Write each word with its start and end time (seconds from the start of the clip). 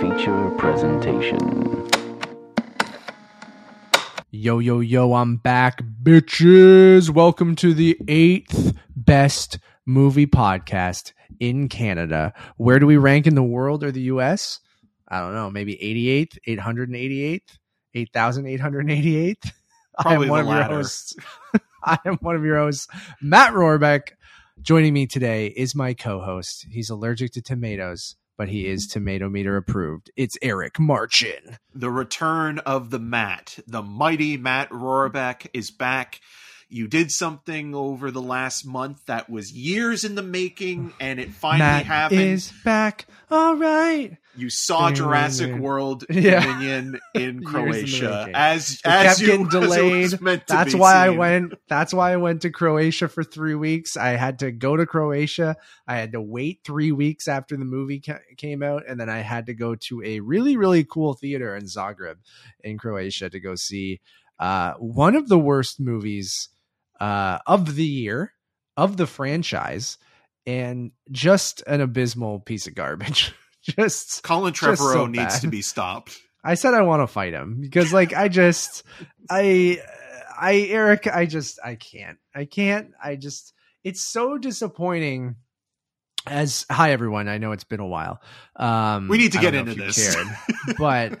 feature 0.00 0.50
presentation. 0.58 1.88
Yo, 4.30 4.58
yo, 4.58 4.80
yo, 4.80 5.14
I'm 5.14 5.36
back, 5.36 5.82
bitches. 6.02 7.08
Welcome 7.10 7.56
to 7.56 7.72
the 7.72 7.96
eighth 8.06 8.76
best 8.94 9.58
movie 9.86 10.26
podcast 10.26 11.12
in 11.40 11.68
Canada. 11.68 12.34
Where 12.56 12.78
do 12.78 12.86
we 12.86 12.96
rank 12.98 13.26
in 13.26 13.34
the 13.34 13.42
world 13.42 13.82
or 13.82 13.90
the 13.90 14.02
US? 14.02 14.60
I 15.08 15.20
don't 15.20 15.34
know, 15.34 15.50
maybe 15.50 15.74
88th, 15.76 16.38
888th, 16.46 17.58
8,888th. 17.94 19.52
I 19.98 20.02
Probably 20.02 20.26
am 20.26 20.30
one 20.30 20.44
the 20.44 20.50
of 20.50 20.54
your 20.54 20.60
latter. 20.62 20.74
hosts. 20.74 21.14
I 21.84 21.98
am 22.04 22.16
one 22.20 22.36
of 22.36 22.44
your 22.44 22.58
hosts, 22.58 22.88
Matt 23.22 23.52
Rohrbeck. 23.54 24.08
Joining 24.60 24.92
me 24.92 25.06
today 25.06 25.46
is 25.48 25.74
my 25.74 25.94
co-host. 25.94 26.66
He's 26.70 26.90
allergic 26.90 27.32
to 27.32 27.42
tomatoes, 27.42 28.16
but 28.36 28.48
he 28.48 28.66
is 28.66 28.86
mm-hmm. 28.86 28.92
tomato 28.92 29.28
meter 29.28 29.56
approved. 29.56 30.10
It's 30.16 30.36
Eric 30.42 30.78
Marchin. 30.78 31.58
The 31.74 31.90
return 31.90 32.58
of 32.60 32.90
the 32.90 32.98
Matt, 32.98 33.58
the 33.66 33.82
mighty 33.82 34.36
Matt 34.36 34.70
Rohrbeck 34.70 35.48
is 35.52 35.70
back. 35.70 36.20
You 36.68 36.88
did 36.88 37.12
something 37.12 37.74
over 37.76 38.10
the 38.10 38.20
last 38.20 38.66
month 38.66 39.06
that 39.06 39.30
was 39.30 39.52
years 39.52 40.04
in 40.04 40.16
the 40.16 40.22
making, 40.22 40.92
and 40.98 41.20
it 41.20 41.30
finally 41.32 41.60
Matt 41.60 41.86
happened. 41.86 42.20
is 42.20 42.52
back. 42.64 43.06
All 43.30 43.54
right. 43.56 44.16
you 44.36 44.50
saw 44.50 44.90
Jurassic 44.90 45.54
World 45.54 46.04
Yeah. 46.10 46.40
Dominion 46.40 47.00
in 47.14 47.22
in 47.22 47.44
Croatia, 47.44 48.22
making. 48.26 48.34
as 48.34 48.80
as 48.84 49.06
kept 49.06 49.20
you 49.20 49.26
getting 49.28 49.46
as 49.46 49.54
it 49.54 49.58
was 49.58 50.10
delayed. 50.12 50.42
That's 50.48 50.74
why 50.74 50.94
I 50.96 51.10
went. 51.10 51.54
That's 51.68 51.94
why 51.94 52.12
I 52.12 52.16
went 52.16 52.42
to 52.42 52.50
Croatia 52.50 53.06
for 53.08 53.22
three 53.22 53.54
weeks. 53.54 53.96
I 53.96 54.10
had 54.10 54.40
to 54.40 54.50
go 54.50 54.76
to 54.76 54.86
Croatia. 54.86 55.56
I 55.86 55.96
had 55.98 56.12
to 56.12 56.20
wait 56.20 56.60
three 56.64 56.90
weeks 56.90 57.28
after 57.28 57.56
the 57.56 57.64
movie 57.64 58.00
ca- 58.00 58.18
came 58.36 58.64
out, 58.64 58.82
and 58.88 58.98
then 58.98 59.08
I 59.08 59.18
had 59.20 59.46
to 59.46 59.54
go 59.54 59.76
to 59.88 60.02
a 60.02 60.18
really, 60.18 60.56
really 60.56 60.82
cool 60.82 61.14
theater 61.14 61.54
in 61.54 61.66
Zagreb, 61.66 62.16
in 62.64 62.76
Croatia, 62.76 63.30
to 63.30 63.38
go 63.38 63.54
see 63.54 64.00
uh, 64.40 64.72
one 64.74 65.14
of 65.14 65.28
the 65.28 65.38
worst 65.38 65.78
movies 65.80 66.48
uh, 67.00 67.38
of 67.46 67.74
the 67.74 67.84
year 67.84 68.32
of 68.76 68.96
the 68.96 69.06
franchise, 69.06 69.98
and 70.46 70.92
just 71.10 71.62
an 71.66 71.80
abysmal 71.80 72.40
piece 72.40 72.66
of 72.66 72.74
garbage. 72.74 73.34
just 73.62 74.22
Colin 74.22 74.54
just 74.54 74.80
Trevorrow 74.80 74.92
so 74.92 75.06
needs 75.06 75.40
to 75.40 75.48
be 75.48 75.62
stopped. 75.62 76.18
I 76.44 76.54
said 76.54 76.74
I 76.74 76.82
want 76.82 77.02
to 77.02 77.06
fight 77.08 77.32
him 77.32 77.58
because 77.60 77.92
like 77.92 78.14
I 78.14 78.28
just 78.28 78.84
I 79.28 79.80
I 80.38 80.66
Eric 80.68 81.06
I 81.06 81.26
just 81.26 81.58
I 81.64 81.74
can't. 81.74 82.18
I 82.34 82.44
can't. 82.44 82.92
I 83.02 83.16
just 83.16 83.52
it's 83.82 84.02
so 84.02 84.38
disappointing 84.38 85.36
as 86.26 86.66
hi 86.70 86.92
everyone. 86.92 87.28
I 87.28 87.38
know 87.38 87.52
it's 87.52 87.64
been 87.64 87.80
a 87.80 87.86
while. 87.86 88.20
Um 88.56 89.08
We 89.08 89.18
need 89.18 89.32
to 89.32 89.38
get 89.38 89.54
into 89.54 89.74
this. 89.74 90.14
cared, 90.14 90.26
but 90.78 91.18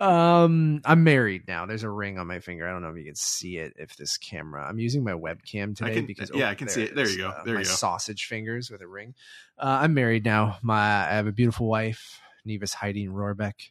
um 0.00 0.80
I'm 0.84 1.04
married 1.04 1.42
now. 1.48 1.66
There's 1.66 1.82
a 1.82 1.90
ring 1.90 2.18
on 2.18 2.26
my 2.26 2.40
finger. 2.40 2.68
I 2.68 2.72
don't 2.72 2.82
know 2.82 2.90
if 2.90 2.96
you 2.96 3.04
can 3.04 3.14
see 3.14 3.58
it 3.58 3.74
if 3.76 3.96
this 3.96 4.16
camera. 4.16 4.66
I'm 4.68 4.78
using 4.78 5.02
my 5.04 5.12
webcam 5.12 5.76
today 5.76 5.94
can- 5.94 6.06
because 6.06 6.30
yeah, 6.34 6.50
I 6.50 6.54
can 6.54 6.68
see 6.68 6.84
it. 6.84 6.94
there 6.94 7.08
you 7.08 7.18
go. 7.18 7.28
uh, 7.28 7.44
There 7.44 7.54
my 7.54 7.60
you 7.60 7.66
go. 7.66 7.72
sausage 7.72 8.26
fingers 8.26 8.70
with 8.70 8.80
a 8.80 8.86
ring. 8.86 9.14
Uh, 9.58 9.78
I'm 9.82 9.94
married 9.94 10.24
now. 10.24 10.58
My 10.62 10.78
I 11.08 11.10
have 11.14 11.26
a 11.26 11.32
beautiful 11.32 11.66
wife, 11.68 12.20
Nevis 12.44 12.74
Heidi 12.74 13.08
Rohrbeck. 13.08 13.70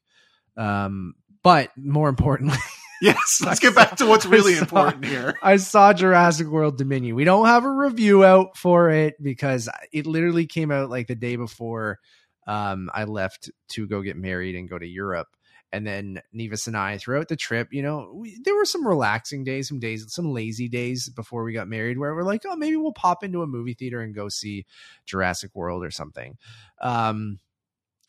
Um, 0.57 1.15
but 1.43 1.71
more 1.77 2.09
importantly, 2.09 2.57
Yes, 3.03 3.41
let's 3.45 3.59
get 3.59 3.75
back 3.75 3.97
to 3.97 4.05
what's 4.05 4.25
really 4.25 4.55
saw- 4.55 4.61
important 4.61 5.03
here. 5.03 5.37
I 5.43 5.57
saw 5.57 5.91
Jurassic 5.91 6.47
World 6.47 6.77
Dominion. 6.77 7.17
We 7.17 7.25
don't 7.25 7.47
have 7.47 7.65
a 7.65 7.69
review 7.69 8.23
out 8.23 8.55
for 8.55 8.91
it 8.91 9.21
because 9.21 9.67
it 9.91 10.05
literally 10.05 10.45
came 10.45 10.71
out 10.71 10.89
like 10.89 11.07
the 11.07 11.15
day 11.15 11.35
before 11.35 11.99
um, 12.47 12.89
I 12.93 13.03
left 13.03 13.51
to 13.73 13.87
go 13.87 14.01
get 14.01 14.15
married 14.15 14.55
and 14.55 14.69
go 14.69 14.79
to 14.79 14.87
Europe. 14.87 15.27
And 15.73 15.85
then 15.85 16.21
Nevis 16.31 16.67
and 16.67 16.77
I, 16.77 16.97
throughout 16.97 17.27
the 17.27 17.35
trip, 17.35 17.69
you 17.73 17.81
know, 17.81 18.09
we, 18.15 18.39
there 18.45 18.55
were 18.55 18.63
some 18.63 18.87
relaxing 18.87 19.43
days, 19.43 19.67
some 19.67 19.79
days, 19.79 20.05
some 20.07 20.31
lazy 20.31 20.69
days 20.69 21.09
before 21.09 21.43
we 21.43 21.51
got 21.51 21.67
married 21.67 21.97
where 21.97 22.15
we're 22.15 22.23
like, 22.23 22.43
oh, 22.47 22.55
maybe 22.55 22.77
we'll 22.77 22.93
pop 22.93 23.21
into 23.21 23.41
a 23.41 23.47
movie 23.47 23.73
theater 23.73 23.99
and 23.99 24.15
go 24.15 24.29
see 24.29 24.65
Jurassic 25.05 25.51
World 25.53 25.83
or 25.83 25.91
something. 25.91 26.37
Um, 26.81 27.39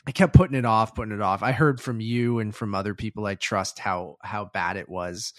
I 0.07 0.13
kept 0.13 0.35
putting 0.35 0.57
it 0.57 0.67
off, 0.67 0.95
putting 0.95 1.15
it 1.15 1.23
off. 1.23 1.43
I 1.43 1.53
heard 1.53 1.81
from 1.81 2.01
you 2.01 2.39
and 2.39 2.55
from 2.55 2.75
other 2.75 2.95
people 2.95 3.27
I 3.27 3.37
trust 3.37 3.79
how 3.79 4.17
how 4.23 4.47
bad 4.53 4.77
it 4.77 4.89
was, 4.89 5.33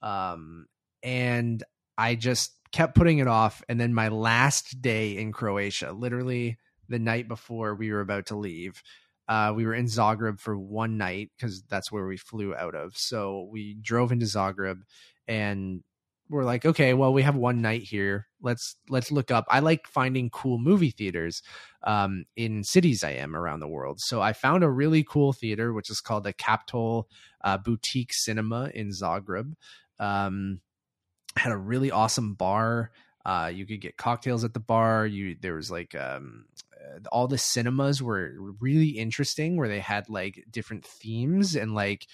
um, 0.00 0.66
and 1.02 1.62
I 1.98 2.14
just 2.14 2.52
kept 2.72 2.94
putting 2.94 3.18
it 3.18 3.26
off. 3.26 3.62
And 3.68 3.80
then 3.80 3.94
my 3.94 4.08
last 4.08 4.80
day 4.80 5.16
in 5.18 5.32
Croatia, 5.32 5.92
literally 5.92 6.58
the 6.88 6.98
night 6.98 7.28
before 7.28 7.74
we 7.74 7.92
were 7.92 8.00
about 8.00 8.26
to 8.26 8.36
leave, 8.36 8.82
uh, 9.28 9.52
we 9.54 9.66
were 9.66 9.74
in 9.74 9.86
Zagreb 9.86 10.40
for 10.40 10.56
one 10.56 10.98
night 10.98 11.30
because 11.36 11.62
that's 11.68 11.90
where 11.90 12.06
we 12.06 12.16
flew 12.16 12.54
out 12.54 12.74
of. 12.74 12.96
So 12.96 13.48
we 13.50 13.74
drove 13.80 14.12
into 14.12 14.26
Zagreb 14.26 14.82
and 15.26 15.82
we're 16.32 16.44
like, 16.44 16.64
okay, 16.64 16.94
well, 16.94 17.12
we 17.12 17.22
have 17.22 17.36
one 17.36 17.60
night 17.60 17.82
here. 17.82 18.26
Let's 18.40 18.76
let's 18.88 19.12
look 19.12 19.30
up. 19.30 19.44
I 19.48 19.60
like 19.60 19.86
finding 19.86 20.30
cool 20.30 20.58
movie 20.58 20.90
theaters 20.90 21.42
um, 21.84 22.24
in 22.36 22.64
cities 22.64 23.04
I 23.04 23.10
am 23.10 23.36
around 23.36 23.60
the 23.60 23.68
world. 23.68 24.00
So 24.00 24.22
I 24.22 24.32
found 24.32 24.64
a 24.64 24.70
really 24.70 25.04
cool 25.04 25.34
theater, 25.34 25.74
which 25.74 25.90
is 25.90 26.00
called 26.00 26.24
the 26.24 26.32
Kaptol 26.32 27.04
uh, 27.44 27.58
Boutique 27.58 28.14
Cinema 28.14 28.70
in 28.74 28.88
Zagreb. 28.88 29.52
Um, 29.98 30.60
had 31.36 31.52
a 31.52 31.56
really 31.56 31.90
awesome 31.90 32.32
bar. 32.34 32.90
Uh, 33.26 33.50
you 33.52 33.66
could 33.66 33.82
get 33.82 33.98
cocktails 33.98 34.42
at 34.42 34.54
the 34.54 34.60
bar. 34.60 35.06
You 35.06 35.36
there 35.38 35.54
was 35.54 35.70
like 35.70 35.94
um, 35.94 36.46
uh, 36.74 37.00
all 37.12 37.28
the 37.28 37.36
cinemas 37.36 38.02
were 38.02 38.32
really 38.58 38.88
interesting, 38.88 39.58
where 39.58 39.68
they 39.68 39.80
had 39.80 40.08
like 40.08 40.46
different 40.50 40.86
themes 40.86 41.56
and 41.56 41.74
like 41.74 42.06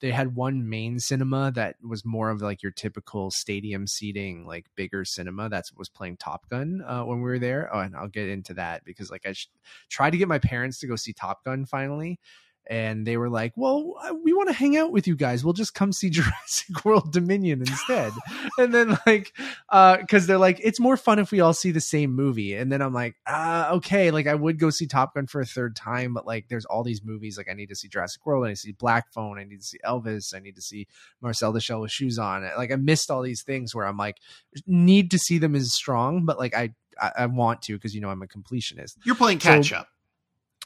they 0.00 0.10
had 0.10 0.34
one 0.34 0.68
main 0.68 0.98
cinema 0.98 1.50
that 1.54 1.76
was 1.82 2.04
more 2.04 2.30
of 2.30 2.42
like 2.42 2.62
your 2.62 2.72
typical 2.72 3.30
stadium 3.30 3.86
seating, 3.86 4.46
like 4.46 4.66
bigger 4.74 5.04
cinema 5.04 5.48
that 5.48 5.64
was 5.76 5.88
playing 5.88 6.18
Top 6.18 6.48
Gun 6.50 6.82
uh, 6.86 7.02
when 7.02 7.18
we 7.18 7.24
were 7.24 7.38
there. 7.38 7.70
Oh, 7.72 7.80
and 7.80 7.96
I'll 7.96 8.08
get 8.08 8.28
into 8.28 8.54
that 8.54 8.84
because 8.84 9.10
like 9.10 9.26
I 9.26 9.32
sh- 9.32 9.48
tried 9.88 10.10
to 10.10 10.18
get 10.18 10.28
my 10.28 10.38
parents 10.38 10.78
to 10.80 10.86
go 10.86 10.96
see 10.96 11.12
Top 11.12 11.44
Gun 11.44 11.64
finally. 11.64 12.18
And 12.68 13.06
they 13.06 13.16
were 13.16 13.28
like, 13.30 13.52
"Well, 13.56 13.94
uh, 14.02 14.14
we 14.24 14.32
want 14.32 14.48
to 14.48 14.52
hang 14.54 14.76
out 14.76 14.90
with 14.90 15.06
you 15.06 15.14
guys. 15.14 15.44
We'll 15.44 15.52
just 15.52 15.74
come 15.74 15.92
see 15.92 16.10
Jurassic 16.10 16.84
World 16.84 17.12
Dominion 17.12 17.60
instead." 17.60 18.12
and 18.58 18.74
then 18.74 18.98
like, 19.06 19.32
uh, 19.68 19.98
because 19.98 20.26
they're 20.26 20.36
like, 20.38 20.60
"It's 20.62 20.80
more 20.80 20.96
fun 20.96 21.18
if 21.18 21.30
we 21.30 21.40
all 21.40 21.52
see 21.54 21.70
the 21.70 21.80
same 21.80 22.12
movie." 22.14 22.54
And 22.54 22.72
then 22.72 22.82
I'm 22.82 22.92
like, 22.92 23.14
"Ah, 23.26 23.70
okay." 23.72 24.10
Like 24.10 24.26
I 24.26 24.34
would 24.34 24.58
go 24.58 24.70
see 24.70 24.86
Top 24.86 25.14
Gun 25.14 25.26
for 25.26 25.40
a 25.40 25.46
third 25.46 25.76
time, 25.76 26.12
but 26.12 26.26
like, 26.26 26.48
there's 26.48 26.64
all 26.64 26.82
these 26.82 27.04
movies. 27.04 27.38
Like 27.38 27.48
I 27.50 27.54
need 27.54 27.68
to 27.68 27.76
see 27.76 27.88
Jurassic 27.88 28.26
World. 28.26 28.44
I 28.44 28.48
need 28.48 28.54
to 28.54 28.60
see 28.60 28.72
Black 28.72 29.12
Phone. 29.12 29.38
I 29.38 29.44
need 29.44 29.60
to 29.60 29.66
see 29.66 29.78
Elvis. 29.84 30.34
I 30.34 30.40
need 30.40 30.56
to 30.56 30.62
see 30.62 30.88
Marcel 31.20 31.52
the 31.52 31.60
Shell 31.60 31.82
with 31.82 31.92
shoes 31.92 32.18
on. 32.18 32.42
Like 32.56 32.72
I 32.72 32.76
missed 32.76 33.10
all 33.10 33.22
these 33.22 33.42
things 33.42 33.74
where 33.74 33.86
I'm 33.86 33.96
like, 33.96 34.16
need 34.66 35.10
to 35.12 35.18
see 35.18 35.38
them 35.38 35.54
as 35.54 35.72
strong, 35.72 36.24
but 36.24 36.38
like 36.38 36.54
I 36.56 36.74
I, 37.00 37.12
I 37.18 37.26
want 37.26 37.62
to 37.62 37.74
because 37.74 37.94
you 37.94 38.00
know 38.00 38.08
I'm 38.10 38.22
a 38.22 38.26
completionist. 38.26 38.96
You're 39.04 39.14
playing 39.14 39.38
So- 39.40 39.50
catch 39.50 39.72
up. 39.72 39.88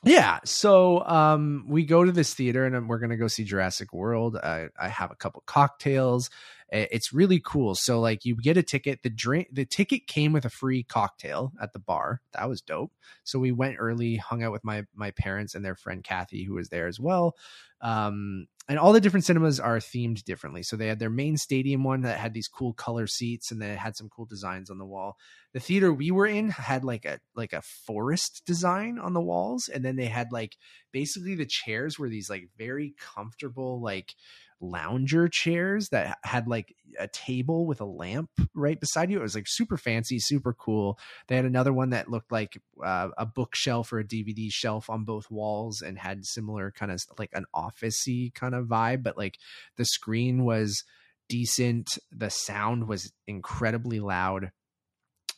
Yeah. 0.03 0.38
So 0.44 1.05
um, 1.05 1.66
we 1.69 1.84
go 1.84 2.05
to 2.05 2.12
this 2.12 2.33
theater 2.33 2.65
and 2.65 2.88
we're 2.88 2.99
going 2.99 3.11
to 3.11 3.16
go 3.16 3.28
see 3.28 3.44
Jurassic 3.44 3.93
World. 3.93 4.37
I, 4.37 4.69
I 4.81 4.88
have 4.88 5.11
a 5.11 5.15
couple 5.15 5.43
cocktails. 5.47 6.31
It's 6.72 7.12
really 7.12 7.41
cool. 7.44 7.75
So 7.75 8.00
like 8.00 8.25
you 8.25 8.37
get 8.37 8.56
a 8.56 8.62
ticket. 8.62 9.03
The 9.03 9.11
drink, 9.11 9.49
the 9.53 9.66
ticket 9.66 10.06
came 10.06 10.33
with 10.33 10.44
a 10.44 10.50
free 10.50 10.84
cocktail 10.84 11.53
at 11.61 11.72
the 11.72 11.81
bar. 11.81 12.22
That 12.33 12.49
was 12.49 12.62
dope. 12.62 12.93
So 13.25 13.38
we 13.38 13.53
went 13.53 13.77
early, 13.78 14.16
hung 14.16 14.43
out 14.43 14.53
with 14.53 14.65
my 14.65 14.84
my 14.94 15.11
parents 15.11 15.55
and 15.55 15.65
their 15.65 15.75
friend 15.75 16.03
Kathy, 16.03 16.44
who 16.44 16.55
was 16.55 16.69
there 16.69 16.87
as 16.87 17.00
well. 17.00 17.34
Um, 17.82 18.47
and 18.70 18.78
all 18.78 18.94
the 18.94 19.00
different 19.00 19.26
cinemas 19.26 19.60
are 19.60 19.78
themed 19.78 20.25
differently. 20.25 20.62
So 20.62 20.76
they 20.76 20.86
had 20.86 20.98
their 20.98 21.10
main 21.10 21.36
stadium 21.36 21.84
one 21.84 22.03
that 22.03 22.19
had 22.19 22.32
these 22.32 22.48
cool 22.48 22.72
color 22.72 23.06
seats, 23.06 23.50
and 23.50 23.60
then 23.60 23.70
it 23.70 23.78
had 23.78 23.97
some 23.97 24.08
cool 24.08 24.25
designs 24.25 24.70
on 24.70 24.78
the 24.78 24.86
wall 24.86 25.16
the 25.53 25.60
theater 25.60 25.92
we 25.92 26.10
were 26.10 26.26
in 26.26 26.50
had 26.50 26.84
like 26.84 27.04
a 27.04 27.19
like 27.34 27.53
a 27.53 27.62
forest 27.62 28.43
design 28.46 28.99
on 28.99 29.14
the 29.14 29.20
walls 29.20 29.69
and 29.69 29.84
then 29.84 29.96
they 29.96 30.06
had 30.06 30.28
like 30.31 30.56
basically 30.93 31.34
the 31.34 31.46
chairs 31.46 31.99
were 31.99 32.08
these 32.08 32.31
like 32.31 32.49
very 32.56 32.94
comfortable 33.14 33.81
like 33.82 34.14
lounger 34.60 35.28
chairs 35.28 35.88
that 35.88 36.18
had 36.24 36.46
like 36.46 36.74
a 36.98 37.08
table 37.08 37.66
with 37.66 37.80
a 37.80 37.84
lamp 37.86 38.30
right 38.54 38.78
beside 38.80 39.10
you. 39.10 39.18
It 39.18 39.22
was 39.22 39.34
like 39.34 39.46
super 39.48 39.76
fancy 39.76 40.18
super 40.18 40.52
cool. 40.52 40.98
They 41.28 41.36
had 41.36 41.44
another 41.44 41.72
one 41.72 41.90
that 41.90 42.10
looked 42.10 42.32
like 42.32 42.60
uh, 42.84 43.08
a 43.16 43.26
bookshelf 43.26 43.92
or 43.92 44.00
a 44.00 44.04
dvd 44.04 44.48
shelf 44.50 44.90
on 44.90 45.04
both 45.04 45.30
walls 45.30 45.80
and 45.80 45.98
had 45.98 46.24
similar 46.24 46.70
kind 46.70 46.92
of 46.92 47.00
like 47.18 47.30
an 47.32 47.46
officey 47.54 48.34
kind 48.34 48.54
of 48.54 48.66
vibe 48.66 49.02
but 49.02 49.16
like 49.16 49.38
the 49.76 49.84
screen 49.84 50.44
was 50.44 50.82
decent. 51.30 51.96
The 52.12 52.28
sound 52.28 52.86
was 52.86 53.10
incredibly 53.26 54.00
loud. 54.00 54.50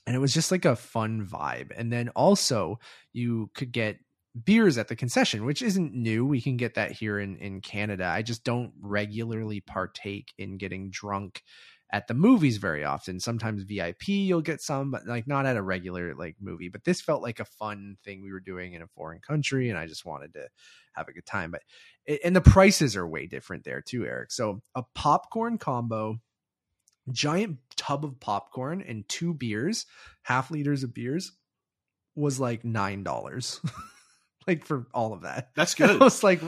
And 0.04 0.16
it 0.16 0.18
was 0.18 0.34
just 0.34 0.50
like 0.50 0.64
a 0.64 0.74
fun 0.74 1.24
vibe. 1.24 1.70
And 1.76 1.92
then 1.92 2.08
also 2.16 2.80
you 3.12 3.50
could 3.54 3.70
get 3.70 3.98
beers 4.44 4.78
at 4.78 4.88
the 4.88 4.96
concession 4.96 5.44
which 5.44 5.62
isn't 5.62 5.94
new 5.94 6.24
we 6.24 6.40
can 6.40 6.56
get 6.56 6.74
that 6.74 6.92
here 6.92 7.18
in 7.18 7.36
in 7.36 7.60
canada 7.60 8.06
i 8.06 8.22
just 8.22 8.44
don't 8.44 8.72
regularly 8.80 9.60
partake 9.60 10.32
in 10.38 10.56
getting 10.56 10.90
drunk 10.90 11.42
at 11.92 12.06
the 12.06 12.14
movies 12.14 12.56
very 12.56 12.84
often. 12.84 13.20
Sometimes 13.20 13.64
VIP 13.64 14.08
you'll 14.08 14.40
get 14.40 14.62
some, 14.62 14.90
but 14.90 15.06
like 15.06 15.26
not 15.26 15.44
at 15.46 15.58
a 15.58 15.62
regular 15.62 16.14
like 16.14 16.36
movie. 16.40 16.68
But 16.70 16.84
this 16.84 17.02
felt 17.02 17.22
like 17.22 17.38
a 17.38 17.44
fun 17.44 17.96
thing 18.02 18.22
we 18.22 18.32
were 18.32 18.40
doing 18.40 18.72
in 18.72 18.82
a 18.82 18.86
foreign 18.88 19.20
country, 19.20 19.68
and 19.68 19.78
I 19.78 19.86
just 19.86 20.06
wanted 20.06 20.32
to 20.32 20.48
have 20.94 21.08
a 21.08 21.12
good 21.12 21.26
time. 21.26 21.50
But 21.50 21.62
and 22.24 22.34
the 22.34 22.40
prices 22.40 22.96
are 22.96 23.06
way 23.06 23.26
different 23.26 23.64
there 23.64 23.82
too, 23.82 24.06
Eric. 24.06 24.32
So 24.32 24.62
a 24.74 24.82
popcorn 24.94 25.58
combo, 25.58 26.18
giant 27.10 27.58
tub 27.76 28.04
of 28.04 28.18
popcorn 28.18 28.82
and 28.82 29.06
two 29.08 29.34
beers, 29.34 29.84
half 30.22 30.50
liters 30.50 30.82
of 30.82 30.94
beers, 30.94 31.32
was 32.16 32.40
like 32.40 32.64
nine 32.64 33.02
dollars. 33.02 33.60
like 34.46 34.64
for 34.66 34.86
all 34.92 35.12
of 35.12 35.22
that. 35.22 35.50
That's 35.54 35.74
good. 35.76 35.90
I 35.90 35.96
was 36.04 36.22
like, 36.22 36.40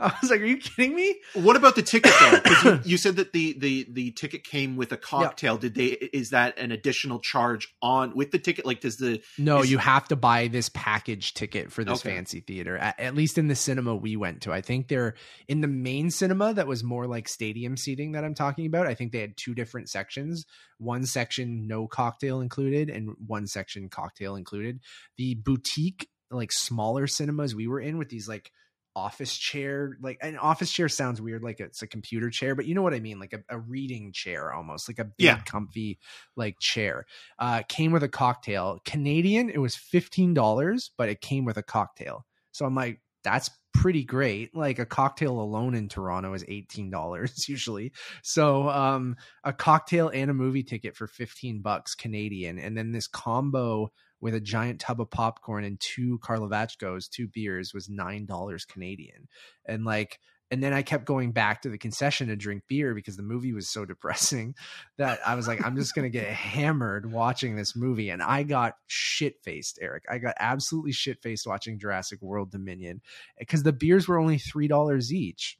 I 0.00 0.14
was 0.20 0.30
like, 0.30 0.40
are 0.40 0.44
you 0.46 0.56
kidding 0.58 0.94
me? 0.94 1.16
What 1.34 1.56
about 1.56 1.74
the 1.76 1.82
ticket 1.82 2.12
though? 2.20 2.40
'Cause 2.40 2.64
you, 2.64 2.80
you 2.92 2.96
said 2.96 3.16
that 3.16 3.32
the, 3.32 3.56
the 3.58 3.86
the 3.90 4.10
ticket 4.12 4.44
came 4.44 4.76
with 4.76 4.92
a 4.92 4.96
cocktail. 4.96 5.56
Did 5.56 5.74
they? 5.74 5.86
Is 6.12 6.30
that 6.30 6.58
an 6.58 6.72
additional 6.72 7.18
charge 7.20 7.74
on 7.82 8.14
with 8.16 8.30
the 8.30 8.38
ticket? 8.38 8.66
Like, 8.66 8.80
does 8.80 8.96
the 8.96 9.22
No, 9.38 9.60
Is- 9.60 9.70
you 9.70 9.78
have 9.78 10.08
to 10.08 10.16
buy 10.16 10.48
this 10.48 10.68
package 10.68 11.34
ticket 11.34 11.72
for 11.72 11.84
this 11.84 12.00
Okay. 12.00 12.14
fancy 12.14 12.40
theater. 12.40 12.76
At, 12.76 12.98
at 13.00 13.14
least 13.14 13.38
in 13.38 13.48
the 13.48 13.54
cinema 13.56 13.94
we 13.94 14.16
went 14.16 14.42
to. 14.42 14.52
I 14.52 14.60
think 14.60 14.88
they're 14.88 15.14
in 15.48 15.60
the 15.60 15.68
main 15.68 16.10
cinema 16.10 16.54
that 16.54 16.66
was 16.66 16.82
more 16.84 17.06
like 17.06 17.28
stadium 17.28 17.76
seating 17.76 18.12
that 18.12 18.24
I'm 18.24 18.34
talking 18.34 18.66
about. 18.66 18.86
I 18.86 18.94
think 18.94 19.12
they 19.12 19.20
had 19.20 19.36
two 19.36 19.54
different 19.54 19.88
sections. 19.88 20.46
One 20.78 21.06
section 21.06 21.66
no 21.66 21.86
cocktail 21.86 22.40
included 22.40 22.90
and 22.90 23.10
one 23.26 23.46
section 23.46 23.88
cocktail 23.88 24.36
included. 24.36 24.80
The 25.16 25.34
boutique 25.34 26.08
like 26.30 26.52
smaller 26.52 27.06
cinemas 27.06 27.54
we 27.54 27.66
were 27.66 27.80
in 27.80 27.98
with 27.98 28.08
these 28.08 28.28
like 28.28 28.50
office 28.94 29.36
chair 29.36 29.96
like 30.00 30.16
an 30.22 30.38
office 30.38 30.72
chair 30.72 30.88
sounds 30.88 31.20
weird 31.20 31.42
like 31.42 31.60
it's 31.60 31.82
a 31.82 31.86
computer 31.86 32.30
chair 32.30 32.54
but 32.54 32.64
you 32.64 32.74
know 32.74 32.80
what 32.80 32.94
i 32.94 32.98
mean 33.00 33.20
like 33.20 33.34
a, 33.34 33.40
a 33.54 33.58
reading 33.58 34.10
chair 34.10 34.50
almost 34.50 34.88
like 34.88 34.98
a 34.98 35.04
big 35.04 35.16
Yeah. 35.26 35.40
comfy 35.44 35.98
like 36.34 36.56
chair. 36.60 37.04
Uh 37.38 37.62
came 37.68 37.92
with 37.92 38.02
a 38.02 38.08
cocktail. 38.08 38.80
Canadian 38.86 39.50
it 39.50 39.58
was 39.58 39.76
$15 39.76 40.90
but 40.96 41.08
it 41.10 41.20
came 41.20 41.44
with 41.44 41.58
a 41.58 41.62
cocktail. 41.62 42.24
So 42.52 42.64
i'm 42.64 42.74
like 42.74 43.00
that's 43.22 43.50
pretty 43.74 44.04
great. 44.04 44.56
Like 44.56 44.78
a 44.78 44.86
cocktail 44.86 45.38
alone 45.40 45.74
in 45.74 45.88
toronto 45.88 46.32
is 46.32 46.44
$18 46.44 47.48
usually. 47.48 47.92
So 48.22 48.68
um 48.70 49.16
a 49.44 49.52
cocktail 49.52 50.08
and 50.08 50.30
a 50.30 50.34
movie 50.34 50.62
ticket 50.62 50.96
for 50.96 51.06
15 51.06 51.60
bucks 51.60 51.94
canadian 51.94 52.58
and 52.58 52.76
then 52.78 52.92
this 52.92 53.08
combo 53.08 53.92
with 54.20 54.34
a 54.34 54.40
giant 54.40 54.80
tub 54.80 55.00
of 55.00 55.10
popcorn 55.10 55.64
and 55.64 55.80
two 55.80 56.18
Karlovachkos, 56.20 57.08
two 57.08 57.28
beers, 57.28 57.72
was 57.74 57.88
nine 57.88 58.26
dollars 58.26 58.64
Canadian. 58.64 59.28
And 59.66 59.84
like, 59.84 60.18
and 60.50 60.62
then 60.62 60.72
I 60.72 60.82
kept 60.82 61.06
going 61.06 61.32
back 61.32 61.62
to 61.62 61.68
the 61.68 61.78
concession 61.78 62.28
to 62.28 62.36
drink 62.36 62.62
beer 62.68 62.94
because 62.94 63.16
the 63.16 63.22
movie 63.22 63.52
was 63.52 63.68
so 63.68 63.84
depressing 63.84 64.54
that 64.98 65.20
I 65.26 65.34
was 65.34 65.48
like, 65.48 65.64
I'm 65.64 65.76
just 65.76 65.94
gonna 65.94 66.08
get 66.08 66.28
hammered 66.28 67.10
watching 67.10 67.56
this 67.56 67.76
movie. 67.76 68.10
And 68.10 68.22
I 68.22 68.42
got 68.42 68.74
shit 68.86 69.42
faced, 69.42 69.78
Eric. 69.82 70.04
I 70.10 70.18
got 70.18 70.34
absolutely 70.38 70.92
shit 70.92 71.22
faced 71.22 71.46
watching 71.46 71.78
Jurassic 71.78 72.22
World 72.22 72.50
Dominion 72.50 73.00
eh, 73.38 73.40
because 73.40 73.62
the 73.62 73.72
beers 73.72 74.08
were 74.08 74.18
only 74.18 74.38
three 74.38 74.68
dollars 74.68 75.12
each. 75.12 75.58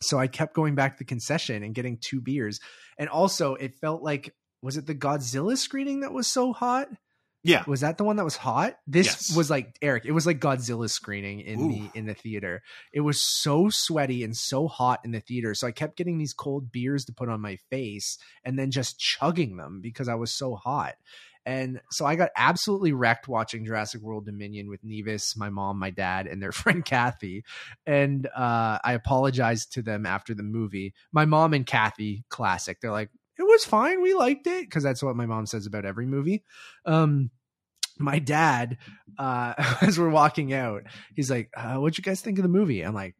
So 0.00 0.18
I 0.18 0.26
kept 0.26 0.54
going 0.54 0.74
back 0.74 0.94
to 0.94 0.98
the 0.98 1.04
concession 1.04 1.62
and 1.62 1.74
getting 1.74 1.98
two 2.00 2.20
beers. 2.20 2.60
And 2.98 3.08
also 3.08 3.54
it 3.54 3.74
felt 3.74 4.02
like 4.02 4.34
was 4.62 4.76
it 4.76 4.86
the 4.86 4.94
Godzilla 4.94 5.56
screening 5.56 6.00
that 6.00 6.12
was 6.12 6.26
so 6.26 6.52
hot? 6.52 6.88
Yeah? 7.46 7.64
was 7.66 7.80
that 7.80 7.98
the 7.98 8.04
one 8.04 8.16
that 8.16 8.24
was 8.24 8.36
hot 8.36 8.76
this 8.86 9.06
Yes. 9.06 9.36
was 9.36 9.50
like 9.50 9.76
eric 9.82 10.04
it 10.04 10.12
was 10.12 10.26
like 10.26 10.40
godzilla 10.40 10.88
screening 10.90 11.40
in 11.40 11.60
Ooh. 11.60 11.68
the 11.68 11.90
in 11.94 12.06
the 12.06 12.14
theater 12.14 12.62
it 12.92 13.00
was 13.00 13.20
so 13.20 13.68
sweaty 13.70 14.24
and 14.24 14.36
so 14.36 14.68
hot 14.68 15.00
in 15.04 15.12
the 15.12 15.20
theater 15.20 15.54
so 15.54 15.66
i 15.66 15.70
kept 15.72 15.96
getting 15.96 16.18
these 16.18 16.32
cold 16.34 16.70
beers 16.72 17.04
to 17.06 17.12
put 17.12 17.28
on 17.28 17.40
my 17.40 17.56
face 17.70 18.18
and 18.44 18.58
then 18.58 18.70
just 18.70 18.98
chugging 18.98 19.56
them 19.56 19.80
because 19.82 20.08
i 20.08 20.14
was 20.14 20.32
so 20.32 20.54
hot 20.54 20.94
and 21.44 21.80
so 21.90 22.04
i 22.04 22.16
got 22.16 22.30
absolutely 22.36 22.92
wrecked 22.92 23.28
watching 23.28 23.64
jurassic 23.64 24.00
world 24.02 24.26
dominion 24.26 24.68
with 24.68 24.82
nevis 24.82 25.36
my 25.36 25.48
mom 25.48 25.78
my 25.78 25.90
dad 25.90 26.26
and 26.26 26.42
their 26.42 26.52
friend 26.62 26.84
kathy 26.84 27.44
and 27.86 28.26
uh 28.36 28.78
i 28.84 28.92
apologized 28.92 29.72
to 29.72 29.82
them 29.82 30.04
after 30.06 30.34
the 30.34 30.42
movie 30.42 30.92
my 31.12 31.24
mom 31.24 31.54
and 31.54 31.66
kathy 31.66 32.24
classic 32.28 32.80
they're 32.80 32.90
like 32.90 33.10
it 33.38 33.42
was 33.42 33.64
fine 33.64 34.00
we 34.02 34.14
liked 34.14 34.46
it 34.46 34.62
because 34.64 34.82
that's 34.82 35.02
what 35.02 35.14
my 35.14 35.26
mom 35.26 35.46
says 35.46 35.66
about 35.66 35.84
every 35.84 36.06
movie 36.06 36.42
um 36.86 37.30
my 37.98 38.18
dad 38.18 38.78
uh 39.18 39.54
as 39.80 39.98
we're 39.98 40.08
walking 40.08 40.52
out 40.52 40.82
he's 41.14 41.30
like 41.30 41.50
uh, 41.56 41.76
what'd 41.76 41.98
you 41.98 42.02
guys 42.04 42.20
think 42.20 42.38
of 42.38 42.42
the 42.42 42.48
movie? 42.48 42.82
I'm 42.82 42.94
like 42.94 43.14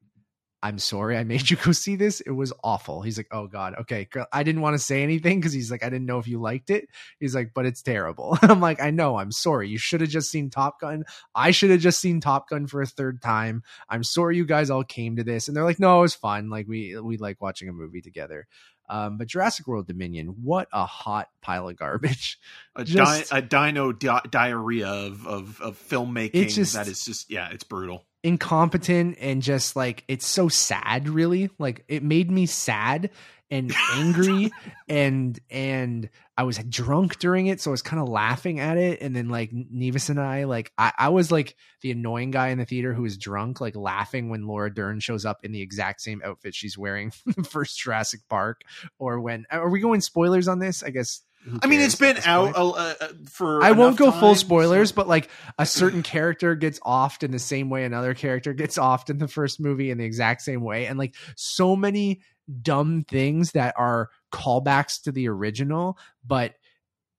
i'm 0.63 0.79
sorry 0.79 1.17
i 1.17 1.23
made 1.23 1.49
you 1.51 1.57
go 1.57 1.73
see 1.73 1.97
this? 1.97 2.21
It 2.21 2.31
was 2.31 2.53
awful. 2.65 3.03
He's 3.03 3.19
like 3.19 3.29
oh 3.31 3.47
god 3.47 3.75
okay 3.81 4.09
i 4.33 4.43
didn't 4.43 4.63
want 4.63 4.75
to 4.75 4.79
say 4.79 5.03
anything 5.03 5.39
because 5.39 5.53
he's 5.53 5.71
like 5.71 5.85
i 5.85 5.89
didn't 5.89 6.07
know 6.07 6.19
if 6.19 6.29
you 6.29 6.41
liked 6.41 6.71
it. 6.71 6.89
He's 7.21 7.35
like 7.35 7.53
but 7.55 7.67
it's 7.67 7.83
terrible. 7.83 8.39
I'm 8.43 8.61
like 8.61 8.81
i 8.81 8.91
know 8.91 9.17
i'm 9.17 9.33
sorry 9.33 9.69
you 9.69 9.79
should 9.79 10.01
have 10.01 10.11
just 10.11 10.31
seen 10.31 10.51
top 10.51 10.81
gun. 10.81 11.05
I 11.35 11.51
should 11.51 11.71
have 11.71 11.81
just 11.81 12.01
seen 12.01 12.21
top 12.21 12.49
gun 12.49 12.67
for 12.67 12.83
a 12.83 12.87
third 12.87 13.23
time. 13.23 13.63
I'm 13.89 14.05
sorry 14.05 14.37
you 14.37 14.47
guys 14.47 14.71
all 14.71 14.85
came 14.85 15.17
to 15.17 15.25
this. 15.25 15.49
And 15.49 15.57
they're 15.57 15.65
like 15.65 15.81
no 15.81 15.99
it 15.99 16.03
was 16.03 16.15
fun 16.15 16.51
like 16.51 16.67
we 16.67 16.99
we 17.01 17.17
like 17.17 17.41
watching 17.41 17.69
a 17.69 17.73
movie 17.73 18.03
together 18.03 18.47
um, 18.89 19.19
but 19.19 19.27
Jurassic 19.27 19.67
World 19.67 19.87
Dominion, 19.87 20.29
what 20.43 20.69
a 20.73 20.87
hot 20.87 21.29
pile 21.41 21.69
of 21.69 21.77
garbage! 21.77 22.39
A, 22.77 22.85
just- 22.85 23.31
di- 23.31 23.39
a 23.39 23.43
dino 23.43 23.93
di- 23.93 24.21
diarrhea 24.31 24.89
of 24.89 25.27
of, 25.27 25.61
of 25.61 25.79
filmmaking 25.89 26.53
just- 26.55 26.75
that 26.75 26.89
is 26.89 27.05
just 27.05 27.31
yeah, 27.31 27.49
it's 27.53 27.65
brutal. 27.65 28.05
Incompetent 28.27 29.17
and 29.21 29.41
just 29.41 29.77
like 29.77 30.05
it's 30.09 30.27
so 30.27 30.49
sad 30.49 31.09
really. 31.09 31.49
Like 31.59 31.85
it 31.87 32.03
made 32.03 32.31
me 32.31 32.47
sad 32.47 33.11
and 33.49 33.73
angry 33.93 34.51
and 34.89 35.39
and 35.49 36.11
i 36.37 36.43
was 36.43 36.59
drunk 36.59 37.17
during 37.21 37.47
it 37.47 37.61
so 37.61 37.71
i 37.71 37.73
was 37.73 37.81
kind 37.81 38.03
of 38.03 38.09
laughing 38.09 38.59
at 38.59 38.77
it. 38.77 39.01
And 39.01 39.15
then 39.15 39.29
like 39.29 39.51
nevis 39.53 40.09
and 40.09 40.21
i 40.21 40.45
like 40.45 40.73
I, 40.77 40.93
I 40.99 41.09
was 41.11 41.31
like 41.31 41.55
the 41.83 41.93
annoying 41.93 42.33
guy 42.33 42.49
in 42.49 42.59
the 42.59 42.65
theater 42.65 42.93
who 42.93 43.03
was 43.03 43.17
drunk 43.17 43.61
like 43.61 43.77
laughing 43.77 44.31
when 44.31 44.49
laura 44.49 44.75
dern 44.75 44.99
shows 44.99 45.25
up 45.25 45.45
in 45.45 45.53
the 45.53 45.63
exact 45.63 46.01
same 46.01 46.21
outfit 46.25 46.57
she's 46.57 46.77
wearing 46.77 47.13
from 47.13 47.35
the 47.37 47.45
first 47.45 47.79
jurassic 47.79 48.23
park 48.29 48.63
or 48.99 49.21
when 49.21 49.47
are 49.53 49.71
we 49.71 49.79
going 49.79 50.01
spoilers 50.01 50.49
on 50.49 50.59
this? 50.59 50.83
I 50.83 50.91
guess 50.91 51.23
I 51.63 51.67
mean, 51.67 51.81
it's 51.81 51.95
been 51.95 52.19
out 52.25 52.55
point? 52.55 52.75
uh, 52.77 52.95
for. 53.31 53.63
I 53.63 53.73
won't 53.73 53.99
enough 54.01 54.15
go 54.15 54.19
full 54.21 54.35
spoilers, 54.35 54.91
so- 54.91 54.97
but 54.97 55.09
like 55.09 55.29
a 55.59 55.67
certain 55.67 56.03
character 56.03 56.55
gets 56.55 56.79
offed 56.81 57.23
in 57.23 57.31
the 57.31 57.39
same 57.39 57.71
way 57.71 57.85
another 57.85 58.15
character 58.15 58.53
gets 58.53 58.79
offed 58.79 59.11
in 59.11 59.19
the 59.19 59.29
first 59.29 59.61
movie 59.61 59.91
in 59.91 59.99
the 59.99 60.05
exact 60.05 60.43
same 60.43 60.63
way. 60.63 60.87
And 60.87 60.99
like 60.99 61.15
so 61.37 61.77
many 61.77 62.21
dumb 62.63 63.03
things 63.03 63.53
that 63.53 63.75
are 63.77 64.11
callbacks 64.33 65.03
to 65.03 65.13
the 65.13 65.29
original, 65.29 65.99
but 66.25 66.55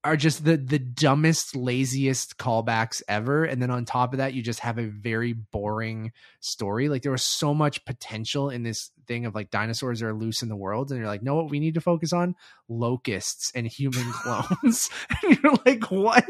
are 0.04 0.16
just 0.16 0.44
the 0.44 0.56
the 0.56 0.78
dumbest, 0.78 1.56
laziest 1.56 2.38
callbacks 2.38 3.02
ever. 3.08 3.44
And 3.44 3.60
then 3.60 3.70
on 3.70 3.84
top 3.84 4.12
of 4.12 4.18
that, 4.18 4.32
you 4.32 4.42
just 4.42 4.60
have 4.60 4.78
a 4.78 4.86
very 4.86 5.32
boring 5.32 6.12
story. 6.40 6.88
Like 6.88 7.02
there 7.02 7.12
was 7.12 7.24
so 7.24 7.52
much 7.52 7.84
potential 7.84 8.48
in 8.48 8.62
this 8.62 8.90
thing 9.06 9.26
of 9.26 9.34
like 9.34 9.50
dinosaurs 9.50 10.00
are 10.00 10.14
loose 10.14 10.42
in 10.42 10.48
the 10.48 10.56
world, 10.56 10.90
and 10.90 10.98
you're 10.98 11.08
like, 11.08 11.22
no, 11.22 11.34
what 11.34 11.50
we 11.50 11.58
need 11.58 11.74
to 11.74 11.80
focus 11.80 12.12
on 12.12 12.36
locusts 12.68 13.50
and 13.54 13.66
human 13.66 14.12
clones. 14.12 14.88
and 15.22 15.38
you're 15.42 15.54
like, 15.66 15.90
what? 15.90 16.24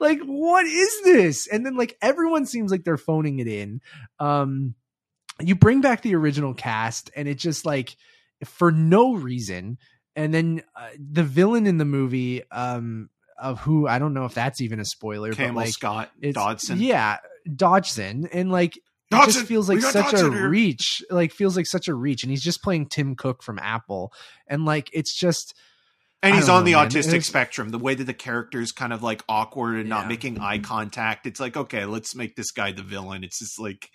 Like, 0.00 0.20
what 0.20 0.66
is 0.66 1.02
this? 1.04 1.46
And 1.46 1.64
then 1.64 1.76
like 1.76 1.96
everyone 2.00 2.46
seems 2.46 2.70
like 2.70 2.84
they're 2.84 2.96
phoning 2.96 3.38
it 3.38 3.46
in. 3.46 3.80
Um, 4.18 4.74
you 5.40 5.54
bring 5.56 5.82
back 5.82 6.00
the 6.00 6.14
original 6.14 6.54
cast, 6.54 7.10
and 7.14 7.28
it 7.28 7.38
just 7.38 7.66
like 7.66 7.96
for 8.44 8.72
no 8.72 9.14
reason. 9.14 9.78
And 10.16 10.32
then 10.32 10.62
uh, 10.76 10.88
the 10.98 11.24
villain 11.24 11.66
in 11.66 11.78
the 11.78 11.84
movie, 11.84 12.48
um, 12.50 13.10
of 13.38 13.60
who 13.60 13.88
I 13.88 13.98
don't 13.98 14.14
know 14.14 14.24
if 14.24 14.34
that's 14.34 14.60
even 14.60 14.80
a 14.80 14.84
spoiler, 14.84 15.34
but 15.34 15.54
like 15.54 15.68
Scott 15.68 16.10
Dodgson. 16.32 16.80
yeah, 16.80 17.18
Dodgson, 17.54 18.28
and 18.32 18.50
like 18.50 18.76
it 18.76 19.26
just 19.26 19.46
feels 19.46 19.68
like 19.68 19.80
such 19.80 20.12
Dodgson 20.12 20.32
a 20.32 20.36
here. 20.36 20.48
reach. 20.48 21.02
Like 21.10 21.32
feels 21.32 21.56
like 21.56 21.66
such 21.66 21.88
a 21.88 21.94
reach, 21.94 22.22
and 22.22 22.30
he's 22.30 22.42
just 22.42 22.62
playing 22.62 22.86
Tim 22.86 23.16
Cook 23.16 23.42
from 23.42 23.58
Apple, 23.58 24.12
and 24.46 24.64
like 24.64 24.88
it's 24.92 25.14
just 25.14 25.54
and 26.22 26.34
he's 26.34 26.48
on 26.48 26.64
the 26.64 26.72
man. 26.72 26.88
autistic 26.88 27.24
spectrum. 27.24 27.70
The 27.70 27.78
way 27.78 27.94
that 27.94 28.04
the 28.04 28.14
character 28.14 28.60
is 28.60 28.72
kind 28.72 28.92
of 28.92 29.02
like 29.02 29.22
awkward 29.28 29.76
and 29.76 29.88
not 29.88 30.08
making 30.08 30.38
eye 30.38 30.58
contact. 30.58 31.26
It's 31.26 31.40
like 31.40 31.56
okay, 31.56 31.84
let's 31.84 32.14
make 32.14 32.36
this 32.36 32.50
guy 32.50 32.72
the 32.72 32.82
villain. 32.82 33.24
It's 33.24 33.38
just 33.40 33.58
like. 33.58 33.90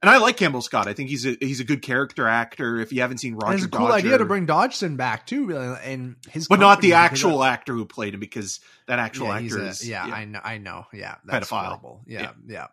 And 0.00 0.08
I 0.10 0.18
like 0.18 0.36
Campbell 0.36 0.62
Scott. 0.62 0.86
I 0.86 0.92
think 0.92 1.10
he's 1.10 1.26
a 1.26 1.36
he's 1.40 1.60
a 1.60 1.64
good 1.64 1.82
character 1.82 2.28
actor. 2.28 2.78
If 2.80 2.92
you 2.92 3.00
haven't 3.00 3.18
seen 3.18 3.32
and 3.34 3.42
Roger, 3.42 3.56
it's 3.56 3.64
a 3.64 3.68
cool 3.68 3.88
Dodger- 3.88 4.06
idea 4.06 4.18
to 4.18 4.24
bring 4.24 4.46
Dodgson 4.46 4.96
back 4.96 5.26
too, 5.26 5.56
and 5.56 6.16
his 6.30 6.46
but 6.48 6.60
not 6.60 6.80
the 6.80 6.92
actual 6.94 7.42
actor 7.42 7.72
who 7.74 7.84
played 7.84 8.14
him, 8.14 8.20
because 8.20 8.60
that 8.86 8.98
actual 8.98 9.26
yeah, 9.28 9.36
actor 9.38 9.58
a- 9.58 9.68
is 9.68 9.88
yeah, 9.88 10.04
I 10.04 10.24
know, 10.24 10.40
I 10.44 10.58
know, 10.58 10.86
yeah, 10.92 11.16
Pedophile. 11.26 11.64
horrible. 11.66 12.02
Yeah, 12.06 12.20
Yeah. 12.22 12.30
yeah, 12.46 12.66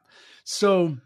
So, 0.43 0.97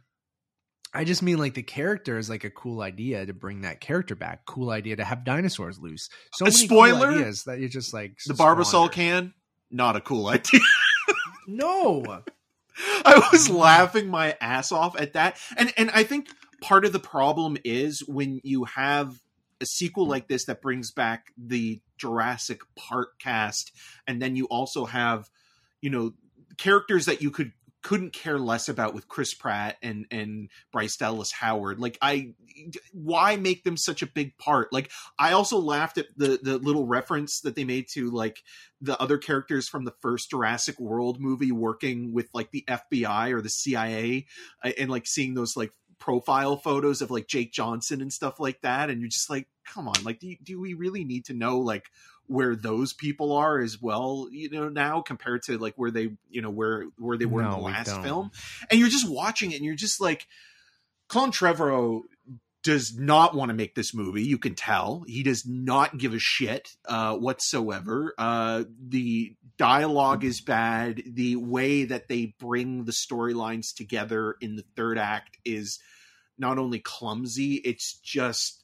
I 0.93 1.03
just 1.05 1.21
mean 1.23 1.37
like 1.37 1.53
the 1.53 1.63
character 1.63 2.17
is 2.17 2.29
like 2.29 2.43
a 2.43 2.49
cool 2.49 2.81
idea 2.81 3.25
to 3.25 3.33
bring 3.33 3.61
that 3.61 3.79
character 3.79 4.15
back. 4.15 4.45
Cool 4.45 4.71
idea 4.71 4.95
to 4.97 5.05
have 5.05 5.23
dinosaurs 5.23 5.79
loose. 5.79 6.09
So 6.33 6.45
A 6.45 6.49
many 6.49 6.55
spoiler? 6.57 7.07
cool 7.11 7.17
ideas 7.19 7.43
that 7.45 7.59
you're 7.59 7.69
just 7.69 7.93
like 7.93 8.17
the 8.25 8.33
Barbasol 8.33 8.91
can. 8.91 9.33
Not 9.71 9.95
a 9.95 10.01
cool 10.01 10.27
idea. 10.35 10.61
No, 11.47 12.23
I 13.05 13.27
was 13.31 13.49
laughing 13.49 14.09
my 14.09 14.35
ass 14.41 14.71
off 14.71 14.99
at 14.99 15.13
that. 15.13 15.37
And 15.57 15.73
and 15.77 15.91
I 15.91 16.03
think 16.03 16.29
part 16.61 16.85
of 16.85 16.93
the 16.93 16.99
problem 16.99 17.57
is 17.63 18.03
when 18.07 18.39
you 18.43 18.65
have 18.65 19.19
a 19.61 19.65
sequel 19.65 20.07
like 20.07 20.27
this 20.27 20.45
that 20.45 20.61
brings 20.61 20.91
back 20.91 21.33
the 21.37 21.81
Jurassic 21.97 22.61
Park 22.75 23.19
cast, 23.19 23.71
and 24.07 24.21
then 24.21 24.35
you 24.35 24.45
also 24.45 24.85
have, 24.85 25.29
you 25.81 25.89
know, 25.89 26.13
characters 26.57 27.05
that 27.05 27.21
you 27.21 27.31
could 27.31 27.51
couldn't 27.81 28.11
care 28.11 28.37
less 28.37 28.67
about 28.67 28.93
with 28.93 29.07
Chris 29.07 29.33
Pratt 29.33 29.77
and 29.81 30.05
and 30.11 30.49
Bryce 30.71 30.97
Dallas 30.97 31.31
Howard. 31.31 31.79
Like 31.79 31.97
I 32.01 32.33
why 32.91 33.37
make 33.37 33.63
them 33.63 33.77
such 33.77 34.01
a 34.01 34.07
big 34.07 34.37
part? 34.37 34.73
Like 34.73 34.91
I 35.17 35.31
also 35.31 35.59
laughed 35.59 35.97
at 35.97 36.07
the 36.17 36.39
the 36.41 36.57
little 36.57 36.85
reference 36.85 37.41
that 37.41 37.55
they 37.55 37.63
made 37.63 37.87
to 37.93 38.11
like 38.11 38.43
the 38.81 38.99
other 39.01 39.17
characters 39.17 39.69
from 39.69 39.85
the 39.85 39.93
first 39.99 40.29
Jurassic 40.29 40.79
World 40.79 41.19
movie 41.19 41.51
working 41.51 42.13
with 42.13 42.29
like 42.33 42.51
the 42.51 42.65
FBI 42.67 43.31
or 43.31 43.41
the 43.41 43.49
CIA 43.49 44.25
uh, 44.63 44.71
and 44.77 44.89
like 44.89 45.07
seeing 45.07 45.33
those 45.33 45.55
like 45.55 45.71
profile 45.99 46.57
photos 46.57 47.01
of 47.01 47.11
like 47.11 47.27
Jake 47.27 47.51
Johnson 47.51 48.01
and 48.01 48.11
stuff 48.11 48.39
like 48.39 48.61
that 48.61 48.89
and 48.89 49.01
you're 49.01 49.09
just 49.09 49.29
like 49.29 49.47
come 49.65 49.87
on 49.87 50.01
like 50.03 50.19
do, 50.19 50.33
do 50.41 50.59
we 50.59 50.73
really 50.73 51.03
need 51.03 51.25
to 51.25 51.33
know 51.33 51.59
like 51.59 51.85
where 52.29 52.55
those 52.55 52.93
people 52.93 53.33
are 53.33 53.59
as 53.59 53.81
well 53.81 54.27
you 54.31 54.49
know 54.49 54.69
now 54.69 55.01
compared 55.01 55.41
to 55.41 55.57
like 55.57 55.73
where 55.75 55.91
they 55.91 56.11
you 56.29 56.41
know 56.41 56.49
where 56.49 56.85
where 56.97 57.17
they 57.17 57.25
were 57.25 57.41
No, 57.41 57.47
in 57.47 57.53
the 57.57 57.65
last 57.65 58.01
film 58.03 58.31
and 58.69 58.79
you're 58.79 58.89
just 58.89 59.09
watching 59.09 59.51
it 59.51 59.55
and 59.55 59.65
you're 59.65 59.75
just 59.75 59.99
like 59.99 60.27
Colin 61.09 61.31
Trevorrow 61.31 62.01
does 62.61 62.97
not 62.97 63.33
want 63.33 63.49
to 63.49 63.55
make 63.55 63.73
this 63.73 63.93
movie. 63.93 64.23
You 64.23 64.37
can 64.37 64.53
tell 64.53 65.03
he 65.07 65.23
does 65.23 65.45
not 65.45 65.97
give 65.97 66.13
a 66.13 66.19
shit 66.19 66.75
uh, 66.85 67.15
whatsoever. 67.15 68.13
Uh, 68.17 68.65
the 68.79 69.33
dialogue 69.57 70.23
is 70.23 70.41
bad. 70.41 71.01
The 71.05 71.37
way 71.37 71.85
that 71.85 72.09
they 72.09 72.35
bring 72.37 72.83
the 72.83 72.91
storylines 72.91 73.73
together 73.73 74.35
in 74.41 74.55
the 74.55 74.65
third 74.75 74.97
act 74.97 75.37
is 75.45 75.79
not 76.37 76.57
only 76.57 76.79
clumsy. 76.79 77.55
It's 77.55 77.97
just 77.99 78.63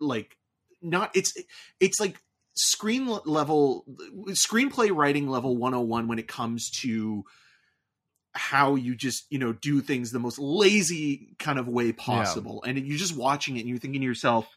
like 0.00 0.36
not. 0.82 1.12
It's 1.14 1.32
it's 1.78 2.00
like 2.00 2.18
screen 2.54 3.06
level 3.24 3.84
screenplay 4.28 4.94
writing 4.94 5.28
level 5.28 5.56
101 5.56 6.08
when 6.08 6.18
it 6.18 6.28
comes 6.28 6.70
to 6.70 7.24
how 8.34 8.74
you 8.74 8.94
just 8.94 9.26
you 9.30 9.38
know 9.38 9.52
do 9.52 9.80
things 9.80 10.10
the 10.10 10.18
most 10.18 10.38
lazy 10.38 11.34
kind 11.38 11.58
of 11.58 11.68
way 11.68 11.92
possible. 11.92 12.62
And 12.66 12.78
you're 12.78 12.98
just 12.98 13.16
watching 13.16 13.56
it 13.56 13.60
and 13.60 13.68
you're 13.68 13.78
thinking 13.78 14.00
to 14.00 14.06
yourself 14.06 14.48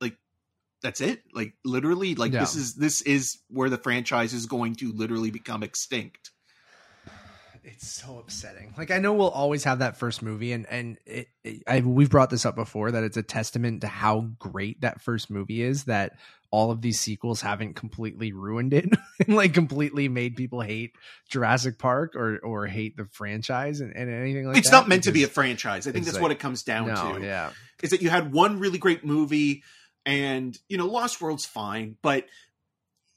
like 0.00 0.16
that's 0.82 1.00
it? 1.00 1.22
Like 1.32 1.54
literally? 1.64 2.14
Like 2.14 2.32
this 2.32 2.56
is 2.56 2.74
this 2.74 3.02
is 3.02 3.38
where 3.48 3.70
the 3.70 3.78
franchise 3.78 4.32
is 4.32 4.46
going 4.46 4.76
to 4.76 4.92
literally 4.92 5.30
become 5.30 5.62
extinct 5.62 6.30
it's 7.64 7.88
so 7.88 8.18
upsetting. 8.18 8.74
Like 8.76 8.90
I 8.90 8.98
know 8.98 9.14
we'll 9.14 9.30
always 9.30 9.64
have 9.64 9.78
that 9.78 9.96
first 9.96 10.22
movie, 10.22 10.52
and 10.52 10.66
and 10.68 10.98
it, 11.06 11.28
it, 11.42 11.62
I, 11.66 11.80
we've 11.80 12.10
brought 12.10 12.30
this 12.30 12.44
up 12.44 12.54
before 12.54 12.90
that 12.90 13.04
it's 13.04 13.16
a 13.16 13.22
testament 13.22 13.80
to 13.80 13.86
how 13.86 14.30
great 14.38 14.82
that 14.82 15.00
first 15.00 15.30
movie 15.30 15.62
is. 15.62 15.84
That 15.84 16.12
all 16.50 16.70
of 16.70 16.82
these 16.82 17.00
sequels 17.00 17.40
haven't 17.40 17.74
completely 17.74 18.32
ruined 18.32 18.74
it, 18.74 18.88
and 19.26 19.36
like 19.36 19.54
completely 19.54 20.08
made 20.08 20.36
people 20.36 20.60
hate 20.60 20.92
Jurassic 21.28 21.78
Park 21.78 22.14
or 22.14 22.38
or 22.38 22.66
hate 22.66 22.96
the 22.96 23.06
franchise 23.06 23.80
and, 23.80 23.94
and 23.96 24.10
anything 24.10 24.46
like 24.46 24.58
it's 24.58 24.70
that. 24.70 24.76
It's 24.76 24.82
not 24.82 24.88
meant 24.88 25.04
to 25.04 25.12
be 25.12 25.24
a 25.24 25.28
franchise 25.28 25.86
i 25.86 25.92
think 25.92 26.04
that's 26.04 26.16
like- 26.16 26.22
what 26.22 26.32
it 26.32 26.38
comes 26.38 26.62
down 26.62 26.88
no, 26.88 27.18
to 27.18 27.24
yeah, 27.24 27.50
is 27.82 27.90
that 27.90 28.02
you 28.02 28.10
had 28.10 28.32
one 28.32 28.60
really 28.60 28.78
great 28.78 29.04
movie 29.04 29.62
and 30.06 30.58
you 30.68 30.76
know 30.76 30.86
lost 30.86 31.20
world's 31.20 31.46
fine 31.46 31.96
but 32.02 32.26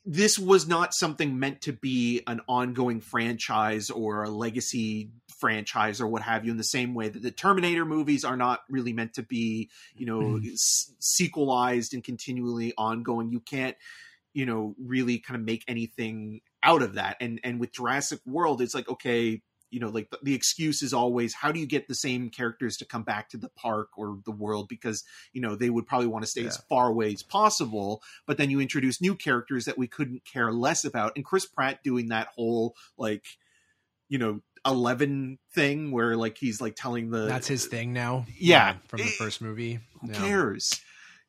this 0.10 0.40
was 0.40 0.70
not 0.70 0.94
something 0.94 1.38
meant 1.38 1.60
to 1.62 1.74
be 1.74 2.22
an 2.28 2.40
ongoing 2.48 3.02
franchise 3.02 3.90
or 3.90 4.24
a 4.24 4.30
legacy 4.30 5.12
franchise 5.38 6.00
or 6.00 6.08
what 6.08 6.22
have 6.22 6.46
you 6.46 6.52
in 6.52 6.58
the 6.58 6.64
same 6.64 6.94
way 6.94 7.10
that 7.10 7.22
the 7.22 7.30
terminator 7.30 7.84
movies 7.84 8.24
are 8.24 8.38
not 8.38 8.62
really 8.70 8.94
meant 8.94 9.14
to 9.14 9.22
be 9.22 9.70
you 9.96 10.06
know 10.06 10.22
mm-hmm. 10.22 10.48
s- 10.54 10.94
sequelized 11.00 11.94
and 11.94 12.06
continually 12.06 12.74
ongoing. 12.78 13.30
You 13.32 13.42
can't 13.42 13.76
you 14.34 14.46
know 14.46 14.76
really 14.80 15.20
kind 15.20 15.38
of 15.38 15.46
make 15.46 15.66
anything 15.68 16.40
out 16.64 16.82
of 16.82 16.94
that. 16.94 17.18
And 17.20 17.42
and 17.44 17.60
with 17.60 17.74
jurassic 17.74 18.22
world 18.26 18.62
it's 18.62 18.74
like 18.74 18.88
okay 18.88 19.42
you 19.70 19.80
know 19.80 19.90
like 19.90 20.10
the, 20.10 20.18
the 20.24 20.34
excuse 20.34 20.82
is 20.82 20.94
always 20.94 21.34
how 21.34 21.52
do 21.52 21.60
you 21.60 21.66
get 21.66 21.88
the 21.88 21.96
same 21.96 22.30
characters 22.30 22.78
to 22.78 22.86
come 22.86 23.04
back 23.04 23.30
to 23.30 23.38
the 23.38 23.50
park 23.50 23.90
or 23.98 24.18
the 24.26 24.32
world 24.32 24.68
because 24.70 25.04
you 25.34 25.42
know 25.42 25.56
they 25.56 25.70
would 25.70 25.86
probably 25.86 26.08
want 26.08 26.24
to 26.24 26.30
stay 26.30 26.46
as 26.46 26.58
far 26.70 26.88
away 26.88 27.12
as 27.14 27.22
possible 27.24 28.02
but 28.26 28.38
then 28.38 28.50
you 28.50 28.60
introduce 28.62 29.02
new 29.02 29.14
characters 29.16 29.66
that 29.66 29.78
we 29.78 29.88
couldn't 29.88 30.24
care 30.26 30.52
less 30.52 30.86
about 30.86 31.12
and 31.16 31.26
chris 31.26 31.46
pratt 31.46 31.84
doing 31.84 32.08
that 32.10 32.28
whole 32.36 32.76
like 32.98 33.26
you 34.10 34.18
know 34.18 34.40
11 34.66 35.38
thing 35.54 35.92
where 35.92 36.18
like 36.18 36.38
he's 36.38 36.60
like 36.60 36.76
telling 36.76 37.10
the 37.10 37.26
that's 37.26 37.48
his 37.48 37.66
thing 37.68 37.94
now. 37.94 38.26
Yeah. 38.38 38.76
from 38.88 38.98
the 39.00 39.06
Eh, 39.06 39.12
first 39.18 39.42
movie. 39.42 39.80
who 40.02 40.08
Yeah. 40.12 40.14
cares 40.20 40.82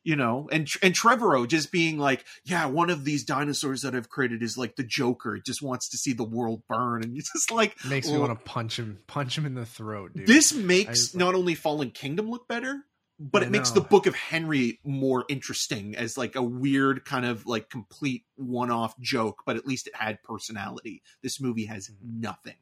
you 0.09 0.17
know 0.17 0.49
and 0.50 0.67
and 0.83 0.95
trevorrow 0.95 1.47
just 1.47 1.71
being 1.71 1.99
like 1.99 2.25
yeah 2.45 2.65
one 2.65 2.88
of 2.88 3.05
these 3.05 3.25
dinosaurs 3.25 3.83
that 3.83 3.95
i've 3.95 4.09
created 4.09 4.43
is 4.43 4.57
like 4.57 4.75
the 4.77 4.83
joker 4.83 5.37
it 5.37 5.45
just 5.45 5.61
wants 5.61 5.91
to 5.91 5.99
see 5.99 6.15
the 6.15 6.25
world 6.25 6.62
burn 6.67 7.03
and 7.03 7.15
it's 7.19 7.31
just 7.33 7.50
like 7.50 7.77
Makes 7.85 8.09
me 8.11 8.17
want 8.17 8.37
to 8.38 8.43
punch 8.45 8.79
him, 8.79 8.99
punch 9.07 9.37
him 9.37 9.45
in 9.45 9.55
the 9.55 9.67
throat, 9.67 10.12
dude. 10.15 10.27
this 10.27 10.55
makes 10.55 11.15
not 11.15 11.35
only 11.35 11.55
fallen 11.55 11.91
kingdom 11.91 12.31
look 12.31 12.49
better 12.49 12.85
but 13.21 13.43
I 13.43 13.47
it 13.47 13.50
makes 13.50 13.73
the 13.73 13.83
book 13.83 14.07
of 14.07 14.15
henry 14.15 14.81
more 14.83 15.27
interesting 15.29 15.95
as 15.95 16.17
like 16.17 16.37
a 16.37 16.43
weird 16.43 17.05
kind 17.05 17.27
of 17.27 17.45
like 17.47 17.69
complete 17.69 18.25
one-off 18.37 18.99
joke 19.00 19.43
but 19.45 19.57
at 19.57 19.67
least 19.67 19.88
it 19.88 19.95
had 19.95 20.23
personality 20.23 21.03
this 21.23 21.38
movie 21.38 21.67
has 21.67 21.88
Mm-hmm. 21.91 22.21
nothing 22.23 22.55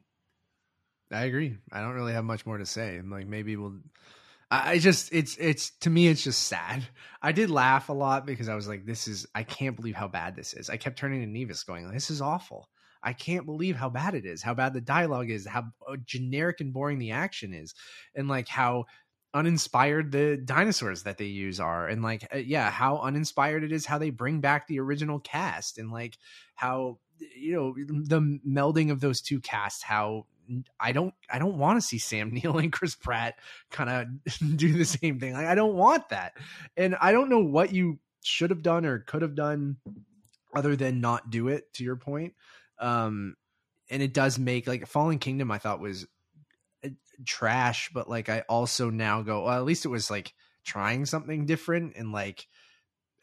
I 1.09 1.23
agree. 1.23 1.55
I 1.71 1.79
don't 1.79 1.93
really 1.93 2.11
have 2.11 2.25
much 2.25 2.45
more 2.45 2.57
to 2.57 2.65
say. 2.65 2.97
I'm 2.97 3.09
like 3.09 3.27
maybe 3.27 3.55
we'll. 3.55 3.75
I 4.49 4.79
just 4.79 5.13
it's 5.13 5.35
it's 5.37 5.71
to 5.81 5.89
me 5.89 6.07
it's 6.07 6.23
just 6.23 6.43
sad. 6.43 6.87
I 7.21 7.33
did 7.33 7.49
laugh 7.49 7.89
a 7.89 7.93
lot 7.93 8.25
because 8.25 8.47
I 8.47 8.55
was 8.55 8.67
like, 8.67 8.85
this 8.85 9.07
is 9.07 9.27
I 9.35 9.43
can't 9.43 9.75
believe 9.75 9.95
how 9.95 10.07
bad 10.07 10.35
this 10.35 10.53
is. 10.53 10.69
I 10.69 10.77
kept 10.77 10.97
turning 10.97 11.21
to 11.21 11.27
Nevis 11.27 11.63
going, 11.63 11.89
this 11.91 12.09
is 12.09 12.21
awful. 12.21 12.69
I 13.03 13.13
can't 13.13 13.45
believe 13.45 13.75
how 13.75 13.89
bad 13.89 14.15
it 14.15 14.25
is, 14.25 14.41
how 14.41 14.53
bad 14.53 14.73
the 14.73 14.81
dialogue 14.81 15.29
is, 15.29 15.45
how 15.45 15.65
uh, 15.87 15.97
generic 16.05 16.61
and 16.61 16.73
boring 16.73 16.97
the 16.97 17.11
action 17.11 17.53
is, 17.53 17.75
and 18.15 18.27
like 18.27 18.47
how 18.47 18.85
uninspired 19.33 20.11
the 20.11 20.37
dinosaurs 20.37 21.03
that 21.03 21.17
they 21.17 21.25
use 21.25 21.59
are 21.59 21.87
and 21.87 22.01
like 22.01 22.27
uh, 22.33 22.37
yeah 22.37 22.71
how 22.71 22.97
uninspired 22.99 23.63
it 23.63 23.73
is 23.73 23.85
how 23.85 23.97
they 23.97 24.09
bring 24.09 24.39
back 24.39 24.65
the 24.65 24.79
original 24.79 25.19
cast 25.19 25.77
and 25.77 25.91
like 25.91 26.17
how 26.55 26.97
you 27.35 27.53
know 27.53 27.75
the 28.05 28.39
melding 28.47 28.89
of 28.89 29.01
those 29.01 29.21
two 29.21 29.39
casts 29.41 29.83
how 29.83 30.25
i 30.79 30.91
don't 30.91 31.13
i 31.29 31.39
don't 31.39 31.57
want 31.57 31.79
to 31.79 31.85
see 31.85 31.97
sam 31.97 32.31
neill 32.33 32.57
and 32.57 32.71
chris 32.71 32.95
pratt 32.95 33.35
kind 33.71 33.89
of 33.89 34.37
do 34.57 34.73
the 34.73 34.85
same 34.85 35.19
thing. 35.19 35.33
Like 35.33 35.47
i 35.47 35.55
don't 35.55 35.75
want 35.75 36.09
that. 36.09 36.33
And 36.75 36.95
i 37.01 37.11
don't 37.11 37.29
know 37.29 37.43
what 37.43 37.73
you 37.73 37.99
should 38.23 38.49
have 38.49 38.61
done 38.61 38.85
or 38.85 38.99
could 38.99 39.21
have 39.21 39.35
done 39.35 39.77
other 40.55 40.75
than 40.75 41.01
not 41.01 41.29
do 41.29 41.47
it 41.47 41.71
to 41.73 41.83
your 41.83 41.95
point. 41.95 42.33
Um 42.79 43.35
and 43.89 44.01
it 44.01 44.13
does 44.13 44.37
make 44.37 44.67
like 44.67 44.87
fallen 44.87 45.19
kingdom 45.19 45.51
i 45.51 45.57
thought 45.57 45.79
was 45.79 46.05
uh, 46.85 46.89
trash 47.25 47.89
but 47.93 48.09
like 48.09 48.29
i 48.29 48.43
also 48.49 48.89
now 48.89 49.21
go 49.21 49.45
well 49.45 49.57
at 49.57 49.65
least 49.65 49.85
it 49.85 49.89
was 49.89 50.11
like 50.11 50.33
trying 50.63 51.05
something 51.05 51.45
different 51.45 51.95
and 51.95 52.11
like 52.11 52.47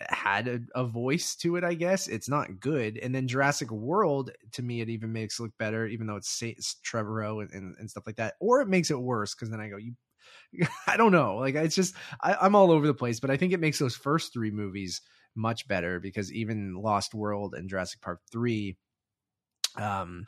had 0.00 0.48
a, 0.48 0.60
a 0.74 0.84
voice 0.84 1.36
to 1.36 1.56
it 1.56 1.64
i 1.64 1.74
guess. 1.74 2.08
It's 2.08 2.28
not 2.28 2.60
good. 2.60 2.98
And 2.98 3.14
then 3.14 3.28
jurassic 3.28 3.70
world 3.70 4.30
to 4.52 4.62
me 4.62 4.80
it 4.80 4.88
even 4.88 5.12
makes 5.12 5.38
it 5.38 5.42
look 5.42 5.52
better 5.58 5.86
even 5.86 6.06
though 6.06 6.16
it's, 6.16 6.42
it's 6.42 6.76
trevorrow 6.84 7.42
and, 7.42 7.50
and, 7.52 7.76
and 7.78 7.90
stuff 7.90 8.04
like 8.06 8.16
that. 8.16 8.34
Or 8.40 8.60
it 8.60 8.68
makes 8.68 8.90
it 8.90 9.00
worse 9.00 9.34
because 9.34 9.50
then 9.50 9.60
i 9.60 9.68
go 9.68 9.76
you 9.76 9.94
i 10.86 10.96
don't 10.96 11.12
know. 11.12 11.36
Like 11.36 11.54
it's 11.54 11.74
just 11.74 11.94
I, 12.20 12.36
i'm 12.40 12.54
all 12.54 12.70
over 12.70 12.86
the 12.86 12.94
place 12.94 13.20
but 13.20 13.30
i 13.30 13.36
think 13.36 13.52
it 13.52 13.60
makes 13.60 13.78
those 13.78 13.96
first 13.96 14.32
three 14.32 14.50
movies 14.50 15.00
much 15.36 15.66
better 15.68 16.00
because 16.00 16.32
even 16.32 16.74
lost 16.74 17.14
world 17.14 17.54
and 17.54 17.68
jurassic 17.68 18.00
park 18.00 18.20
3 18.30 18.76
um 19.76 20.24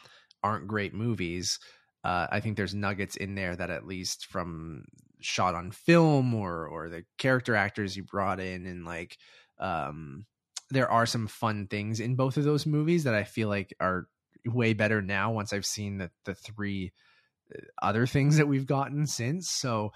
aren't 0.46 0.68
great 0.68 0.94
movies. 0.94 1.58
Uh, 2.04 2.28
I 2.30 2.38
think 2.40 2.56
there's 2.56 2.75
nuggets 2.75 3.16
in 3.16 3.35
there 3.35 3.56
that 3.56 3.70
at 3.70 3.87
least 3.87 4.26
from 4.26 4.85
shot 5.20 5.54
on 5.54 5.73
film 5.73 6.35
or 6.35 6.68
or 6.68 6.88
the 6.88 7.04
character 7.18 7.56
actors 7.56 7.96
you 7.96 8.04
brought 8.04 8.38
in 8.38 8.66
and 8.66 8.85
like 8.85 9.16
um 9.58 10.26
there 10.70 10.90
are 10.90 11.06
some 11.06 11.28
fun 11.28 11.66
things 11.68 12.00
in 12.00 12.16
both 12.16 12.36
of 12.36 12.44
those 12.44 12.66
movies 12.66 13.04
that 13.04 13.14
I 13.14 13.25
feel 13.25 13.48
like 13.48 13.75
are 13.80 14.08
way 14.44 14.72
better 14.72 15.00
now 15.00 15.32
once 15.32 15.52
I've 15.52 15.66
seen 15.66 15.98
the 15.98 16.10
the 16.25 16.34
three 16.34 16.92
uh, 17.54 17.60
other 17.80 18.06
things 18.06 18.36
that 18.38 18.48
we've 18.48 18.66
gotten 18.66 19.06
since. 19.06 19.48
So 19.50 19.92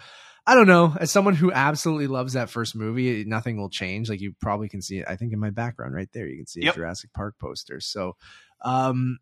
I 0.46 0.54
don't 0.54 0.66
know. 0.68 0.96
As 0.98 1.10
someone 1.10 1.34
who 1.34 1.52
absolutely 1.52 2.06
loves 2.06 2.32
that 2.32 2.50
first 2.50 2.74
movie, 2.74 3.24
nothing 3.24 3.56
will 3.56 3.68
change. 3.68 4.08
Like 4.08 4.20
you 4.20 4.34
probably 4.40 4.68
can 4.68 4.80
see 4.82 4.98
it. 4.98 5.06
I 5.08 5.16
think 5.16 5.32
in 5.32 5.38
my 5.38 5.50
background 5.50 5.94
right 5.94 6.08
there, 6.12 6.26
you 6.26 6.36
can 6.36 6.46
see 6.46 6.62
Yep. 6.62 6.74
a 6.74 6.76
Jurassic 6.76 7.12
Park 7.12 7.34
poster. 7.38 7.80
So, 7.80 8.16
um, 8.62 9.18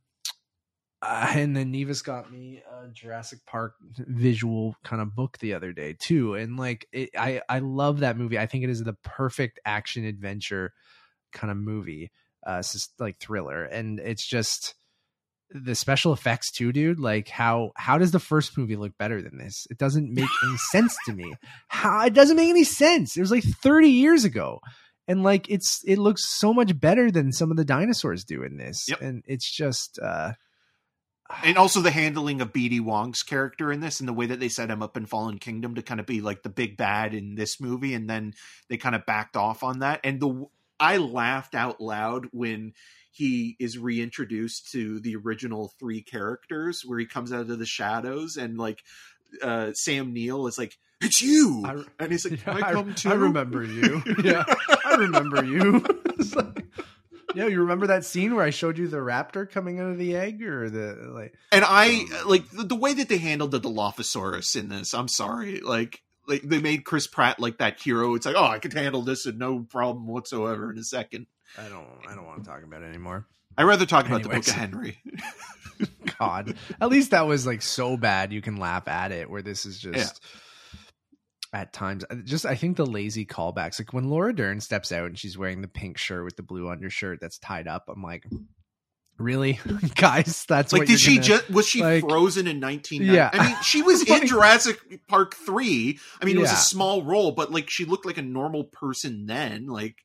uh, 1.01 1.33
and 1.35 1.57
then 1.57 1.71
Nevis 1.71 2.03
got 2.03 2.33
me 2.33 2.63
a 2.71 2.89
Jurassic 2.89 3.41
Park 3.47 3.75
visual 3.99 4.75
kind 4.85 5.01
of 5.01 5.15
book 5.15 5.39
the 5.39 5.55
other 5.55 5.73
day 5.73 5.95
too, 5.99 6.35
and 6.35 6.59
like 6.59 6.87
it, 6.93 7.11
I 7.17 7.43
I 7.49 7.61
love 7.61 8.01
that 8.01 8.17
movie. 8.17 8.39
I 8.39 8.47
think 8.47 8.65
it 8.65 8.71
is 8.71 8.83
the 8.83 8.97
perfect 9.05 9.61
action 9.65 10.05
adventure 10.05 10.73
kind 11.33 11.51
of 11.51 11.57
movie. 11.57 12.11
Uh, 12.47 12.57
it's 12.61 12.73
just 12.73 12.93
like 12.99 13.19
thriller, 13.19 13.65
and 13.65 14.01
it's 14.01 14.27
just 14.27 14.75
the 15.51 15.75
special 15.75 16.13
effects 16.13 16.51
too, 16.51 16.73
dude. 16.73 16.99
Like 16.99 17.29
how 17.29 17.71
how 17.77 17.99
does 17.99 18.11
the 18.11 18.19
first 18.19 18.59
movie 18.59 18.77
look 18.77 18.97
better 18.99 19.23
than 19.23 19.39
this? 19.39 19.67
It 19.71 19.79
doesn't 19.79 20.13
make 20.13 20.29
any 20.45 20.57
sense 20.73 20.97
to 21.07 21.13
me. 21.13 21.33
How 21.69 22.07
it 22.07 22.15
doesn't 22.15 22.37
make 22.37 22.51
any 22.51 22.65
sense. 22.65 23.17
It 23.17 23.21
was 23.21 23.31
like 23.31 23.45
30 23.45 23.89
years 23.89 24.25
ago. 24.25 24.61
And 25.07 25.23
like 25.23 25.49
it's 25.49 25.83
it 25.87 25.99
looks 25.99 26.29
so 26.29 26.53
much 26.53 26.79
better 26.79 27.11
than 27.11 27.33
some 27.33 27.51
of 27.51 27.57
the 27.57 27.65
dinosaurs 27.65 28.25
do 28.25 28.43
in 28.43 28.59
this. 28.59 28.87
Yep. 28.89 29.01
And 29.01 29.25
it's 29.27 29.51
just 29.51 29.99
uh 29.99 30.33
and 31.45 31.59
also 31.59 31.81
the 31.81 31.91
handling 31.91 32.41
of 32.41 32.53
BD 32.53 32.81
Wong's 32.81 33.23
character 33.23 33.71
in 33.73 33.81
this 33.81 34.01
and 34.01 34.09
the 34.09 34.13
way 34.13 34.27
that 34.27 34.41
they 34.41 34.49
set 34.49 34.71
him 34.71 34.83
up 34.83 34.97
in 34.97 35.07
Fallen 35.07 35.39
Kingdom 35.39 35.75
to 35.75 35.83
kind 35.83 36.01
of 36.01 36.07
be 36.07 36.21
like 36.21 36.43
the 36.43 36.49
big 36.49 36.77
bad 36.77 37.15
in 37.15 37.35
this 37.35 37.61
movie 37.61 37.95
and 37.95 38.09
then 38.09 38.35
they 38.69 38.77
kind 38.77 38.95
of 38.95 39.05
backed 39.07 39.37
off 39.37 39.63
on 39.63 39.81
that 39.81 40.01
and 40.05 40.21
the 40.21 40.47
I 40.81 40.97
laughed 40.99 41.55
out 41.55 41.81
loud 41.81 42.27
when 42.33 42.73
he 43.11 43.57
is 43.59 43.77
reintroduced 43.79 44.71
to 44.73 45.01
the 45.01 45.17
original 45.17 45.73
three 45.81 46.03
characters 46.03 46.83
where 46.87 46.99
he 47.01 47.07
comes 47.07 47.33
out 47.33 47.51
of 47.51 47.59
the 47.59 47.67
shadows 47.67 48.37
and 48.37 48.57
like 48.57 48.83
uh 49.43 49.73
Sam 49.75 50.13
Neill 50.15 50.47
is 50.47 50.57
like 50.57 50.79
it's 51.01 51.21
you 51.21 51.63
I- 51.67 51.85
and 52.03 52.11
he's 52.13 52.29
like 52.29 52.41
Yeah, 52.47 52.55
Can 52.55 52.63
I 52.65 52.73
come 52.73 52.95
too 52.95 53.11
I 53.11 53.15
remember 53.15 53.63
you. 53.65 54.03
Yeah, 54.25 54.45
I 54.85 54.95
remember 54.95 55.45
you. 55.45 55.85
It's 56.19 56.35
like- 56.35 56.65
yeah, 57.35 57.47
you 57.47 57.61
remember 57.61 57.89
that 57.89 58.05
scene 58.05 58.35
where 58.35 58.45
I 58.45 58.51
showed 58.51 58.79
you 58.79 58.89
the 58.89 58.99
raptor 58.99 59.49
coming 59.49 59.81
out 59.81 59.91
of 59.91 59.99
the 59.99 60.17
egg, 60.17 60.43
or 60.43 60.71
the 60.71 61.11
like? 61.13 61.35
And 61.53 61.65
I 61.65 62.07
um, 62.23 62.29
like 62.29 62.51
the, 62.51 62.65
the 62.65 62.77
way 62.77 62.95
that 62.95 63.09
they 63.09 63.19
handled 63.19 63.51
the 63.51 63.61
Dilophosaurus 63.61 64.57
in 64.57 64.69
this. 64.69 64.95
I'm 64.95 65.09
sorry, 65.09 65.61
like 65.61 66.03
like 66.27 66.43
they 66.43 66.61
made 66.61 66.85
Chris 66.85 67.07
Pratt 67.07 67.41
like 67.41 67.59
that 67.59 67.81
hero. 67.81 68.15
It's 68.15 68.27
like, 68.27 68.37
oh, 68.37 68.45
I 68.45 68.59
could 68.59 68.75
handle 68.75 69.03
this 69.03 69.27
and 69.27 69.39
no 69.39 69.61
problem 69.61 70.07
whatsoever 70.07 70.71
in 70.71 70.79
a 70.79 70.85
second. 70.85 71.27
I 71.57 71.69
don't, 71.69 71.87
I 72.07 72.15
don't 72.15 72.27
want 72.27 72.45
to 72.45 72.51
talk 72.51 72.63
about 72.63 72.83
it 72.83 72.87
anymore. 72.87 73.27
I'd 73.57 73.65
rather 73.65 73.87
talk 73.87 74.07
about 74.07 74.23
the 74.23 74.29
Book 74.29 74.47
of 74.47 74.55
Henry. 74.55 74.99
God, 76.19 76.55
at 76.81 76.89
least 76.89 77.11
that 77.13 77.27
was 77.27 77.47
like 77.47 77.63
so 77.63 77.97
bad 77.97 78.33
you 78.33 78.43
can 78.43 78.59
laugh 78.59 78.87
at 78.87 79.11
it. 79.11 79.31
Where 79.31 79.43
this 79.43 79.67
is 79.67 79.79
just. 79.79 80.23
At 81.53 81.73
times, 81.73 82.05
just 82.25 82.45
I 82.45 82.55
think 82.57 82.77
the 82.77 82.85
lazy 82.85 83.25
callbacks, 83.25 83.79
like 83.81 83.95
when 83.95 84.11
Laura 84.11 84.35
Dern 84.35 84.61
steps 84.61 84.93
out 84.93 85.07
and 85.07 85.19
she's 85.19 85.39
wearing 85.39 85.63
the 85.63 85.69
pink 85.69 85.97
shirt 85.97 86.25
with 86.25 86.37
the 86.37 86.43
blue 86.43 86.69
undershirt 86.69 87.21
that's 87.23 87.39
tied 87.39 87.67
up. 87.67 87.85
I'm 87.89 88.03
like, 88.03 88.25
really, 89.19 89.59
guys? 89.95 90.45
That's 90.49 90.73
like, 90.73 90.87
did 90.87 91.01
she 91.01 91.15
gonna- 91.17 91.27
just 91.27 91.51
was 91.51 91.67
she 91.67 91.83
like- 91.83 92.03
frozen 92.03 92.47
in 92.47 92.61
1990? 92.61 93.17
Yeah. 93.17 93.31
I 93.33 93.49
mean, 93.49 93.57
she 93.63 93.81
was 93.83 94.03
in 94.09 94.27
Jurassic 94.27 94.79
Park 95.09 95.35
three. 95.35 95.99
I 96.21 96.27
mean, 96.27 96.37
it 96.37 96.41
was 96.41 96.53
a 96.53 96.57
small 96.57 97.03
role, 97.03 97.33
but 97.33 97.51
like 97.51 97.71
she 97.71 97.85
looked 97.87 98.05
like 98.07 98.19
a 98.19 98.23
normal 98.23 98.65
person 98.65 99.27
then. 99.27 99.67
Like, 99.67 99.97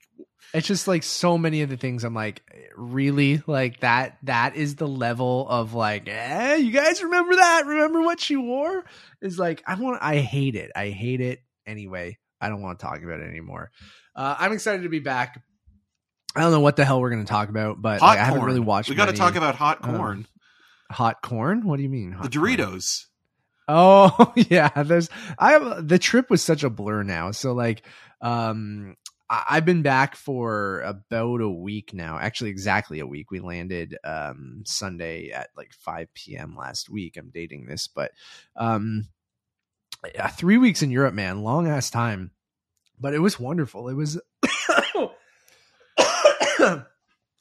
it's 0.53 0.67
just 0.67 0.87
like 0.87 1.03
so 1.03 1.37
many 1.37 1.61
of 1.61 1.69
the 1.69 1.77
things 1.77 2.03
i'm 2.03 2.13
like 2.13 2.41
really? 2.75 3.41
Like 3.47 3.79
that 3.81 4.17
that 4.23 4.55
is 4.55 4.75
the 4.75 4.87
level 4.87 5.47
of 5.47 5.73
like 5.73 6.07
eh, 6.07 6.55
you 6.55 6.71
guys 6.71 7.03
remember 7.03 7.35
that? 7.35 7.65
Remember 7.65 8.01
what 8.01 8.19
she 8.19 8.35
wore? 8.35 8.83
Is 9.21 9.39
like 9.39 9.63
i 9.67 9.75
want 9.75 10.01
i 10.01 10.17
hate 10.17 10.55
it. 10.55 10.71
I 10.75 10.89
hate 10.89 11.21
it 11.21 11.41
anyway. 11.65 12.17
I 12.41 12.49
don't 12.49 12.61
want 12.61 12.79
to 12.79 12.85
talk 12.85 13.01
about 13.01 13.19
it 13.19 13.29
anymore. 13.29 13.71
Uh, 14.15 14.35
i'm 14.39 14.53
excited 14.53 14.83
to 14.83 14.89
be 14.89 14.99
back. 14.99 15.41
I 16.35 16.41
don't 16.41 16.51
know 16.51 16.61
what 16.61 16.75
the 16.75 16.85
hell 16.85 16.99
we're 16.99 17.11
going 17.11 17.25
to 17.25 17.29
talk 17.29 17.49
about 17.49 17.81
but 17.81 18.01
like, 18.01 18.17
i 18.17 18.23
haven't 18.23 18.43
really 18.43 18.59
watched 18.59 18.89
We 18.89 18.95
got 18.95 19.05
to 19.07 19.13
talk 19.13 19.35
about 19.35 19.55
hot 19.55 19.79
um, 19.83 19.95
corn, 19.95 20.27
hot 20.91 21.21
corn? 21.21 21.65
What 21.65 21.77
do 21.77 21.83
you 21.83 21.89
mean 21.89 22.11
the 22.11 22.17
hot 22.17 22.33
corn? 22.33 22.57
Doritos. 22.57 23.05
Oh 23.67 24.33
yeah, 24.49 24.83
there's 24.83 25.09
I 25.37 25.51
have 25.53 25.87
the 25.87 25.99
trip 25.99 26.29
was 26.29 26.41
such 26.41 26.63
a 26.63 26.69
blur 26.69 27.03
now. 27.03 27.31
So 27.31 27.53
like 27.53 27.85
um 28.21 28.95
I've 29.29 29.65
been 29.65 29.81
back 29.81 30.15
for 30.15 30.81
about 30.81 31.41
a 31.41 31.49
week 31.49 31.93
now. 31.93 32.19
Actually 32.19 32.49
exactly 32.51 32.99
a 32.99 33.07
week. 33.07 33.31
We 33.31 33.39
landed 33.39 33.97
um 34.03 34.63
Sunday 34.65 35.31
at 35.31 35.49
like 35.55 35.73
5 35.73 36.13
p.m. 36.13 36.55
last 36.57 36.89
week. 36.89 37.17
I'm 37.17 37.31
dating 37.33 37.65
this, 37.65 37.87
but 37.87 38.11
um 38.55 39.07
yeah, 40.13 40.27
3 40.27 40.57
weeks 40.57 40.81
in 40.83 40.91
Europe, 40.91 41.13
man. 41.13 41.43
Long 41.43 41.67
ass 41.67 41.89
time. 41.89 42.31
But 42.99 43.13
it 43.13 43.19
was 43.19 43.39
wonderful. 43.39 43.87
It 43.89 43.95
was 43.95 44.19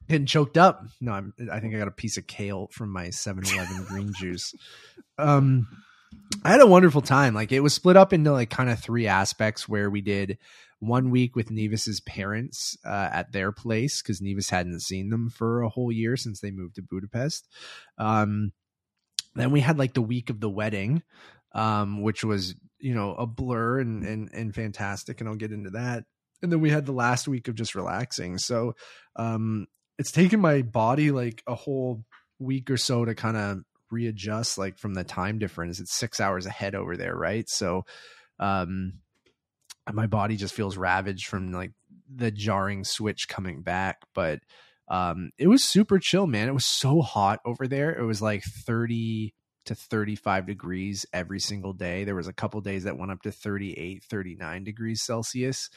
getting 0.08 0.26
choked 0.26 0.56
up. 0.56 0.84
No, 1.00 1.12
I'm, 1.12 1.34
I 1.50 1.60
think 1.60 1.74
I 1.74 1.78
got 1.78 1.88
a 1.88 1.92
piece 1.92 2.16
of 2.16 2.26
kale 2.26 2.68
from 2.72 2.90
my 2.90 3.08
7-Eleven 3.08 3.84
green 3.88 4.12
juice. 4.14 4.54
Um, 5.18 5.68
I 6.44 6.50
had 6.50 6.60
a 6.60 6.66
wonderful 6.66 7.02
time. 7.02 7.34
Like 7.34 7.52
it 7.52 7.60
was 7.60 7.74
split 7.74 7.96
up 7.96 8.12
into 8.12 8.32
like 8.32 8.50
kind 8.50 8.70
of 8.70 8.78
three 8.78 9.06
aspects 9.06 9.68
where 9.68 9.90
we 9.90 10.00
did 10.00 10.38
one 10.82 11.10
week 11.10 11.36
with 11.36 11.48
Nevis's 11.48 12.00
parents 12.00 12.76
uh, 12.84 13.08
at 13.12 13.30
their 13.30 13.52
place 13.52 14.02
because 14.02 14.20
Nevis 14.20 14.50
hadn't 14.50 14.80
seen 14.80 15.10
them 15.10 15.30
for 15.30 15.62
a 15.62 15.68
whole 15.68 15.92
year 15.92 16.16
since 16.16 16.40
they 16.40 16.50
moved 16.50 16.74
to 16.74 16.82
Budapest. 16.82 17.46
Um, 17.98 18.52
then 19.36 19.52
we 19.52 19.60
had 19.60 19.78
like 19.78 19.94
the 19.94 20.02
week 20.02 20.28
of 20.28 20.40
the 20.40 20.50
wedding, 20.50 21.04
um, 21.54 22.02
which 22.02 22.24
was 22.24 22.56
you 22.80 22.94
know 22.94 23.14
a 23.14 23.26
blur 23.26 23.78
and 23.78 24.02
and 24.02 24.28
and 24.34 24.52
fantastic, 24.52 25.20
and 25.20 25.28
I'll 25.28 25.36
get 25.36 25.52
into 25.52 25.70
that. 25.70 26.04
And 26.42 26.50
then 26.50 26.60
we 26.60 26.70
had 26.70 26.84
the 26.84 26.92
last 26.92 27.28
week 27.28 27.46
of 27.46 27.54
just 27.54 27.76
relaxing. 27.76 28.38
So 28.38 28.74
um, 29.14 29.68
it's 29.98 30.10
taken 30.10 30.40
my 30.40 30.62
body 30.62 31.12
like 31.12 31.44
a 31.46 31.54
whole 31.54 32.04
week 32.40 32.70
or 32.70 32.76
so 32.76 33.04
to 33.04 33.14
kind 33.14 33.36
of 33.36 33.60
readjust 33.92 34.58
like 34.58 34.78
from 34.78 34.94
the 34.94 35.04
time 35.04 35.38
difference 35.38 35.78
it's 35.78 35.94
six 35.94 36.18
hours 36.18 36.46
ahead 36.46 36.74
over 36.74 36.96
there 36.96 37.14
right 37.14 37.48
so 37.48 37.84
um 38.40 38.94
my 39.92 40.06
body 40.06 40.36
just 40.36 40.54
feels 40.54 40.76
ravaged 40.76 41.26
from 41.26 41.52
like 41.52 41.72
the 42.14 42.30
jarring 42.30 42.84
switch 42.84 43.28
coming 43.28 43.62
back 43.62 43.98
but 44.14 44.40
um 44.88 45.30
it 45.38 45.48
was 45.48 45.64
super 45.64 45.98
chill 45.98 46.26
man 46.26 46.48
it 46.48 46.54
was 46.54 46.66
so 46.66 47.00
hot 47.00 47.40
over 47.44 47.66
there 47.66 47.90
it 47.98 48.04
was 48.04 48.20
like 48.20 48.42
30 48.44 49.34
to 49.64 49.74
35 49.74 50.46
degrees 50.46 51.06
every 51.12 51.40
single 51.40 51.72
day 51.72 52.04
there 52.04 52.14
was 52.14 52.26
a 52.26 52.32
couple 52.32 52.60
days 52.60 52.84
that 52.84 52.98
went 52.98 53.12
up 53.12 53.22
to 53.22 53.32
38 53.32 54.04
39 54.04 54.64
degrees 54.64 55.02
celsius 55.02 55.70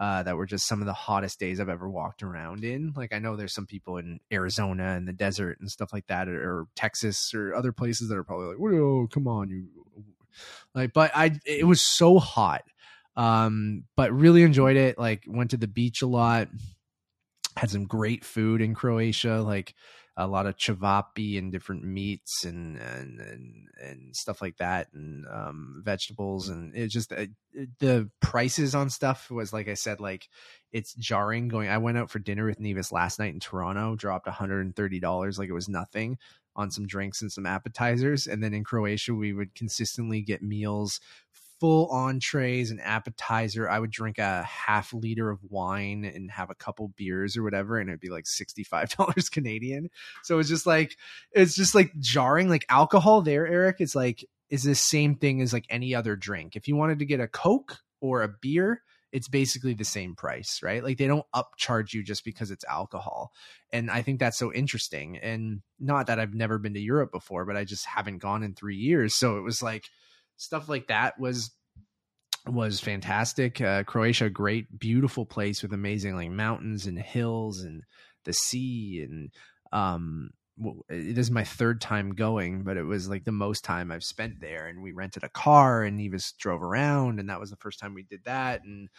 uh, 0.00 0.22
that 0.22 0.36
were 0.36 0.46
just 0.46 0.66
some 0.66 0.80
of 0.80 0.86
the 0.86 0.94
hottest 0.94 1.38
days 1.38 1.60
I've 1.60 1.68
ever 1.68 1.88
walked 1.88 2.22
around 2.22 2.64
in. 2.64 2.94
Like 2.96 3.12
I 3.12 3.18
know 3.18 3.36
there's 3.36 3.52
some 3.52 3.66
people 3.66 3.98
in 3.98 4.18
Arizona 4.32 4.94
and 4.96 5.06
the 5.06 5.12
desert 5.12 5.58
and 5.60 5.70
stuff 5.70 5.92
like 5.92 6.06
that, 6.06 6.26
or, 6.26 6.40
or 6.40 6.66
Texas 6.74 7.34
or 7.34 7.54
other 7.54 7.70
places 7.70 8.08
that 8.08 8.16
are 8.16 8.24
probably 8.24 8.46
like, 8.46 8.56
"Whoa, 8.56 9.06
come 9.12 9.28
on, 9.28 9.50
you!" 9.50 9.68
Like, 10.74 10.94
but 10.94 11.10
I 11.14 11.38
it 11.44 11.66
was 11.66 11.82
so 11.82 12.18
hot, 12.18 12.62
um, 13.16 13.84
but 13.96 14.12
really 14.12 14.42
enjoyed 14.42 14.76
it. 14.76 14.98
Like 14.98 15.24
went 15.26 15.50
to 15.50 15.56
the 15.56 15.68
beach 15.68 16.02
a 16.02 16.06
lot, 16.06 16.48
had 17.56 17.70
some 17.70 17.84
great 17.84 18.24
food 18.24 18.60
in 18.60 18.74
Croatia, 18.74 19.42
like 19.42 19.74
a 20.16 20.26
lot 20.26 20.46
of 20.46 20.56
chavapi 20.56 21.38
and 21.38 21.50
different 21.50 21.82
meats 21.84 22.44
and 22.44 22.76
and 22.76 23.20
and, 23.20 23.68
and 23.82 24.16
stuff 24.16 24.42
like 24.42 24.56
that, 24.58 24.88
and 24.92 25.24
um, 25.32 25.82
vegetables, 25.84 26.48
and 26.48 26.74
it 26.76 26.90
just 26.90 27.12
uh, 27.12 27.26
the 27.78 28.10
prices 28.20 28.74
on 28.74 28.90
stuff 28.90 29.30
was 29.30 29.52
like 29.52 29.68
I 29.68 29.74
said, 29.74 30.00
like 30.00 30.28
it's 30.72 30.94
jarring. 30.94 31.48
Going, 31.48 31.68
I 31.68 31.78
went 31.78 31.96
out 31.96 32.10
for 32.10 32.18
dinner 32.18 32.44
with 32.44 32.60
Nevis 32.60 32.92
last 32.92 33.18
night 33.18 33.32
in 33.32 33.40
Toronto, 33.40 33.96
dropped 33.96 34.26
one 34.26 34.34
hundred 34.34 34.60
and 34.66 34.76
thirty 34.76 35.00
dollars, 35.00 35.38
like 35.38 35.48
it 35.48 35.54
was 35.54 35.68
nothing 35.68 36.18
on 36.56 36.70
some 36.70 36.86
drinks 36.86 37.22
and 37.22 37.32
some 37.32 37.46
appetizers, 37.46 38.26
and 38.26 38.42
then 38.42 38.52
in 38.52 38.64
Croatia 38.64 39.14
we 39.14 39.32
would 39.32 39.54
consistently 39.54 40.20
get 40.20 40.42
meals 40.42 41.00
full 41.60 41.90
entrees 41.90 42.70
and 42.70 42.80
appetizer. 42.80 43.68
I 43.68 43.78
would 43.78 43.90
drink 43.90 44.18
a 44.18 44.42
half 44.42 44.92
liter 44.92 45.30
of 45.30 45.38
wine 45.48 46.04
and 46.04 46.30
have 46.30 46.50
a 46.50 46.54
couple 46.54 46.88
beers 46.96 47.36
or 47.36 47.42
whatever, 47.42 47.78
and 47.78 47.90
it'd 47.90 48.00
be 48.00 48.08
like 48.08 48.24
$65 48.24 49.30
Canadian. 49.30 49.90
So 50.22 50.38
it's 50.38 50.48
just 50.48 50.66
like, 50.66 50.96
it's 51.32 51.54
just 51.54 51.74
like 51.74 51.92
jarring. 51.98 52.48
Like 52.48 52.64
alcohol 52.68 53.20
there, 53.22 53.46
Eric, 53.46 53.76
is 53.80 53.94
like, 53.94 54.24
is 54.48 54.64
the 54.64 54.74
same 54.74 55.14
thing 55.14 55.42
as 55.42 55.52
like 55.52 55.66
any 55.68 55.94
other 55.94 56.16
drink. 56.16 56.56
If 56.56 56.66
you 56.66 56.74
wanted 56.76 56.98
to 57.00 57.04
get 57.04 57.20
a 57.20 57.28
Coke 57.28 57.78
or 58.00 58.22
a 58.22 58.28
beer, 58.28 58.82
it's 59.12 59.28
basically 59.28 59.74
the 59.74 59.84
same 59.84 60.14
price, 60.14 60.60
right? 60.62 60.82
Like 60.82 60.96
they 60.96 61.06
don't 61.06 61.26
upcharge 61.34 61.92
you 61.92 62.02
just 62.02 62.24
because 62.24 62.50
it's 62.50 62.64
alcohol. 62.64 63.32
And 63.72 63.90
I 63.90 64.02
think 64.02 64.20
that's 64.20 64.38
so 64.38 64.52
interesting. 64.52 65.18
And 65.18 65.62
not 65.78 66.06
that 66.06 66.20
I've 66.20 66.34
never 66.34 66.58
been 66.58 66.74
to 66.74 66.80
Europe 66.80 67.12
before, 67.12 67.44
but 67.44 67.56
I 67.56 67.64
just 67.64 67.86
haven't 67.86 68.18
gone 68.18 68.42
in 68.42 68.54
three 68.54 68.76
years. 68.76 69.14
So 69.14 69.36
it 69.36 69.42
was 69.42 69.62
like, 69.62 69.84
stuff 70.40 70.68
like 70.68 70.88
that 70.88 71.20
was 71.20 71.50
was 72.46 72.80
fantastic. 72.80 73.60
Uh, 73.60 73.84
Croatia, 73.84 74.30
great, 74.30 74.78
beautiful 74.78 75.26
place 75.26 75.62
with 75.62 75.72
amazing 75.74 76.16
like 76.16 76.30
mountains 76.30 76.86
and 76.86 76.98
hills 76.98 77.60
and 77.60 77.82
the 78.24 78.32
sea 78.32 79.06
and 79.08 79.30
um 79.72 80.30
it 80.90 81.16
is 81.16 81.30
my 81.30 81.44
third 81.44 81.80
time 81.80 82.14
going, 82.14 82.64
but 82.64 82.76
it 82.76 82.82
was 82.82 83.08
like 83.08 83.24
the 83.24 83.32
most 83.32 83.64
time 83.64 83.90
I've 83.90 84.04
spent 84.04 84.40
there. 84.40 84.66
And 84.66 84.82
we 84.82 84.92
rented 84.92 85.24
a 85.24 85.30
car 85.30 85.82
and 85.82 85.98
he 85.98 86.08
Nevis 86.08 86.32
drove 86.32 86.62
around, 86.62 87.18
and 87.18 87.30
that 87.30 87.40
was 87.40 87.48
the 87.48 87.56
first 87.56 87.78
time 87.78 87.94
we 87.94 88.02
did 88.02 88.24
that. 88.24 88.62
And 88.62 88.90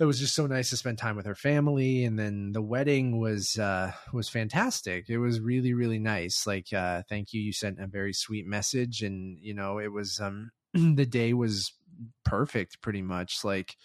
it 0.00 0.04
was 0.04 0.20
just 0.20 0.34
so 0.34 0.46
nice 0.46 0.70
to 0.70 0.76
spend 0.76 0.98
time 0.98 1.16
with 1.16 1.26
her 1.26 1.34
family. 1.34 2.04
And 2.04 2.18
then 2.18 2.52
the 2.52 2.62
wedding 2.62 3.18
was 3.18 3.58
uh 3.58 3.92
was 4.12 4.28
fantastic. 4.28 5.08
It 5.08 5.18
was 5.18 5.40
really, 5.40 5.74
really 5.74 5.98
nice. 5.98 6.46
Like 6.46 6.72
uh 6.72 7.02
thank 7.08 7.32
you. 7.32 7.40
You 7.40 7.52
sent 7.52 7.80
a 7.80 7.86
very 7.86 8.12
sweet 8.12 8.46
message 8.46 9.02
and 9.02 9.38
you 9.40 9.54
know, 9.54 9.78
it 9.78 9.92
was 9.92 10.20
um 10.20 10.50
the 10.74 11.06
day 11.06 11.32
was 11.32 11.72
perfect 12.24 12.80
pretty 12.80 13.02
much. 13.02 13.44
Like 13.44 13.76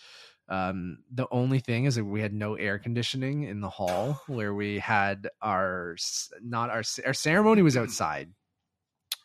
Um, 0.49 0.99
the 1.11 1.27
only 1.31 1.59
thing 1.59 1.85
is 1.85 1.95
that 1.95 2.05
we 2.05 2.21
had 2.21 2.33
no 2.33 2.55
air 2.55 2.77
conditioning 2.77 3.43
in 3.43 3.61
the 3.61 3.69
hall 3.69 4.21
where 4.27 4.53
we 4.53 4.79
had 4.79 5.29
our 5.41 5.95
not 6.41 6.69
our 6.69 6.83
our 7.05 7.13
ceremony 7.13 7.61
was 7.61 7.77
outside. 7.83 8.29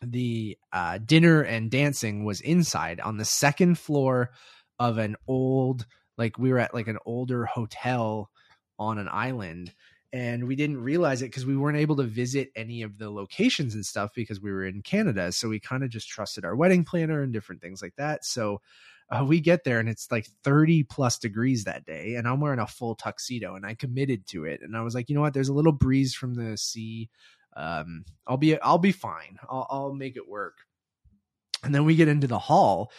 The 0.01 0.57
uh, 0.72 0.98
dinner 0.98 1.42
and 1.42 1.70
dancing 1.70 2.24
was 2.24 2.40
inside 2.40 3.01
on 3.01 3.16
the 3.16 3.24
second 3.24 3.79
floor 3.79 4.31
of 4.79 4.98
an 4.98 5.16
old 5.27 5.87
like 6.18 6.38
we 6.38 6.52
were 6.52 6.59
at 6.59 6.74
like 6.74 6.88
an 6.88 6.98
older 7.07 7.46
hotel 7.46 8.31
on 8.78 8.98
an 8.98 9.09
island 9.11 9.72
and 10.12 10.46
we 10.46 10.57
didn't 10.57 10.83
realize 10.83 11.20
it 11.20 11.26
because 11.26 11.44
we 11.44 11.57
weren't 11.57 11.76
able 11.76 11.96
to 11.96 12.04
visit 12.04 12.50
any 12.57 12.83
of 12.83 12.98
the 12.98 13.11
locations 13.11 13.74
and 13.74 13.85
stuff 13.85 14.11
because 14.14 14.40
we 14.40 14.50
were 14.50 14.64
in 14.64 14.81
Canada. 14.83 15.31
So 15.33 15.48
we 15.48 15.61
kind 15.61 15.85
of 15.85 15.90
just 15.90 16.09
trusted 16.09 16.44
our 16.44 16.57
wedding 16.57 16.85
planner 16.85 17.22
and 17.22 17.33
different 17.33 17.61
things 17.61 17.83
like 17.83 17.94
that. 17.96 18.24
So 18.24 18.61
uh, 19.11 19.24
we 19.26 19.40
get 19.40 19.64
there 19.64 19.81
and 19.81 19.88
it's 19.88 20.11
like 20.11 20.26
30 20.44 20.85
plus 20.85 21.18
degrees 21.18 21.64
that 21.64 21.85
day, 21.85 22.14
and 22.14 22.26
I'm 22.26 22.40
wearing 22.40 22.59
a 22.59 22.66
full 22.66 22.94
tuxedo 22.94 23.54
and 23.54 23.64
I 23.66 23.74
committed 23.74 24.26
to 24.28 24.44
it. 24.44 24.61
And 24.62 24.76
I 24.76 24.83
was 24.83 24.94
like, 24.94 25.09
you 25.09 25.14
know 25.14 25.22
what? 25.22 25.35
There's 25.35 25.48
a 25.48 25.54
little 25.54 25.72
breeze 25.72 26.14
from 26.14 26.35
the 26.35 26.57
sea. 26.57 27.11
Um, 27.57 28.04
I'll 28.26 28.37
be 28.37 28.61
I'll 28.61 28.78
be 28.78 28.92
fine. 28.92 29.38
I'll, 29.48 29.66
I'll 29.70 29.94
make 29.94 30.16
it 30.16 30.28
work. 30.28 30.59
And 31.64 31.74
then 31.74 31.85
we 31.85 31.96
get 31.96 32.09
into 32.09 32.26
the 32.26 32.38
hall 32.38 32.92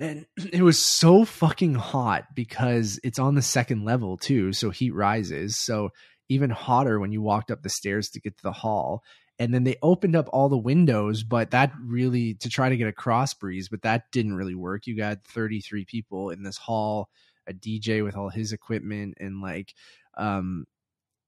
and 0.00 0.26
it 0.52 0.62
was 0.62 0.78
so 0.78 1.24
fucking 1.24 1.74
hot 1.74 2.24
because 2.34 2.98
it's 3.04 3.18
on 3.18 3.36
the 3.36 3.42
second 3.42 3.84
level 3.84 4.16
too 4.16 4.52
so 4.52 4.70
heat 4.70 4.94
rises 4.94 5.56
so 5.56 5.90
even 6.30 6.48
hotter 6.48 6.98
when 6.98 7.12
you 7.12 7.20
walked 7.20 7.50
up 7.50 7.62
the 7.62 7.68
stairs 7.68 8.08
to 8.08 8.20
get 8.20 8.36
to 8.36 8.42
the 8.42 8.52
hall. 8.52 9.02
And 9.38 9.52
then 9.52 9.64
they 9.64 9.76
opened 9.82 10.14
up 10.14 10.28
all 10.32 10.48
the 10.48 10.56
windows, 10.56 11.24
but 11.24 11.50
that 11.50 11.72
really 11.82 12.34
to 12.34 12.48
try 12.48 12.68
to 12.68 12.76
get 12.76 12.86
a 12.86 12.92
cross 12.92 13.34
breeze, 13.34 13.68
but 13.68 13.82
that 13.82 14.04
didn't 14.12 14.36
really 14.36 14.54
work. 14.54 14.86
You 14.86 14.96
got 14.96 15.24
33 15.24 15.84
people 15.86 16.30
in 16.30 16.42
this 16.42 16.56
hall, 16.56 17.08
a 17.48 17.52
DJ 17.52 18.04
with 18.04 18.16
all 18.16 18.28
his 18.28 18.52
equipment, 18.52 19.14
and 19.18 19.40
like, 19.40 19.74
um, 20.16 20.66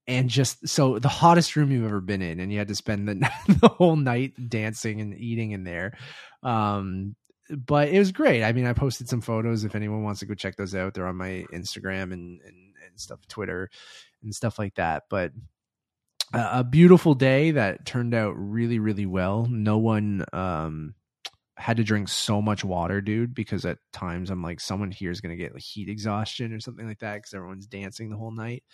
and 0.06 0.28
just 0.28 0.68
so 0.68 0.98
the 0.98 1.08
hottest 1.08 1.56
room 1.56 1.72
you've 1.72 1.86
ever 1.86 2.00
been 2.00 2.22
in, 2.22 2.38
and 2.38 2.52
you 2.52 2.58
had 2.58 2.68
to 2.68 2.74
spend 2.74 3.08
the, 3.08 3.14
the 3.60 3.68
whole 3.68 3.96
night 3.96 4.34
dancing 4.48 5.00
and 5.00 5.18
eating 5.18 5.50
in 5.50 5.64
there. 5.64 5.96
Um, 6.42 7.16
but 7.56 7.88
it 7.88 7.98
was 7.98 8.12
great. 8.12 8.42
I 8.42 8.52
mean, 8.52 8.66
I 8.66 8.72
posted 8.72 9.08
some 9.08 9.20
photos 9.20 9.64
if 9.64 9.74
anyone 9.74 10.02
wants 10.02 10.20
to 10.20 10.26
go 10.26 10.34
check 10.34 10.56
those 10.56 10.74
out. 10.74 10.94
They're 10.94 11.06
on 11.06 11.16
my 11.16 11.44
Instagram 11.52 12.12
and, 12.12 12.40
and, 12.40 12.74
and 12.86 12.96
stuff, 12.96 13.26
Twitter 13.28 13.70
and 14.22 14.34
stuff 14.34 14.58
like 14.58 14.74
that. 14.76 15.04
But 15.10 15.32
a 16.32 16.64
beautiful 16.64 17.14
day 17.14 17.52
that 17.52 17.84
turned 17.84 18.14
out 18.14 18.34
really, 18.36 18.78
really 18.78 19.06
well. 19.06 19.46
No 19.50 19.78
one 19.78 20.24
um, 20.32 20.94
had 21.56 21.76
to 21.76 21.84
drink 21.84 22.08
so 22.08 22.40
much 22.40 22.64
water, 22.64 23.00
dude, 23.00 23.34
because 23.34 23.66
at 23.66 23.78
times 23.92 24.30
I'm 24.30 24.42
like, 24.42 24.60
someone 24.60 24.90
here 24.90 25.10
is 25.10 25.20
going 25.20 25.36
to 25.36 25.42
get 25.42 25.58
heat 25.58 25.88
exhaustion 25.88 26.52
or 26.52 26.60
something 26.60 26.86
like 26.86 27.00
that 27.00 27.16
because 27.16 27.34
everyone's 27.34 27.66
dancing 27.66 28.08
the 28.08 28.16
whole 28.16 28.32
night. 28.32 28.64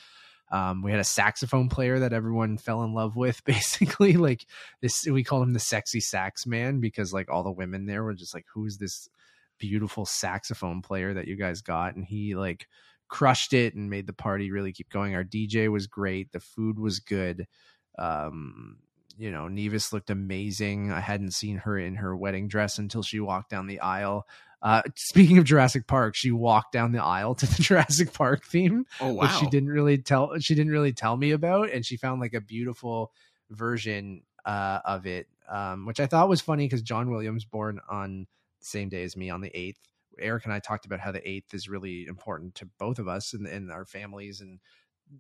Um, 0.51 0.83
we 0.83 0.91
had 0.91 1.01
a 1.01 1.05
saxophone 1.05 1.69
player 1.69 2.01
that 2.01 2.13
everyone 2.13 2.59
fell 2.59 2.83
in 2.83 2.95
love 2.95 3.17
with, 3.17 3.45
basically. 3.47 4.15
Like 4.15 4.47
this, 4.81 5.07
we 5.07 5.25
called 5.25 5.43
him 5.43 5.53
the 5.53 5.61
sexy 5.61 6.01
sax 6.01 6.47
man 6.47 6.81
because 6.81 7.13
like 7.13 7.31
all 7.31 7.43
the 7.43 7.51
women 7.51 7.87
there 7.87 8.05
were 8.05 8.15
just 8.15 8.35
like, 8.35 8.47
who's 8.55 8.79
this 8.79 9.09
beautiful 9.59 10.07
saxophone 10.07 10.83
player 10.83 11.15
that 11.15 11.27
you 11.27 11.37
guys 11.37 11.63
got? 11.63 11.97
And 11.97 12.05
he 12.05 12.35
like 12.35 12.67
crushed 13.09 13.53
it 13.53 13.75
and 13.75 13.91
made 13.91 14.07
the 14.07 14.13
party 14.13 14.51
really 14.51 14.73
keep 14.73 14.91
going. 14.91 15.15
Our 15.15 15.25
DJ 15.25 15.71
was 15.71 15.87
great. 15.87 16.33
The 16.33 16.41
food 16.41 16.79
was 16.79 17.01
good. 17.01 17.47
Um, 17.99 18.79
you 19.19 19.33
know, 19.33 19.49
Nevis 19.49 19.93
looked 19.93 20.11
amazing. 20.11 20.93
I 20.93 21.01
hadn't 21.01 21.33
seen 21.33 21.57
her 21.59 21.77
in 21.77 21.97
her 21.97 22.17
wedding 22.17 22.47
dress 22.47 22.79
until 22.79 23.03
she 23.03 23.19
walked 23.19 23.51
down 23.51 23.67
the 23.67 23.81
aisle. 23.81 24.27
Uh, 24.63 24.83
speaking 24.97 25.39
of 25.39 25.45
Jurassic 25.45 25.87
Park, 25.87 26.15
she 26.15 26.31
walked 26.31 26.73
down 26.73 26.93
the 26.93 27.03
aisle 27.03 27.35
to 27.37 27.47
the 27.47 27.63
Jurassic 27.63 28.13
Park 28.13 28.45
theme. 28.45 28.87
Oh 29.01 29.13
wow! 29.13 29.23
Which 29.23 29.33
she 29.33 29.47
didn't 29.47 29.71
really 29.71 29.99
tell. 29.99 30.39
She 30.39 30.55
didn't 30.55 30.73
really 30.73 30.93
tell 30.93 31.17
me 31.17 31.33
about, 31.33 31.71
and 31.71 31.85
she 31.85 31.97
found 31.97 32.21
like 32.21 32.35
a 32.35 32.41
beautiful 32.41 33.13
version 33.51 34.23
uh, 34.45 34.81
of 34.85 35.07
it, 35.07 35.27
um, 35.49 35.87
which 35.87 36.01
I 36.01 36.07
thought 36.07 36.29
was 36.29 36.41
funny 36.41 36.67
because 36.67 36.83
John 36.83 37.11
Williams, 37.11 37.45
born 37.45 37.81
on 37.89 38.27
the 38.61 38.67
same 38.67 38.89
day 38.89 39.05
as 39.05 39.17
me 39.17 39.31
on 39.31 39.41
the 39.41 39.57
eighth, 39.57 39.79
Eric 40.19 40.45
and 40.45 40.53
I 40.53 40.59
talked 40.59 40.87
about 40.87 41.01
how 41.01 41.13
the 41.13 41.27
eighth 41.29 41.55
is 41.55 41.69
really 41.69 42.07
important 42.07 42.55
to 42.57 42.69
both 42.79 42.99
of 42.99 43.09
us 43.09 43.35
and, 43.35 43.47
and 43.47 43.71
our 43.71 43.85
families 43.85 44.41
and 44.41 44.61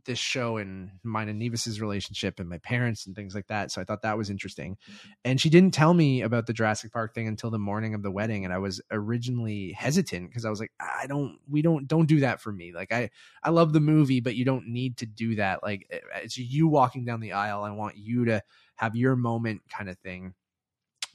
this 0.04 0.18
show 0.18 0.56
and 0.56 0.90
mine 1.02 1.28
and 1.28 1.38
Nevis's 1.38 1.80
relationship 1.80 2.40
and 2.40 2.48
my 2.48 2.58
parents 2.58 3.06
and 3.06 3.14
things 3.14 3.34
like 3.34 3.46
that. 3.48 3.70
So 3.70 3.80
I 3.80 3.84
thought 3.84 4.02
that 4.02 4.18
was 4.18 4.30
interesting. 4.30 4.76
And 5.24 5.40
she 5.40 5.50
didn't 5.50 5.74
tell 5.74 5.94
me 5.94 6.22
about 6.22 6.46
the 6.46 6.52
Jurassic 6.52 6.92
Park 6.92 7.14
thing 7.14 7.28
until 7.28 7.50
the 7.50 7.58
morning 7.58 7.94
of 7.94 8.02
the 8.02 8.10
wedding. 8.10 8.44
And 8.44 8.52
I 8.52 8.58
was 8.58 8.80
originally 8.90 9.72
hesitant 9.72 10.30
because 10.30 10.44
I 10.44 10.50
was 10.50 10.60
like, 10.60 10.72
I 10.80 11.06
don't, 11.06 11.38
we 11.48 11.62
don't, 11.62 11.86
don't 11.86 12.06
do 12.06 12.20
that 12.20 12.40
for 12.40 12.52
me. 12.52 12.72
Like 12.72 12.92
I, 12.92 13.10
I 13.42 13.50
love 13.50 13.72
the 13.72 13.80
movie, 13.80 14.20
but 14.20 14.36
you 14.36 14.44
don't 14.44 14.68
need 14.68 14.98
to 14.98 15.06
do 15.06 15.36
that. 15.36 15.62
Like 15.62 15.86
eh, 15.90 15.98
eh, 16.14 16.20
it's 16.22 16.36
you 16.38 16.68
walking 16.68 17.04
down 17.04 17.20
the 17.20 17.32
aisle. 17.32 17.62
I 17.64 17.70
want 17.70 17.96
you 17.96 18.26
to 18.26 18.42
have 18.76 18.96
your 18.96 19.16
moment 19.16 19.62
kind 19.70 19.88
of 19.88 19.98
thing 19.98 20.34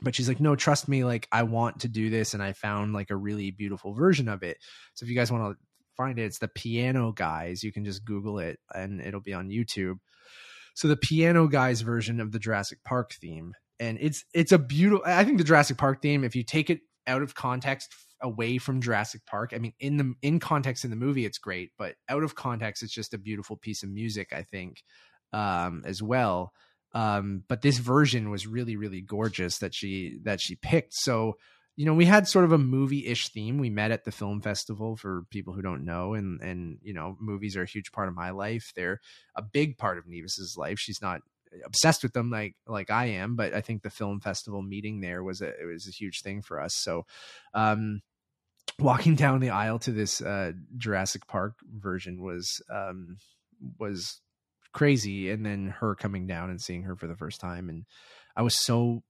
but 0.01 0.13
she's 0.13 0.27
like 0.27 0.39
no 0.39 0.55
trust 0.55 0.88
me 0.88 1.03
like 1.03 1.27
i 1.31 1.43
want 1.43 1.79
to 1.79 1.88
do 1.88 2.09
this 2.09 2.33
and 2.33 2.43
i 2.43 2.51
found 2.51 2.93
like 2.93 3.09
a 3.09 3.15
really 3.15 3.51
beautiful 3.51 3.93
version 3.93 4.27
of 4.27 4.43
it 4.43 4.57
so 4.93 5.03
if 5.03 5.09
you 5.09 5.15
guys 5.15 5.31
want 5.31 5.43
to 5.43 5.65
find 5.95 6.19
it. 6.19 6.25
It's 6.25 6.39
the 6.39 6.47
piano 6.47 7.12
guys. 7.12 7.63
You 7.63 7.71
can 7.71 7.86
just 7.86 8.06
google 8.06 8.39
it 8.39 8.60
and 8.73 9.01
it'll 9.01 9.21
be 9.21 9.34
on 9.34 9.49
youtube. 9.49 9.97
So 10.75 10.88
the 10.88 10.97
piano 10.97 11.47
guys 11.47 11.82
version 11.82 12.19
of 12.19 12.32
the 12.32 12.39
jurassic 12.39 12.79
park 12.84 13.13
theme 13.13 13.53
and 13.79 13.97
it's 13.99 14.23
it's 14.34 14.51
a 14.51 14.60
beautiful 14.60 15.03
i 15.06 15.23
think 15.23 15.39
the 15.39 15.43
jurassic 15.43 15.77
park 15.77 15.99
theme 16.01 16.23
if 16.23 16.36
you 16.36 16.43
take 16.43 16.69
it 16.69 16.82
out 17.08 17.23
of 17.23 17.34
context 17.34 17.91
away 18.21 18.60
from 18.60 18.82
jurassic 18.82 19.21
park 19.25 19.51
i 19.53 19.58
mean 19.58 19.73
in 19.79 19.97
the 19.97 20.13
in 20.21 20.39
context 20.39 20.84
in 20.84 20.91
the 20.91 20.95
movie 20.95 21.25
it's 21.25 21.39
great 21.39 21.71
but 21.75 21.95
out 22.08 22.21
of 22.21 22.36
context 22.36 22.84
it's 22.84 22.93
just 22.93 23.15
a 23.15 23.17
beautiful 23.17 23.58
piece 23.58 23.82
of 23.82 23.89
music 23.89 24.32
i 24.32 24.43
think 24.43 24.84
um 25.34 25.82
as 25.86 26.01
well. 26.01 26.53
Um, 26.95 27.43
but 27.49 27.63
this 27.63 27.79
version 27.79 28.29
was 28.29 28.45
really 28.45 28.75
really 28.75 29.01
gorgeous 29.01 29.58
that 29.58 29.73
she 29.73 30.19
that 30.23 30.39
she 30.39 30.56
picked. 30.56 30.93
So 30.93 31.38
you 31.75 31.86
know 31.86 31.93
we 31.93 32.05
had 32.05 32.27
sort 32.27 32.45
of 32.45 32.51
a 32.51 32.57
movie-ish 32.57 33.29
theme. 33.29 33.57
We 33.57 33.69
met 33.69 33.91
at 33.91 34.05
the 34.05 34.12
film 34.12 34.41
festival 34.41 34.95
for 34.95 35.23
people 35.29 35.53
who 35.53 35.62
don't 35.62 35.86
know 35.86 36.13
and 36.13 36.41
and 36.41 36.77
you 36.81 36.93
know 36.93 37.17
movies 37.19 37.57
are 37.57 37.63
a 37.63 37.67
huge 37.67 37.91
part 37.91 38.07
of 38.07 38.15
my 38.15 38.29
life. 38.29 38.71
They're 38.75 38.99
a 39.36 39.41
big 39.41 39.77
part 39.77 39.97
of 39.97 40.07
nevis's 40.07 40.55
life. 40.57 40.79
She's 40.79 41.01
not 41.01 41.21
obsessed 41.65 42.01
with 42.01 42.13
them 42.13 42.31
like 42.31 42.55
like 42.65 42.89
i 42.89 43.05
am 43.05 43.36
but 43.36 43.53
i 43.53 43.62
think 43.62 43.83
the 43.83 43.89
film 43.91 44.19
festival 44.19 44.63
meeting 44.63 45.01
there 45.01 45.23
was 45.23 45.39
a 45.39 45.49
it 45.49 45.65
was 45.71 45.88
a 45.88 45.91
huge 45.91 46.21
thing 46.21 46.41
for 46.41 46.59
us. 46.59 46.73
So 46.75 47.05
um 47.53 48.01
walking 48.79 49.15
down 49.15 49.39
the 49.39 49.51
aisle 49.51 49.79
to 49.79 49.91
this 49.91 50.21
uh 50.21 50.53
jurassic 50.77 51.27
park 51.27 51.53
version 51.71 52.21
was 52.21 52.62
um 52.71 53.17
was 53.79 54.19
crazy. 54.73 55.29
And 55.29 55.45
then 55.45 55.67
her 55.79 55.95
coming 55.95 56.25
down 56.25 56.49
and 56.49 56.59
seeing 56.59 56.83
her 56.83 56.95
for 56.95 57.07
the 57.07 57.15
first 57.15 57.39
time. 57.39 57.69
And 57.69 57.86
i 58.36 58.41
was 58.41 58.57
so 58.57 59.03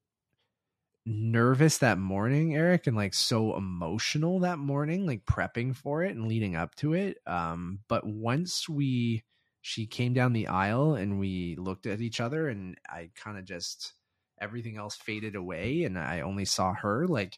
nervous 1.05 1.79
that 1.79 1.97
morning 1.97 2.55
eric 2.55 2.87
and 2.87 2.95
like 2.95 3.13
so 3.13 3.57
emotional 3.57 4.39
that 4.39 4.57
morning 4.57 5.05
like 5.05 5.25
prepping 5.25 5.75
for 5.75 6.01
it 6.01 6.15
and 6.15 6.27
leading 6.27 6.55
up 6.55 6.73
to 6.75 6.93
it 6.93 7.17
um 7.27 7.79
but 7.89 8.05
once 8.05 8.69
we 8.69 9.21
she 9.61 9.85
came 9.85 10.13
down 10.13 10.31
the 10.31 10.47
aisle 10.47 10.95
and 10.95 11.19
we 11.19 11.57
looked 11.57 11.85
at 11.85 11.99
each 11.99 12.21
other 12.21 12.47
and 12.47 12.77
i 12.89 13.09
kind 13.15 13.37
of 13.37 13.43
just 13.43 13.93
everything 14.39 14.77
else 14.77 14.95
faded 14.95 15.35
away 15.35 15.83
and 15.83 15.99
i 15.99 16.21
only 16.21 16.45
saw 16.45 16.73
her 16.73 17.05
like 17.05 17.37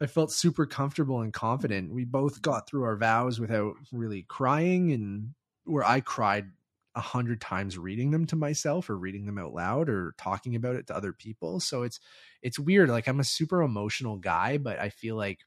i 0.00 0.06
felt 0.06 0.32
super 0.32 0.66
comfortable 0.66 1.20
and 1.20 1.32
confident. 1.32 1.92
We 1.92 2.04
both 2.04 2.42
got 2.42 2.68
through 2.68 2.84
our 2.84 2.96
vows 2.96 3.40
without 3.40 3.74
really 3.92 4.22
crying 4.22 4.92
and 4.92 5.34
where 5.64 5.84
i 5.84 6.00
cried 6.00 6.46
a 6.96 7.00
hundred 7.00 7.40
times 7.40 7.78
reading 7.78 8.10
them 8.10 8.26
to 8.26 8.36
myself 8.36 8.90
or 8.90 8.96
reading 8.96 9.26
them 9.26 9.38
out 9.38 9.52
loud 9.52 9.88
or 9.88 10.14
talking 10.18 10.56
about 10.56 10.76
it 10.76 10.86
to 10.88 10.96
other 10.96 11.12
people. 11.12 11.60
So 11.60 11.82
it's 11.82 12.00
it's 12.42 12.58
weird. 12.58 12.88
Like 12.88 13.06
I'm 13.06 13.20
a 13.20 13.24
super 13.24 13.62
emotional 13.62 14.16
guy, 14.16 14.58
but 14.58 14.80
I 14.80 14.88
feel 14.88 15.14
like 15.14 15.40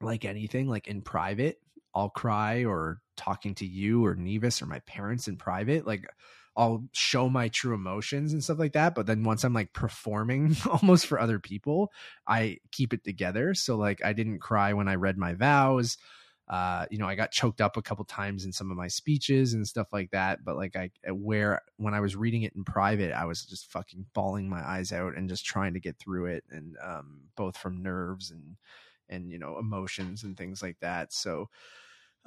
like 0.00 0.24
anything, 0.24 0.68
like 0.68 0.86
in 0.86 1.00
private, 1.00 1.60
I'll 1.94 2.10
cry 2.10 2.64
or 2.64 3.00
talking 3.16 3.54
to 3.56 3.66
you 3.66 4.04
or 4.04 4.14
Nevis 4.14 4.60
or 4.60 4.66
my 4.66 4.80
parents 4.80 5.28
in 5.28 5.36
private, 5.36 5.86
like 5.86 6.04
I'll 6.56 6.84
show 6.92 7.28
my 7.28 7.48
true 7.48 7.74
emotions 7.74 8.32
and 8.32 8.44
stuff 8.44 8.58
like 8.58 8.74
that. 8.74 8.94
But 8.94 9.06
then 9.06 9.24
once 9.24 9.44
I'm 9.44 9.54
like 9.54 9.72
performing 9.72 10.56
almost 10.82 11.06
for 11.06 11.18
other 11.18 11.38
people, 11.38 11.90
I 12.26 12.58
keep 12.70 12.92
it 12.92 13.02
together. 13.02 13.54
So 13.54 13.76
like 13.76 14.04
I 14.04 14.12
didn't 14.12 14.40
cry 14.40 14.72
when 14.74 14.88
I 14.88 14.96
read 14.96 15.16
my 15.16 15.34
vows 15.34 15.96
uh, 16.48 16.84
you 16.90 16.98
know, 16.98 17.06
I 17.06 17.14
got 17.14 17.30
choked 17.30 17.60
up 17.60 17.76
a 17.76 17.82
couple 17.82 18.04
times 18.04 18.44
in 18.44 18.52
some 18.52 18.70
of 18.70 18.76
my 18.76 18.88
speeches 18.88 19.54
and 19.54 19.66
stuff 19.66 19.88
like 19.92 20.10
that. 20.10 20.44
But 20.44 20.56
like 20.56 20.76
I, 20.76 20.90
where 21.10 21.62
when 21.78 21.94
I 21.94 22.00
was 22.00 22.16
reading 22.16 22.42
it 22.42 22.54
in 22.54 22.64
private, 22.64 23.12
I 23.12 23.24
was 23.24 23.44
just 23.44 23.70
fucking 23.70 24.06
bawling 24.12 24.48
my 24.48 24.62
eyes 24.62 24.92
out 24.92 25.16
and 25.16 25.28
just 25.28 25.44
trying 25.44 25.74
to 25.74 25.80
get 25.80 25.98
through 25.98 26.26
it, 26.26 26.44
and 26.50 26.76
um, 26.82 27.22
both 27.36 27.56
from 27.56 27.82
nerves 27.82 28.30
and 28.30 28.56
and 29.08 29.30
you 29.30 29.38
know 29.38 29.58
emotions 29.58 30.22
and 30.22 30.36
things 30.36 30.62
like 30.62 30.78
that. 30.80 31.12
So 31.12 31.48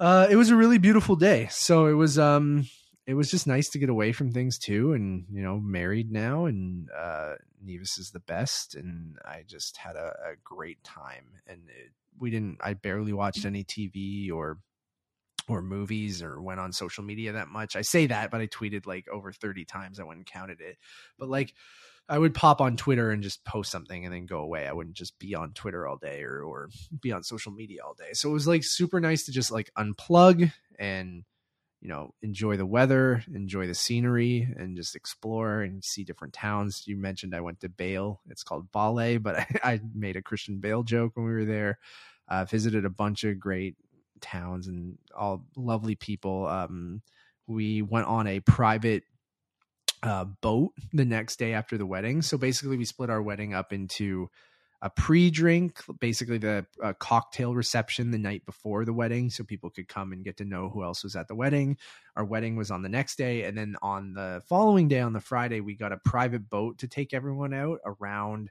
uh, 0.00 0.26
it 0.30 0.36
was 0.36 0.50
a 0.50 0.56
really 0.56 0.78
beautiful 0.78 1.16
day. 1.16 1.48
So 1.50 1.86
it 1.86 1.94
was 1.94 2.18
um, 2.18 2.66
it 3.08 3.14
was 3.14 3.30
just 3.30 3.46
nice 3.46 3.70
to 3.70 3.78
get 3.78 3.88
away 3.88 4.12
from 4.12 4.32
things 4.32 4.58
too, 4.58 4.92
and 4.92 5.24
you 5.32 5.42
know, 5.42 5.58
married 5.58 6.12
now, 6.12 6.44
and 6.44 6.90
uh, 6.96 7.34
Nevis 7.64 7.98
is 7.98 8.10
the 8.10 8.20
best, 8.20 8.74
and 8.74 9.16
I 9.24 9.44
just 9.46 9.78
had 9.78 9.96
a, 9.96 10.14
a 10.24 10.36
great 10.44 10.84
time, 10.84 11.24
and 11.46 11.62
it, 11.68 11.92
we 12.20 12.30
didn't 12.30 12.58
i 12.60 12.74
barely 12.74 13.12
watched 13.12 13.40
mm-hmm. 13.40 13.48
any 13.48 13.64
tv 13.64 14.32
or 14.32 14.58
or 15.48 15.62
movies 15.62 16.22
or 16.22 16.40
went 16.40 16.60
on 16.60 16.72
social 16.72 17.02
media 17.02 17.32
that 17.32 17.48
much. 17.48 17.74
I 17.74 17.82
say 17.82 18.06
that, 18.06 18.30
but 18.30 18.40
I 18.40 18.46
tweeted 18.46 18.86
like 18.86 19.08
over 19.08 19.32
30 19.32 19.64
times. 19.64 19.98
I 19.98 20.04
went 20.04 20.18
and 20.18 20.26
counted 20.26 20.60
it. 20.60 20.76
But 21.18 21.28
like 21.28 21.54
I 22.08 22.18
would 22.18 22.34
pop 22.34 22.60
on 22.60 22.76
Twitter 22.76 23.10
and 23.10 23.22
just 23.22 23.44
post 23.44 23.70
something 23.70 24.04
and 24.04 24.14
then 24.14 24.26
go 24.26 24.38
away. 24.38 24.66
I 24.66 24.72
wouldn't 24.72 24.96
just 24.96 25.18
be 25.18 25.34
on 25.34 25.52
Twitter 25.52 25.86
all 25.86 25.96
day 25.96 26.22
or 26.22 26.42
or 26.42 26.70
be 27.00 27.12
on 27.12 27.22
social 27.22 27.52
media 27.52 27.80
all 27.84 27.94
day. 27.94 28.12
So 28.12 28.30
it 28.30 28.32
was 28.32 28.46
like 28.46 28.64
super 28.64 29.00
nice 29.00 29.24
to 29.24 29.32
just 29.32 29.50
like 29.50 29.70
unplug 29.76 30.52
and 30.78 31.24
you 31.80 31.88
know 31.88 32.12
enjoy 32.22 32.56
the 32.56 32.66
weather, 32.66 33.22
enjoy 33.32 33.66
the 33.66 33.74
scenery, 33.74 34.52
and 34.56 34.76
just 34.76 34.96
explore 34.96 35.62
and 35.62 35.84
see 35.84 36.04
different 36.04 36.34
towns. 36.34 36.84
You 36.86 36.96
mentioned 36.96 37.34
I 37.34 37.40
went 37.40 37.60
to 37.60 37.68
Bale. 37.68 38.20
It's 38.28 38.42
called 38.42 38.72
Bale, 38.72 39.18
but 39.18 39.38
I, 39.38 39.46
I 39.62 39.80
made 39.94 40.16
a 40.16 40.22
Christian 40.22 40.58
Bale 40.58 40.82
joke 40.82 41.12
when 41.14 41.26
we 41.26 41.32
were 41.32 41.44
there. 41.44 41.78
Uh, 42.28 42.44
visited 42.44 42.84
a 42.84 42.90
bunch 42.90 43.24
of 43.24 43.40
great 43.40 43.76
towns 44.20 44.66
and 44.66 44.98
all 45.16 45.46
lovely 45.56 45.94
people. 45.94 46.46
Um, 46.46 47.00
we 47.46 47.80
went 47.80 48.06
on 48.06 48.26
a 48.26 48.40
private 48.40 49.04
uh, 50.02 50.24
boat 50.24 50.72
the 50.92 51.04
next 51.04 51.38
day 51.38 51.54
after 51.54 51.78
the 51.78 51.86
wedding. 51.86 52.22
So 52.22 52.36
basically, 52.36 52.76
we 52.76 52.84
split 52.84 53.10
our 53.10 53.22
wedding 53.22 53.54
up 53.54 53.72
into 53.72 54.30
a 54.80 54.90
pre-drink, 54.90 55.82
basically 55.98 56.38
the 56.38 56.64
uh, 56.82 56.92
cocktail 57.00 57.54
reception 57.54 58.10
the 58.10 58.18
night 58.18 58.46
before 58.46 58.84
the 58.84 58.92
wedding, 58.92 59.28
so 59.28 59.42
people 59.42 59.70
could 59.70 59.88
come 59.88 60.12
and 60.12 60.24
get 60.24 60.36
to 60.36 60.44
know 60.44 60.68
who 60.68 60.84
else 60.84 61.02
was 61.02 61.16
at 61.16 61.26
the 61.26 61.34
wedding. 61.34 61.76
Our 62.14 62.24
wedding 62.24 62.54
was 62.54 62.70
on 62.70 62.82
the 62.82 62.88
next 62.88 63.16
day, 63.16 63.44
and 63.44 63.58
then 63.58 63.74
on 63.82 64.14
the 64.14 64.40
following 64.48 64.86
day, 64.86 65.00
on 65.00 65.12
the 65.12 65.20
Friday, 65.20 65.60
we 65.60 65.74
got 65.74 65.92
a 65.92 66.00
private 66.04 66.48
boat 66.48 66.78
to 66.78 66.88
take 66.88 67.12
everyone 67.12 67.52
out 67.52 67.80
around 67.84 68.50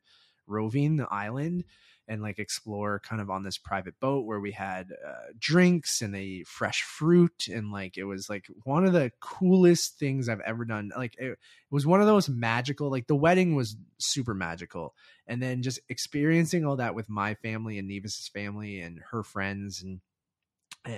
Rovinj, 0.50 0.98
the 0.98 1.08
island, 1.10 1.64
and 2.08 2.22
like 2.22 2.40
explore 2.40 3.00
kind 3.00 3.22
of 3.22 3.30
on 3.30 3.44
this 3.44 3.58
private 3.58 4.00
boat 4.00 4.26
where 4.26 4.40
we 4.40 4.52
had 4.52 4.92
uh, 4.92 5.32
drinks 5.38 6.02
and 6.02 6.16
a 6.16 6.44
fresh 6.44 6.82
fruit 6.82 7.48
and 7.48 7.72
like 7.72 7.98
it 7.98 8.06
was 8.06 8.30
like 8.30 8.46
one 8.64 8.86
of 8.86 8.94
the 8.94 9.12
coolest 9.20 10.00
things 10.00 10.30
I've 10.30 10.40
ever 10.42 10.66
done. 10.66 10.92
Like 10.96 11.16
it, 11.18 11.32
it 11.32 11.38
was 11.70 11.86
one 11.86 12.00
of 12.00 12.08
those 12.08 12.30
magical. 12.30 12.90
Like 12.90 13.08
the 13.08 13.16
wedding 13.16 13.56
was 13.56 13.76
super 13.98 14.34
magical, 14.34 14.94
and 15.28 15.42
then 15.42 15.62
just 15.62 15.80
experiencing 15.90 16.66
all 16.66 16.78
that 16.78 16.96
with 16.96 17.10
my 17.10 17.34
family 17.36 17.78
and 17.78 17.90
Nevis's 17.90 18.30
family 18.34 18.80
and 18.80 19.02
her 19.12 19.24
friends 19.24 19.84
and 19.84 20.00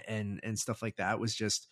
and 0.08 0.40
and 0.44 0.60
stuff 0.60 0.82
like 0.82 0.98
that 0.98 1.20
was 1.20 1.36
just 1.36 1.68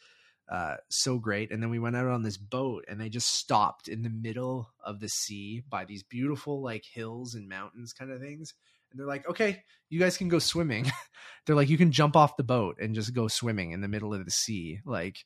uh, 0.49 0.77
so 0.89 1.17
great. 1.17 1.51
And 1.51 1.61
then 1.61 1.69
we 1.69 1.79
went 1.79 1.97
out 1.97 2.07
on 2.07 2.23
this 2.23 2.37
boat 2.37 2.85
and 2.87 2.99
they 2.99 3.09
just 3.09 3.33
stopped 3.33 3.87
in 3.87 4.01
the 4.01 4.09
middle 4.09 4.69
of 4.83 4.99
the 4.99 5.09
sea 5.09 5.61
by 5.69 5.85
these 5.85 6.03
beautiful 6.03 6.61
like 6.61 6.85
hills 6.85 7.35
and 7.35 7.49
mountains 7.49 7.93
kind 7.93 8.11
of 8.11 8.21
things 8.21 8.53
and 8.97 8.99
they're 8.99 9.13
like, 9.13 9.29
okay, 9.29 9.61
you 9.89 9.99
guys 9.99 10.17
can 10.17 10.27
go 10.27 10.39
swimming. 10.39 10.91
they're 11.45 11.55
like, 11.55 11.69
you 11.69 11.77
can 11.77 11.91
jump 11.91 12.15
off 12.15 12.35
the 12.35 12.43
boat 12.43 12.77
and 12.81 12.95
just 12.95 13.13
go 13.13 13.27
swimming 13.27 13.71
in 13.71 13.81
the 13.81 13.87
middle 13.87 14.13
of 14.13 14.25
the 14.25 14.31
sea. 14.31 14.79
Like, 14.85 15.17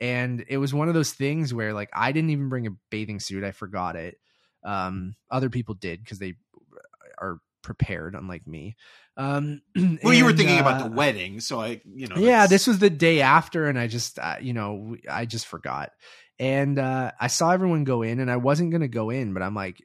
and 0.00 0.44
it 0.48 0.56
was 0.56 0.74
one 0.74 0.88
of 0.88 0.94
those 0.94 1.12
things 1.12 1.54
where 1.54 1.72
like 1.72 1.90
I 1.94 2.10
didn't 2.10 2.30
even 2.30 2.48
bring 2.48 2.66
a 2.66 2.70
bathing 2.90 3.20
suit. 3.20 3.44
I 3.44 3.52
forgot 3.52 3.94
it. 3.94 4.16
Um, 4.64 5.14
other 5.30 5.48
people 5.48 5.74
did 5.74 6.02
because 6.02 6.18
they 6.18 6.34
are 7.18 7.38
prepared, 7.62 8.14
unlike 8.14 8.46
me. 8.46 8.76
Um, 9.16 9.62
well, 9.76 9.98
and, 10.02 10.16
you 10.16 10.24
were 10.24 10.32
thinking 10.32 10.58
uh, 10.58 10.62
about 10.62 10.82
the 10.82 10.90
wedding, 10.90 11.40
so 11.40 11.60
I, 11.60 11.80
you 11.84 12.08
know, 12.08 12.16
yeah, 12.16 12.46
this 12.46 12.66
was 12.66 12.78
the 12.78 12.90
day 12.90 13.20
after, 13.20 13.68
and 13.68 13.78
I 13.78 13.86
just, 13.86 14.18
uh, 14.18 14.36
you 14.40 14.54
know, 14.54 14.96
I 15.10 15.26
just 15.26 15.46
forgot 15.46 15.90
and 16.40 16.78
uh, 16.78 17.12
I 17.20 17.26
saw 17.26 17.50
everyone 17.50 17.84
go 17.84 18.00
in, 18.00 18.18
and 18.18 18.30
I 18.30 18.38
wasn't 18.38 18.72
gonna 18.72 18.88
go 18.88 19.10
in, 19.10 19.34
but 19.34 19.42
I'm 19.42 19.54
like, 19.54 19.84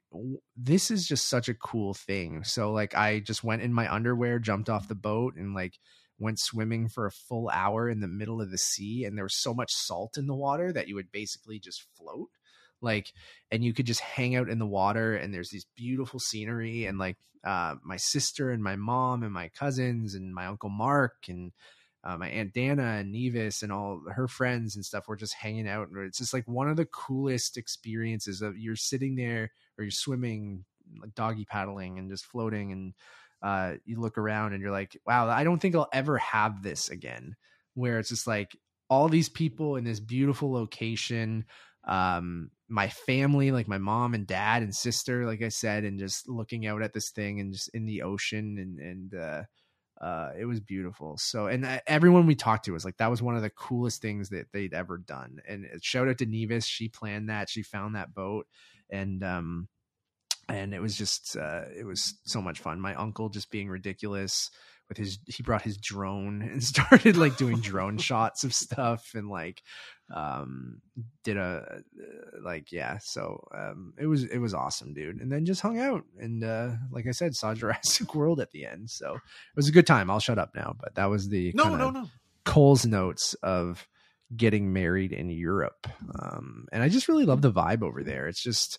this 0.55 0.89
is 0.89 1.05
just 1.05 1.27
such 1.27 1.49
a 1.49 1.53
cool 1.53 1.93
thing. 1.93 2.45
So 2.45 2.71
like, 2.71 2.95
I 2.95 3.19
just 3.19 3.43
went 3.43 3.61
in 3.61 3.73
my 3.73 3.93
underwear, 3.93 4.39
jumped 4.39 4.69
off 4.69 4.87
the 4.87 4.95
boat, 4.95 5.35
and 5.35 5.53
like 5.53 5.73
went 6.17 6.39
swimming 6.39 6.87
for 6.87 7.05
a 7.05 7.11
full 7.11 7.49
hour 7.49 7.89
in 7.89 7.99
the 7.99 8.07
middle 8.07 8.41
of 8.41 8.51
the 8.51 8.57
sea. 8.57 9.03
And 9.03 9.17
there 9.17 9.25
was 9.25 9.35
so 9.35 9.53
much 9.53 9.73
salt 9.73 10.17
in 10.17 10.27
the 10.27 10.33
water 10.33 10.71
that 10.71 10.87
you 10.87 10.95
would 10.95 11.11
basically 11.11 11.59
just 11.59 11.85
float, 11.97 12.29
like, 12.81 13.11
and 13.51 13.61
you 13.61 13.73
could 13.73 13.85
just 13.85 13.99
hang 13.99 14.37
out 14.37 14.47
in 14.47 14.57
the 14.57 14.65
water. 14.65 15.13
And 15.13 15.33
there's 15.33 15.49
these 15.49 15.65
beautiful 15.75 16.21
scenery, 16.21 16.85
and 16.85 16.97
like 16.97 17.17
uh, 17.43 17.75
my 17.83 17.97
sister 17.97 18.51
and 18.51 18.63
my 18.63 18.77
mom 18.77 19.23
and 19.23 19.33
my 19.33 19.49
cousins 19.49 20.15
and 20.15 20.33
my 20.33 20.45
uncle 20.45 20.69
Mark 20.69 21.25
and 21.27 21.51
uh, 22.05 22.15
my 22.17 22.29
aunt 22.29 22.53
Dana 22.53 22.97
and 22.99 23.11
Nevis 23.11 23.63
and 23.63 23.71
all 23.71 24.01
her 24.13 24.27
friends 24.27 24.75
and 24.75 24.85
stuff 24.85 25.07
were 25.07 25.15
just 25.15 25.33
hanging 25.33 25.67
out. 25.67 25.89
And 25.89 26.05
it's 26.05 26.19
just 26.19 26.33
like 26.33 26.47
one 26.47 26.69
of 26.69 26.77
the 26.77 26.85
coolest 26.85 27.57
experiences 27.57 28.43
of 28.43 28.57
you're 28.57 28.75
sitting 28.75 29.15
there 29.15 29.51
or 29.77 29.83
you're 29.83 29.91
swimming, 29.91 30.63
like 31.01 31.15
doggy 31.15 31.45
paddling 31.45 31.97
and 31.97 32.09
just 32.09 32.25
floating. 32.25 32.71
And 32.71 32.93
uh, 33.41 33.77
you 33.85 33.99
look 33.99 34.19
around 34.19 34.53
and 34.53 34.61
you're 34.61 34.71
like, 34.71 34.95
wow, 35.07 35.27
I 35.27 35.43
don't 35.43 35.59
think 35.59 35.75
I'll 35.75 35.89
ever 35.91 36.19
have 36.19 36.61
this 36.61 36.89
again. 36.89 37.35
Where 37.73 37.97
it's 37.97 38.09
just 38.09 38.27
like 38.27 38.55
all 38.87 39.09
these 39.09 39.29
people 39.29 39.75
in 39.75 39.83
this 39.83 39.99
beautiful 39.99 40.51
location. 40.51 41.45
Um, 41.87 42.51
my 42.67 42.87
family, 42.87 43.51
like 43.51 43.67
my 43.67 43.79
mom 43.79 44.13
and 44.13 44.27
dad 44.27 44.61
and 44.61 44.73
sister, 44.75 45.25
like 45.25 45.41
I 45.41 45.49
said, 45.49 45.83
and 45.83 45.99
just 45.99 46.29
looking 46.29 46.67
out 46.67 46.83
at 46.83 46.93
this 46.93 47.09
thing 47.09 47.39
and 47.39 47.51
just 47.51 47.69
in 47.69 47.85
the 47.85 48.03
ocean 48.03 48.57
and, 48.59 48.79
and, 48.79 49.15
uh, 49.15 49.43
uh, 49.99 50.31
it 50.38 50.45
was 50.45 50.60
beautiful. 50.60 51.17
So, 51.17 51.47
and 51.47 51.65
uh, 51.65 51.79
everyone 51.88 52.25
we 52.25 52.36
talked 52.36 52.65
to 52.65 52.71
was 52.71 52.86
like, 52.86 52.97
that 52.97 53.10
was 53.10 53.21
one 53.21 53.36
of 53.36 53.41
the 53.41 53.49
coolest 53.49 54.01
things 54.01 54.29
that 54.29 54.51
they'd 54.51 54.73
ever 54.73 54.97
done. 54.97 55.39
And 55.47 55.67
shout 55.81 56.08
out 56.08 56.17
to 56.17 56.25
Nevis. 56.25 56.65
She 56.65 56.89
planned 56.89 57.29
that. 57.29 57.49
She 57.49 57.63
found 57.63 57.95
that 57.95 58.13
boat. 58.13 58.47
And, 58.89 59.23
um, 59.23 59.67
and 60.47 60.73
it 60.73 60.81
was 60.81 60.95
just, 60.97 61.38
uh, 61.38 61.63
it 61.75 61.86
was 61.86 62.15
so 62.25 62.41
much 62.41 62.60
fun. 62.60 62.79
My 62.79 62.93
uncle 62.95 63.29
just 63.29 63.49
being 63.49 63.69
ridiculous 63.69 64.51
with 64.89 64.98
his, 64.98 65.19
he 65.28 65.43
brought 65.43 65.62
his 65.62 65.78
drone 65.78 66.41
and 66.41 66.63
started 66.76 67.17
like 67.17 67.38
doing 67.38 67.60
drone 67.60 67.98
shots 68.00 68.43
of 68.43 68.54
stuff 68.54 69.12
and 69.15 69.30
like, 69.30 69.62
um 70.13 70.82
did 71.24 71.36
a 71.36 71.82
uh, 72.00 72.39
like 72.43 72.71
yeah 72.71 73.00
so 73.00 73.43
um 73.58 73.91
it 73.98 74.06
was 74.06 74.24
it 74.24 74.38
was 74.38 74.54
awesome 74.54 74.93
dude. 74.93 75.19
And 75.19 75.32
then 75.32 75.45
just 75.45 75.62
hung 75.62 75.80
out 75.80 76.04
and 76.19 76.43
uh 76.43 76.74
like 76.91 77.08
i 77.08 77.12
said 77.12 77.36
saw 77.36 77.54
jurassic 77.56 78.13
world 78.13 78.39
at 78.39 78.52
the 78.52 78.65
end. 78.65 78.91
So 78.91 79.15
it 79.15 79.56
was 79.56 79.67
a 79.67 79.71
good 79.71 79.88
time. 79.88 80.12
I'll 80.12 80.19
shut 80.19 80.38
up 80.38 80.52
now 80.54 80.76
but 80.80 80.95
that 80.95 81.06
was 81.06 81.30
the 81.30 81.52
no 81.56 81.76
no 81.76 81.89
no. 81.89 82.08
Cole's 82.43 82.86
notes 82.86 83.34
of 83.41 83.88
getting 84.36 84.74
married 84.74 85.12
in 85.12 85.30
europe. 85.32 85.88
Um 86.19 86.67
and 86.71 86.84
i 86.84 86.89
just 86.89 87.08
really 87.08 87.26
love 87.26 87.41
the 87.41 87.52
vibe 87.52 87.82
over 87.82 88.04
there. 88.04 88.28
It's 88.28 88.43
just 88.43 88.78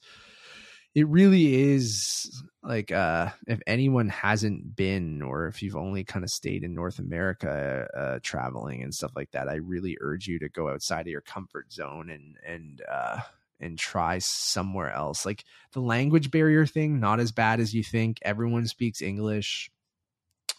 it 0.96 1.06
really 1.08 1.72
is 1.72 2.42
like 2.64 2.90
uh 2.90 3.28
if 3.46 3.60
anyone 3.68 4.08
hasn't 4.08 4.74
been 4.74 5.22
or 5.22 5.46
if 5.46 5.62
you've 5.62 5.76
only 5.76 6.02
kind 6.04 6.24
of 6.24 6.30
stayed 6.30 6.64
in 6.64 6.74
north 6.74 6.98
america 6.98 7.86
uh 7.96 8.18
traveling 8.24 8.82
and 8.82 8.94
stuff 8.94 9.12
like 9.14 9.30
that 9.32 9.48
i 9.48 9.56
really 9.56 9.96
urge 10.00 10.26
you 10.26 10.40
to 10.40 10.48
go 10.48 10.70
outside 10.70 11.02
of 11.02 11.06
your 11.08 11.20
comfort 11.20 11.72
zone 11.72 12.10
and 12.10 12.36
and 12.46 12.82
uh 12.90 13.18
and 13.60 13.78
try 13.78 14.18
somewhere 14.18 14.90
else. 14.90 15.24
Like 15.24 15.44
the 15.72 15.80
language 15.80 16.30
barrier 16.30 16.66
thing 16.66 17.00
not 17.00 17.20
as 17.20 17.32
bad 17.32 17.60
as 17.60 17.74
you 17.74 17.82
think. 17.82 18.18
Everyone 18.22 18.66
speaks 18.66 19.00
english. 19.02 19.70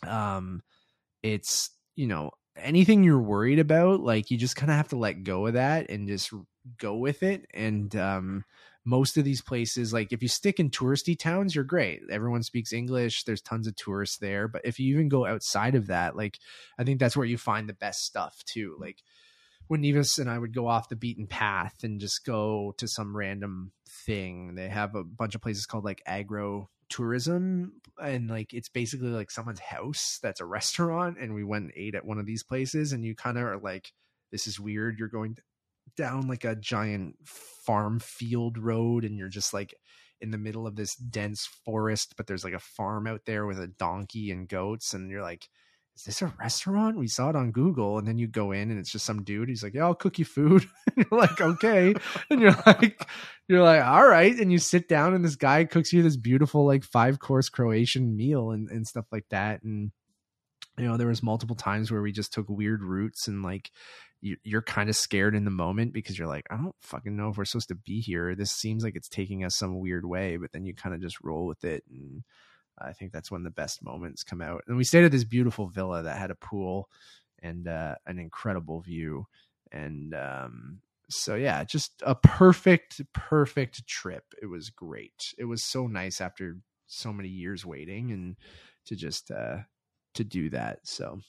Um 0.05 0.61
it's 1.23 1.71
you 1.95 2.07
know 2.07 2.31
anything 2.57 3.03
you're 3.03 3.21
worried 3.21 3.59
about 3.59 4.01
like 4.01 4.31
you 4.31 4.37
just 4.37 4.55
kind 4.55 4.71
of 4.71 4.77
have 4.77 4.89
to 4.89 4.97
let 4.97 5.23
go 5.23 5.47
of 5.47 5.53
that 5.53 5.89
and 5.89 6.07
just 6.07 6.31
go 6.77 6.97
with 6.97 7.23
it. 7.23 7.45
And 7.53 7.95
um 7.95 8.45
most 8.87 9.17
of 9.17 9.25
these 9.25 9.41
places 9.41 9.91
like 9.91 10.13
if 10.13 10.21
you 10.21 10.29
stick 10.29 10.61
in 10.61 10.69
touristy 10.69 11.17
towns 11.19 11.53
you're 11.53 11.63
great. 11.65 12.01
Everyone 12.09 12.41
speaks 12.41 12.71
english 12.71 13.25
there's 13.25 13.41
tons 13.41 13.67
of 13.67 13.75
tourists 13.75 14.17
there. 14.17 14.47
But 14.47 14.61
if 14.63 14.79
you 14.79 14.93
even 14.93 15.09
go 15.09 15.25
outside 15.25 15.75
of 15.75 15.87
that 15.87 16.15
like 16.15 16.39
i 16.79 16.83
think 16.83 16.99
that's 16.99 17.17
where 17.17 17.25
you 17.25 17.37
find 17.37 17.67
the 17.67 17.73
best 17.73 18.05
stuff 18.05 18.41
too. 18.45 18.77
Like 18.79 19.03
when 19.67 19.81
Nevis 19.81 20.17
and 20.17 20.29
I 20.29 20.39
would 20.39 20.55
go 20.55 20.67
off 20.67 20.87
the 20.87 20.95
beaten 20.95 21.27
path 21.27 21.83
and 21.83 21.99
just 21.99 22.25
go 22.25 22.73
to 22.77 22.87
some 22.87 23.15
random 23.15 23.73
thing, 24.05 24.55
they 24.55 24.69
have 24.69 24.95
a 24.95 25.03
bunch 25.03 25.35
of 25.35 25.41
places 25.41 25.65
called 25.65 25.83
like 25.83 26.01
agro 26.05 26.69
tourism 26.89 27.73
and 28.01 28.29
like 28.29 28.53
it's 28.53 28.69
basically 28.69 29.09
like 29.09 29.29
someone's 29.29 29.59
house 29.59 30.19
that's 30.23 30.39
a 30.39 30.45
restaurant 30.45 31.17
and 31.19 31.35
we 31.35 31.43
went 31.43 31.65
and 31.65 31.73
ate 31.75 31.95
at 31.95 32.05
one 32.05 32.17
of 32.17 32.25
these 32.25 32.43
places 32.43 32.93
and 32.93 33.03
you 33.03 33.13
kind 33.13 33.37
of 33.37 33.43
are 33.43 33.57
like 33.57 33.91
this 34.31 34.47
is 34.47 34.59
weird. 34.59 34.97
You're 34.97 35.07
going 35.09 35.37
down 35.95 36.27
like 36.27 36.43
a 36.43 36.55
giant 36.55 37.15
farm 37.25 37.99
field 37.99 38.57
road 38.57 39.03
and 39.03 39.17
you're 39.17 39.29
just 39.29 39.53
like 39.53 39.73
in 40.19 40.31
the 40.31 40.37
middle 40.37 40.65
of 40.65 40.75
this 40.75 40.95
dense 40.95 41.47
forest 41.63 42.13
but 42.17 42.27
there's 42.27 42.43
like 42.43 42.53
a 42.53 42.59
farm 42.59 43.07
out 43.07 43.21
there 43.25 43.45
with 43.45 43.59
a 43.59 43.67
donkey 43.67 44.31
and 44.31 44.47
goats 44.49 44.93
and 44.93 45.09
you're 45.09 45.21
like 45.21 45.47
is 45.95 46.03
this 46.03 46.21
a 46.21 46.31
restaurant? 46.39 46.95
We 46.95 47.07
saw 47.07 47.29
it 47.31 47.35
on 47.35 47.51
google 47.51 47.97
and 47.97 48.07
then 48.07 48.19
you 48.19 48.27
go 48.27 48.51
in 48.51 48.69
and 48.69 48.79
it's 48.79 48.91
just 48.91 49.05
some 49.05 49.23
dude 49.23 49.49
he's 49.49 49.63
like 49.63 49.73
yeah 49.73 49.85
i'll 49.85 49.95
cook 49.95 50.19
you 50.19 50.25
food. 50.25 50.65
You're 50.95 51.19
like 51.19 51.41
okay. 51.41 51.93
And 52.29 52.41
you're 52.41 52.55
like 52.65 53.07
you're 53.47 53.63
like 53.63 53.83
all 53.83 54.07
right. 54.07 54.35
And 54.35 54.51
you 54.51 54.57
sit 54.57 54.87
down 54.87 55.13
and 55.13 55.23
this 55.23 55.35
guy 55.35 55.63
cooks 55.65 55.93
you 55.93 56.01
this 56.01 56.17
beautiful 56.17 56.65
like 56.65 56.83
five 56.83 57.19
course 57.19 57.49
croatian 57.49 58.15
meal 58.15 58.51
and, 58.51 58.69
and 58.69 58.87
stuff 58.87 59.05
like 59.11 59.25
that 59.29 59.61
and 59.63 59.91
you 60.77 60.85
know 60.85 60.97
there 60.97 61.07
was 61.07 61.23
multiple 61.23 61.55
times 61.55 61.91
where 61.91 62.01
we 62.01 62.11
just 62.11 62.33
took 62.33 62.47
weird 62.49 62.83
routes 62.83 63.27
and 63.27 63.43
like 63.43 63.71
you, 64.21 64.37
you're 64.43 64.61
kind 64.61 64.89
of 64.89 64.95
scared 64.95 65.35
in 65.35 65.45
the 65.45 65.51
moment 65.51 65.93
because 65.93 66.17
you're 66.17 66.27
like, 66.27 66.45
I 66.49 66.57
don't 66.57 66.75
fucking 66.81 67.15
know 67.15 67.29
if 67.29 67.37
we're 67.37 67.45
supposed 67.45 67.67
to 67.69 67.75
be 67.75 67.99
here. 67.99 68.35
This 68.35 68.51
seems 68.51 68.83
like 68.83 68.95
it's 68.95 69.09
taking 69.09 69.43
us 69.43 69.55
some 69.55 69.79
weird 69.79 70.05
way, 70.05 70.37
but 70.37 70.51
then 70.51 70.65
you 70.65 70.73
kind 70.73 70.95
of 70.95 71.01
just 71.01 71.21
roll 71.21 71.45
with 71.45 71.63
it. 71.63 71.83
And 71.89 72.23
I 72.79 72.93
think 72.93 73.11
that's 73.11 73.31
when 73.31 73.43
the 73.43 73.51
best 73.51 73.83
moments 73.83 74.23
come 74.23 74.41
out. 74.41 74.63
And 74.67 74.77
we 74.77 74.83
stayed 74.83 75.03
at 75.03 75.11
this 75.11 75.23
beautiful 75.23 75.67
villa 75.67 76.03
that 76.03 76.17
had 76.17 76.31
a 76.31 76.35
pool 76.35 76.89
and 77.41 77.67
uh, 77.67 77.95
an 78.05 78.17
incredible 78.17 78.81
view. 78.81 79.27
And 79.71 80.15
um, 80.15 80.79
so 81.09 81.35
yeah, 81.35 81.63
just 81.63 82.01
a 82.03 82.15
perfect, 82.15 83.01
perfect 83.13 83.87
trip. 83.87 84.23
It 84.41 84.47
was 84.47 84.69
great. 84.69 85.33
It 85.37 85.45
was 85.45 85.63
so 85.63 85.85
nice 85.87 86.21
after 86.21 86.57
so 86.87 87.13
many 87.13 87.29
years 87.29 87.65
waiting 87.65 88.11
and 88.11 88.37
to 88.85 88.95
just 88.95 89.29
uh 89.29 89.57
to 90.17 90.23
do 90.23 90.49
that. 90.51 90.79
So 90.83 91.21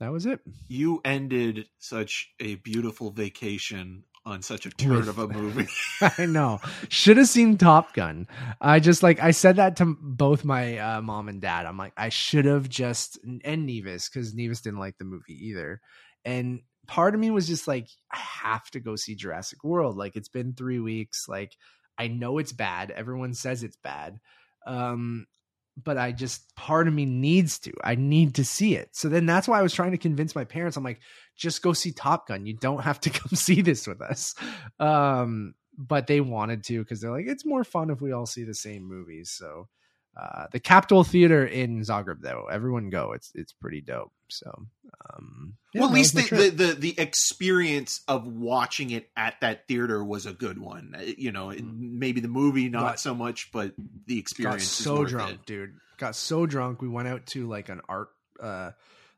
that 0.00 0.12
was 0.12 0.26
it. 0.26 0.40
You 0.68 1.00
ended 1.04 1.66
such 1.78 2.30
a 2.40 2.56
beautiful 2.56 3.10
vacation 3.10 4.04
on 4.26 4.42
such 4.42 4.66
a 4.66 4.70
turn 4.70 5.08
of 5.08 5.18
a 5.18 5.28
movie. 5.28 5.68
I 6.18 6.26
know. 6.26 6.60
Should 6.88 7.16
have 7.16 7.28
seen 7.28 7.56
Top 7.56 7.94
Gun. 7.94 8.26
I 8.60 8.80
just 8.80 9.02
like 9.02 9.22
I 9.22 9.30
said 9.30 9.56
that 9.56 9.76
to 9.76 9.96
both 10.00 10.44
my 10.44 10.78
uh, 10.78 11.00
mom 11.00 11.28
and 11.28 11.40
dad. 11.40 11.64
I'm 11.64 11.78
like 11.78 11.92
I 11.96 12.08
should 12.08 12.44
have 12.44 12.68
just 12.68 13.18
and 13.24 13.66
Nevis 13.66 14.08
because 14.08 14.34
Nevis 14.34 14.62
didn't 14.62 14.80
like 14.80 14.98
the 14.98 15.04
movie 15.04 15.46
either. 15.46 15.80
And 16.24 16.62
part 16.88 17.14
of 17.14 17.20
me 17.20 17.30
was 17.30 17.46
just 17.46 17.68
like 17.68 17.88
I 18.12 18.18
have 18.18 18.68
to 18.72 18.80
go 18.80 18.96
see 18.96 19.14
Jurassic 19.14 19.62
World. 19.62 19.96
Like 19.96 20.16
it's 20.16 20.28
been 20.28 20.54
three 20.54 20.80
weeks. 20.80 21.26
Like 21.28 21.52
I 21.96 22.08
know 22.08 22.38
it's 22.38 22.52
bad. 22.52 22.90
Everyone 22.90 23.32
says 23.32 23.62
it's 23.62 23.78
bad. 23.78 24.18
Um, 24.66 25.26
but 25.82 25.98
I 25.98 26.12
just 26.12 26.54
part 26.56 26.88
of 26.88 26.94
me 26.94 27.04
needs 27.04 27.58
to. 27.60 27.72
I 27.84 27.94
need 27.96 28.36
to 28.36 28.44
see 28.44 28.76
it. 28.76 28.90
So 28.92 29.08
then 29.08 29.26
that's 29.26 29.46
why 29.46 29.58
I 29.58 29.62
was 29.62 29.74
trying 29.74 29.92
to 29.92 29.98
convince 29.98 30.34
my 30.34 30.44
parents. 30.44 30.76
I'm 30.76 30.84
like, 30.84 31.00
just 31.36 31.62
go 31.62 31.72
see 31.72 31.92
Top 31.92 32.28
Gun. 32.28 32.46
You 32.46 32.54
don't 32.54 32.82
have 32.82 33.00
to 33.00 33.10
come 33.18 33.32
see 33.34 33.60
this 33.60 33.86
with 33.86 34.00
us. 34.00 34.34
Um, 34.80 35.54
but 35.76 36.06
they 36.06 36.20
wanted 36.20 36.64
to 36.64 36.78
because 36.78 37.00
they're 37.00 37.10
like, 37.10 37.26
it's 37.26 37.44
more 37.44 37.64
fun 37.64 37.90
if 37.90 38.00
we 38.00 38.12
all 38.12 38.26
see 38.26 38.44
the 38.44 38.54
same 38.54 38.84
movies. 38.84 39.30
So 39.30 39.68
uh, 40.16 40.46
the 40.52 40.60
Kaptol 40.60 41.06
Theater 41.06 41.44
in 41.44 41.80
Zagreb, 41.82 42.20
though, 42.22 42.46
everyone 42.50 42.88
go. 42.90 43.12
It's 43.12 43.30
it's 43.34 43.52
pretty 43.52 43.80
dope. 43.82 44.12
So 44.28 44.50
um, 45.14 45.54
yeah, 45.74 45.82
well, 45.82 45.90
at 45.90 45.94
least 45.94 46.14
the, 46.14 46.22
the, 46.22 46.50
the 46.50 46.72
the 46.74 46.94
experience 47.00 48.00
of 48.08 48.26
watching 48.26 48.90
it 48.90 49.10
at 49.16 49.34
that 49.42 49.68
theater 49.68 50.02
was 50.02 50.26
a 50.26 50.32
good 50.32 50.58
one. 50.58 50.94
Uh, 50.98 51.02
You 51.16 51.32
know, 51.32 51.50
it- 51.50 51.62
Mm. 51.64 51.98
maybe 51.98 52.20
the 52.20 52.28
movie 52.28 52.68
not 52.68 52.80
Got- 52.80 53.00
so 53.00 53.14
much, 53.14 53.50
but 53.52 53.74
the 54.06 54.18
experience 54.18 54.62
is 54.64 54.70
so 54.70 55.04
drunk, 55.04 55.34
it. 55.34 55.46
dude. 55.46 55.74
Got 55.98 56.16
so 56.16 56.46
drunk. 56.46 56.80
We 56.82 56.88
went 56.88 57.08
out 57.08 57.26
to 57.28 57.46
like 57.46 57.68
an 57.68 57.80
art, 57.88 58.08
uh, 58.40 58.72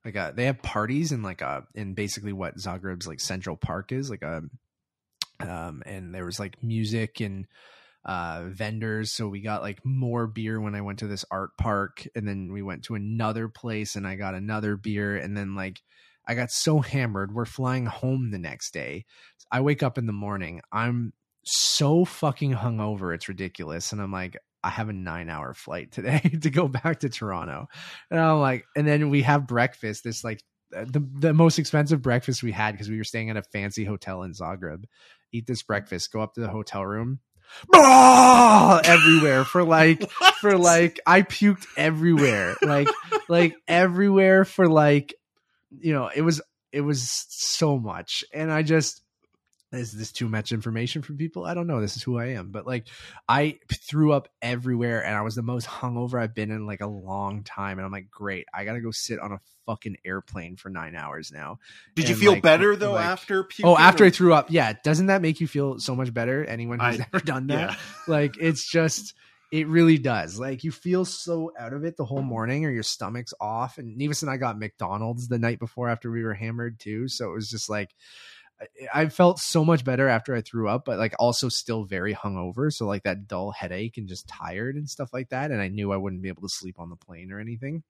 like 0.04 0.14
a 0.16 0.32
they 0.36 0.44
have 0.46 0.62
parties 0.62 1.10
in 1.12 1.22
like 1.22 1.40
a 1.42 1.64
in 1.74 1.94
basically 1.94 2.32
what 2.32 2.56
Zagreb's 2.56 3.06
like 3.06 3.20
Central 3.20 3.56
Park 3.56 3.92
is 3.92 4.10
like 4.10 4.22
a, 4.22 4.42
um, 5.40 5.82
and 5.86 6.14
there 6.14 6.24
was 6.24 6.38
like 6.40 6.62
music 6.62 7.20
and 7.20 7.46
uh 8.08 8.44
vendors. 8.46 9.12
So 9.12 9.28
we 9.28 9.42
got 9.42 9.60
like 9.60 9.84
more 9.84 10.26
beer 10.26 10.60
when 10.60 10.74
i 10.74 10.80
went 10.80 11.00
to 11.00 11.06
this 11.06 11.26
art 11.30 11.50
park 11.58 12.08
and 12.16 12.26
then 12.26 12.50
we 12.50 12.62
went 12.62 12.84
to 12.84 12.94
another 12.94 13.48
place 13.48 13.94
and 13.94 14.06
i 14.06 14.16
got 14.16 14.34
another 14.34 14.76
beer 14.76 15.16
and 15.16 15.36
then 15.36 15.54
like 15.54 15.82
i 16.26 16.34
got 16.34 16.50
so 16.50 16.80
hammered 16.80 17.34
we're 17.34 17.44
flying 17.44 17.86
home 17.86 18.30
the 18.30 18.38
next 18.38 18.72
day. 18.72 19.04
I 19.52 19.60
wake 19.60 19.82
up 19.82 19.98
in 19.98 20.06
the 20.06 20.12
morning 20.12 20.62
i'm 20.72 21.12
so 21.44 22.06
fucking 22.06 22.54
hungover 22.54 23.14
it's 23.14 23.28
ridiculous 23.28 23.92
and 23.92 24.00
i'm 24.00 24.12
like 24.12 24.38
i 24.64 24.70
have 24.70 24.88
a 24.88 24.94
nine 24.94 25.28
hour 25.28 25.52
flight 25.52 25.92
today 25.92 26.20
to 26.42 26.50
go 26.50 26.66
back 26.66 27.00
to 27.00 27.10
toronto. 27.10 27.66
And 28.10 28.18
i'm 28.18 28.40
like 28.40 28.64
and 28.74 28.86
then 28.88 29.10
we 29.10 29.20
have 29.22 29.46
breakfast 29.46 30.04
this 30.04 30.24
like 30.24 30.42
the 30.70 31.06
the 31.18 31.34
most 31.34 31.58
expensive 31.58 32.00
breakfast 32.00 32.42
we 32.42 32.52
had 32.52 32.72
because 32.72 32.88
we 32.88 32.96
were 32.96 33.04
staying 33.04 33.28
at 33.28 33.36
a 33.36 33.42
fancy 33.42 33.84
hotel 33.84 34.22
in 34.22 34.32
zagreb. 34.32 34.84
Eat 35.30 35.46
this 35.46 35.62
breakfast 35.62 36.10
go 36.10 36.22
up 36.22 36.32
to 36.34 36.40
the 36.40 36.48
hotel 36.48 36.86
room 36.86 37.20
Everywhere 37.74 39.44
for 39.44 39.64
like 39.64 40.10
for 40.40 40.56
like 40.56 41.00
I 41.06 41.22
puked 41.22 41.66
everywhere. 41.76 42.56
Like 42.62 42.88
like 43.28 43.54
everywhere 43.66 44.44
for 44.44 44.68
like 44.68 45.14
you 45.70 45.92
know, 45.92 46.10
it 46.14 46.22
was 46.22 46.40
it 46.72 46.80
was 46.80 47.26
so 47.28 47.78
much. 47.78 48.24
And 48.32 48.52
I 48.52 48.62
just 48.62 49.02
is 49.70 49.92
this 49.92 50.12
too 50.12 50.28
much 50.28 50.50
information 50.52 51.02
for 51.02 51.12
people? 51.12 51.44
I 51.44 51.52
don't 51.54 51.66
know. 51.66 51.80
This 51.80 51.96
is 51.96 52.02
who 52.02 52.18
I 52.18 52.28
am. 52.28 52.50
But 52.50 52.66
like 52.66 52.86
I 53.28 53.58
threw 53.72 54.12
up 54.12 54.28
everywhere 54.40 55.04
and 55.04 55.14
I 55.14 55.20
was 55.22 55.34
the 55.34 55.42
most 55.42 55.66
hungover 55.66 56.20
I've 56.20 56.34
been 56.34 56.50
in 56.50 56.66
like 56.66 56.80
a 56.80 56.86
long 56.86 57.44
time. 57.44 57.78
And 57.78 57.84
I'm 57.84 57.92
like, 57.92 58.10
great, 58.10 58.46
I 58.54 58.64
gotta 58.64 58.80
go 58.80 58.90
sit 58.90 59.18
on 59.18 59.32
a 59.32 59.40
fucking 59.66 59.98
airplane 60.06 60.56
for 60.56 60.70
nine 60.70 60.96
hours 60.96 61.30
now. 61.32 61.58
Did 61.94 62.08
you 62.08 62.14
feel 62.16 62.32
like, 62.32 62.42
better 62.42 62.76
though 62.76 62.92
like- 62.94 63.04
after? 63.04 63.44
Puking, 63.44 63.66
Oh, 63.70 63.76
after 63.76 64.04
or- 64.04 64.06
I 64.06 64.10
threw 64.10 64.32
up, 64.32 64.46
yeah. 64.50 64.72
Doesn't 64.82 65.06
that 65.06 65.20
make 65.20 65.40
you 65.40 65.46
feel 65.46 65.78
so 65.80 65.94
much 65.94 66.14
better? 66.14 66.44
Anyone 66.44 66.78
who's 66.80 67.00
I- 67.00 67.06
ever 67.12 67.22
done 67.24 67.46
that, 67.48 67.72
yeah. 67.72 67.76
like 68.06 68.36
it's 68.40 68.70
just 68.70 69.12
it 69.52 69.66
really 69.66 69.98
does. 69.98 70.38
Like 70.38 70.64
you 70.64 70.70
feel 70.70 71.04
so 71.04 71.52
out 71.58 71.72
of 71.74 71.84
it 71.84 71.96
the 71.96 72.04
whole 72.06 72.22
morning, 72.22 72.64
or 72.64 72.70
your 72.70 72.82
stomach's 72.82 73.32
off. 73.40 73.76
And 73.78 73.96
Nevis 73.98 74.22
and 74.22 74.30
I 74.30 74.36
got 74.38 74.58
McDonald's 74.58 75.28
the 75.28 75.38
night 75.38 75.58
before 75.58 75.88
after 75.90 76.10
we 76.10 76.22
were 76.22 76.34
hammered 76.34 76.80
too, 76.80 77.08
so 77.08 77.30
it 77.30 77.34
was 77.34 77.48
just 77.50 77.68
like 77.68 77.90
I- 78.92 79.08
felt 79.08 79.38
so 79.38 79.64
much 79.64 79.84
better 79.84 80.08
after 80.08 80.34
I 80.34 80.40
threw 80.40 80.68
up, 80.68 80.84
but 80.84 80.98
like 80.98 81.14
also 81.18 81.48
still 81.48 81.84
very 81.84 82.14
hungover. 82.14 82.72
So 82.72 82.86
like 82.86 83.04
that 83.04 83.28
dull 83.28 83.50
headache 83.50 83.96
and 83.98 84.08
just 84.08 84.28
tired 84.28 84.76
and 84.76 84.88
stuff 84.88 85.10
like 85.12 85.30
that. 85.30 85.50
And 85.50 85.60
I 85.60 85.68
knew 85.68 85.92
I 85.92 85.96
wouldn't 85.96 86.22
be 86.22 86.28
able 86.28 86.42
to 86.42 86.48
sleep 86.48 86.78
on 86.78 86.90
the 86.90 86.96
plane 86.96 87.30
or 87.32 87.40
anything. 87.40 87.82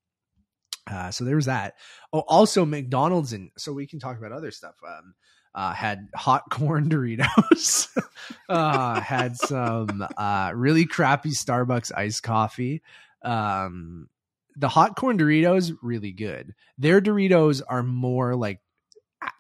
Uh, 0.91 1.11
so 1.11 1.25
there 1.25 1.37
was 1.37 1.47
that. 1.47 1.75
Oh, 2.13 2.21
also 2.21 2.65
McDonald's 2.65 3.33
and 3.33 3.51
so 3.57 3.73
we 3.73 3.87
can 3.87 3.99
talk 3.99 4.19
about 4.19 4.33
other 4.33 4.51
stuff. 4.51 4.75
Um, 4.87 5.15
uh, 5.55 5.73
had 5.73 6.09
hot 6.15 6.45
corn 6.51 6.89
Doritos, 6.89 7.89
uh, 8.49 9.01
had 9.01 9.37
some 9.37 10.07
uh, 10.17 10.53
really 10.55 10.87
crappy 10.87 11.31
Starbucks 11.31 11.93
iced 11.95 12.23
coffee. 12.23 12.83
Um, 13.23 14.09
the 14.57 14.69
hot 14.69 14.97
corn 14.97 15.19
Doritos 15.19 15.73
really 15.83 16.13
good. 16.13 16.55
Their 16.79 17.01
Doritos 17.01 17.63
are 17.67 17.83
more 17.83 18.35
like 18.37 18.61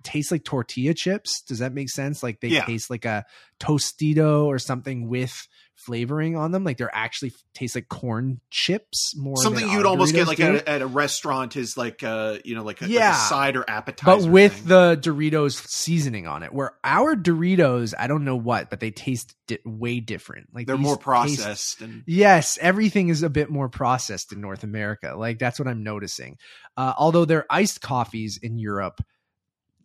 taste 0.02 0.30
like 0.32 0.44
tortilla 0.44 0.94
chips. 0.94 1.42
Does 1.42 1.58
that 1.60 1.72
make 1.72 1.90
sense? 1.90 2.22
Like 2.22 2.40
they 2.40 2.48
Yeah. 2.48 2.64
taste 2.64 2.90
like 2.90 3.04
a 3.04 3.24
Tostito 3.60 4.44
or 4.46 4.58
something 4.58 5.08
with 5.08 5.46
flavoring 5.74 6.36
on 6.36 6.50
them. 6.50 6.64
Like 6.64 6.76
they're 6.76 6.94
actually 6.94 7.32
taste 7.54 7.74
like 7.76 7.88
corn 7.88 8.40
chips 8.50 9.14
more. 9.16 9.36
Something 9.36 9.70
you'd 9.70 9.86
almost 9.86 10.12
get 10.14 10.26
like 10.26 10.40
at 10.40 10.54
a, 10.56 10.68
at 10.68 10.82
a 10.82 10.86
restaurant 10.86 11.56
is 11.56 11.76
like 11.76 12.02
a 12.02 12.40
you 12.44 12.54
know 12.56 12.64
like 12.64 12.80
a, 12.80 12.84
like 12.84 12.90
a 12.90 12.94
Yeah. 12.94 13.12
side 13.14 13.56
or 13.56 13.64
appetizer, 13.68 14.22
but 14.22 14.28
with 14.30 14.54
thing. 14.54 14.68
the 14.68 14.98
Doritos 15.00 15.64
seasoning 15.68 16.26
on 16.26 16.42
it. 16.42 16.52
Where 16.52 16.72
our 16.82 17.14
Doritos, 17.14 17.94
I 17.96 18.06
don't 18.08 18.24
know 18.24 18.36
what, 18.36 18.70
but 18.70 18.80
they 18.80 18.90
taste 18.90 19.34
di- 19.46 19.58
way 19.64 20.00
different. 20.00 20.48
Like 20.52 20.66
they're 20.66 20.76
more 20.76 20.96
taste- 20.96 21.04
processed 21.04 21.80
and 21.80 22.02
Yes, 22.06 22.58
everything 22.60 23.08
is 23.08 23.22
a 23.22 23.30
bit 23.30 23.50
more 23.50 23.68
processed 23.68 24.32
in 24.32 24.40
North 24.40 24.64
America. 24.64 25.14
Like 25.16 25.38
that's 25.38 25.58
what 25.58 25.68
I'm 25.68 25.84
noticing. 25.84 26.38
Uh, 26.76 26.94
although 26.98 27.24
their 27.24 27.44
iced 27.50 27.80
coffees 27.80 28.38
in 28.42 28.58
Europe, 28.58 29.00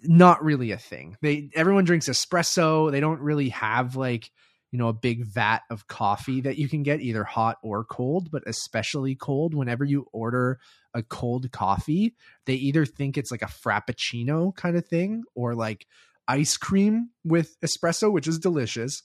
not 0.03 0.43
really 0.43 0.71
a 0.71 0.77
thing. 0.77 1.17
They 1.21 1.49
everyone 1.55 1.85
drinks 1.85 2.09
espresso. 2.09 2.91
They 2.91 2.99
don't 2.99 3.19
really 3.19 3.49
have 3.49 3.95
like 3.95 4.29
you 4.71 4.79
know 4.79 4.87
a 4.87 4.93
big 4.93 5.25
vat 5.25 5.61
of 5.69 5.87
coffee 5.87 6.41
that 6.41 6.57
you 6.57 6.67
can 6.67 6.83
get 6.83 7.01
either 7.01 7.23
hot 7.23 7.57
or 7.63 7.83
cold, 7.83 8.29
but 8.31 8.43
especially 8.47 9.15
cold. 9.15 9.53
Whenever 9.53 9.83
you 9.85 10.07
order 10.11 10.59
a 10.93 11.03
cold 11.03 11.51
coffee, 11.51 12.15
they 12.45 12.55
either 12.55 12.85
think 12.85 13.17
it's 13.17 13.31
like 13.31 13.41
a 13.41 13.45
frappuccino 13.45 14.55
kind 14.55 14.77
of 14.77 14.87
thing 14.87 15.23
or 15.35 15.55
like 15.55 15.85
ice 16.27 16.57
cream 16.57 17.09
with 17.23 17.55
espresso, 17.61 18.11
which 18.11 18.27
is 18.27 18.39
delicious. 18.39 19.03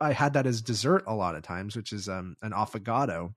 I 0.00 0.12
had 0.12 0.32
that 0.32 0.46
as 0.46 0.62
dessert 0.62 1.04
a 1.06 1.14
lot 1.14 1.36
of 1.36 1.42
times, 1.42 1.76
which 1.76 1.92
is 1.92 2.08
um, 2.08 2.36
an 2.42 2.52
affogato. 2.52 3.34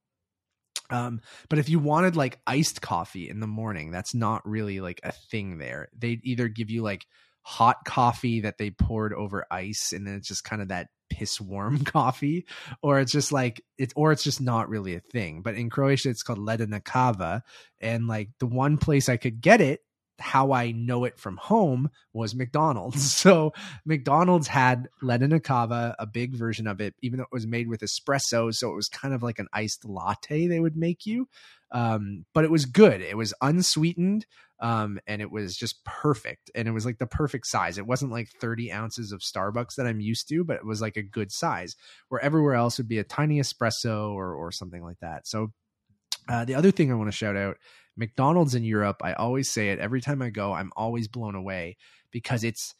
Um, 0.89 1.21
but 1.49 1.59
if 1.59 1.69
you 1.69 1.79
wanted 1.79 2.15
like 2.15 2.39
iced 2.45 2.81
coffee 2.81 3.29
in 3.29 3.39
the 3.39 3.47
morning, 3.47 3.91
that's 3.91 4.13
not 4.13 4.47
really 4.47 4.79
like 4.79 5.01
a 5.03 5.11
thing 5.11 5.57
there. 5.57 5.89
They'd 5.97 6.21
either 6.23 6.47
give 6.47 6.69
you 6.69 6.83
like 6.83 7.05
hot 7.45 7.77
coffee 7.85 8.41
that 8.41 8.57
they 8.57 8.71
poured 8.71 9.13
over 9.13 9.45
ice 9.51 9.93
and 9.93 10.05
then 10.05 10.15
it's 10.15 10.27
just 10.27 10.43
kind 10.43 10.63
of 10.63 10.69
that 10.69 10.87
piss 11.11 11.39
warm 11.39 11.77
coffee 11.83 12.43
or 12.81 12.99
it's 12.99 13.11
just 13.11 13.31
like 13.31 13.61
it's 13.77 13.93
or 13.95 14.11
it's 14.11 14.23
just 14.23 14.41
not 14.41 14.67
really 14.67 14.95
a 14.95 14.99
thing 14.99 15.43
but 15.43 15.53
in 15.53 15.69
croatia 15.69 16.09
it's 16.09 16.23
called 16.23 16.39
ledena 16.39 16.83
kava 16.83 17.43
and 17.79 18.07
like 18.07 18.29
the 18.39 18.47
one 18.47 18.77
place 18.77 19.07
i 19.09 19.15
could 19.15 19.41
get 19.41 19.61
it 19.61 19.81
how 20.19 20.51
i 20.51 20.71
know 20.71 21.03
it 21.03 21.17
from 21.19 21.37
home 21.37 21.89
was 22.13 22.35
mcdonald's. 22.35 23.15
So 23.25 23.53
mcdonald's 23.85 24.47
had 24.47 24.87
ledena 25.01 25.43
kava 25.43 25.95
a 25.97 26.05
big 26.05 26.35
version 26.35 26.67
of 26.67 26.79
it 26.79 26.93
even 27.01 27.17
though 27.17 27.23
it 27.23 27.29
was 27.31 27.47
made 27.47 27.67
with 27.67 27.81
espresso 27.81 28.53
so 28.53 28.71
it 28.71 28.75
was 28.75 28.87
kind 28.87 29.13
of 29.13 29.23
like 29.23 29.39
an 29.39 29.47
iced 29.53 29.85
latte 29.85 30.47
they 30.47 30.59
would 30.59 30.75
make 30.75 31.05
you. 31.05 31.27
Um, 31.71 32.25
but 32.33 32.45
it 32.45 32.51
was 32.51 32.65
good. 32.65 33.01
It 33.01 33.17
was 33.17 33.33
unsweetened 33.41 34.25
um, 34.59 34.99
and 35.07 35.21
it 35.21 35.31
was 35.31 35.57
just 35.57 35.83
perfect 35.83 36.49
and 36.55 36.67
it 36.67 36.71
was 36.71 36.85
like 36.85 36.99
the 36.99 37.07
perfect 37.07 37.47
size. 37.47 37.77
It 37.77 37.87
wasn't 37.87 38.11
like 38.11 38.29
30 38.29 38.71
ounces 38.71 39.11
of 39.11 39.19
starbucks 39.19 39.75
that 39.75 39.87
i'm 39.87 39.99
used 39.99 40.29
to 40.29 40.43
but 40.43 40.57
it 40.57 40.65
was 40.65 40.81
like 40.81 40.97
a 40.97 41.03
good 41.03 41.31
size 41.31 41.75
where 42.09 42.21
everywhere 42.21 42.53
else 42.53 42.77
would 42.77 42.87
be 42.87 42.99
a 42.99 43.03
tiny 43.03 43.39
espresso 43.39 44.11
or 44.11 44.33
or 44.33 44.51
something 44.51 44.83
like 44.83 44.99
that. 45.01 45.27
So 45.27 45.51
uh, 46.27 46.45
the 46.45 46.55
other 46.55 46.71
thing 46.71 46.91
i 46.91 46.95
want 46.95 47.07
to 47.07 47.15
shout 47.15 47.35
out 47.35 47.57
mcdonald's 47.95 48.55
in 48.55 48.63
europe 48.63 49.01
i 49.03 49.13
always 49.13 49.49
say 49.49 49.69
it 49.69 49.79
every 49.79 50.01
time 50.01 50.21
i 50.21 50.29
go 50.29 50.53
i'm 50.53 50.71
always 50.75 51.07
blown 51.07 51.35
away 51.35 51.77
because 52.11 52.43
it's 52.43 52.75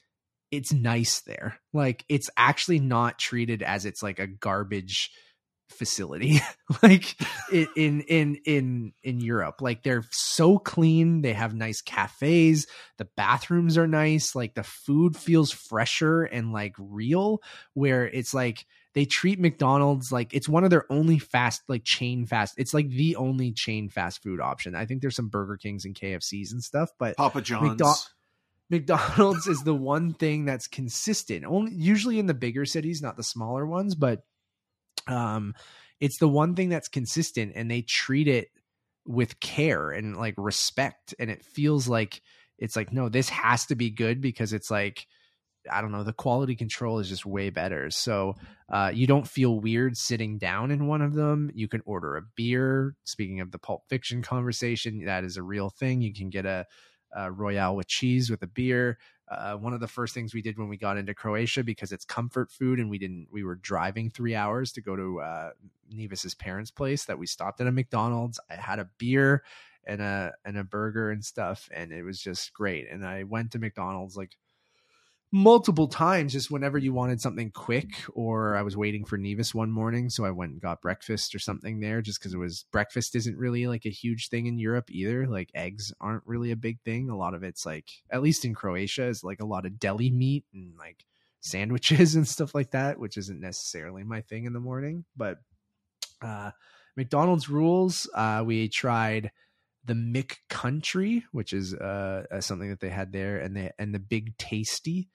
it's 0.51 0.73
nice 0.73 1.21
there. 1.21 1.59
Like 1.73 2.05
it's 2.09 2.29
actually 2.37 2.79
not 2.79 3.19
treated 3.19 3.61
as 3.61 3.85
it's 3.85 4.01
like 4.01 4.19
a 4.19 4.27
garbage 4.27 5.11
facility. 5.69 6.39
Like 6.81 7.15
in 7.51 7.67
in 7.75 8.01
in 8.01 8.37
in 8.45 8.93
in 9.03 9.19
Europe 9.19 9.61
like 9.61 9.83
they're 9.83 10.03
so 10.11 10.57
clean 10.57 11.21
they 11.21 11.33
have 11.33 11.53
nice 11.53 11.79
cafes 11.79 12.65
the 12.97 13.07
bathrooms 13.15 13.77
are 13.77 13.87
nice 13.87 14.33
like 14.33 14.55
the 14.55 14.63
food 14.63 15.15
feels 15.15 15.51
fresher 15.51 16.23
and 16.23 16.51
like 16.51 16.73
real 16.79 17.39
where 17.75 18.07
it's 18.07 18.33
like 18.33 18.65
they 18.95 19.05
treat 19.05 19.39
McDonald's 19.39 20.11
like 20.11 20.33
it's 20.33 20.49
one 20.49 20.63
of 20.63 20.71
their 20.71 20.91
only 20.91 21.19
fast 21.19 21.61
like 21.67 21.83
chain 21.83 22.25
fast 22.25 22.55
it's 22.57 22.73
like 22.73 22.89
the 22.89 23.15
only 23.17 23.51
chain 23.51 23.89
fast 23.89 24.23
food 24.23 24.39
option 24.39 24.73
I 24.73 24.85
think 24.85 25.01
there's 25.01 25.15
some 25.15 25.27
Burger 25.29 25.57
Kings 25.57 25.85
and 25.85 25.93
KFCs 25.93 26.51
and 26.51 26.63
stuff 26.63 26.89
but 26.97 27.15
Papa 27.17 27.41
John's. 27.41 27.79
McDo- 27.79 28.09
McDonald's 28.71 29.45
is 29.45 29.61
the 29.63 29.75
one 29.75 30.13
thing 30.13 30.45
that's 30.45 30.67
consistent 30.67 31.45
only 31.45 31.73
usually 31.73 32.17
in 32.17 32.25
the 32.25 32.33
bigger 32.33 32.65
cities 32.65 33.01
not 33.01 33.17
the 33.17 33.23
smaller 33.23 33.65
ones 33.65 33.93
but 33.93 34.23
um 35.07 35.53
it's 35.99 36.17
the 36.17 36.27
one 36.27 36.55
thing 36.55 36.69
that's 36.69 36.87
consistent 36.87 37.53
and 37.55 37.69
they 37.69 37.81
treat 37.81 38.27
it 38.27 38.47
with 39.05 39.39
care 39.39 39.91
and 39.91 40.17
like 40.17 40.33
respect 40.37 41.13
and 41.19 41.29
it 41.29 41.43
feels 41.43 41.87
like 41.87 42.21
it's 42.57 42.75
like 42.75 42.91
no 42.91 43.09
this 43.09 43.29
has 43.29 43.65
to 43.67 43.75
be 43.75 43.89
good 43.91 44.19
because 44.19 44.51
it's 44.51 44.71
like 44.71 45.05
i 45.71 45.81
don't 45.81 45.91
know 45.91 46.03
the 46.03 46.13
quality 46.13 46.55
control 46.55 46.99
is 46.99 47.09
just 47.09 47.25
way 47.25 47.49
better. 47.49 47.89
So 47.89 48.35
uh, 48.69 48.91
you 48.93 49.07
don't 49.07 49.27
feel 49.27 49.59
weird 49.59 49.97
sitting 49.97 50.37
down 50.37 50.71
in 50.71 50.87
one 50.87 51.01
of 51.01 51.13
them. 51.13 51.51
You 51.53 51.67
can 51.67 51.81
order 51.85 52.17
a 52.17 52.21
beer. 52.35 52.95
Speaking 53.03 53.39
of 53.39 53.51
the 53.51 53.59
pulp 53.59 53.83
fiction 53.89 54.21
conversation 54.21 55.05
that 55.05 55.23
is 55.23 55.37
a 55.37 55.43
real 55.43 55.69
thing. 55.69 56.01
You 56.01 56.13
can 56.13 56.29
get 56.29 56.45
a, 56.45 56.65
a 57.15 57.31
royale 57.31 57.75
with 57.75 57.87
cheese 57.87 58.29
with 58.29 58.41
a 58.41 58.47
beer. 58.47 58.97
Uh, 59.29 59.55
one 59.55 59.73
of 59.73 59.79
the 59.79 59.87
first 59.87 60.13
things 60.13 60.33
we 60.33 60.41
did 60.41 60.57
when 60.57 60.69
we 60.69 60.77
got 60.77 60.97
into 60.97 61.13
Croatia 61.13 61.63
because 61.63 61.91
it's 61.91 62.05
comfort 62.05 62.51
food 62.51 62.79
and 62.79 62.89
we 62.91 62.99
didn't 62.99 63.27
we 63.31 63.43
were 63.43 63.55
driving 63.55 64.09
three 64.09 64.35
hours 64.35 64.71
to 64.71 64.81
go 64.81 64.95
to 64.95 65.19
uh, 65.19 65.49
Nevis's 65.91 66.35
parents' 66.35 66.71
place 66.71 67.05
that 67.05 67.17
we 67.17 67.25
stopped 67.25 67.59
at 67.59 67.67
a 67.67 67.71
McDonald's. 67.71 68.39
I 68.49 68.55
had 68.55 68.79
a 68.79 68.89
beer 68.99 69.43
and 69.87 70.01
a 70.01 70.33
and 70.43 70.57
a 70.57 70.63
burger 70.63 71.09
and 71.09 71.25
stuff, 71.25 71.69
and 71.73 71.91
it 71.91 72.03
was 72.03 72.19
just 72.19 72.53
great. 72.53 72.89
And 72.89 73.05
I 73.05 73.23
went 73.23 73.51
to 73.51 73.59
McDonald's 73.59 74.15
like 74.15 74.37
multiple 75.31 75.87
times 75.87 76.31
just 76.31 76.51
whenever 76.51 76.77
you 76.77 76.93
wanted 76.93 77.19
something 77.19 77.51
quick 77.51 77.89
or 78.13 78.55
I 78.55 78.61
was 78.61 78.77
waiting 78.77 79.03
for 79.03 79.17
Nevis 79.17 79.55
one 79.55 79.71
morning 79.71 80.09
so 80.09 80.23
I 80.23 80.31
went 80.31 80.53
and 80.53 80.61
got 80.61 80.81
breakfast 80.81 81.33
or 81.33 81.39
something 81.39 81.79
there 81.79 82.01
just 82.01 82.19
because 82.19 82.33
it 82.33 82.37
was 82.37 82.65
breakfast 82.71 83.15
isn't 83.15 83.37
really 83.37 83.67
like 83.67 83.85
a 83.85 83.89
huge 83.89 84.29
thing 84.29 84.45
in 84.45 84.59
Europe 84.59 84.89
either 84.89 85.27
like 85.27 85.49
eggs 85.53 85.91
aren't 85.99 86.23
really 86.25 86.51
a 86.51 86.55
big 86.55 86.79
thing 86.81 87.09
a 87.09 87.17
lot 87.17 87.33
of 87.33 87.43
it's 87.43 87.65
like 87.65 87.89
at 88.11 88.21
least 88.21 88.45
in 88.45 88.53
Croatia 88.53 89.07
is 89.07 89.23
like 89.23 89.41
a 89.41 89.45
lot 89.45 89.65
of 89.65 89.79
deli 89.79 90.09
meat 90.09 90.45
and 90.53 90.73
like 90.77 91.05
sandwiches 91.41 92.15
and 92.15 92.27
stuff 92.27 92.55
like 92.55 92.71
that 92.71 92.99
which 92.99 93.17
isn't 93.17 93.41
necessarily 93.41 94.03
my 94.03 94.21
thing 94.21 94.45
in 94.45 94.53
the 94.53 94.59
morning 94.59 95.05
but 95.17 95.39
uh 96.21 96.51
McDonald's 96.95 97.49
rules 97.49 98.07
uh 98.13 98.43
we 98.45 98.69
tried 98.69 99.31
the 99.85 99.93
Mick 99.93 100.37
Country, 100.49 101.25
which 101.31 101.53
is 101.53 101.73
uh, 101.73 102.23
uh, 102.31 102.41
something 102.41 102.69
that 102.69 102.79
they 102.79 102.89
had 102.89 103.11
there, 103.11 103.37
and 103.37 103.55
they 103.55 103.71
and 103.77 103.93
the 103.93 103.99
Big 103.99 104.37
Tasty, 104.37 105.09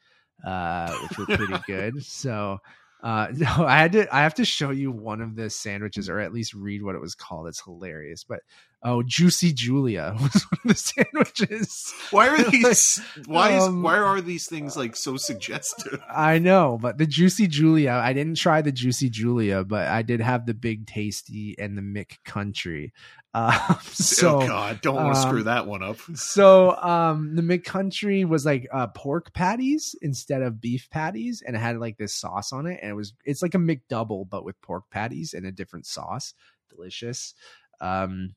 uh, 0.47 0.93
which 1.03 1.18
were 1.18 1.37
pretty 1.37 1.62
good. 1.66 2.05
So 2.05 2.59
uh, 3.03 3.29
no, 3.35 3.64
I 3.66 3.79
had 3.79 3.93
to 3.93 4.14
I 4.14 4.21
have 4.21 4.35
to 4.35 4.45
show 4.45 4.71
you 4.71 4.91
one 4.91 5.21
of 5.21 5.37
the 5.37 5.51
sandwiches, 5.51 6.09
or 6.09 6.18
at 6.18 6.33
least 6.33 6.55
read 6.55 6.83
what 6.83 6.95
it 6.95 7.01
was 7.01 7.14
called. 7.14 7.49
It's 7.49 7.62
hilarious. 7.62 8.25
But 8.25 8.41
oh, 8.83 9.03
Juicy 9.03 9.53
Julia 9.53 10.14
was 10.21 10.45
one 10.51 10.61
of 10.64 10.68
the 10.68 10.75
sandwiches. 10.75 11.93
Why 12.11 12.29
are 12.29 12.51
these? 12.51 13.01
why 13.27 13.57
is 13.57 13.64
Um, 13.64 13.83
why 13.83 13.99
are 13.99 14.21
these 14.21 14.47
things 14.47 14.77
like 14.77 14.97
so 14.97 15.16
suggestive? 15.16 16.01
I 16.09 16.39
know, 16.39 16.79
but 16.81 16.99
the 16.99 17.07
Juicy 17.07 17.47
Julia, 17.47 17.93
I 17.93 18.12
didn't 18.12 18.37
try 18.37 18.61
the 18.62 18.73
Juicy 18.73 19.11
Julia, 19.11 19.64
but 19.64 19.89
I 19.89 20.03
did 20.03 20.21
have 20.21 20.47
the 20.47 20.55
Big 20.55 20.87
Tasty 20.87 21.57
and 21.59 21.77
the 21.77 21.83
McCountry. 21.83 22.93
Uh, 23.33 23.78
so 23.83 24.43
oh 24.43 24.47
God, 24.47 24.81
don't 24.81 24.97
want 24.97 25.14
to 25.14 25.20
um, 25.20 25.28
screw 25.28 25.43
that 25.45 25.66
one 25.66 25.83
up. 25.83 25.99
so 26.14 26.76
um 26.76 27.37
the 27.37 27.43
McCountry 27.43 28.26
was 28.26 28.45
like 28.45 28.66
uh 28.72 28.89
pork 28.89 29.33
patties 29.33 29.95
instead 30.03 30.43
of 30.43 30.61
beef 30.61 30.89
patties 30.91 31.43
and 31.47 31.55
it 31.55 31.61
had 31.61 31.78
like 31.78 31.97
this 31.97 32.14
sauce 32.14 32.53
on 32.53 32.66
it 32.66 32.81
and 32.83 32.91
it 32.91 32.95
was 32.95 33.12
it's 33.24 33.43
like 33.43 33.55
a 33.55 33.59
McDouble 33.59 34.28
but 34.28 34.45
with 34.45 34.61
pork 34.62 34.91
patties 34.91 35.33
and 35.33 35.47
a 35.47 35.53
different 35.53 35.87
sauce. 35.87 36.35
Delicious. 36.70 37.35
Um 37.81 38.35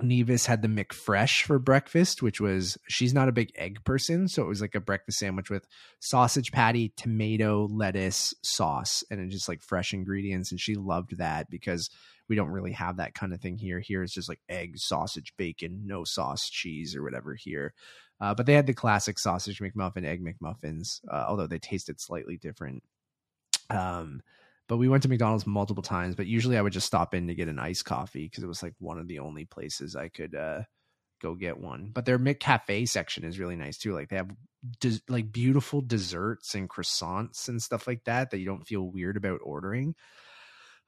Nevis 0.00 0.46
had 0.46 0.62
the 0.62 0.68
McFresh 0.68 1.42
for 1.42 1.58
breakfast, 1.58 2.22
which 2.22 2.40
was 2.40 2.78
she's 2.88 3.12
not 3.12 3.28
a 3.28 3.32
big 3.32 3.50
egg 3.56 3.82
person, 3.84 4.28
so 4.28 4.42
it 4.42 4.48
was 4.48 4.60
like 4.60 4.76
a 4.76 4.80
breakfast 4.80 5.18
sandwich 5.18 5.50
with 5.50 5.66
sausage 5.98 6.52
patty, 6.52 6.92
tomato, 6.96 7.66
lettuce, 7.68 8.32
sauce, 8.42 9.02
and 9.10 9.28
just 9.30 9.48
like 9.48 9.60
fresh 9.60 9.92
ingredients. 9.92 10.52
And 10.52 10.60
she 10.60 10.76
loved 10.76 11.18
that 11.18 11.50
because 11.50 11.90
we 12.28 12.36
don't 12.36 12.50
really 12.50 12.72
have 12.72 12.98
that 12.98 13.14
kind 13.14 13.32
of 13.32 13.40
thing 13.40 13.56
here. 13.56 13.80
Here 13.80 14.02
it's 14.02 14.12
just 14.12 14.28
like 14.28 14.40
egg, 14.48 14.78
sausage, 14.78 15.32
bacon, 15.36 15.82
no 15.86 16.04
sauce, 16.04 16.48
cheese, 16.48 16.94
or 16.94 17.02
whatever 17.02 17.34
here. 17.34 17.74
Uh, 18.20 18.34
but 18.34 18.46
they 18.46 18.54
had 18.54 18.66
the 18.66 18.74
classic 18.74 19.18
sausage 19.18 19.60
McMuffin, 19.60 20.04
egg 20.04 20.22
McMuffins, 20.24 21.00
uh, 21.10 21.24
although 21.28 21.46
they 21.46 21.58
tasted 21.58 22.00
slightly 22.00 22.36
different. 22.36 22.82
Um, 23.70 24.22
but 24.68 24.76
we 24.76 24.88
went 24.88 25.02
to 25.04 25.08
McDonald's 25.08 25.46
multiple 25.46 25.82
times, 25.82 26.14
but 26.14 26.26
usually 26.26 26.58
I 26.58 26.62
would 26.62 26.72
just 26.72 26.86
stop 26.86 27.14
in 27.14 27.28
to 27.28 27.34
get 27.34 27.48
an 27.48 27.58
iced 27.58 27.84
coffee 27.84 28.24
because 28.24 28.44
it 28.44 28.48
was 28.48 28.62
like 28.62 28.74
one 28.78 28.98
of 28.98 29.08
the 29.08 29.20
only 29.20 29.44
places 29.44 29.96
I 29.96 30.08
could 30.08 30.34
uh, 30.34 30.62
go 31.22 31.34
get 31.34 31.58
one. 31.58 31.90
But 31.94 32.04
their 32.04 32.18
McCafe 32.18 32.88
section 32.88 33.24
is 33.24 33.38
really 33.38 33.56
nice 33.56 33.78
too. 33.78 33.94
Like 33.94 34.10
they 34.10 34.16
have 34.16 34.30
des- 34.80 35.00
like 35.08 35.32
beautiful 35.32 35.80
desserts 35.80 36.54
and 36.54 36.68
croissants 36.68 37.48
and 37.48 37.62
stuff 37.62 37.86
like 37.86 38.04
that 38.04 38.30
that 38.30 38.38
you 38.38 38.46
don't 38.46 38.66
feel 38.66 38.82
weird 38.82 39.16
about 39.16 39.40
ordering. 39.42 39.94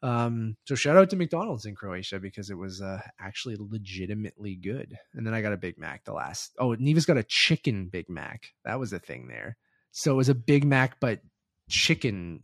Um, 0.02 0.56
so 0.66 0.74
shout 0.74 0.96
out 0.96 1.10
to 1.10 1.16
McDonald's 1.16 1.66
in 1.66 1.74
Croatia 1.74 2.18
because 2.18 2.48
it 2.48 2.56
was 2.56 2.80
uh, 2.80 3.00
actually 3.20 3.56
legitimately 3.58 4.56
good. 4.56 4.96
And 5.14 5.26
then 5.26 5.34
I 5.34 5.42
got 5.42 5.52
a 5.52 5.58
Big 5.58 5.78
Mac 5.78 6.04
the 6.04 6.12
last. 6.14 6.52
Oh, 6.58 6.74
Nevis 6.78 7.04
got 7.04 7.18
a 7.18 7.24
chicken 7.28 7.88
Big 7.92 8.08
Mac. 8.08 8.44
That 8.64 8.80
was 8.80 8.92
a 8.92 8.98
thing 8.98 9.28
there. 9.28 9.56
So 9.92 10.12
it 10.12 10.16
was 10.16 10.28
a 10.28 10.34
Big 10.34 10.64
Mac, 10.64 11.00
but 11.00 11.20
chicken 11.68 12.40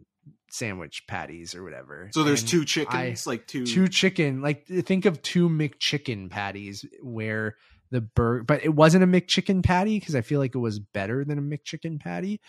sandwich 0.50 1.04
patties 1.08 1.54
or 1.54 1.64
whatever. 1.64 2.10
So 2.12 2.24
there's 2.24 2.42
And 2.42 2.48
two 2.50 2.64
chickens, 2.64 3.26
like 3.26 3.46
two. 3.46 3.66
two 3.66 3.88
chicken 3.88 4.42
like 4.42 4.66
think 4.66 5.04
of 5.04 5.22
two 5.22 5.48
mcchicken 5.48 6.30
patties 6.30 6.84
where 7.02 7.56
the 7.90 8.00
burger 8.00 8.42
but 8.44 8.64
it 8.64 8.74
wasn't 8.74 9.02
a 9.02 9.06
mcchicken 9.06 9.62
patty 9.64 9.98
because 9.98 10.14
i 10.16 10.20
feel 10.20 10.40
like 10.40 10.54
it 10.54 10.58
was 10.58 10.78
better 10.80 11.24
than 11.24 11.38
a 11.38 11.42
mcchicken 11.42 12.00
patty 12.00 12.40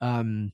um 0.00 0.52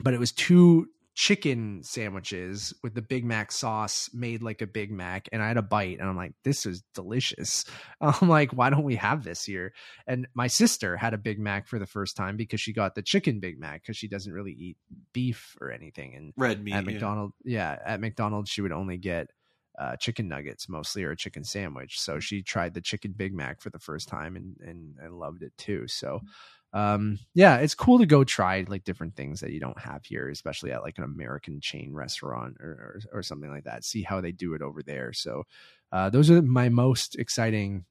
but 0.00 0.12
it 0.14 0.18
was 0.20 0.32
two 0.32 0.86
chicken 1.14 1.82
sandwiches 1.82 2.72
with 2.82 2.94
the 2.94 3.02
big 3.02 3.24
mac 3.24 3.52
sauce 3.52 4.08
made 4.14 4.42
like 4.42 4.62
a 4.62 4.66
big 4.66 4.90
mac 4.90 5.28
and 5.32 5.42
i 5.42 5.48
had 5.48 5.56
a 5.56 5.62
bite 5.62 5.98
and 5.98 6.08
i'm 6.08 6.16
like 6.16 6.32
this 6.44 6.64
is 6.66 6.82
delicious 6.94 7.64
i'm 8.00 8.28
like 8.28 8.52
why 8.52 8.70
don't 8.70 8.84
we 8.84 8.96
have 8.96 9.24
this 9.24 9.44
here 9.44 9.72
and 10.06 10.26
my 10.34 10.46
sister 10.46 10.96
had 10.96 11.14
a 11.14 11.18
big 11.18 11.38
mac 11.38 11.66
for 11.66 11.78
the 11.78 11.86
first 11.86 12.16
time 12.16 12.36
because 12.36 12.60
she 12.60 12.72
got 12.72 12.94
the 12.94 13.02
chicken 13.02 13.40
big 13.40 13.58
mac 13.58 13.82
because 13.82 13.96
she 13.96 14.08
doesn't 14.08 14.32
really 14.32 14.52
eat 14.52 14.76
beef 15.12 15.56
or 15.60 15.70
anything 15.70 16.14
and 16.14 16.32
red 16.36 16.62
meat. 16.62 16.74
at 16.74 16.84
yeah. 16.84 16.92
McDonald's. 16.92 17.34
Yeah, 17.44 17.76
at 17.84 18.00
McDonald's, 18.00 18.50
she 18.50 18.62
would 18.62 18.72
only 18.72 18.96
get 18.96 19.30
uh, 19.80 19.96
chicken 19.96 20.28
nuggets 20.28 20.68
mostly 20.68 21.02
or 21.02 21.12
a 21.12 21.16
chicken 21.16 21.42
sandwich. 21.42 21.98
So 21.98 22.20
she 22.20 22.42
tried 22.42 22.74
the 22.74 22.82
chicken 22.82 23.14
Big 23.16 23.32
Mac 23.32 23.62
for 23.62 23.70
the 23.70 23.78
first 23.78 24.08
time 24.08 24.36
and 24.36 24.56
and, 24.60 24.96
and 25.02 25.18
loved 25.18 25.42
it 25.42 25.56
too. 25.56 25.88
So 25.88 26.20
um 26.72 27.18
yeah 27.34 27.56
it's 27.56 27.74
cool 27.74 27.98
to 27.98 28.06
go 28.06 28.22
try 28.22 28.64
like 28.68 28.84
different 28.84 29.16
things 29.16 29.40
that 29.40 29.50
you 29.50 29.58
don't 29.58 29.80
have 29.80 30.04
here 30.04 30.28
especially 30.28 30.70
at 30.70 30.82
like 30.82 30.98
an 30.98 31.02
american 31.02 31.60
chain 31.60 31.92
restaurant 31.92 32.56
or 32.60 33.00
or, 33.12 33.18
or 33.18 33.22
something 33.24 33.50
like 33.50 33.64
that. 33.64 33.82
See 33.82 34.02
how 34.02 34.20
they 34.20 34.30
do 34.30 34.54
it 34.54 34.62
over 34.62 34.80
there. 34.82 35.12
So 35.12 35.44
uh 35.90 36.10
those 36.10 36.30
are 36.30 36.40
my 36.42 36.68
most 36.68 37.16
exciting 37.16 37.86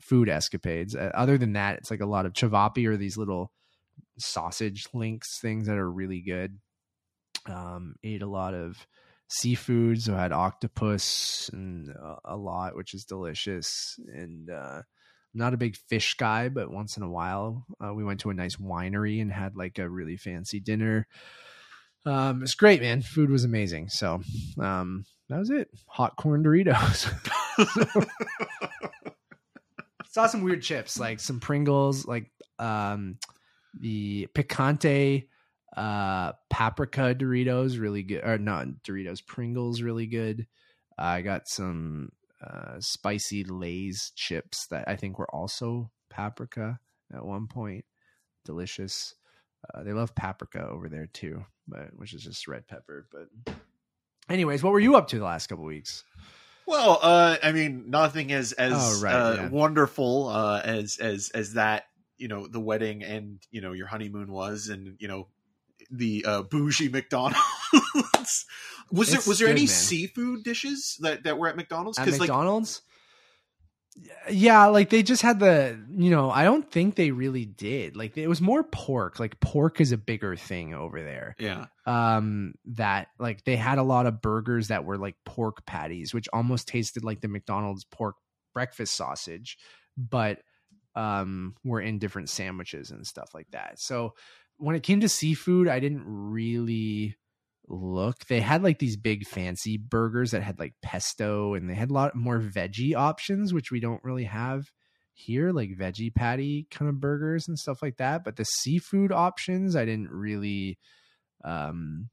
food 0.00 0.28
escapades. 0.28 0.94
Uh, 0.94 1.10
other 1.14 1.38
than 1.38 1.54
that 1.54 1.78
it's 1.78 1.90
like 1.90 2.02
a 2.02 2.06
lot 2.06 2.26
of 2.26 2.34
cevapi 2.34 2.86
or 2.86 2.98
these 2.98 3.16
little 3.16 3.52
sausage 4.18 4.86
links 4.92 5.38
things 5.38 5.66
that 5.66 5.78
are 5.78 5.90
really 5.90 6.20
good. 6.20 6.58
Um 7.46 7.94
ate 8.02 8.20
a 8.20 8.26
lot 8.26 8.52
of 8.52 8.86
seafood 9.30 10.02
so 10.02 10.14
I 10.16 10.22
had 10.22 10.32
octopus 10.32 11.48
and 11.52 11.88
a 12.24 12.36
lot 12.36 12.76
which 12.76 12.94
is 12.94 13.04
delicious. 13.04 13.98
And 14.12 14.50
uh 14.50 14.82
I'm 15.32 15.38
not 15.38 15.54
a 15.54 15.58
big 15.58 15.76
fish 15.76 16.14
guy 16.14 16.48
but 16.48 16.70
once 16.70 16.96
in 16.96 17.04
a 17.04 17.10
while 17.10 17.64
uh, 17.82 17.94
we 17.94 18.04
went 18.04 18.20
to 18.20 18.30
a 18.30 18.34
nice 18.34 18.56
winery 18.56 19.22
and 19.22 19.32
had 19.32 19.56
like 19.56 19.78
a 19.78 19.88
really 19.88 20.16
fancy 20.16 20.58
dinner. 20.58 21.06
Um 22.04 22.42
it's 22.42 22.54
great 22.54 22.82
man. 22.82 23.02
Food 23.02 23.30
was 23.30 23.44
amazing. 23.44 23.88
So 23.88 24.20
um 24.58 25.04
that 25.28 25.38
was 25.38 25.50
it. 25.50 25.68
Hot 25.86 26.16
corn 26.16 26.42
doritos. 26.42 27.08
Saw 30.10 30.26
some 30.26 30.42
weird 30.42 30.62
chips 30.62 30.98
like 30.98 31.20
some 31.20 31.38
pringles 31.38 32.04
like 32.04 32.32
um 32.58 33.16
the 33.78 34.26
picante 34.34 35.28
uh 35.76 36.32
paprika 36.48 37.14
doritos 37.14 37.80
really 37.80 38.02
good 38.02 38.24
or 38.24 38.38
not 38.38 38.66
doritos 38.86 39.24
pringles 39.24 39.82
really 39.82 40.06
good 40.06 40.46
i 40.98 41.20
got 41.20 41.48
some 41.48 42.10
uh 42.44 42.74
spicy 42.80 43.44
lays 43.44 44.12
chips 44.16 44.66
that 44.66 44.88
i 44.88 44.96
think 44.96 45.18
were 45.18 45.32
also 45.34 45.90
paprika 46.08 46.78
at 47.14 47.24
one 47.24 47.46
point 47.46 47.84
delicious 48.44 49.14
uh, 49.74 49.82
they 49.84 49.92
love 49.92 50.14
paprika 50.14 50.66
over 50.66 50.88
there 50.88 51.06
too 51.06 51.44
but 51.68 51.90
which 51.94 52.14
is 52.14 52.24
just 52.24 52.48
red 52.48 52.66
pepper 52.66 53.06
but 53.12 53.54
Anyways, 54.30 54.62
what 54.62 54.72
were 54.72 54.80
you 54.80 54.94
up 54.94 55.08
to 55.08 55.18
the 55.18 55.24
last 55.24 55.48
couple 55.48 55.64
weeks? 55.64 56.04
Well, 56.64 57.00
uh, 57.02 57.36
I 57.42 57.50
mean, 57.50 57.90
nothing 57.90 58.30
as 58.30 58.52
as 58.52 58.72
Oh, 58.72 59.02
right, 59.02 59.14
uh, 59.14 59.36
yeah. 59.36 59.48
wonderful 59.48 60.28
uh, 60.28 60.60
as 60.64 60.98
as 60.98 61.30
as 61.30 61.54
that. 61.54 61.86
You 62.16 62.28
know, 62.28 62.46
the 62.46 62.60
wedding 62.60 63.02
and 63.02 63.40
you 63.50 63.60
know 63.60 63.72
your 63.72 63.88
honeymoon 63.88 64.30
was, 64.30 64.68
and 64.68 64.94
you 65.00 65.08
know 65.08 65.26
the 65.90 66.24
uh, 66.26 66.42
bougie 66.42 66.88
McDonald's. 66.88 67.38
was 68.90 69.10
there 69.10 69.20
was 69.26 69.38
there 69.38 69.48
good, 69.48 69.52
any 69.52 69.60
man. 69.62 69.68
seafood 69.68 70.44
dishes 70.44 70.96
that 71.00 71.24
that 71.24 71.38
were 71.38 71.48
at 71.48 71.56
McDonald's? 71.56 71.98
At 71.98 72.08
like 72.08 72.20
McDonald's? 72.20 72.82
yeah, 74.30 74.66
like 74.66 74.88
they 74.88 75.02
just 75.02 75.20
had 75.20 75.40
the, 75.40 75.78
you 75.90 76.10
know, 76.10 76.30
I 76.30 76.44
don't 76.44 76.70
think 76.70 76.94
they 76.94 77.10
really 77.10 77.44
did. 77.44 77.96
Like 77.96 78.16
it 78.16 78.28
was 78.28 78.40
more 78.40 78.62
pork. 78.62 79.18
Like 79.18 79.40
pork 79.40 79.80
is 79.80 79.92
a 79.92 79.98
bigger 79.98 80.36
thing 80.36 80.74
over 80.74 81.02
there. 81.02 81.34
yeah, 81.38 81.66
um 81.90 82.54
that 82.66 83.08
like 83.18 83.42
they 83.44 83.56
had 83.56 83.78
a 83.78 83.82
lot 83.82 84.06
of 84.06 84.22
burgers 84.22 84.68
that 84.68 84.84
were 84.84 84.96
like 84.96 85.16
pork 85.24 85.66
patties 85.66 86.14
which 86.14 86.28
almost 86.32 86.68
tasted 86.68 87.02
like 87.02 87.20
the 87.20 87.28
McDonald's 87.28 87.84
pork 87.84 88.14
breakfast 88.54 88.94
sausage 88.94 89.58
but 89.96 90.40
um 90.94 91.56
were 91.64 91.80
in 91.80 91.98
different 91.98 92.28
sandwiches 92.28 92.90
and 92.90 93.04
stuff 93.06 93.30
like 93.34 93.50
that 93.50 93.80
so 93.80 94.14
when 94.60 94.76
it 94.76 94.82
came 94.82 95.00
to 95.00 95.08
seafood 95.08 95.68
I 95.68 95.80
didn't 95.80 96.04
really 96.06 97.16
look 97.68 98.26
they 98.26 98.40
had 98.40 98.62
like 98.62 98.78
these 98.78 98.96
big 98.96 99.26
fancy 99.26 99.76
burgers 99.76 100.32
that 100.32 100.42
had 100.42 100.58
like 100.58 100.74
pesto 100.82 101.54
and 101.54 101.70
they 101.70 101.74
had 101.74 101.90
a 101.90 101.94
lot 101.94 102.16
more 102.16 102.40
veggie 102.40 102.94
options 102.96 103.54
which 103.54 103.70
we 103.70 103.78
don't 103.78 104.02
really 104.02 104.24
have 104.24 104.64
here 105.12 105.52
like 105.52 105.70
veggie 105.78 106.12
patty 106.12 106.66
kind 106.70 106.88
of 106.88 107.00
burgers 107.00 107.46
and 107.46 107.58
stuff 107.58 107.80
like 107.82 107.96
that 107.98 108.24
but 108.24 108.36
the 108.36 108.44
seafood 108.44 109.12
options 109.12 109.76
I 109.76 109.84
didn't 109.84 110.10
really 110.10 110.78
um 111.44 112.10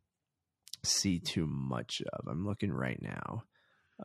see 0.87 1.19
too 1.19 1.47
much 1.47 2.01
of. 2.13 2.27
I'm 2.27 2.45
looking 2.45 2.71
right 2.71 3.01
now. 3.01 3.43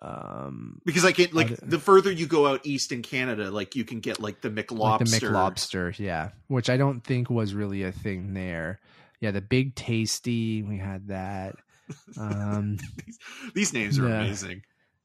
Um 0.01 0.80
because 0.86 1.05
like 1.05 1.18
it 1.18 1.34
like 1.34 1.55
the 1.62 1.78
further 1.78 2.11
you 2.11 2.26
go 2.26 2.47
out 2.47 2.61
east 2.64 2.93
in 2.93 3.03
Canada, 3.03 3.51
like 3.51 3.76
you 3.76 3.84
can 3.84 4.01
get 4.01 4.20
like 4.20 4.40
the 4.40 4.49
like 4.49 4.66
McLobster. 4.66 5.20
the 5.20 5.26
McLobster, 5.26 5.99
yeah, 5.99 6.30
which 6.49 6.70
I 6.70 6.78
don't 6.78 7.05
think 7.05 7.28
was 7.28 7.55
really 7.55 7.82
a 7.82 7.93
thing 7.93 8.32
there. 8.32 8.80
Yeah, 9.20 9.32
the 9.32 9.43
Big 9.43 9.74
Tasty, 9.74 10.62
we 10.62 10.78
had 10.78 11.09
that. 11.09 11.57
Um 12.16 12.78
these, 13.05 13.18
these 13.55 13.72
names 13.74 13.99
are 13.99 14.07
amazing. 14.07 14.62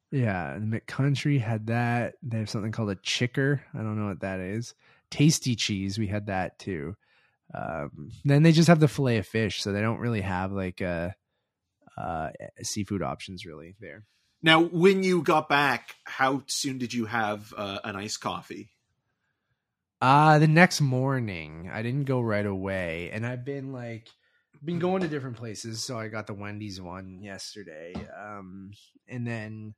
yeah, 0.10 0.54
the 0.58 0.66
McCountry 0.80 1.42
had 1.42 1.68
that. 1.68 2.16
They 2.24 2.38
have 2.38 2.50
something 2.50 2.72
called 2.72 2.90
a 2.90 2.96
chicker. 2.96 3.62
I 3.74 3.80
don't 3.80 4.00
know 4.00 4.08
what 4.08 4.22
that 4.22 4.40
is. 4.40 4.74
Tasty 5.12 5.56
cheese, 5.56 6.00
we 6.00 6.08
had 6.08 6.28
that 6.28 6.60
too. 6.60 6.96
Um 7.54 8.12
then 8.24 8.44
they 8.44 8.54
just 8.54 8.70
have 8.70 8.80
the 8.80 8.88
fillet 8.88 9.18
of 9.18 9.28
fish, 9.28 9.62
so 9.62 9.74
they 9.74 9.82
don't 9.82 10.00
really 10.00 10.22
have 10.22 10.54
like 10.54 10.82
uh 10.82 11.10
uh 11.98 12.30
seafood 12.62 13.02
options 13.02 13.46
really 13.46 13.76
there. 13.82 14.06
Now, 14.42 14.62
when 14.62 15.04
you 15.04 15.24
got 15.24 15.50
back, 15.50 15.96
how 16.04 16.44
soon 16.48 16.78
did 16.78 16.94
you 16.94 17.06
have 17.06 17.54
uh, 17.58 17.80
an 17.84 17.96
iced 17.96 18.22
coffee? 18.22 18.70
Uh 20.00 20.38
the 20.38 20.48
next 20.48 20.80
morning. 20.80 21.70
I 21.74 21.82
didn't 21.82 22.06
go 22.06 22.22
right 22.22 22.46
away. 22.46 23.10
And 23.12 23.26
I've 23.26 23.44
been 23.44 23.74
like 23.74 24.08
been 24.64 24.80
going 24.80 25.02
to 25.02 25.08
different 25.08 25.38
places. 25.38 25.84
So 25.84 25.98
I 25.98 26.08
got 26.08 26.28
the 26.28 26.34
Wendy's 26.34 26.80
one 26.80 27.20
yesterday. 27.22 27.94
Um 28.16 28.72
and 29.08 29.26
then 29.26 29.74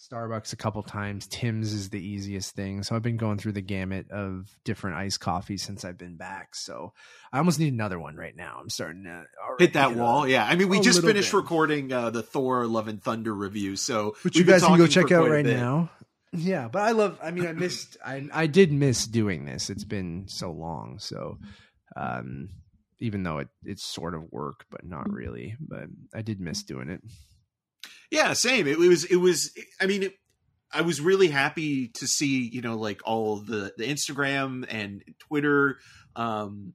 Starbucks 0.00 0.52
a 0.54 0.56
couple 0.56 0.82
times. 0.82 1.26
Tim's 1.26 1.74
is 1.74 1.90
the 1.90 2.00
easiest 2.00 2.54
thing. 2.54 2.82
So 2.82 2.96
I've 2.96 3.02
been 3.02 3.18
going 3.18 3.36
through 3.36 3.52
the 3.52 3.60
gamut 3.60 4.10
of 4.10 4.48
different 4.64 4.96
iced 4.96 5.20
coffees 5.20 5.62
since 5.62 5.84
I've 5.84 5.98
been 5.98 6.16
back. 6.16 6.54
So 6.54 6.94
I 7.32 7.38
almost 7.38 7.58
need 7.58 7.72
another 7.72 7.98
one 7.98 8.16
right 8.16 8.34
now. 8.34 8.58
I'm 8.60 8.70
starting 8.70 9.04
to 9.04 9.24
Hit 9.58 9.74
that 9.74 9.96
wall, 9.96 10.26
yeah. 10.26 10.46
I 10.46 10.56
mean, 10.56 10.70
we 10.70 10.78
a 10.78 10.82
just 10.82 11.02
finished 11.02 11.32
bit. 11.32 11.36
recording 11.36 11.92
uh, 11.92 12.10
the 12.10 12.22
Thor: 12.22 12.66
Love 12.66 12.88
and 12.88 13.02
Thunder 13.02 13.34
review, 13.34 13.76
so 13.76 14.16
which 14.22 14.36
you 14.36 14.44
guys 14.44 14.62
can 14.62 14.78
go 14.78 14.86
check 14.86 15.12
out 15.12 15.28
right 15.28 15.44
now. 15.44 15.90
Yeah, 16.32 16.68
but 16.68 16.82
I 16.82 16.92
love. 16.92 17.18
I 17.22 17.30
mean, 17.32 17.46
I 17.46 17.52
missed. 17.52 17.96
I 18.04 18.26
I 18.32 18.46
did 18.46 18.72
miss 18.72 19.06
doing 19.06 19.44
this. 19.44 19.68
It's 19.68 19.84
been 19.84 20.28
so 20.28 20.50
long. 20.52 20.98
So, 20.98 21.38
um, 21.96 22.50
even 23.00 23.22
though 23.22 23.38
it 23.38 23.48
it's 23.64 23.82
sort 23.82 24.14
of 24.14 24.30
work, 24.30 24.64
but 24.70 24.86
not 24.86 25.12
really. 25.12 25.56
But 25.60 25.88
I 26.14 26.22
did 26.22 26.40
miss 26.40 26.62
doing 26.62 26.88
it. 26.88 27.02
Yeah, 28.10 28.32
same. 28.32 28.66
It, 28.66 28.78
was. 28.78 29.04
It 29.04 29.16
was. 29.16 29.52
I 29.80 29.86
mean, 29.86 30.04
it, 30.04 30.14
I 30.72 30.82
was 30.82 31.00
really 31.00 31.28
happy 31.28 31.88
to 31.88 32.06
see 32.06 32.48
you 32.48 32.60
know 32.60 32.76
like 32.76 33.00
all 33.04 33.36
the 33.36 33.72
the 33.76 33.84
Instagram 33.84 34.66
and 34.68 35.02
Twitter 35.18 35.78
um, 36.16 36.74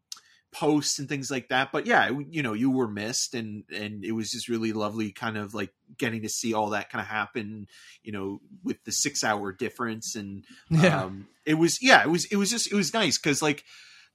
posts 0.51 0.99
and 0.99 1.09
things 1.09 1.29
like 1.29 1.49
that. 1.49 1.71
But 1.71 1.85
yeah, 1.85 2.09
you 2.29 2.41
know, 2.41 2.53
you 2.53 2.71
were 2.71 2.87
missed, 2.87 3.33
and 3.33 3.63
and 3.73 4.03
it 4.05 4.13
was 4.13 4.31
just 4.31 4.47
really 4.47 4.71
lovely, 4.71 5.11
kind 5.11 5.37
of 5.37 5.53
like 5.53 5.73
getting 5.97 6.21
to 6.21 6.29
see 6.29 6.53
all 6.53 6.69
that 6.69 6.89
kind 6.89 7.01
of 7.01 7.07
happen. 7.07 7.67
You 8.03 8.13
know, 8.13 8.41
with 8.63 8.83
the 8.85 8.91
six 8.91 9.23
hour 9.23 9.51
difference 9.51 10.15
and 10.15 10.45
um 10.85 11.27
it 11.45 11.55
was 11.55 11.81
yeah 11.81 12.01
it 12.03 12.09
was 12.09 12.25
it 12.25 12.37
was 12.37 12.49
just 12.49 12.71
it 12.71 12.75
was 12.75 12.93
nice 12.93 13.17
because 13.17 13.41
like 13.41 13.63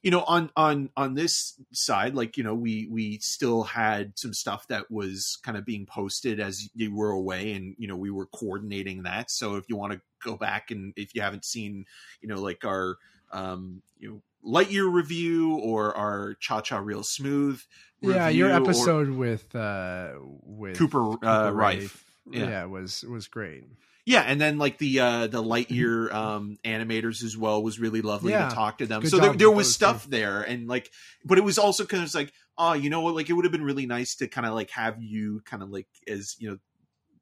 you 0.02 0.10
know 0.10 0.22
on 0.22 0.50
on 0.56 0.90
on 0.96 1.14
this 1.14 1.54
side 1.72 2.14
like 2.14 2.36
you 2.36 2.44
know 2.44 2.54
we 2.54 2.88
we 2.90 3.18
still 3.18 3.62
had 3.62 4.18
some 4.18 4.32
stuff 4.32 4.66
that 4.68 4.90
was 4.90 5.38
kind 5.42 5.58
of 5.58 5.64
being 5.64 5.86
posted 5.86 6.40
as 6.40 6.68
you 6.74 6.94
were 6.94 7.10
away 7.10 7.52
and 7.52 7.74
you 7.78 7.86
know 7.86 7.96
we 7.96 8.10
were 8.10 8.26
coordinating 8.26 9.02
that 9.02 9.30
so 9.30 9.56
if 9.56 9.64
you 9.68 9.76
want 9.76 9.92
to 9.92 10.00
go 10.24 10.36
back 10.36 10.70
and 10.70 10.92
if 10.96 11.14
you 11.14 11.22
haven't 11.22 11.44
seen 11.44 11.84
you 12.20 12.28
know 12.28 12.40
like 12.40 12.64
our 12.64 12.96
um 13.32 13.82
you 13.98 14.08
know 14.08 14.22
lightyear 14.44 14.90
review 14.90 15.56
or 15.56 15.94
our 15.96 16.34
cha 16.40 16.60
cha 16.60 16.78
real 16.78 17.02
smooth 17.02 17.60
yeah, 18.02 18.30
your 18.30 18.50
episode 18.50 19.10
with 19.10 19.54
uh 19.54 20.12
with 20.20 20.78
cooper, 20.78 21.12
uh 21.12 21.16
Cooper 21.16 21.52
Raiff 21.52 22.04
yeah. 22.30 22.48
Yeah. 22.48 22.64
was 22.64 23.04
was 23.04 23.28
great. 23.28 23.64
Yeah, 24.10 24.22
and 24.22 24.40
then 24.40 24.58
like 24.58 24.78
the 24.78 24.98
uh 24.98 25.26
the 25.28 25.40
Lightyear 25.40 26.12
um 26.12 26.58
animators 26.64 27.22
as 27.22 27.36
well 27.36 27.62
was 27.62 27.78
really 27.78 28.02
lovely 28.02 28.32
Yeah. 28.32 28.48
to 28.48 28.54
talk 28.56 28.78
to 28.78 28.86
them. 28.86 29.02
Good 29.02 29.10
so 29.10 29.18
there, 29.18 29.32
there 29.34 29.50
was 29.52 29.72
stuff 29.72 30.04
there 30.10 30.42
and 30.42 30.66
like 30.66 30.90
but 31.24 31.38
it 31.38 31.44
was 31.44 31.58
also 31.58 31.86
kind 31.86 32.02
of 32.02 32.12
like, 32.12 32.32
oh, 32.58 32.72
you 32.72 32.90
know 32.90 33.02
what, 33.02 33.14
like 33.14 33.30
it 33.30 33.34
would 33.34 33.44
have 33.44 33.52
been 33.52 33.62
really 33.62 33.86
nice 33.86 34.16
to 34.16 34.26
kind 34.26 34.48
of 34.48 34.54
like 34.54 34.70
have 34.70 35.00
you 35.00 35.42
kind 35.44 35.62
of 35.62 35.70
like 35.70 35.86
as, 36.08 36.34
you 36.40 36.50
know, 36.50 36.58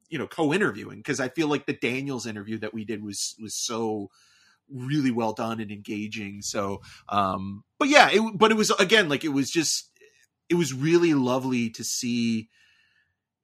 you 0.09 0.17
know, 0.17 0.25
co-interviewing 0.25 0.97
because 0.97 1.19
I 1.19 1.29
feel 1.29 1.47
like 1.47 1.67
the 1.67 1.73
Daniels 1.73 2.25
interview 2.25 2.57
that 2.57 2.73
we 2.73 2.85
did 2.85 3.03
was 3.03 3.35
was 3.39 3.53
so 3.53 4.09
really 4.67 5.11
well 5.11 5.33
done 5.33 5.59
and 5.59 5.69
engaging. 5.69 6.41
So 6.41 6.81
um 7.07 7.63
but 7.77 7.89
yeah, 7.89 8.09
it 8.11 8.21
but 8.35 8.49
it 8.49 8.57
was 8.57 8.71
again 8.71 9.09
like 9.09 9.23
it 9.23 9.29
was 9.33 9.51
just 9.51 9.91
it 10.49 10.55
was 10.55 10.73
really 10.73 11.13
lovely 11.13 11.69
to 11.69 11.83
see 11.83 12.49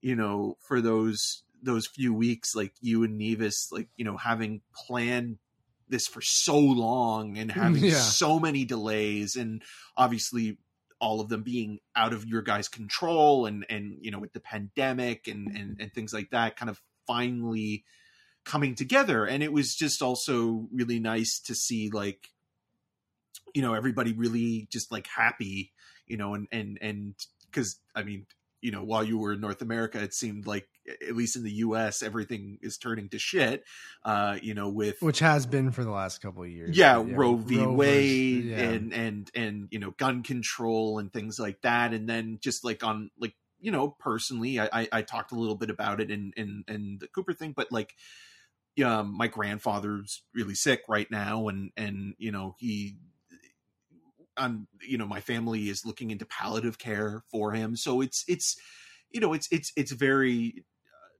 you 0.02 0.16
know, 0.16 0.56
for 0.68 0.82
those 0.82 1.42
those 1.66 1.88
few 1.88 2.14
weeks, 2.14 2.56
like 2.56 2.74
you 2.82 3.04
and 3.04 3.18
Nevis, 3.18 3.72
like 3.72 3.90
you 3.98 4.06
know, 4.06 4.18
having 4.18 4.62
planned 4.74 5.38
this 5.90 6.08
for 6.08 6.22
so 6.22 6.58
long 6.58 7.38
and 7.38 7.52
mm, 7.52 7.54
having 7.54 7.84
Yeah. 7.84 7.98
so 7.98 8.40
many 8.40 8.66
delays, 8.66 9.36
and 9.36 9.64
obviously 9.98 10.58
all 11.00 11.20
of 11.22 11.30
them 11.30 11.44
being 11.44 11.80
out 11.96 12.14
of 12.14 12.26
your 12.26 12.42
guys' 12.42 12.68
control, 12.68 13.46
and 13.46 13.66
and 13.70 13.98
you 14.02 14.12
know, 14.12 14.20
with 14.20 14.34
the 14.34 14.40
pandemic 14.40 15.28
and 15.28 15.48
and 15.56 15.78
and 15.80 15.94
things 15.94 16.14
like 16.14 16.32
that, 16.32 16.56
kind 16.56 16.70
of 16.70 16.82
finally 17.08 17.84
coming 18.46 18.76
together, 18.76 19.26
and 19.26 19.44
it 19.44 19.52
was 19.52 19.76
just 19.76 20.02
also 20.02 20.68
really 20.72 21.00
nice 21.00 21.40
to 21.40 21.56
see 21.56 21.90
like 21.92 22.30
you 23.54 23.62
know 23.62 23.74
everybody 23.74 24.14
really 24.14 24.68
just 24.72 24.92
like 24.92 25.08
happy 25.08 25.72
you 26.08 26.18
know 26.18 26.34
and 26.34 26.48
and 26.52 26.78
and 26.82 27.16
because 27.50 27.80
i 27.96 28.04
mean 28.04 28.26
you 28.62 28.72
know 28.72 28.84
while 28.84 29.04
you 29.04 29.18
were 29.18 29.34
in 29.34 29.42
north 29.42 29.62
america 29.62 30.02
it 30.02 30.14
seemed 30.14 30.46
like 30.46 30.68
at 31.08 31.16
least 31.16 31.36
in 31.36 31.44
the 31.44 31.52
us 31.52 32.04
everything 32.04 32.58
is 32.62 32.78
turning 32.78 33.10
to 33.10 33.18
shit 33.18 33.64
uh 34.04 34.38
you 34.42 34.54
know 34.54 34.70
with 34.70 34.96
Which 35.02 35.20
has 35.20 35.46
been 35.46 35.72
for 35.72 35.84
the 35.84 35.92
last 35.92 36.22
couple 36.22 36.44
of 36.44 36.50
years. 36.50 36.78
yeah, 36.78 36.98
but 36.98 37.16
Roe 37.16 37.36
v. 37.36 37.58
Roe 37.58 37.66
versus- 37.66 37.78
Wade 37.78 38.46
yeah. 38.46 38.58
and 38.60 38.94
and 38.94 39.32
and 39.34 39.68
you 39.72 39.80
know 39.80 39.92
gun 39.98 40.22
control 40.24 41.00
and 41.00 41.12
things 41.12 41.40
like 41.40 41.62
that, 41.62 41.94
and 41.94 42.08
then 42.08 42.38
just 42.42 42.64
like 42.64 42.84
on 42.84 43.10
like 43.20 43.34
you 43.60 43.72
know 43.72 43.96
personally, 44.00 44.60
I 44.60 44.70
I, 44.72 44.88
I 44.92 45.02
talked 45.02 45.32
a 45.32 45.36
little 45.36 45.56
bit 45.56 45.70
about 45.70 46.02
it 46.02 46.12
in 46.12 46.34
in 46.38 46.64
in 46.68 46.98
the 47.00 47.08
Cooper 47.08 47.34
thing, 47.34 47.54
but 47.56 47.72
like 47.72 47.94
um 48.84 49.16
my 49.18 49.28
grandfather's 49.28 50.22
really 50.34 50.54
sick 50.56 50.82
right 50.88 51.10
now, 51.10 51.48
and 51.48 51.72
and 51.76 52.14
you 52.18 52.32
know 52.32 52.56
he. 52.60 52.98
Um, 54.38 54.68
you 54.86 54.98
know, 54.98 55.08
my 55.08 55.22
family 55.22 55.70
is 55.70 55.86
looking 55.86 56.12
into 56.12 56.26
palliative 56.26 56.78
care 56.78 57.24
for 57.32 57.54
him, 57.54 57.78
so 57.78 58.02
it's 58.02 58.26
it's, 58.28 58.58
you 59.10 59.22
know, 59.22 59.32
it's 59.32 59.48
it's 59.50 59.72
it's 59.78 59.94
very 59.94 60.66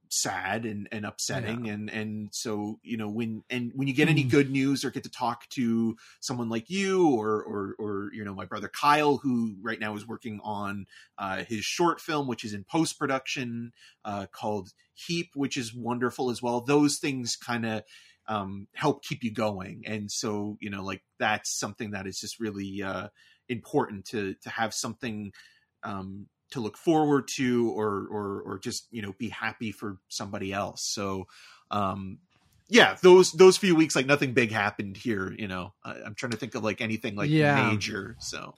sad 0.08 0.64
and, 0.64 0.88
and 0.92 1.04
upsetting 1.04 1.68
and 1.68 1.90
and 1.90 2.28
so 2.32 2.78
you 2.82 2.96
know 2.96 3.08
when 3.08 3.42
and 3.50 3.72
when 3.74 3.88
you 3.88 3.94
get 3.94 4.08
any 4.08 4.24
Mm. 4.24 4.30
good 4.30 4.50
news 4.50 4.84
or 4.84 4.90
get 4.90 5.02
to 5.04 5.10
talk 5.10 5.48
to 5.50 5.96
someone 6.20 6.48
like 6.48 6.70
you 6.70 7.08
or 7.08 7.42
or 7.42 7.74
or 7.78 8.10
you 8.12 8.24
know 8.24 8.34
my 8.34 8.44
brother 8.44 8.68
Kyle 8.68 9.18
who 9.18 9.56
right 9.62 9.80
now 9.80 9.94
is 9.94 10.06
working 10.06 10.40
on 10.42 10.86
uh, 11.18 11.44
his 11.44 11.64
short 11.64 12.00
film 12.00 12.26
which 12.26 12.44
is 12.44 12.54
in 12.54 12.64
post 12.64 12.98
production 12.98 13.72
uh, 14.04 14.26
called 14.30 14.70
Heap 14.94 15.30
which 15.34 15.56
is 15.56 15.74
wonderful 15.74 16.30
as 16.30 16.42
well. 16.42 16.60
Those 16.60 16.98
things 16.98 17.36
kind 17.36 17.66
of 17.66 17.82
um, 18.28 18.66
help 18.74 19.04
keep 19.04 19.22
you 19.22 19.32
going. 19.32 19.82
And 19.86 20.10
so 20.10 20.56
you 20.60 20.70
know 20.70 20.84
like 20.84 21.02
that's 21.18 21.58
something 21.58 21.90
that 21.90 22.06
is 22.06 22.18
just 22.20 22.40
really 22.40 22.82
uh, 22.82 23.08
important 23.48 24.06
to 24.06 24.34
to 24.42 24.50
have 24.50 24.74
something 24.74 25.32
um, 25.82 26.26
to 26.50 26.60
look 26.60 26.76
forward 26.76 27.28
to 27.28 27.70
or 27.72 28.06
or 28.10 28.42
or 28.42 28.58
just 28.58 28.86
you 28.90 29.02
know 29.02 29.14
be 29.18 29.28
happy 29.28 29.72
for 29.72 29.98
somebody 30.08 30.52
else 30.52 30.82
so 30.82 31.26
um 31.70 32.18
yeah 32.68 32.96
those 33.02 33.32
those 33.32 33.56
few 33.56 33.74
weeks 33.74 33.96
like 33.96 34.06
nothing 34.06 34.32
big 34.32 34.50
happened 34.50 34.96
here 34.96 35.32
you 35.38 35.48
know 35.48 35.72
I, 35.84 35.94
i'm 36.04 36.14
trying 36.14 36.32
to 36.32 36.38
think 36.38 36.54
of 36.54 36.62
like 36.64 36.80
anything 36.80 37.16
like 37.16 37.30
Yeah. 37.30 37.54
major 37.54 38.16
so 38.18 38.54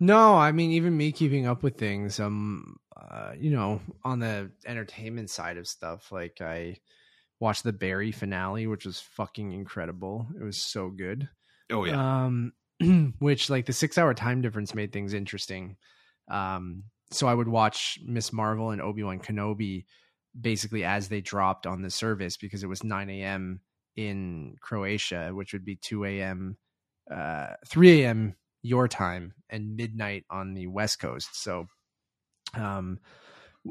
No, 0.00 0.36
I 0.36 0.52
mean 0.52 0.70
even 0.72 0.96
me 0.96 1.10
keeping 1.12 1.46
up 1.46 1.62
with 1.62 1.76
things, 1.76 2.20
um, 2.20 2.76
uh, 2.96 3.32
you 3.36 3.50
know, 3.50 3.80
on 4.04 4.20
the 4.20 4.50
entertainment 4.64 5.28
side 5.30 5.56
of 5.56 5.66
stuff, 5.66 6.12
like 6.12 6.40
I 6.40 6.78
watched 7.40 7.64
the 7.64 7.72
Barry 7.72 8.12
finale, 8.12 8.66
which 8.66 8.86
was 8.86 9.00
fucking 9.00 9.52
incredible. 9.52 10.26
It 10.40 10.44
was 10.44 10.56
so 10.56 10.88
good. 10.90 11.28
oh 11.70 11.84
yeah 11.84 12.24
Um, 12.24 12.52
which 13.18 13.50
like 13.50 13.66
the 13.66 13.72
six 13.72 13.98
hour 13.98 14.14
time 14.14 14.40
difference 14.40 14.74
made 14.74 14.92
things 14.92 15.14
interesting. 15.14 15.76
Um, 16.28 16.84
so 17.10 17.26
I 17.26 17.34
would 17.34 17.48
watch 17.48 17.98
Miss 18.04 18.32
Marvel 18.32 18.70
and 18.70 18.80
Obi 18.80 19.02
Wan 19.02 19.18
Kenobi 19.18 19.84
basically 20.38 20.84
as 20.84 21.08
they 21.08 21.20
dropped 21.20 21.66
on 21.66 21.82
the 21.82 21.90
service 21.90 22.36
because 22.36 22.62
it 22.62 22.68
was 22.68 22.84
9 22.84 23.10
a.m. 23.10 23.60
in 23.96 24.56
Croatia, 24.60 25.30
which 25.32 25.52
would 25.52 25.64
be 25.64 25.76
2 25.76 26.04
a.m., 26.04 26.56
uh, 27.10 27.54
3 27.66 28.02
a.m. 28.02 28.36
your 28.62 28.88
time 28.88 29.34
and 29.48 29.76
midnight 29.76 30.24
on 30.30 30.54
the 30.54 30.66
West 30.66 31.00
Coast. 31.00 31.30
So, 31.32 31.66
um, 32.54 32.98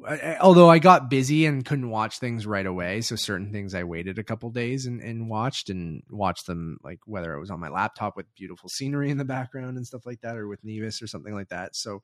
I- 0.06 0.38
although 0.40 0.70
I 0.70 0.80
got 0.80 1.10
busy 1.10 1.46
and 1.46 1.66
couldn't 1.66 1.90
watch 1.90 2.20
things 2.20 2.46
right 2.46 2.66
away, 2.66 3.02
so 3.02 3.16
certain 3.16 3.52
things 3.52 3.74
I 3.74 3.84
waited 3.84 4.20
a 4.20 4.24
couple 4.24 4.50
days 4.52 4.86
and, 4.86 5.02
and 5.02 5.30
watched 5.30 5.70
and 5.70 6.04
watched 6.10 6.46
them 6.46 6.78
like 6.84 7.00
whether 7.06 7.34
it 7.34 7.40
was 7.40 7.50
on 7.50 7.60
my 7.60 7.70
laptop 7.70 8.16
with 8.16 8.26
beautiful 8.36 8.70
scenery 8.70 9.10
in 9.10 9.18
the 9.18 9.26
background 9.26 9.78
and 9.78 9.88
stuff 9.88 10.06
like 10.06 10.22
that, 10.22 10.38
or 10.38 10.48
with 10.48 10.64
Nevis 10.64 11.02
or 11.02 11.08
something 11.08 11.34
like 11.34 11.50
that. 11.50 11.76
So, 11.76 12.04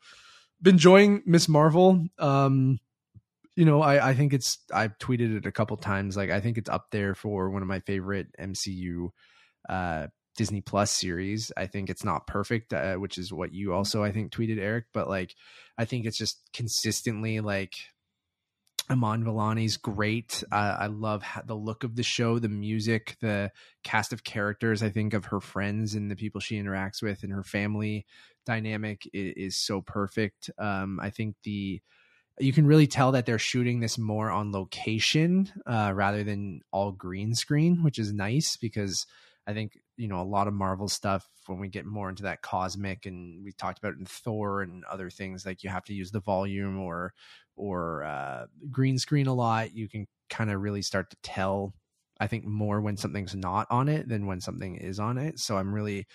been 0.61 0.75
enjoying 0.75 1.23
Miss 1.25 1.49
Marvel. 1.49 2.05
Um, 2.19 2.79
you 3.55 3.65
know, 3.65 3.81
I, 3.81 4.09
I 4.09 4.13
think 4.15 4.33
it's 4.33 4.59
I've 4.73 4.97
tweeted 4.97 5.37
it 5.37 5.45
a 5.45 5.51
couple 5.51 5.77
times. 5.77 6.17
Like 6.17 6.31
I 6.31 6.39
think 6.39 6.57
it's 6.57 6.69
up 6.69 6.87
there 6.91 7.15
for 7.15 7.49
one 7.49 7.61
of 7.61 7.67
my 7.67 7.79
favorite 7.79 8.27
MCU 8.39 9.09
uh 9.69 10.07
Disney 10.35 10.61
Plus 10.61 10.91
series. 10.91 11.51
I 11.55 11.67
think 11.67 11.89
it's 11.89 12.03
not 12.03 12.25
perfect, 12.25 12.73
uh, 12.73 12.95
which 12.95 13.17
is 13.17 13.31
what 13.31 13.53
you 13.53 13.73
also 13.73 14.03
I 14.03 14.11
think 14.11 14.31
tweeted 14.31 14.59
Eric, 14.59 14.85
but 14.93 15.07
like 15.07 15.35
I 15.77 15.85
think 15.85 16.05
it's 16.05 16.17
just 16.17 16.41
consistently 16.53 17.39
like 17.39 17.75
Iman 18.89 19.23
Vellani's 19.23 19.77
great. 19.77 20.43
Uh, 20.51 20.77
I 20.79 20.87
love 20.87 21.23
the 21.45 21.55
look 21.55 21.83
of 21.83 21.95
the 21.95 22.03
show, 22.03 22.39
the 22.39 22.49
music, 22.49 23.15
the 23.21 23.51
cast 23.83 24.11
of 24.11 24.23
characters. 24.23 24.83
I 24.83 24.89
think 24.89 25.13
of 25.13 25.25
her 25.25 25.39
friends 25.39 25.95
and 25.95 26.11
the 26.11 26.15
people 26.15 26.41
she 26.41 26.61
interacts 26.61 27.01
with 27.01 27.23
and 27.23 27.31
her 27.31 27.43
family 27.43 28.05
dynamic 28.45 29.07
is, 29.13 29.33
is 29.35 29.57
so 29.57 29.81
perfect. 29.81 30.49
Um, 30.57 30.99
I 31.01 31.09
think 31.09 31.35
the 31.43 31.81
you 32.39 32.51
can 32.51 32.65
really 32.65 32.87
tell 32.87 33.11
that 33.11 33.25
they're 33.25 33.37
shooting 33.37 33.79
this 33.79 33.97
more 33.97 34.31
on 34.31 34.51
location 34.51 35.51
uh, 35.67 35.91
rather 35.93 36.23
than 36.23 36.61
all 36.71 36.91
green 36.91 37.35
screen, 37.35 37.83
which 37.83 37.99
is 37.99 38.11
nice 38.11 38.57
because 38.57 39.05
I 39.45 39.53
think 39.53 39.77
you 39.97 40.07
know 40.07 40.21
a 40.21 40.23
lot 40.23 40.47
of 40.47 40.53
Marvel 40.53 40.87
stuff 40.87 41.27
when 41.45 41.59
we 41.59 41.67
get 41.67 41.85
more 41.85 42.09
into 42.09 42.23
that 42.23 42.41
cosmic 42.41 43.05
and 43.05 43.43
we 43.43 43.51
talked 43.51 43.77
about 43.79 43.95
in 43.95 44.05
Thor 44.05 44.61
and 44.61 44.83
other 44.85 45.09
things 45.09 45.45
like 45.45 45.63
you 45.63 45.69
have 45.69 45.83
to 45.85 45.93
use 45.93 46.11
the 46.11 46.21
volume 46.21 46.79
or 46.79 47.13
or 47.55 48.03
uh, 48.03 48.45
green 48.71 48.97
screen 48.97 49.27
a 49.27 49.33
lot. 49.33 49.75
You 49.75 49.87
can 49.87 50.07
kind 50.29 50.49
of 50.49 50.61
really 50.61 50.81
start 50.81 51.09
to 51.11 51.17
tell. 51.21 51.73
I 52.23 52.27
think 52.27 52.45
more 52.45 52.79
when 52.79 52.95
something's 52.95 53.35
not 53.35 53.67
on 53.69 53.89
it 53.89 54.07
than 54.07 54.25
when 54.25 54.39
something 54.39 54.77
is 54.77 54.97
on 54.97 55.17
it. 55.17 55.39
So 55.39 55.57
I'm 55.57 55.73
really 55.73 56.07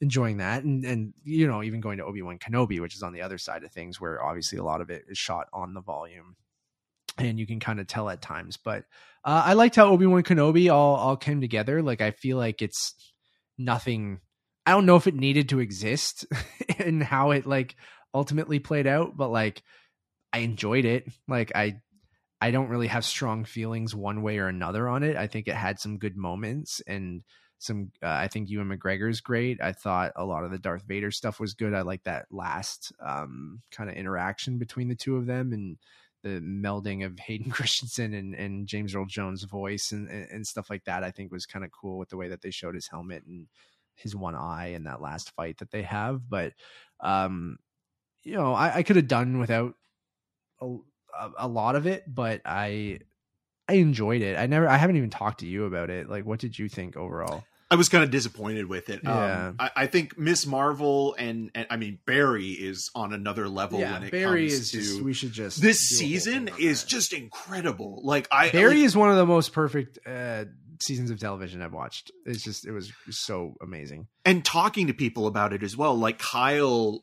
enjoying 0.00 0.38
that, 0.38 0.64
and 0.64 0.84
and 0.84 1.14
you 1.22 1.46
know 1.46 1.62
even 1.62 1.80
going 1.80 1.98
to 1.98 2.04
Obi 2.04 2.20
Wan 2.20 2.40
Kenobi, 2.40 2.80
which 2.80 2.96
is 2.96 3.02
on 3.04 3.12
the 3.12 3.22
other 3.22 3.38
side 3.38 3.62
of 3.62 3.70
things, 3.70 4.00
where 4.00 4.20
obviously 4.20 4.58
a 4.58 4.64
lot 4.64 4.80
of 4.80 4.90
it 4.90 5.04
is 5.08 5.16
shot 5.16 5.46
on 5.52 5.72
the 5.72 5.80
volume, 5.80 6.34
and 7.16 7.38
you 7.38 7.46
can 7.46 7.60
kind 7.60 7.78
of 7.78 7.86
tell 7.86 8.10
at 8.10 8.20
times. 8.20 8.56
But 8.56 8.84
uh, 9.24 9.44
I 9.46 9.52
liked 9.52 9.76
how 9.76 9.86
Obi 9.86 10.06
Wan 10.06 10.24
Kenobi 10.24 10.68
all 10.72 10.96
all 10.96 11.16
came 11.16 11.40
together. 11.40 11.80
Like 11.80 12.00
I 12.00 12.10
feel 12.10 12.38
like 12.38 12.60
it's 12.60 12.94
nothing. 13.56 14.18
I 14.66 14.72
don't 14.72 14.86
know 14.86 14.96
if 14.96 15.06
it 15.06 15.14
needed 15.14 15.50
to 15.50 15.60
exist 15.60 16.26
and 16.78 17.04
how 17.04 17.30
it 17.30 17.46
like 17.46 17.76
ultimately 18.12 18.58
played 18.58 18.88
out, 18.88 19.16
but 19.16 19.28
like 19.28 19.62
I 20.32 20.38
enjoyed 20.38 20.86
it. 20.86 21.06
Like 21.28 21.52
I 21.54 21.80
I 22.42 22.50
don't 22.50 22.70
really 22.70 22.88
have 22.88 23.04
strong 23.04 23.44
feelings 23.44 23.94
one 23.94 24.20
way 24.20 24.38
or 24.38 24.48
another 24.48 24.88
on 24.88 25.04
it. 25.04 25.16
I 25.16 25.28
think 25.28 25.46
it 25.46 25.54
had 25.54 25.78
some 25.78 25.98
good 25.98 26.16
moments 26.16 26.82
and 26.88 27.22
some 27.58 27.92
uh, 28.02 28.08
I 28.08 28.26
think 28.26 28.50
Ewan 28.50 28.68
McGregor's 28.68 29.20
great. 29.20 29.62
I 29.62 29.70
thought 29.70 30.10
a 30.16 30.24
lot 30.24 30.42
of 30.42 30.50
the 30.50 30.58
Darth 30.58 30.82
Vader 30.82 31.12
stuff 31.12 31.38
was 31.38 31.54
good. 31.54 31.72
I 31.72 31.82
like 31.82 32.02
that 32.02 32.26
last 32.32 32.92
um 33.00 33.60
kind 33.70 33.88
of 33.88 33.94
interaction 33.94 34.58
between 34.58 34.88
the 34.88 34.96
two 34.96 35.18
of 35.18 35.26
them 35.26 35.52
and 35.52 35.78
the 36.24 36.40
melding 36.40 37.06
of 37.06 37.16
Hayden 37.20 37.50
Christensen 37.52 38.12
and, 38.12 38.34
and 38.34 38.66
James 38.66 38.96
Earl 38.96 39.06
Jones' 39.06 39.44
voice 39.44 39.92
and, 39.92 40.08
and, 40.08 40.44
stuff 40.44 40.68
like 40.68 40.84
that, 40.86 41.04
I 41.04 41.12
think 41.12 41.30
was 41.30 41.46
kind 41.46 41.64
of 41.64 41.70
cool 41.70 41.98
with 41.98 42.08
the 42.08 42.16
way 42.16 42.28
that 42.28 42.42
they 42.42 42.50
showed 42.50 42.74
his 42.74 42.88
helmet 42.88 43.24
and 43.24 43.46
his 43.94 44.16
one 44.16 44.34
eye 44.34 44.68
in 44.68 44.84
that 44.84 45.00
last 45.00 45.32
fight 45.36 45.58
that 45.58 45.70
they 45.70 45.82
have. 45.82 46.28
But, 46.28 46.52
um, 47.00 47.58
you 48.22 48.34
know, 48.34 48.52
I, 48.52 48.76
I 48.76 48.82
could 48.82 48.96
have 48.96 49.08
done 49.08 49.38
without 49.38 49.74
a, 51.18 51.30
a, 51.38 51.48
lot 51.48 51.76
of 51.76 51.86
it, 51.86 52.04
but 52.06 52.40
I, 52.44 53.00
I 53.68 53.74
enjoyed 53.74 54.22
it. 54.22 54.38
I 54.38 54.46
never, 54.46 54.68
I 54.68 54.76
haven't 54.76 54.96
even 54.96 55.10
talked 55.10 55.40
to 55.40 55.46
you 55.46 55.64
about 55.64 55.90
it. 55.90 56.08
Like, 56.08 56.24
what 56.24 56.40
did 56.40 56.58
you 56.58 56.68
think 56.68 56.96
overall? 56.96 57.44
I 57.72 57.74
was 57.74 57.88
kind 57.88 58.04
of 58.04 58.10
disappointed 58.10 58.66
with 58.66 58.90
it. 58.90 59.00
Yeah. 59.02 59.46
Um, 59.48 59.56
I, 59.58 59.70
I 59.74 59.86
think 59.86 60.18
Miss 60.18 60.46
Marvel 60.46 61.14
and, 61.18 61.50
and 61.54 61.66
I 61.70 61.78
mean 61.78 62.00
Barry 62.04 62.50
is 62.50 62.90
on 62.94 63.14
another 63.14 63.48
level 63.48 63.80
when 63.80 64.02
it 64.02 64.10
Barry 64.10 64.48
comes 64.50 64.60
is 64.60 64.70
to 64.72 64.76
just, 64.76 65.00
we 65.00 65.14
should 65.14 65.32
just 65.32 65.62
this 65.62 65.88
do 65.88 65.94
a 65.94 65.98
whole 65.98 66.08
season 66.10 66.50
is 66.58 66.82
that. 66.82 66.90
just 66.90 67.14
incredible. 67.14 68.02
Like 68.04 68.28
I 68.30 68.50
Barry 68.50 68.76
like, 68.76 68.84
is 68.84 68.94
one 68.94 69.08
of 69.08 69.16
the 69.16 69.24
most 69.24 69.54
perfect 69.54 69.98
uh, 70.06 70.44
seasons 70.82 71.10
of 71.10 71.18
television 71.18 71.62
I've 71.62 71.72
watched. 71.72 72.12
It's 72.26 72.44
just 72.44 72.66
it 72.66 72.72
was 72.72 72.92
so 73.08 73.54
amazing. 73.62 74.06
and 74.26 74.44
talking 74.44 74.88
to 74.88 74.92
people 74.92 75.26
about 75.26 75.54
it 75.54 75.62
as 75.62 75.74
well. 75.74 75.96
Like 75.96 76.18
Kyle 76.18 77.02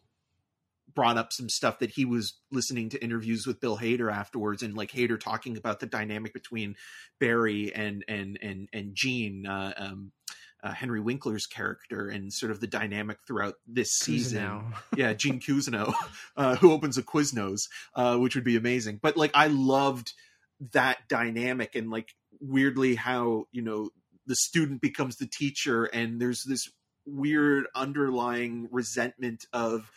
brought 0.99 1.17
up 1.17 1.31
some 1.31 1.47
stuff 1.47 1.79
that 1.79 1.91
he 1.91 2.03
was 2.03 2.33
listening 2.51 2.89
to 2.89 3.01
interviews 3.01 3.47
with 3.47 3.61
Bill 3.61 3.77
Hader 3.77 4.11
afterwards, 4.11 4.63
and 4.63 4.75
like 4.75 4.91
Hader 4.91 5.17
talking 5.17 5.55
about 5.55 5.79
the 5.79 5.85
dynamic 5.85 6.33
between 6.33 6.75
Barry 7.21 7.73
and 7.73 8.03
and 8.09 8.37
and 8.41 8.67
and 8.73 8.95
Gene, 8.95 9.47
uh, 9.47 9.71
um, 9.77 10.11
uh, 10.61 10.73
Henry 10.73 10.99
Winkler's 10.99 11.45
character, 11.45 12.09
and 12.09 12.33
sort 12.33 12.51
of 12.51 12.59
the 12.59 12.67
dynamic 12.67 13.19
throughout 13.25 13.53
this 13.65 13.91
season. 13.91 14.43
Now. 14.43 14.73
yeah, 14.97 15.13
Gene 15.13 15.39
Cousineau, 15.39 15.93
uh, 16.35 16.57
who 16.57 16.73
opens 16.73 16.97
a 16.97 17.01
Quiznos, 17.01 17.61
uh, 17.95 18.17
which 18.17 18.35
would 18.35 18.43
be 18.43 18.57
amazing. 18.57 18.99
But 19.01 19.15
like, 19.15 19.31
I 19.33 19.47
loved 19.47 20.11
that 20.73 21.07
dynamic 21.07 21.75
and 21.75 21.89
like 21.89 22.09
weirdly 22.41 22.95
how 22.95 23.45
you 23.53 23.61
know 23.61 23.89
the 24.27 24.35
student 24.35 24.81
becomes 24.81 25.15
the 25.15 25.27
teacher, 25.27 25.85
and 25.85 26.19
there's 26.19 26.43
this 26.43 26.67
weird 27.05 27.67
underlying 27.73 28.67
resentment 28.69 29.45
of 29.53 29.89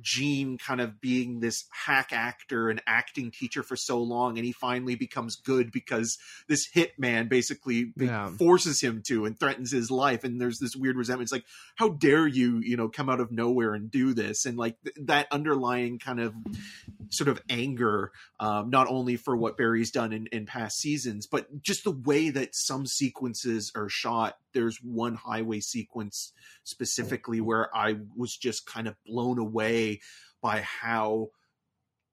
Gene 0.00 0.58
kind 0.58 0.80
of 0.80 1.00
being 1.00 1.40
this 1.40 1.64
hack 1.70 2.08
actor 2.12 2.68
and 2.68 2.82
acting 2.86 3.30
teacher 3.30 3.62
for 3.62 3.76
so 3.76 4.00
long, 4.02 4.36
and 4.38 4.44
he 4.46 4.52
finally 4.52 4.94
becomes 4.94 5.36
good 5.36 5.70
because 5.72 6.18
this 6.48 6.68
hitman 6.74 7.28
basically 7.28 7.92
Yeah. 7.96 8.30
forces 8.30 8.80
him 8.80 9.02
to 9.08 9.24
and 9.24 9.38
threatens 9.38 9.72
his 9.72 9.90
life. 9.90 10.24
And 10.24 10.40
there's 10.40 10.58
this 10.58 10.76
weird 10.76 10.96
resentment. 10.96 11.26
It's 11.26 11.32
like, 11.32 11.44
how 11.76 11.88
dare 11.90 12.26
you, 12.26 12.58
you 12.58 12.76
know, 12.76 12.88
come 12.88 13.08
out 13.08 13.20
of 13.20 13.30
nowhere 13.30 13.74
and 13.74 13.90
do 13.90 14.12
this? 14.14 14.44
And 14.46 14.56
like 14.58 14.76
th- 14.82 14.96
that 15.06 15.28
underlying 15.30 15.98
kind 15.98 16.20
of 16.20 16.34
sort 17.10 17.28
of 17.28 17.40
anger, 17.48 18.12
um, 18.40 18.70
not 18.70 18.88
only 18.88 19.16
for 19.16 19.36
what 19.36 19.56
Barry's 19.56 19.90
done 19.90 20.12
in, 20.12 20.26
in 20.28 20.46
past 20.46 20.78
seasons, 20.78 21.26
but 21.26 21.62
just 21.62 21.84
the 21.84 21.90
way 21.92 22.30
that 22.30 22.54
some 22.54 22.86
sequences 22.86 23.72
are 23.74 23.88
shot. 23.88 24.36
There's 24.56 24.78
one 24.82 25.14
highway 25.14 25.60
sequence 25.60 26.32
specifically 26.64 27.38
mm-hmm. 27.38 27.46
where 27.46 27.76
I 27.76 27.96
was 28.16 28.36
just 28.36 28.66
kind 28.66 28.88
of 28.88 28.96
blown 29.06 29.38
away 29.38 30.00
by 30.42 30.62
how 30.62 31.28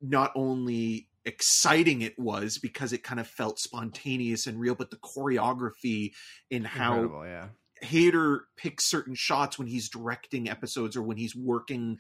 not 0.02 0.32
only 0.36 1.08
exciting 1.26 2.02
it 2.02 2.20
was 2.20 2.58
because 2.58 2.94
it 2.94 3.04
kind 3.04 3.20
of 3.20 3.28
felt 3.28 3.60
spontaneous 3.60 4.46
and 4.46 4.60
real, 4.60 4.76
but 4.76 4.92
the 4.92 4.98
choreography 4.98 6.12
in 6.52 6.66
how 6.66 6.96
Incredible, 6.96 7.26
yeah. 7.26 7.48
Hader 7.84 8.40
picks 8.58 8.90
certain 8.90 9.16
shots 9.16 9.58
when 9.58 9.68
he's 9.68 9.90
directing 9.90 10.50
episodes 10.50 10.96
or 10.96 11.04
when 11.04 11.18
he's 11.18 11.36
working 11.36 12.00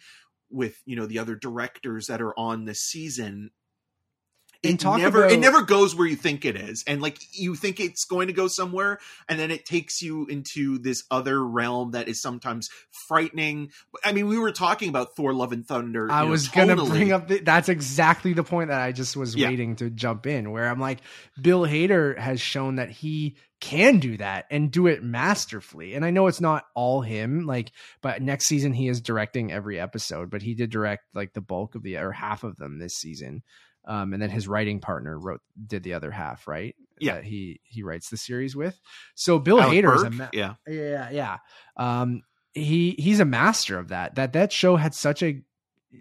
with 0.50 0.76
you 0.86 0.96
know 0.96 1.06
the 1.06 1.20
other 1.20 1.36
directors 1.36 2.08
that 2.08 2.22
are 2.22 2.38
on 2.38 2.66
the 2.66 2.76
season. 2.76 3.52
It 4.64 4.84
never 4.84 5.26
it 5.26 5.40
never 5.40 5.62
goes 5.62 5.94
where 5.94 6.08
you 6.08 6.16
think 6.16 6.46
it 6.46 6.56
is, 6.56 6.86
and 6.88 7.02
like 7.02 7.20
you 7.34 7.54
think 7.56 7.82
it's 7.82 8.06
going 8.06 8.28
to 8.28 8.34
go 8.34 8.48
somewhere, 8.48 9.00
and 9.28 9.38
then 9.38 9.52
it 9.52 9.66
takes 9.66 10.02
you 10.02 10.26
into 10.28 10.78
this 10.80 11.04
other 11.12 11.46
realm 11.46 11.92
that 11.92 12.08
is 12.08 12.22
sometimes 12.22 12.70
frightening. 13.08 13.72
I 14.06 14.14
mean, 14.14 14.28
we 14.28 14.40
were 14.40 14.54
talking 14.54 14.88
about 14.88 15.16
Thor: 15.18 15.34
Love 15.34 15.52
and 15.52 15.68
Thunder. 15.68 16.10
I 16.10 16.22
you 16.22 16.26
know, 16.26 16.32
was 16.32 16.48
gonna 16.48 16.78
bring 16.78 17.12
up 17.12 17.28
the, 17.28 17.40
that's 17.40 17.68
exactly 17.68 18.32
the 18.32 18.44
point 18.44 18.70
that 18.70 18.82
I 18.82 18.94
just 18.94 19.18
was 19.18 19.36
Yeah. 19.36 19.50
waiting 19.50 19.76
to 19.78 19.90
jump 19.90 20.26
in 20.28 20.52
where 20.52 20.70
I'm 20.70 20.80
like 20.80 21.00
Bill 21.42 21.64
Hader 21.64 22.18
has 22.18 22.40
shown 22.40 22.76
that 22.76 22.90
he 22.90 23.36
can 23.60 24.00
do 24.00 24.18
that 24.18 24.46
and 24.52 24.72
do 24.72 24.88
it 24.88 25.04
masterfully. 25.04 25.94
And 25.94 26.04
I 26.04 26.10
know 26.10 26.28
it's 26.28 26.42
not 26.42 26.66
all 26.76 27.02
him, 27.02 27.46
like, 27.46 27.72
but 28.02 28.22
next 28.22 28.48
season 28.48 28.74
he 28.74 28.90
is 28.90 29.00
directing 29.00 29.52
every 29.54 29.80
episode, 29.80 30.30
but 30.30 30.42
he 30.42 30.54
did 30.54 30.70
direct 30.70 31.04
like 31.14 31.34
the 31.34 31.42
bulk 31.42 31.76
of 31.76 31.84
the 31.84 31.98
or 31.98 32.12
half 32.12 32.44
of 32.44 32.58
them 32.58 32.78
this 32.80 32.96
season. 32.96 33.42
Um, 33.86 34.14
and 34.14 34.22
then 34.22 34.30
his 34.30 34.48
writing 34.48 34.80
partner 34.80 35.18
wrote 35.18 35.42
did 35.68 35.84
the 35.84 35.94
other 35.94 36.12
half, 36.12 36.48
right? 36.48 36.76
Yeah. 37.00 37.16
That 37.16 37.24
he 37.26 37.60
he 37.64 37.84
writes 37.84 38.10
the 38.10 38.18
series 38.18 38.56
with. 38.56 38.80
So 39.16 39.40
Bill 39.40 39.60
Alec 39.60 39.84
Hader 39.84 39.96
is 39.96 40.04
a 40.04 40.10
ma- 40.10 40.30
yeah. 40.32 40.56
yeah, 40.68 41.10
yeah. 41.12 41.38
Um, 41.76 42.22
he 42.54 42.96
he's 42.98 43.20
a 43.20 43.26
master 43.26 43.78
of 43.78 43.90
that. 43.90 44.16
That 44.16 44.34
that 44.34 44.52
show 44.52 44.76
had 44.76 44.94
such 44.94 45.22
a 45.22 45.42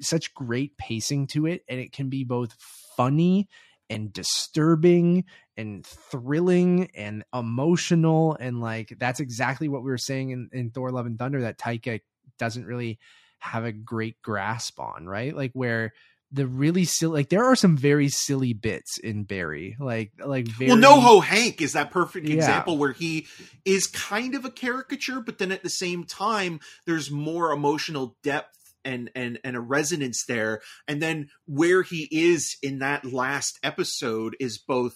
such 0.00 0.34
great 0.34 0.76
pacing 0.76 1.26
to 1.28 1.46
it, 1.46 1.64
and 1.68 1.80
it 1.80 1.92
can 1.92 2.08
be 2.08 2.24
both 2.24 2.54
funny 2.96 3.48
and 3.90 4.12
disturbing 4.12 5.24
and 5.56 5.84
thrilling 5.84 6.90
and 6.94 7.24
emotional 7.34 8.36
and 8.40 8.60
like 8.60 8.94
that's 8.98 9.20
exactly 9.20 9.68
what 9.68 9.82
we 9.82 9.90
were 9.90 9.98
saying 9.98 10.30
in, 10.30 10.48
in 10.52 10.70
Thor 10.70 10.90
Love 10.90 11.04
and 11.04 11.18
Thunder 11.18 11.42
that 11.42 11.58
Taika 11.58 12.00
doesn't 12.38 12.64
really 12.64 12.98
have 13.38 13.64
a 13.64 13.72
great 13.72 14.22
grasp 14.22 14.78
on, 14.78 15.06
right? 15.06 15.36
Like 15.36 15.50
where 15.52 15.92
the 16.32 16.46
really 16.46 16.84
silly 16.84 17.20
like 17.20 17.28
there 17.28 17.44
are 17.44 17.54
some 17.56 17.76
very 17.76 18.08
silly 18.08 18.52
bits 18.54 18.98
in 18.98 19.24
Barry. 19.24 19.76
Like 19.78 20.12
like 20.24 20.48
very 20.48 20.70
Well, 20.70 20.80
NoHo 20.80 21.22
Hank 21.22 21.60
is 21.60 21.74
that 21.74 21.90
perfect 21.90 22.26
Yeah. 22.26 22.34
example 22.36 22.78
where 22.78 22.92
he 22.92 23.26
is 23.64 23.86
kind 23.86 24.34
of 24.34 24.44
a 24.44 24.50
caricature, 24.50 25.20
but 25.20 25.38
then 25.38 25.52
at 25.52 25.62
the 25.62 25.70
same 25.70 26.04
time, 26.04 26.60
there's 26.86 27.10
more 27.10 27.52
emotional 27.52 28.16
depth 28.22 28.56
and 28.84 29.10
and 29.14 29.38
and 29.44 29.56
a 29.56 29.60
resonance 29.60 30.24
there. 30.26 30.60
And 30.88 31.00
then 31.02 31.28
where 31.46 31.82
he 31.82 32.08
is 32.10 32.56
in 32.62 32.78
that 32.80 33.04
last 33.04 33.58
episode 33.62 34.34
is 34.40 34.58
both 34.58 34.94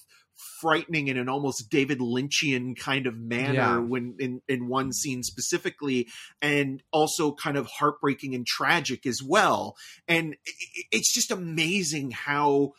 frightening 0.61 1.09
in 1.09 1.17
an 1.17 1.29
almost 1.29 1.71
David 1.71 1.99
Lynchian 1.99 2.79
kind 2.79 3.07
of 3.07 3.17
manner 3.17 3.55
Yeah. 3.55 3.79
when 3.79 4.17
in 4.19 4.43
in 4.49 4.69
one 4.69 4.93
scene 4.93 5.23
specifically 5.23 6.09
and 6.43 6.83
also 6.93 7.33
kind 7.33 7.57
of 7.57 7.67
heartbreaking 7.67 8.35
and 8.35 8.47
tragic 8.47 9.07
as 9.07 9.23
well 9.23 9.77
and 10.07 10.37
it's 10.91 11.13
just 11.13 11.31
amazing 11.31 12.11
how 12.11 12.73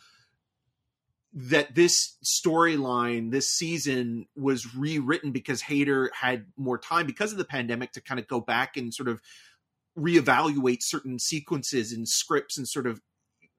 that 1.34 1.74
this 1.74 2.16
storyline 2.24 3.30
this 3.30 3.48
season 3.48 4.26
was 4.34 4.74
rewritten 4.74 5.30
because 5.30 5.62
Hader 5.62 6.08
had 6.18 6.46
more 6.56 6.78
time 6.78 7.06
because 7.06 7.32
of 7.32 7.38
the 7.38 7.44
pandemic 7.44 7.92
to 7.92 8.00
kind 8.00 8.18
of 8.18 8.26
go 8.26 8.40
back 8.40 8.76
and 8.76 8.94
sort 8.94 9.08
of 9.08 9.20
reevaluate 9.96 10.78
certain 10.80 11.18
sequences 11.18 11.92
and 11.92 12.08
scripts 12.08 12.56
and 12.56 12.66
sort 12.68 12.86
of 12.86 13.00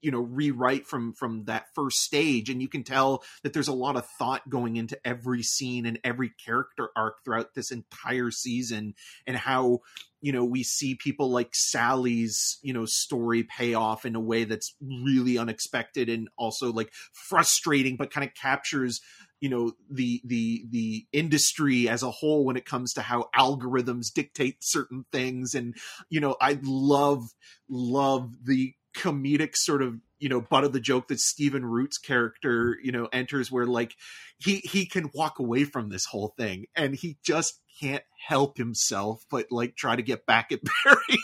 you 0.01 0.11
know 0.11 0.19
rewrite 0.19 0.87
from 0.87 1.13
from 1.13 1.45
that 1.45 1.65
first 1.73 1.97
stage 1.97 2.49
and 2.49 2.61
you 2.61 2.67
can 2.67 2.83
tell 2.83 3.23
that 3.43 3.53
there's 3.53 3.67
a 3.67 3.73
lot 3.73 3.95
of 3.95 4.05
thought 4.17 4.47
going 4.49 4.75
into 4.75 4.97
every 5.05 5.43
scene 5.43 5.85
and 5.85 5.99
every 6.03 6.31
character 6.45 6.89
arc 6.95 7.23
throughout 7.23 7.53
this 7.55 7.71
entire 7.71 8.31
season 8.31 8.93
and 9.27 9.37
how 9.37 9.79
you 10.21 10.31
know 10.31 10.43
we 10.43 10.63
see 10.63 10.95
people 10.95 11.29
like 11.29 11.49
Sally's 11.53 12.59
you 12.61 12.73
know 12.73 12.85
story 12.85 13.43
pay 13.43 13.73
off 13.73 14.05
in 14.05 14.15
a 14.15 14.19
way 14.19 14.43
that's 14.43 14.75
really 14.81 15.37
unexpected 15.37 16.09
and 16.09 16.29
also 16.37 16.71
like 16.71 16.91
frustrating 17.11 17.95
but 17.95 18.11
kind 18.11 18.27
of 18.27 18.33
captures 18.33 19.01
you 19.39 19.49
know 19.49 19.71
the 19.89 20.21
the 20.25 20.65
the 20.69 21.05
industry 21.13 21.87
as 21.87 22.03
a 22.03 22.11
whole 22.11 22.45
when 22.45 22.57
it 22.57 22.65
comes 22.65 22.93
to 22.93 23.01
how 23.01 23.29
algorithms 23.35 24.13
dictate 24.13 24.57
certain 24.59 25.05
things 25.11 25.53
and 25.53 25.75
you 26.09 26.19
know 26.19 26.35
I 26.41 26.59
love 26.63 27.23
love 27.69 28.33
the 28.43 28.73
comedic 28.95 29.55
sort 29.55 29.81
of 29.81 29.95
you 30.19 30.27
know 30.29 30.41
butt 30.41 30.63
of 30.63 30.73
the 30.73 30.79
joke 30.79 31.07
that 31.07 31.19
Stephen 31.19 31.65
Root's 31.65 31.97
character 31.97 32.77
you 32.83 32.91
know 32.91 33.07
enters 33.13 33.51
where 33.51 33.65
like 33.67 33.93
he 34.37 34.57
he 34.57 34.85
can 34.85 35.09
walk 35.13 35.39
away 35.39 35.63
from 35.63 35.89
this 35.89 36.05
whole 36.05 36.33
thing 36.37 36.65
and 36.75 36.95
he 36.95 37.17
just 37.23 37.61
can't 37.79 38.03
help 38.27 38.57
himself 38.57 39.23
but 39.31 39.45
like 39.51 39.75
try 39.75 39.95
to 39.95 40.01
get 40.01 40.25
back 40.25 40.51
at 40.51 40.59
Barry 40.83 41.19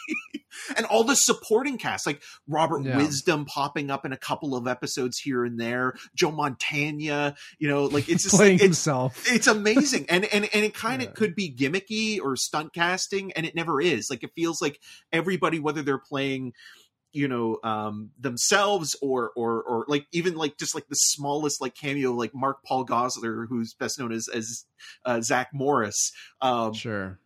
and 0.78 0.86
all 0.86 1.03
the 1.03 1.16
supporting 1.16 1.78
cast 1.78 2.05
like 2.07 2.22
Robert 2.47 2.84
Yeah. 2.86 2.95
Wisdom 2.95 3.43
popping 3.43 3.91
up 3.91 4.05
in 4.05 4.13
a 4.13 4.18
couple 4.18 4.55
of 4.55 4.66
episodes 4.68 5.18
here 5.18 5.43
and 5.43 5.59
there 5.59 5.95
Joe 6.16 6.32
Montana 6.32 7.36
you 7.59 7.68
know 7.68 7.86
like 7.86 8.07
it's 8.07 8.24
just 8.26 8.36
playing 8.36 8.55
it's, 8.55 8.63
himself. 8.63 9.24
it's 9.28 9.47
amazing 9.47 10.05
and 10.07 10.24
and 10.26 10.47
and 10.53 10.63
it 10.63 10.74
kind 10.74 11.01
of 11.01 11.09
Yeah. 11.09 11.13
could 11.16 11.36
be 11.36 11.53
gimmicky 11.53 12.22
or 12.22 12.38
stunt 12.38 12.74
casting 12.74 13.34
and 13.34 13.45
it 13.45 13.55
never 13.55 13.82
is 13.82 14.07
like 14.09 14.24
it 14.24 14.32
feels 14.36 14.61
like 14.61 14.80
everybody 15.11 15.59
whether 15.59 15.82
they're 15.82 15.97
playing 15.97 16.53
you 17.16 17.28
know 17.28 17.57
um 17.63 18.11
themselves 18.20 18.95
or 19.01 19.32
or 19.36 19.63
or 19.63 19.86
like 19.88 20.05
even 20.11 20.36
like 20.36 20.57
just 20.57 20.76
like 20.76 20.88
the 20.88 20.95
smallest 20.95 21.61
like 21.61 21.74
cameo 21.74 22.11
like 22.11 22.36
mark 22.36 22.63
paul 22.63 22.86
gosselaar 22.86 23.45
who's 23.47 23.74
best 23.74 23.97
known 23.97 24.11
as 24.11 24.28
as 24.34 24.66
uh, 25.05 25.22
zach 25.22 25.49
morris 25.53 26.11
um 26.41 26.74
Sure. 26.74 27.20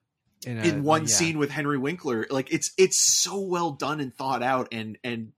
In, 0.45 0.57
a- 0.57 0.63
in 0.63 0.83
one 0.83 1.01
yeah. 1.01 1.07
scene 1.07 1.37
with 1.37 1.49
henry 1.49 1.77
winkler 1.77 2.25
like 2.29 2.53
it's 2.53 2.71
it's 2.77 3.21
so 3.21 3.39
well 3.41 3.71
done 3.71 3.99
and 3.99 4.13
thought 4.13 4.43
out 4.43 4.69
and 4.71 4.97
and 5.03 5.33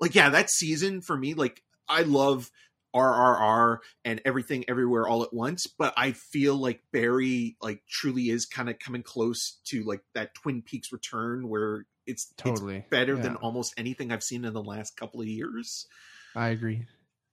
like 0.00 0.14
yeah 0.14 0.30
that 0.30 0.50
season 0.50 1.02
for 1.02 1.16
me 1.16 1.34
like 1.34 1.62
i 1.88 2.02
love 2.02 2.50
RRR 2.94 3.78
and 4.04 4.20
everything 4.24 4.64
everywhere 4.68 5.06
all 5.06 5.22
at 5.22 5.32
once, 5.32 5.66
but 5.78 5.94
I 5.96 6.12
feel 6.12 6.56
like 6.56 6.82
Barry 6.92 7.56
like 7.62 7.82
truly 7.88 8.30
is 8.30 8.46
kind 8.46 8.68
of 8.68 8.78
coming 8.78 9.02
close 9.02 9.60
to 9.68 9.84
like 9.84 10.00
that 10.14 10.34
Twin 10.34 10.62
Peaks 10.62 10.92
return 10.92 11.48
where 11.48 11.86
it's 12.10 12.32
Totally. 12.36 12.78
it's 12.78 12.88
better 12.88 13.16
than 13.16 13.36
almost 13.36 13.74
anything 13.76 14.12
I've 14.12 14.22
seen 14.22 14.44
in 14.44 14.52
the 14.52 14.62
last 14.62 14.96
couple 14.96 15.20
of 15.20 15.26
years. 15.26 15.86
I 16.34 16.48
agree. 16.48 16.86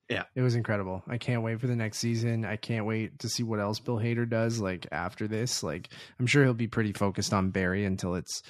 Yeah. 0.10 0.24
It 0.36 0.42
was 0.42 0.56
incredible. 0.56 1.04
I 1.08 1.18
can't 1.18 1.44
wait 1.44 1.60
for 1.60 1.68
the 1.68 1.76
next 1.76 1.98
season. 1.98 2.46
I 2.46 2.56
can't 2.56 2.86
wait 2.86 3.20
to 3.20 3.30
see 3.30 3.44
what 3.44 3.60
else 3.60 3.80
Bill 3.80 3.98
Hader 3.98 4.30
does 4.30 4.60
like 4.60 4.88
after 4.92 5.28
this. 5.28 5.64
Like 5.64 5.90
I'm 6.20 6.28
sure 6.28 6.44
he'll 6.44 6.54
be 6.54 6.68
pretty 6.68 6.94
focused 6.94 7.34
on 7.34 7.52
Barry 7.52 7.84
until 7.84 8.16
it's 8.16 8.42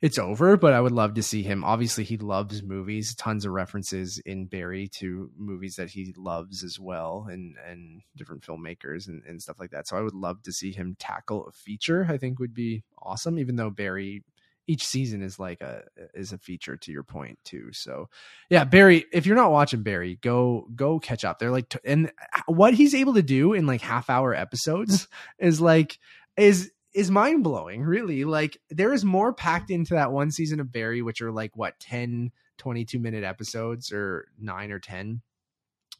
it's 0.00 0.18
over, 0.18 0.56
but 0.56 0.72
I 0.72 0.80
would 0.80 0.92
love 0.92 1.14
to 1.14 1.24
see 1.24 1.42
him. 1.42 1.64
Obviously, 1.64 2.04
he 2.04 2.18
loves 2.18 2.62
movies. 2.62 3.16
Tons 3.16 3.44
of 3.44 3.50
references 3.50 4.22
in 4.24 4.46
Barry 4.46 4.86
to 4.98 5.28
movies 5.36 5.74
that 5.74 5.90
he 5.90 6.14
loves 6.16 6.62
as 6.62 6.78
well 6.78 7.26
and 7.28 7.56
and 7.66 8.02
different 8.16 8.42
filmmakers 8.42 9.08
and, 9.08 9.22
and 9.26 9.42
stuff 9.42 9.58
like 9.58 9.72
that. 9.72 9.88
So 9.88 9.96
I 9.96 10.02
would 10.02 10.14
love 10.14 10.42
to 10.44 10.52
see 10.52 10.70
him 10.72 10.96
tackle 10.98 11.46
a 11.48 11.52
feature. 11.52 12.06
I 12.08 12.16
think 12.16 12.38
would 12.38 12.54
be 12.54 12.84
awesome, 13.02 13.38
even 13.38 13.56
though 13.56 13.70
Barry 13.70 14.22
each 14.68 14.86
season 14.86 15.22
is 15.22 15.38
like 15.38 15.62
a 15.62 15.82
is 16.14 16.32
a 16.32 16.38
feature 16.38 16.76
to 16.76 16.92
your 16.92 17.02
point 17.02 17.38
too. 17.42 17.70
So 17.72 18.10
yeah, 18.50 18.64
Barry, 18.64 19.06
if 19.12 19.24
you're 19.26 19.34
not 19.34 19.50
watching 19.50 19.82
Barry, 19.82 20.18
go 20.20 20.68
go 20.76 21.00
catch 21.00 21.24
up. 21.24 21.38
They're 21.38 21.50
like, 21.50 21.70
t- 21.70 21.78
and 21.84 22.12
what 22.46 22.74
he's 22.74 22.94
able 22.94 23.14
to 23.14 23.22
do 23.22 23.54
in 23.54 23.66
like 23.66 23.80
half 23.80 24.10
hour 24.10 24.34
episodes 24.34 25.08
is 25.38 25.60
like 25.60 25.98
is 26.36 26.70
is 26.92 27.10
mind 27.10 27.42
blowing. 27.42 27.82
Really, 27.82 28.24
like 28.24 28.60
there 28.68 28.92
is 28.92 29.04
more 29.04 29.32
packed 29.32 29.70
into 29.70 29.94
that 29.94 30.12
one 30.12 30.30
season 30.30 30.60
of 30.60 30.70
Barry, 30.70 31.00
which 31.00 31.22
are 31.22 31.32
like 31.32 31.56
what 31.56 31.80
10, 31.80 32.30
22 32.58 32.98
minute 32.98 33.24
episodes 33.24 33.90
or 33.90 34.28
nine 34.38 34.70
or 34.70 34.78
ten 34.78 35.22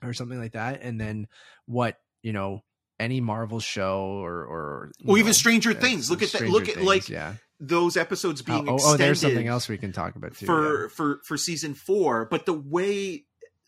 or 0.03 0.13
something 0.13 0.39
like 0.39 0.53
that, 0.53 0.83
and 0.83 1.01
then 1.01 1.27
what 1.65 1.97
you 2.23 2.35
know 2.35 2.63
any 3.01 3.23
Marvel 3.23 3.61
show 3.61 4.03
or 4.23 4.45
or 4.45 4.93
Well, 5.03 5.17
even 5.17 5.33
Stranger 5.33 5.71
uh, 5.71 5.75
Things. 5.75 6.11
Look 6.11 6.23
at 6.23 6.33
that. 6.33 6.49
Look 6.49 6.69
at 6.69 6.75
Things, 6.75 6.87
like 6.87 7.09
yeah. 7.09 7.35
Those 7.61 7.97
episodes 7.97 8.43
being 8.43 8.69
Oh, 8.69 8.73
oh, 8.73 8.75
extended. 8.77 8.95
oh, 8.95 9.07
there's 9.07 9.21
something 9.21 9.49
else 9.49 9.69
we 9.69 9.79
can 9.79 9.93
talk 9.93 10.15
about 10.17 10.37
too. 10.37 10.47
for 10.47 10.83
yeah. 10.83 10.89
for 10.89 11.21
for 11.25 11.37
season 11.37 11.75
four 11.75 12.27
but 12.31 12.47
the 12.47 12.53
way 12.55 13.25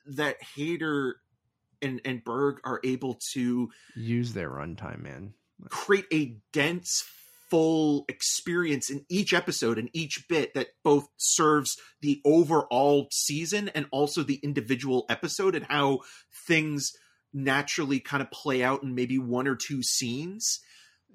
that 0.06 0.36
hader 0.56 1.14
and 1.82 2.00
and 2.04 2.22
berg 2.24 2.60
are 2.64 2.80
able 2.84 3.18
to 3.32 3.70
use 3.96 4.32
their 4.32 4.50
runtime, 4.50 5.02
man. 5.02 5.34
create 5.70 6.06
a 6.12 6.36
dense 6.52 7.04
full 7.50 8.04
experience 8.08 8.90
in 8.90 9.04
each 9.08 9.32
episode 9.34 9.76
and 9.76 9.90
each 9.92 10.28
bit 10.28 10.54
that 10.54 10.68
both 10.84 11.08
serves 11.16 11.76
the 12.00 12.20
overall 12.24 13.08
season 13.10 13.68
and 13.70 13.86
also 13.90 14.22
the 14.22 14.36
individual 14.44 15.04
episode 15.08 15.56
and 15.56 15.66
how 15.68 15.98
things 16.46 16.92
naturally 17.32 17.98
kind 17.98 18.22
of 18.22 18.30
play 18.30 18.62
out 18.62 18.82
in 18.84 18.94
maybe 18.94 19.18
one 19.18 19.48
or 19.48 19.56
two 19.56 19.82
scenes 19.82 20.60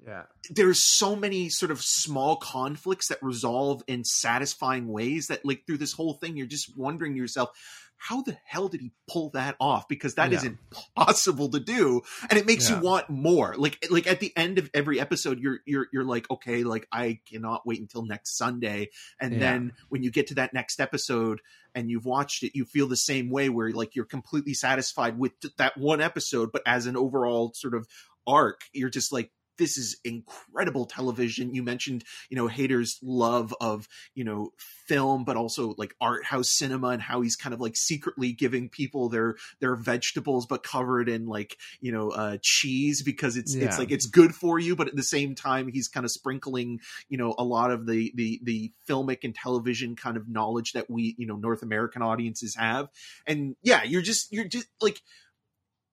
Yeah. 0.04 0.22
there's 0.50 0.82
so 0.82 1.16
many 1.16 1.48
sort 1.48 1.70
of 1.72 1.80
small 1.82 2.36
conflicts 2.36 3.08
that 3.08 3.18
resolve 3.22 3.82
in 3.86 4.04
satisfying 4.04 4.88
ways 4.88 5.26
that 5.28 5.44
like 5.44 5.66
through 5.66 5.78
this 5.78 5.92
whole 5.92 6.14
thing 6.14 6.36
you're 6.36 6.46
just 6.46 6.76
wondering 6.76 7.12
to 7.14 7.18
yourself 7.18 7.50
how 7.98 8.20
the 8.20 8.36
hell 8.44 8.68
did 8.68 8.80
he 8.82 8.92
pull 9.08 9.30
that 9.30 9.56
off 9.58 9.88
because 9.88 10.14
that 10.16 10.32
is 10.32 10.44
Yeah. 10.44 10.50
impossible 10.96 11.48
to 11.48 11.58
do 11.60 12.02
and 12.28 12.38
it 12.38 12.46
makes 12.46 12.68
Yeah. 12.68 12.76
you 12.76 12.82
want 12.84 13.08
more 13.10 13.54
like 13.56 13.84
like 13.90 14.06
at 14.06 14.20
the 14.20 14.32
end 14.36 14.58
of 14.58 14.70
every 14.74 15.00
episode 15.00 15.40
you're 15.40 15.60
you're 15.66 15.86
you're 15.92 16.04
like 16.04 16.30
okay 16.30 16.62
like 16.62 16.86
I 16.92 17.20
cannot 17.28 17.66
wait 17.66 17.80
until 17.80 18.04
next 18.04 18.36
Sunday 18.36 18.90
and 19.20 19.32
Yeah. 19.32 19.38
then 19.40 19.72
when 19.88 20.02
you 20.02 20.10
get 20.10 20.26
to 20.28 20.34
that 20.34 20.52
next 20.54 20.78
episode 20.78 21.40
and 21.74 21.90
you've 21.90 22.04
watched 22.04 22.42
it 22.42 22.52
you 22.54 22.64
feel 22.64 22.86
the 22.86 22.96
same 22.96 23.30
way 23.30 23.48
where 23.48 23.70
like 23.72 23.96
you're 23.96 24.04
completely 24.04 24.54
satisfied 24.54 25.18
with 25.18 25.32
th- 25.40 25.54
that 25.56 25.76
one 25.78 26.00
episode 26.00 26.52
but 26.52 26.62
as 26.66 26.86
an 26.86 26.96
overall 26.96 27.52
sort 27.54 27.74
of 27.74 27.88
arc 28.26 28.60
you're 28.72 28.90
just 28.90 29.10
like 29.12 29.30
this 29.58 29.76
is 29.76 29.98
incredible 30.04 30.86
television. 30.86 31.54
You 31.54 31.62
mentioned, 31.62 32.04
you 32.30 32.36
know, 32.36 32.48
Hader's 32.48 32.98
love 33.02 33.54
of, 33.60 33.88
you 34.14 34.24
know, 34.24 34.50
film, 34.86 35.24
but 35.24 35.36
also 35.36 35.74
like 35.76 35.94
art 36.00 36.24
house 36.24 36.50
cinema 36.50 36.88
and 36.88 37.02
how 37.02 37.20
he's 37.20 37.36
kind 37.36 37.52
of 37.54 37.60
like 37.60 37.76
secretly 37.76 38.32
giving 38.32 38.68
people 38.68 39.08
their 39.08 39.36
their 39.60 39.76
vegetables, 39.76 40.46
but 40.46 40.62
covered 40.62 41.08
in 41.08 41.26
like, 41.26 41.56
you 41.80 41.92
know, 41.92 42.10
uh, 42.10 42.38
cheese 42.42 43.02
because 43.02 43.36
it's 43.36 43.54
Yeah. 43.54 43.64
it's 43.64 43.78
like 43.78 43.90
it's 43.90 44.06
good 44.06 44.34
for 44.34 44.58
you, 44.58 44.76
but 44.76 44.88
at 44.88 44.96
the 44.96 45.02
same 45.02 45.34
time 45.34 45.68
he's 45.68 45.88
kind 45.88 46.04
of 46.04 46.10
sprinkling, 46.10 46.80
you 47.08 47.18
know, 47.18 47.34
a 47.38 47.44
lot 47.44 47.70
of 47.70 47.86
the 47.86 48.12
the 48.14 48.40
the 48.44 48.72
filmic 48.88 49.18
and 49.24 49.34
television 49.34 49.96
kind 49.96 50.16
of 50.16 50.28
knowledge 50.28 50.72
that 50.72 50.90
we, 50.90 51.14
you 51.18 51.26
know, 51.26 51.36
North 51.36 51.62
American 51.62 52.02
audiences 52.02 52.54
have. 52.56 52.88
And 53.26 53.56
yeah, 53.62 53.82
you're 53.82 54.02
just 54.02 54.32
you're 54.32 54.48
just 54.48 54.68
like 54.80 55.00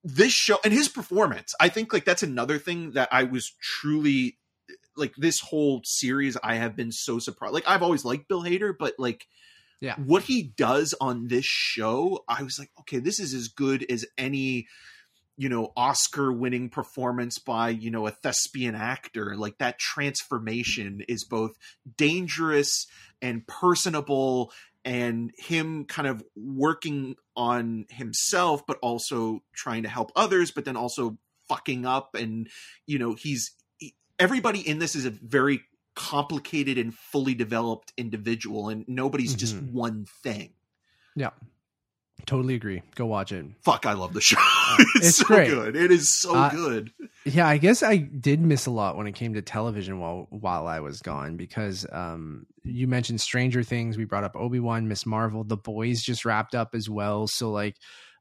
this 0.04 0.32
show 0.32 0.58
and 0.62 0.72
his 0.72 0.88
performance 0.88 1.54
i 1.58 1.68
think 1.68 1.92
like 1.92 2.04
that's 2.04 2.22
another 2.22 2.58
thing 2.58 2.92
that 2.92 3.08
i 3.10 3.24
was 3.24 3.52
truly 3.60 4.36
like 4.96 5.14
this 5.16 5.40
whole 5.40 5.80
series 5.82 6.36
i 6.44 6.56
have 6.56 6.76
been 6.76 6.92
so 6.92 7.18
surprised 7.18 7.54
like 7.54 7.66
i've 7.66 7.82
always 7.82 8.04
liked 8.04 8.28
bill 8.28 8.42
hader 8.42 8.74
but 8.78 8.94
like 8.98 9.26
Yeah. 9.80 9.96
what 9.96 10.24
he 10.24 10.42
does 10.42 10.94
on 11.00 11.28
this 11.28 11.46
show 11.46 12.22
i 12.28 12.42
was 12.42 12.58
like 12.58 12.70
okay 12.80 12.98
this 12.98 13.18
is 13.18 13.32
as 13.32 13.48
good 13.48 13.84
as 13.90 14.04
any 14.18 14.68
you 15.36 15.48
know 15.48 15.72
oscar 15.76 16.30
winning 16.30 16.68
performance 16.68 17.38
by 17.38 17.70
you 17.70 17.90
know 17.90 18.06
a 18.06 18.10
thespian 18.10 18.74
actor 18.74 19.34
like 19.36 19.58
that 19.58 19.78
transformation 19.78 21.02
is 21.08 21.24
both 21.24 21.56
dangerous 21.96 22.86
and 23.22 23.46
personable 23.46 24.52
and 24.84 25.30
him 25.38 25.84
kind 25.86 26.06
of 26.06 26.22
working 26.36 27.16
on 27.36 27.86
himself 27.88 28.66
but 28.66 28.78
also 28.82 29.42
trying 29.54 29.82
to 29.84 29.88
help 29.88 30.12
others 30.14 30.50
but 30.50 30.64
then 30.64 30.76
also 30.76 31.18
fucking 31.48 31.86
up. 31.86 32.14
And 32.14 32.48
you 32.86 32.98
know 32.98 33.14
he's 33.14 33.52
he, 33.78 33.94
everybody 34.18 34.60
in 34.60 34.78
this 34.78 34.94
is 34.94 35.04
a 35.04 35.10
very 35.10 35.62
complicated 35.94 36.76
and 36.76 36.92
fully 36.94 37.34
developed 37.34 37.92
individual 37.96 38.68
and 38.68 38.84
nobody's 38.88 39.34
just 39.34 39.54
Mhm. 39.56 39.70
one 39.72 40.06
thing 40.22 40.50
Totally 42.26 42.54
agree. 42.54 42.82
Go 42.94 43.06
watch 43.06 43.32
it. 43.32 43.46
fuck 43.62 43.86
i 43.86 43.92
love 43.92 44.12
the 44.14 44.20
show 44.20 44.36
it's, 44.96 45.06
It's 45.08 45.16
so 45.18 45.24
great. 45.26 45.48
good 45.50 45.76
it 45.76 45.90
is 45.90 46.18
so 46.20 46.34
Uh, 46.34 46.50
good 46.50 46.90
Yeah, 47.24 47.46
I 47.46 47.58
guess 47.58 47.82
I 47.82 47.96
did 47.96 48.40
miss 48.40 48.66
a 48.66 48.70
lot 48.70 48.96
when 48.96 49.06
it 49.06 49.12
came 49.12 49.34
to 49.34 49.42
television 49.42 49.98
while 49.98 50.26
while 50.30 50.66
I 50.66 50.80
was 50.80 51.00
gone 51.00 51.36
because 51.36 51.86
um 51.92 52.46
you 52.64 52.86
mentioned 52.88 53.20
Stranger 53.20 53.62
Things, 53.62 53.98
we 53.98 54.04
brought 54.06 54.24
up 54.24 54.36
Obi-Wan, 54.36 54.88
Miss 54.88 55.04
Marvel, 55.04 55.44
The 55.44 55.56
Boys 55.56 56.02
just 56.02 56.24
wrapped 56.24 56.54
up 56.54 56.74
as 56.74 56.88
well. 56.88 57.26
So 57.26 57.50
like 57.50 57.76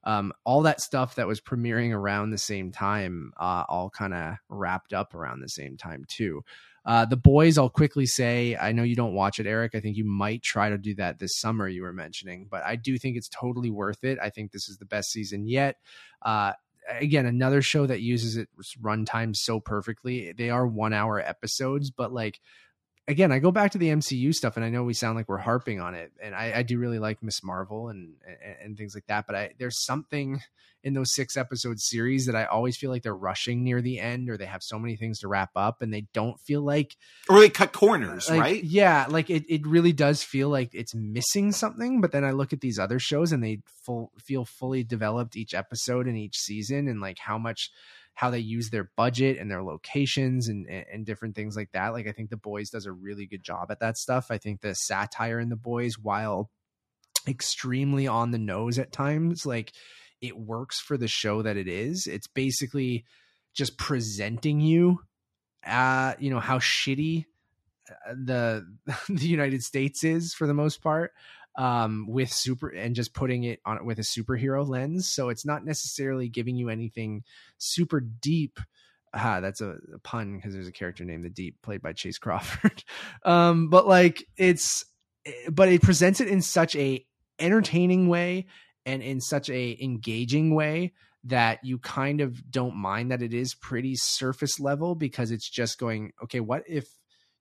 um 0.06 0.34
all 0.46 0.64
that 0.64 0.82
stuff 0.82 1.16
that 1.16 1.28
was 1.28 1.40
premiering 1.40 1.94
around 1.94 2.32
the 2.32 2.38
same 2.38 2.72
time 2.72 3.32
uh 3.40 3.64
all 3.70 3.90
kind 3.90 4.14
of 4.14 4.36
wrapped 4.50 4.92
up 4.94 5.14
around 5.16 5.40
the 5.42 5.48
same 5.50 5.78
time 5.78 6.04
too. 6.10 6.44
Uh 6.86 7.06
The 7.06 7.18
Boys, 7.18 7.58
I'll 7.58 7.70
quickly 7.70 8.06
say, 8.06 8.56
I 8.56 8.72
know 8.72 8.84
you 8.84 8.96
don't 8.96 9.14
watch 9.14 9.40
it, 9.40 9.48
Eric. 9.48 9.76
I 9.76 9.80
think 9.80 9.98
you 9.98 10.06
might 10.06 10.42
try 10.42 10.70
to 10.70 10.78
do 10.78 10.96
that 10.96 11.20
this 11.20 11.38
summer 11.38 11.68
you 11.68 11.84
were 11.84 11.94
mentioning, 11.94 12.48
but 12.50 12.64
I 12.66 12.76
do 12.76 12.98
think 12.98 13.18
it's 13.18 13.30
totally 13.30 13.70
worth 13.70 14.04
it. 14.04 14.18
I 14.22 14.30
think 14.30 14.52
this 14.52 14.70
is 14.70 14.78
the 14.78 14.86
best 14.86 15.12
season 15.12 15.48
yet. 15.48 15.78
Uh 16.22 16.54
again 17.00 17.26
another 17.26 17.62
show 17.62 17.86
that 17.88 18.02
uses 18.02 18.36
its 18.36 18.76
runtime 18.82 19.34
so 19.36 19.60
perfectly 19.60 20.34
they 20.34 20.50
are 20.50 20.68
one 20.68 20.92
hour 20.92 21.18
episodes 21.20 21.90
but 21.92 22.12
like 22.12 22.42
again 23.08 23.32
i 23.32 23.40
go 23.40 23.52
back 23.52 23.72
to 23.72 23.78
the 23.78 23.90
mcu 23.90 24.34
stuff 24.34 24.56
and 24.56 24.66
i 24.66 24.70
know 24.70 24.84
we 24.84 24.94
sound 24.94 25.16
like 25.16 25.30
we're 25.30 25.38
harping 25.38 25.80
on 25.80 25.94
it 25.94 26.12
and 26.22 26.34
i, 26.34 26.54
I 26.58 26.64
do 26.64 26.80
really 26.80 27.00
like 27.00 27.22
miss 27.22 27.44
marvel 27.44 27.90
and, 27.90 28.16
and 28.26 28.56
and 28.64 28.78
things 28.78 28.96
like 28.96 29.08
that 29.08 29.28
but 29.28 29.36
i 29.36 29.52
there's 29.60 29.86
something 29.86 30.42
in 30.84 30.94
those 30.94 31.14
six 31.14 31.38
episode 31.38 31.80
series 31.80 32.26
that 32.26 32.36
i 32.36 32.46
always 32.46 32.78
feel 32.78 32.90
like 32.90 33.04
they're 33.04 33.16
rushing 33.16 33.64
near 33.64 33.82
the 33.82 34.00
end 34.00 34.30
or 34.30 34.38
they 34.38 34.46
have 34.46 34.64
so 34.64 34.80
many 34.80 34.96
things 34.96 35.20
to 35.20 35.28
wrap 35.28 35.52
up 35.56 35.82
and 35.82 35.94
they 35.94 36.06
don't 36.14 36.40
feel 36.40 36.62
like 36.62 36.98
or 37.30 37.40
they 37.40 37.50
cut 37.50 37.72
corners 37.72 38.30
like, 38.30 38.40
right 38.40 38.64
Yeah, 38.74 39.06
like 39.08 39.30
it, 39.30 39.46
it 39.48 39.68
really 39.68 39.94
does 39.94 40.24
feel 40.24 40.50
like 40.50 40.74
it's 40.74 40.96
missing 40.96 41.52
something. 41.52 42.02
But 42.02 42.12
then 42.12 42.24
I 42.26 42.32
look 42.32 42.54
at 42.54 42.62
these 42.62 42.80
other 42.80 42.98
shows 42.98 43.32
and 43.32 43.44
they 43.44 43.60
full 43.86 44.12
feel 44.18 44.46
fully 44.46 44.84
developed 44.84 45.36
each 45.36 45.54
episode 45.54 46.08
and 46.08 46.18
each 46.18 46.38
season 46.38 46.88
and 46.88 47.00
like 47.00 47.20
how 47.20 47.38
much 47.38 47.70
how 48.14 48.30
they 48.30 48.40
use 48.40 48.70
their 48.70 48.92
budget 48.96 49.38
and 49.40 49.50
their 49.50 49.64
locations 49.64 50.48
and, 50.48 50.68
and 50.68 51.06
different 51.06 51.36
things 51.36 51.56
like 51.56 51.72
that. 51.72 51.94
Like 51.94 52.08
I 52.08 52.12
think 52.12 52.30
the 52.30 52.38
boys 52.38 52.70
does 52.70 52.86
a 52.86 52.92
really 52.92 53.26
good 53.26 53.44
job 53.44 53.72
at 53.72 53.80
that 53.80 53.98
stuff. 53.98 54.28
I 54.30 54.38
think 54.38 54.62
the 54.62 54.74
satire 54.74 55.40
in 55.40 55.50
the 55.50 55.56
boys, 55.56 55.98
while 55.98 56.52
extremely 57.28 58.08
on 58.08 58.32
the 58.32 58.38
nose 58.38 58.78
at 58.78 58.92
times, 58.92 59.46
like 59.46 59.74
it 60.22 60.38
works 60.38 60.80
for 60.80 60.98
the 60.98 61.08
show 61.08 61.42
that 61.42 61.58
it 61.58 61.68
is. 61.68 62.08
It's 62.08 62.28
basically 62.28 63.06
just 63.54 63.78
presenting 63.78 64.60
you 64.60 65.00
uh 65.66 66.14
you 66.20 66.30
know 66.30 66.40
how 66.40 66.58
shitty 66.60 67.26
uh, 67.90 68.14
the 68.14 68.68
the 69.10 69.28
United 69.28 69.64
States 69.64 70.04
is 70.04 70.34
for 70.34 70.48
the 70.48 70.54
most 70.54 70.82
part 70.82 71.14
um 71.56 72.08
with 72.08 72.32
super 72.32 72.70
and 72.70 72.96
just 72.96 73.14
putting 73.14 73.44
it 73.44 73.60
on 73.66 73.86
with 73.86 74.00
a 74.00 74.04
superhero 74.04 74.68
lens. 74.68 75.08
So 75.08 75.30
it's 75.30 75.46
not 75.46 75.66
necessarily 75.66 76.30
giving 76.30 76.56
you 76.56 76.70
anything 76.70 77.24
super 77.58 78.00
deep. 78.00 78.60
Ah 79.14 79.40
that's 79.40 79.62
a, 79.62 79.78
a 79.94 80.00
pun 80.00 80.36
because 80.36 80.54
there's 80.54 80.68
a 80.68 80.72
character 80.72 81.04
named 81.06 81.26
the 81.26 81.30
deep 81.30 81.62
played 81.62 81.82
by 81.82 81.94
Chace 81.94 82.18
Crawford. 82.18 82.84
Um 83.26 83.70
but 83.70 83.88
like 83.88 84.26
it's 84.38 84.86
but 85.50 85.70
it 85.70 85.82
presents 85.82 86.20
it 86.20 86.28
in 86.28 86.42
such 86.42 86.76
a 86.76 87.06
entertaining 87.40 88.08
way 88.10 88.48
and 88.86 89.02
in 89.02 89.22
such 89.22 89.50
a 89.50 89.78
engaging 89.82 90.54
way 90.54 90.92
that 91.26 91.60
you 91.64 91.80
kind 91.80 92.20
of 92.20 92.52
don't 92.52 92.76
mind 92.76 93.12
that 93.12 93.22
it 93.22 93.34
is 93.34 93.56
pretty 93.56 93.96
surface 93.96 94.60
level 94.60 94.96
because 94.96 95.32
it's 95.32 95.50
just 95.50 95.80
going 95.80 96.12
okay 96.22 96.40
what 96.42 96.64
if 96.68 96.88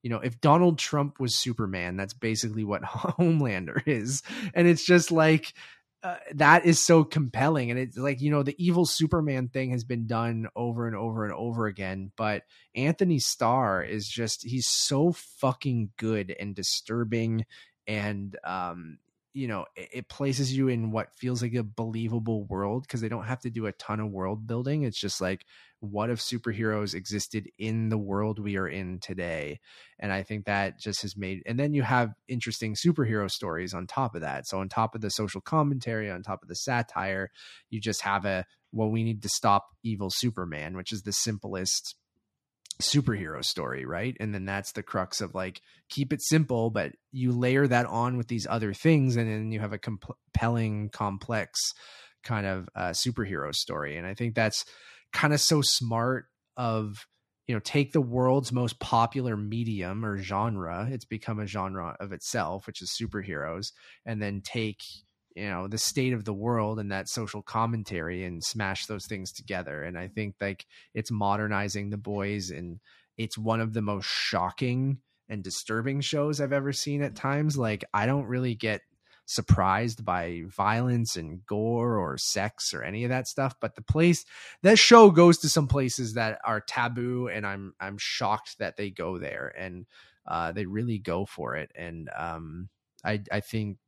you 0.03 0.11
know 0.11 0.19
if 0.19 0.41
donald 0.41 0.79
trump 0.79 1.21
was 1.21 1.37
superman 1.37 1.97
that's 1.97 2.15
basically 2.15 2.65
what 2.65 2.83
homelander 3.19 3.83
is. 3.87 4.23
And 4.55 4.67
it's 4.67 4.85
just 4.85 5.11
like 5.11 5.53
uh, 6.03 6.17
that 6.35 6.67
is 6.67 6.81
so 6.81 7.05
compelling. 7.05 7.71
And 7.71 7.79
it's 7.79 7.97
like 7.97 8.21
you 8.21 8.31
know 8.31 8.43
the 8.43 8.57
evil 8.59 8.85
superman 8.85 9.49
thing 9.49 9.71
has 9.71 9.85
been 9.85 10.07
done 10.07 10.49
over 10.57 10.87
and 10.87 10.97
over 10.97 11.25
and 11.25 11.35
over 11.35 11.67
again 11.67 12.11
but 12.17 12.43
antony 12.75 13.19
starr 13.19 13.83
is 13.83 14.09
just 14.09 14.45
he's 14.45 14.67
so 14.67 15.13
fucking 15.13 15.91
good 15.97 16.35
and 16.39 16.55
disturbing 16.55 17.45
and 17.87 18.37
um 18.45 18.99
you 19.35 19.49
know 19.49 19.65
it, 19.77 19.89
it 19.93 20.09
places 20.09 20.57
you 20.57 20.69
in 20.69 20.91
what 20.91 21.15
feels 21.15 21.43
like 21.43 21.55
a 21.55 21.63
believable 21.63 22.45
world 22.45 22.83
because 22.83 23.01
they 23.01 23.09
don't 23.09 23.25
have 23.25 23.41
to 23.41 23.51
do 23.51 23.67
a 23.67 23.73
ton 23.73 24.01
of 24.01 24.11
world 24.11 24.47
building. 24.47 24.83
It's 24.83 25.01
just 25.01 25.21
like 25.21 25.47
what 25.81 26.11
if 26.11 26.21
superheroes 26.21 26.95
existed 26.95 27.49
in 27.59 27.89
the 27.89 27.99
world 27.99 28.39
we 28.39 28.57
are 28.57 28.69
in 28.69 28.99
today? 29.01 29.61
And 29.99 30.13
i 30.13 30.23
think 30.23 30.45
that 30.47 30.79
just 30.79 31.03
has 31.03 31.17
made 31.17 31.43
and 31.47 31.59
then 31.59 31.73
you 31.75 31.83
have 31.83 32.15
interesting 32.29 32.75
superhero 32.75 33.31
stories 33.31 33.75
on 33.75 33.87
top 33.87 34.15
of 34.15 34.21
that. 34.23 34.47
So 34.47 34.59
on 34.59 34.69
top 34.69 34.95
of 34.95 35.01
the 35.01 35.11
social 35.11 35.41
commentary 35.41 36.11
on 36.11 36.23
top 36.23 36.43
of 36.43 36.49
the 36.49 36.57
satire 36.57 37.31
you 37.71 37.81
just 37.81 38.03
have 38.03 38.25
a 38.25 38.45
well 38.73 38.91
we 38.91 39.05
need 39.05 39.23
to 39.23 39.29
stop 39.29 39.69
evil 39.83 40.11
superman 40.11 40.77
which 40.77 40.93
is 40.93 41.03
the 41.03 41.13
simplest 41.13 41.97
superhero 42.81 43.45
story 43.45 43.85
right? 43.85 44.17
And 44.21 44.35
then 44.35 44.45
that's 44.45 44.73
the 44.73 44.83
crux 44.83 45.21
of 45.21 45.35
like 45.35 45.61
keep 45.89 46.13
it 46.13 46.23
simple 46.23 46.71
but 46.71 46.93
you 47.11 47.33
layer 47.33 47.67
that 47.67 47.87
on 47.87 48.17
with 48.17 48.29
these 48.29 48.47
other 48.49 48.73
things 48.73 49.17
and 49.17 49.31
then 49.31 49.53
you 49.53 49.61
have 49.61 49.73
a 49.73 49.79
compelling 49.79 50.89
complex 50.91 51.59
kind 52.23 52.47
of 52.47 52.69
uh, 52.75 52.91
superhero 52.91 53.55
story. 53.55 53.97
And 53.97 54.07
i 54.07 54.15
think 54.15 54.35
that's 54.35 54.65
kind 55.13 55.35
of 55.35 55.41
so 55.41 55.61
smart 55.63 56.27
of 56.57 57.07
you 57.47 57.55
know 57.55 57.61
take 57.61 57.93
the 57.93 58.01
world's 58.01 58.53
most 58.53 58.79
popular 58.79 59.37
medium 59.37 60.05
or 60.05 60.17
genre 60.19 60.89
it's 60.91 61.05
become 61.05 61.39
a 61.39 61.47
genre 61.47 61.97
of 62.01 62.13
itself 62.13 62.67
which 62.67 62.83
is 62.83 62.97
superheroes 63.01 63.73
and 64.07 64.23
then 64.23 64.41
take 64.41 64.81
you 65.37 65.49
know 65.49 65.69
the 65.69 65.79
state 65.79 66.13
of 66.13 66.25
the 66.25 66.33
world 66.33 66.79
and 66.79 66.93
that 66.93 67.09
social 67.09 67.43
commentary 67.43 68.25
and 68.25 68.43
smash 68.43 68.87
those 68.87 69.07
things 69.07 69.33
together. 69.33 69.83
And 69.83 69.99
i 69.99 70.09
think 70.09 70.37
like 70.41 70.67
it's 70.95 71.11
modernizing 71.11 71.91
the 71.91 71.97
boys 71.97 72.51
and 72.51 72.81
it's 73.17 73.39
one 73.39 73.61
of 73.61 73.73
the 73.73 73.83
most 73.83 74.07
shocking 74.07 74.99
and 75.29 75.43
disturbing 75.43 76.01
shows 76.01 76.41
i've 76.41 76.53
ever 76.53 76.73
seen 76.73 77.03
at 77.03 77.15
times. 77.17 77.57
Like 77.57 77.85
i 77.95 78.07
don't 78.07 78.27
really 78.27 78.55
get 78.55 78.83
surprised 79.25 80.05
by 80.05 80.43
violence 80.49 81.17
and 81.17 81.47
gore 81.47 81.97
or 81.97 82.19
sex 82.19 82.75
or 82.75 82.83
any 82.83 83.05
of 83.05 83.11
that 83.11 83.29
stuff 83.29 83.55
but 83.61 83.77
the 83.77 83.83
place 83.83 84.25
that 84.63 84.79
show 84.79 85.11
goes 85.11 85.39
to 85.39 85.49
some 85.49 85.69
places 85.69 86.15
that 86.15 86.41
are 86.45 86.61
taboo 86.61 87.29
and 87.29 87.47
i'm 87.47 87.73
i'm 87.81 87.97
shocked 87.99 88.59
that 88.59 88.77
they 88.77 88.91
go 88.91 89.19
there 89.19 89.55
and 89.57 89.87
uh 90.27 90.53
they 90.53 90.67
really 90.67 90.99
go 90.99 91.25
for 91.25 91.57
it. 91.57 91.71
And 91.75 92.11
um 92.17 92.69
i 93.05 93.21
i 93.31 93.41
think 93.41 93.79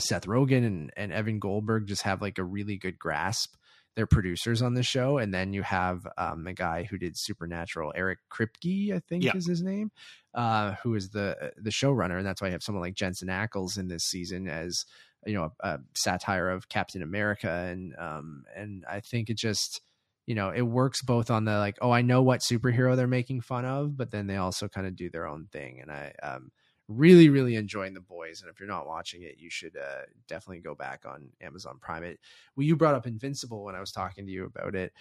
Seth 0.00 0.26
Rogen 0.26 0.66
and, 0.66 0.92
and 0.96 1.12
Evan 1.12 1.38
Goldberg 1.38 1.86
just 1.86 2.02
have 2.02 2.20
like 2.22 2.38
a 2.38 2.44
really 2.44 2.76
good 2.76 2.98
grasp. 2.98 3.54
They're 3.96 4.06
producers 4.06 4.62
on 4.62 4.74
the 4.74 4.84
show, 4.84 5.18
and 5.18 5.34
then 5.34 5.52
you 5.52 5.62
have 5.62 6.06
um, 6.16 6.44
the 6.44 6.52
guy 6.52 6.84
who 6.84 6.96
did 6.96 7.16
Supernatural, 7.18 7.92
Eric 7.96 8.20
Kripke, 8.30 8.94
I 8.94 9.00
think 9.00 9.24
Yeah. 9.24 9.32
is 9.34 9.46
his 9.46 9.62
name, 9.62 9.90
uh, 10.34 10.74
who 10.82 10.94
is 10.94 11.10
the 11.10 11.52
the 11.56 11.70
showrunner, 11.70 12.16
and 12.16 12.24
that's 12.26 12.40
why 12.40 12.48
you 12.48 12.52
have 12.52 12.62
someone 12.62 12.82
like 12.82 12.94
Jensen 12.94 13.28
Ackles 13.28 13.78
in 13.78 13.88
this 13.88 14.04
season 14.04 14.48
as 14.48 14.86
you 15.26 15.34
know 15.34 15.52
a, 15.60 15.68
a 15.68 15.78
satire 15.96 16.48
of 16.50 16.68
Captain 16.68 17.02
America, 17.02 17.50
and 17.50 17.94
um, 17.98 18.44
and 18.56 18.84
I 18.88 19.00
think 19.00 19.28
it 19.28 19.36
just 19.36 19.80
you 20.26 20.34
know 20.36 20.50
it 20.50 20.62
works 20.62 21.02
both 21.02 21.30
on 21.30 21.44
the 21.44 21.58
like 21.58 21.76
oh 21.80 21.90
i 21.90 22.02
know 22.02 22.22
what 22.22 22.40
superhero 22.40 22.94
they're 22.94 23.06
making 23.08 23.40
fun 23.40 23.64
of 23.64 23.96
but 23.96 24.10
then 24.10 24.26
they 24.26 24.36
also 24.36 24.68
kind 24.68 24.86
of 24.86 24.94
do 24.94 25.10
their 25.10 25.26
own 25.26 25.48
thing 25.50 25.80
and 25.80 25.90
i 25.90 26.12
um 26.22 26.52
really 26.90 27.28
really 27.28 27.54
enjoying 27.54 27.94
the 27.94 28.00
boys 28.00 28.42
and 28.42 28.50
if 28.50 28.58
you're 28.58 28.68
not 28.68 28.86
watching 28.86 29.22
it 29.22 29.36
you 29.38 29.48
should 29.48 29.76
uh, 29.76 30.02
definitely 30.26 30.60
go 30.60 30.74
back 30.74 31.04
on 31.06 31.28
amazon 31.40 31.78
prime. 31.80 32.02
It 32.02 32.18
well 32.56 32.66
you 32.66 32.76
brought 32.76 32.94
up 32.96 33.06
invincible 33.06 33.64
when 33.64 33.74
i 33.74 33.80
was 33.80 33.92
talking 33.92 34.26
to 34.26 34.32
you 34.32 34.44
about 34.44 34.74
it 34.74 34.92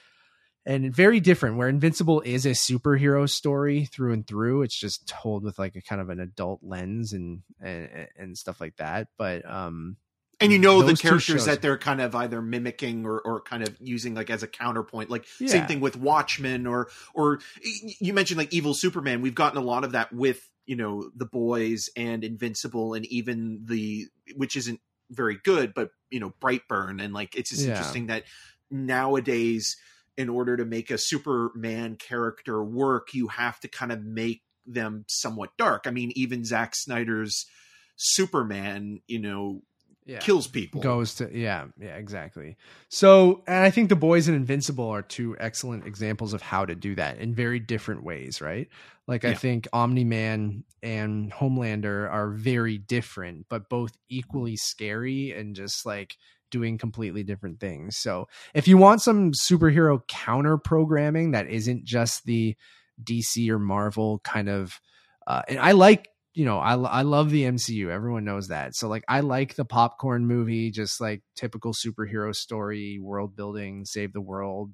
and 0.66 0.94
very 0.94 1.20
different 1.20 1.58
where 1.58 1.70
invincible 1.70 2.22
is 2.22 2.46
a 2.46 2.50
superhero 2.52 3.28
story 3.30 3.86
through 3.86 4.12
and 4.14 4.28
through. 4.28 4.62
It's 4.64 4.78
just 4.78 5.08
told 5.08 5.44
with 5.44 5.58
like 5.58 5.76
a 5.76 5.82
kind 5.82 6.02
of 6.02 6.10
an 6.10 6.20
adult 6.20 6.60
lens 6.62 7.14
and 7.14 7.42
and, 7.62 8.08
and 8.18 8.38
stuff 8.38 8.62
like 8.62 8.76
that 8.78 9.08
but 9.18 9.50
um 9.50 9.98
and 10.42 10.52
you 10.52 10.60
know 10.60 10.82
the 10.82 10.96
characters 10.96 11.46
that 11.46 11.62
they're 11.62 11.78
kind 11.78 12.00
of 12.02 12.16
either 12.16 12.42
mimicking 12.42 13.06
or, 13.06 13.20
or 13.20 13.42
kind 13.42 13.64
of 13.64 13.76
using 13.80 14.14
like 14.14 14.30
as 14.30 14.44
a 14.44 14.48
counterpoint 14.48 15.10
like 15.10 15.26
Yeah. 15.40 15.48
same 15.48 15.66
thing 15.66 15.80
with 15.80 15.98
watchmen 15.98 16.66
or 16.68 16.90
or 17.14 17.40
you 17.62 18.14
mentioned 18.14 18.38
like 18.38 18.54
evil 18.54 18.74
superman. 18.74 19.22
We've 19.22 19.36
gotten 19.36 19.58
a 19.58 19.66
lot 19.66 19.84
of 19.84 19.94
that 19.94 20.14
with 20.14 20.48
you 20.70 20.76
know 20.76 21.10
the 21.16 21.26
boys 21.26 21.90
and 21.98 22.24
invincible 22.24 22.94
and 22.94 23.04
even 23.08 23.60
the 23.66 24.06
which 24.36 24.56
isn't 24.56 24.80
very 25.10 25.40
good 25.44 25.74
but 25.74 25.90
you 26.12 26.20
know 26.20 26.32
brightburn 26.40 27.04
and 27.04 27.12
like 27.12 27.36
it's 27.36 27.50
just 27.50 27.66
Yeah. 27.66 27.72
interesting 27.72 28.06
that 28.06 28.24
nowadays 28.70 29.76
in 30.16 30.30
order 30.30 30.56
to 30.56 30.66
make 30.66 30.92
a 30.92 30.98
superman 31.00 31.96
character 31.96 32.64
work 32.64 33.16
you 33.16 33.30
have 33.30 33.60
to 33.60 33.68
kind 33.68 33.92
of 33.92 34.04
make 34.04 34.44
them 34.68 35.06
somewhat 35.08 35.50
dark 35.58 35.88
i 35.88 35.90
mean 35.90 36.12
even 36.14 36.46
Zack 36.46 36.76
snyder's 36.76 37.48
superman 37.96 39.00
you 39.08 39.18
know 39.18 39.64
yeah. 40.10 40.20
kills 40.20 40.47
people. 40.47 40.82
Goes 40.82 41.16
to 41.16 41.30
yeah 41.32 41.66
yeah 41.80 41.95
exactly. 41.95 42.57
So 42.89 43.43
and 43.47 43.64
i 43.64 43.70
think 43.70 43.89
the 43.89 43.95
boys 43.95 44.28
and 44.28 44.36
invincible 44.36 44.89
are 44.89 45.01
two 45.01 45.36
excellent 45.39 45.86
examples 45.86 46.34
of 46.34 46.41
how 46.41 46.66
to 46.66 46.76
do 46.76 46.95
that 46.95 47.20
in 47.20 47.34
very 47.34 47.60
different 47.60 48.03
ways 48.03 48.41
right? 48.41 48.68
Like 49.07 49.26
i 49.26 49.34
think 49.34 49.68
omni-man 49.74 50.64
and 50.84 51.32
homelander 51.32 52.12
are 52.12 52.30
very 52.30 52.78
different 52.78 53.47
but 53.49 53.70
both 53.70 53.91
equally 54.07 54.55
scary 54.55 55.32
and 55.32 55.55
just 55.55 55.86
like 55.86 56.18
doing 56.51 56.78
completely 56.80 57.24
different 57.24 57.60
things. 57.60 57.97
So 57.97 58.28
if 58.55 58.68
you 58.68 58.78
want 58.78 59.01
some 59.01 59.32
superhero 59.32 59.99
counter 60.07 60.57
programming 60.57 61.32
that 61.32 61.47
isn't 61.47 61.86
just 61.86 62.26
the 62.26 62.55
dc 63.01 63.49
or 63.49 63.60
marvel 63.60 64.20
kind 64.26 64.49
of 64.49 64.82
uh, 65.26 65.41
and 65.47 65.57
i 65.57 65.72
like 65.72 66.10
you 66.34 66.46
know, 66.46 66.60
I 66.60 66.76
I 66.76 67.02
love 67.02 67.32
the 67.32 67.44
MCU. 67.46 67.90
Everyone 67.90 68.24
knows 68.24 68.48
that. 68.50 68.76
So 68.76 68.88
like 68.88 69.04
I 69.08 69.22
like 69.22 69.56
the 69.56 69.66
popcorn 69.66 70.26
movie, 70.26 70.72
just 70.72 71.02
like 71.02 71.22
typical 71.36 71.74
superhero 71.74 72.36
story, 72.36 73.00
world 73.00 73.36
building, 73.36 73.86
save 73.86 74.14
the 74.14 74.22
world. 74.22 74.72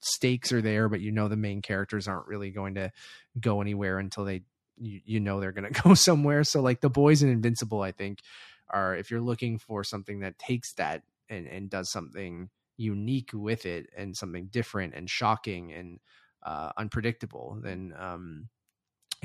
Stakes 0.00 0.52
are 0.52 0.62
there, 0.62 0.88
but 0.88 1.00
you 1.00 1.12
know 1.12 1.28
the 1.28 1.36
main 1.36 1.62
characters 1.62 2.08
aren't 2.08 2.26
really 2.26 2.50
going 2.50 2.74
to 2.74 2.90
go 3.38 3.60
anywhere 3.60 3.98
until 3.98 4.24
they 4.24 4.42
you, 4.78 5.00
you 5.04 5.20
know 5.20 5.40
they're 5.40 5.52
going 5.52 5.72
to 5.72 5.82
go 5.82 5.94
somewhere. 5.94 6.44
So 6.44 6.60
like 6.60 6.80
the 6.80 6.90
boys 6.90 7.22
and 7.22 7.32
Invincible, 7.32 7.80
I 7.82 7.92
think 7.92 8.20
are 8.68 8.94
if 8.94 9.10
you're 9.10 9.20
looking 9.20 9.58
for 9.58 9.82
something 9.82 10.20
that 10.20 10.38
takes 10.38 10.74
that 10.74 11.02
and 11.28 11.46
and 11.46 11.70
does 11.70 11.90
something 11.90 12.50
unique 12.76 13.30
with 13.34 13.66
it 13.66 13.88
and 13.96 14.16
something 14.16 14.46
different 14.46 14.94
and 14.94 15.08
shocking 15.08 15.72
and 15.72 15.98
uh 16.42 16.72
unpredictable, 16.76 17.58
then 17.62 17.94
um 17.98 18.48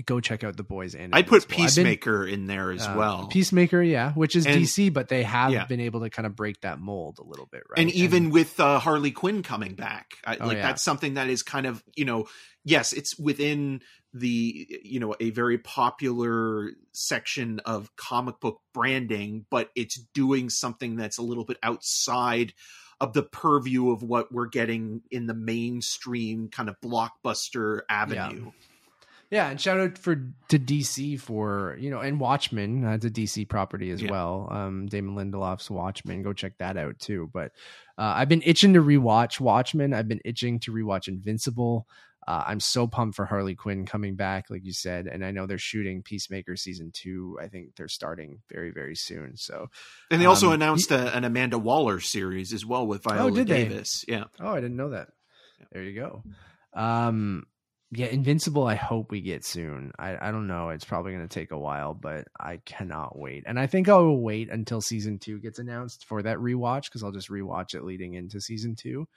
go 0.06 0.20
check 0.20 0.44
out 0.44 0.58
the 0.58 0.64
boys 0.64 0.94
and 0.96 1.16
I 1.16 1.22
put. 1.22 1.44
I've 1.44 1.48
been- 1.50 1.58
Peacemaker 1.58 2.28
in 2.28 2.48
there 2.48 2.72
as 2.72 2.86
uh, 2.86 2.96
well. 2.98 3.28
Peacemaker, 3.28 3.82
yeah, 3.82 4.12
which 4.14 4.36
is 4.36 4.46
And- 4.46 4.62
DC, 4.64 4.92
but 4.94 5.08
they 5.08 5.24
have 5.24 5.52
yeah. 5.52 5.66
been 5.66 5.80
able 5.80 6.02
to 6.02 6.10
kind 6.10 6.26
of 6.26 6.36
break 6.36 6.62
that 6.62 6.80
mold 6.80 7.20
a 7.20 7.24
little 7.24 7.46
bit, 7.46 7.64
right? 7.70 7.80
And 7.80 7.92
even 7.92 8.30
with 8.30 8.60
uh, 8.60 8.80
Harley 8.80 9.12
Quinn 9.12 9.42
coming 9.44 9.74
back, 9.76 10.12
I, 10.26 10.38
Oh, 10.38 10.48
like 10.48 10.58
yeah. 10.58 10.64
that's 10.68 10.84
something 10.84 11.14
that 11.16 11.30
is 11.30 11.44
kind 11.44 11.66
of 11.66 11.84
you 11.96 12.06
know, 12.06 12.28
yes, 12.64 12.92
it's 12.94 13.18
within 13.18 13.82
the 14.14 14.68
you 14.84 15.00
know 15.00 15.14
a 15.20 15.30
very 15.32 15.58
popular 15.58 16.72
section 16.94 17.60
of 17.66 17.94
comic 17.96 18.40
book 18.40 18.60
branding, 18.74 19.46
but 19.50 19.70
it's 19.76 20.00
doing 20.14 20.50
something 20.50 20.96
that's 20.96 21.18
a 21.18 21.22
little 21.22 21.44
bit 21.46 21.58
outside 21.64 22.54
of 23.02 23.12
the 23.12 23.24
purview 23.24 23.92
of 23.92 24.02
what 24.04 24.32
we're 24.32 24.48
getting 24.48 25.02
in 25.12 25.28
the 25.28 25.34
mainstream 25.34 26.48
kind 26.48 26.70
of 26.70 26.76
blockbuster 26.82 27.82
avenue. 27.90 28.46
yeah, 28.46 28.52
and 29.32 29.60
shout 29.60 29.80
out 29.80 29.98
for 29.98 30.16
to 30.50 30.60
DC 30.60 31.20
for 31.20 31.76
you 31.80 31.90
know, 31.90 32.00
and 32.00 32.20
Watchmen. 32.20 32.82
That's 32.82 33.06
a 33.06 33.10
DC 33.10 33.48
property 33.50 33.90
as 33.92 34.02
Yeah. 34.02 34.12
well. 34.12 34.48
Um, 34.52 34.86
Damon 34.88 35.16
Lindelof's 35.16 35.70
Watchmen. 35.70 36.22
Go 36.24 36.34
check 36.34 36.58
that 36.60 36.78
out 36.78 37.00
too. 37.00 37.30
But 37.34 37.52
uh, 37.98 38.14
I've 38.16 38.30
been 38.30 38.44
itching 38.46 38.74
to 38.76 38.82
rewatch 38.82 39.40
Watchmen. 39.40 39.94
I've 39.94 40.08
been 40.08 40.22
itching 40.26 40.60
to 40.62 40.72
rewatch 40.72 41.08
Invincible. 41.08 41.88
Uh, 42.28 42.44
I'm 42.48 42.60
so 42.60 42.88
pumped 42.88 43.16
for 43.16 43.26
Harley 43.26 43.54
Quinn 43.54 43.86
coming 43.86 44.16
back, 44.16 44.46
like 44.50 44.66
you 44.66 44.74
said, 44.74 45.06
and 45.06 45.24
I 45.24 45.30
know 45.30 45.46
they're 45.46 45.60
shooting 45.60 46.02
Peacemaker 46.02 46.56
season 46.56 46.90
two. 46.92 47.38
I 47.40 47.48
think 47.50 47.76
they're 47.76 47.88
starting 47.88 48.40
very, 48.52 48.72
very 48.72 48.96
soon. 48.96 49.38
So, 49.38 49.68
And 50.10 50.20
they 50.20 50.26
also 50.26 50.48
Um, 50.48 50.54
announced 50.54 50.90
a, 50.92 51.16
an 51.16 51.24
Amanda 51.24 51.60
Waller 51.60 52.00
series 52.00 52.52
as 52.52 52.66
well 52.66 52.88
with 52.88 53.04
Viola 53.04 53.32
did 53.32 53.48
they? 53.48 53.66
Davis. 53.68 54.04
Yeah. 54.08 54.24
Oh, 54.40 54.54
I 54.54 54.56
didn't 54.60 54.76
know 54.78 54.90
that. 54.90 55.10
There 55.72 55.84
you 55.84 55.94
go. 56.02 56.24
Um, 56.74 57.46
yeah, 57.96 58.08
Invincible. 58.08 58.66
I 58.66 58.76
hope 58.76 59.12
we 59.12 59.22
get 59.22 59.46
soon. 59.46 59.92
I 59.98 60.28
I 60.28 60.32
don't 60.32 60.48
know. 60.48 60.70
It's 60.70 60.86
probably 60.86 61.14
going 61.14 61.28
to 61.28 61.34
take 61.34 61.52
a 61.52 61.58
while, 61.58 61.94
but 61.94 62.28
I 62.40 62.58
cannot 62.66 63.18
wait. 63.18 63.44
And 63.48 63.60
I 63.60 63.68
think 63.68 63.90
I 63.90 63.96
will 63.96 64.22
wait 64.22 64.50
until 64.50 64.82
season 64.82 65.20
two 65.20 65.40
gets 65.40 65.60
announced 65.60 66.06
for 66.06 66.22
that 66.24 66.38
rewatch 66.38 66.86
because 66.86 67.04
I'll 67.04 67.12
just 67.12 67.30
rewatch 67.30 67.74
it 67.74 67.84
leading 67.84 68.14
into 68.14 68.42
season 68.42 68.76
two. 68.76 69.08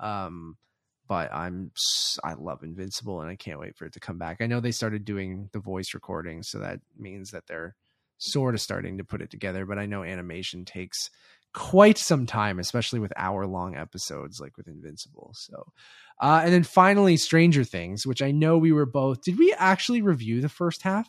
Um, 0.00 0.56
but 1.08 1.32
I'm 1.32 1.72
I 2.22 2.34
love 2.34 2.62
Invincible 2.62 3.20
and 3.20 3.28
I 3.28 3.36
can't 3.36 3.58
wait 3.58 3.76
for 3.76 3.84
it 3.86 3.94
to 3.94 4.00
come 4.00 4.18
back. 4.18 4.38
I 4.40 4.46
know 4.46 4.60
they 4.60 4.70
started 4.70 5.04
doing 5.04 5.50
the 5.52 5.58
voice 5.58 5.92
recording, 5.92 6.42
so 6.42 6.60
that 6.60 6.80
means 6.96 7.30
that 7.30 7.48
they're 7.48 7.74
sort 8.18 8.54
of 8.54 8.60
starting 8.60 8.98
to 8.98 9.04
put 9.04 9.22
it 9.22 9.30
together. 9.30 9.66
But 9.66 9.78
I 9.78 9.86
know 9.86 10.04
animation 10.04 10.64
takes 10.64 11.10
quite 11.52 11.98
some 11.98 12.26
time, 12.26 12.58
especially 12.58 13.00
with 13.00 13.12
hour 13.16 13.46
long 13.46 13.76
episodes 13.76 14.40
like 14.40 14.56
with 14.56 14.68
Invincible. 14.68 15.32
So, 15.34 15.64
uh, 16.20 16.42
and 16.44 16.52
then 16.52 16.62
finally, 16.62 17.16
Stranger 17.16 17.64
Things, 17.64 18.06
which 18.06 18.22
I 18.22 18.30
know 18.30 18.58
we 18.58 18.72
were 18.72 18.86
both. 18.86 19.22
Did 19.22 19.38
we 19.38 19.52
actually 19.58 20.02
review 20.02 20.40
the 20.40 20.48
first 20.48 20.82
half? 20.82 21.08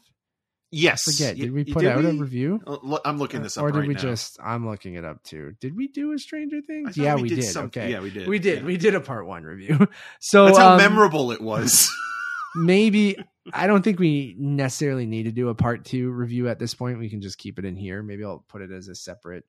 Yes. 0.73 1.03
Forget. 1.03 1.35
Y- 1.35 1.41
Did 1.41 1.51
we 1.53 1.65
put 1.65 1.81
did 1.81 1.91
out 1.91 2.05
a 2.05 2.13
review? 2.13 2.61
Uh, 2.65 2.97
I'm 3.03 3.17
looking 3.17 3.41
this 3.43 3.57
up 3.57 3.63
or 3.65 3.71
did 3.71 3.79
right 3.79 3.87
we 3.89 3.93
now. 3.93 3.99
just? 3.99 4.39
I'm 4.41 4.65
looking 4.69 4.93
it 4.93 5.03
up 5.03 5.21
too. 5.21 5.53
Did 5.59 5.75
we 5.75 5.89
do 5.89 6.13
a 6.13 6.17
Stranger 6.17 6.61
Things? 6.65 6.95
Yeah, 6.97 7.15
we, 7.15 7.27
did. 7.27 7.43
some- 7.43 7.65
okay, 7.65 7.91
Yeah, 7.91 7.99
we 7.99 8.09
did. 8.09 8.27
we 8.27 8.39
did. 8.39 8.59
Yeah. 8.59 8.65
We 8.65 8.77
did 8.77 8.95
a 8.95 9.01
part 9.01 9.27
one 9.27 9.43
review. 9.43 9.87
So 10.21 10.45
That's 10.45 10.57
how 10.57 10.71
um, 10.71 10.77
memorable 10.77 11.31
it 11.33 11.41
was. 11.41 11.89
maybe 12.55 13.17
I 13.53 13.67
don't 13.67 13.81
think 13.81 13.99
we 13.99 14.35
necessarily 14.39 15.05
need 15.05 15.23
to 15.23 15.31
do 15.31 15.49
a 15.49 15.55
part 15.55 15.83
two 15.83 16.09
review 16.09 16.47
at 16.47 16.57
this 16.59 16.73
point. 16.73 16.99
We 16.99 17.09
can 17.09 17.21
just 17.21 17.37
keep 17.37 17.59
it 17.59 17.65
in 17.65 17.75
here. 17.75 18.01
Maybe 18.01 18.23
I'll 18.23 18.45
put 18.47 18.61
it 18.61 18.71
as 18.71 18.87
a 18.87 18.95
separate 18.95 19.43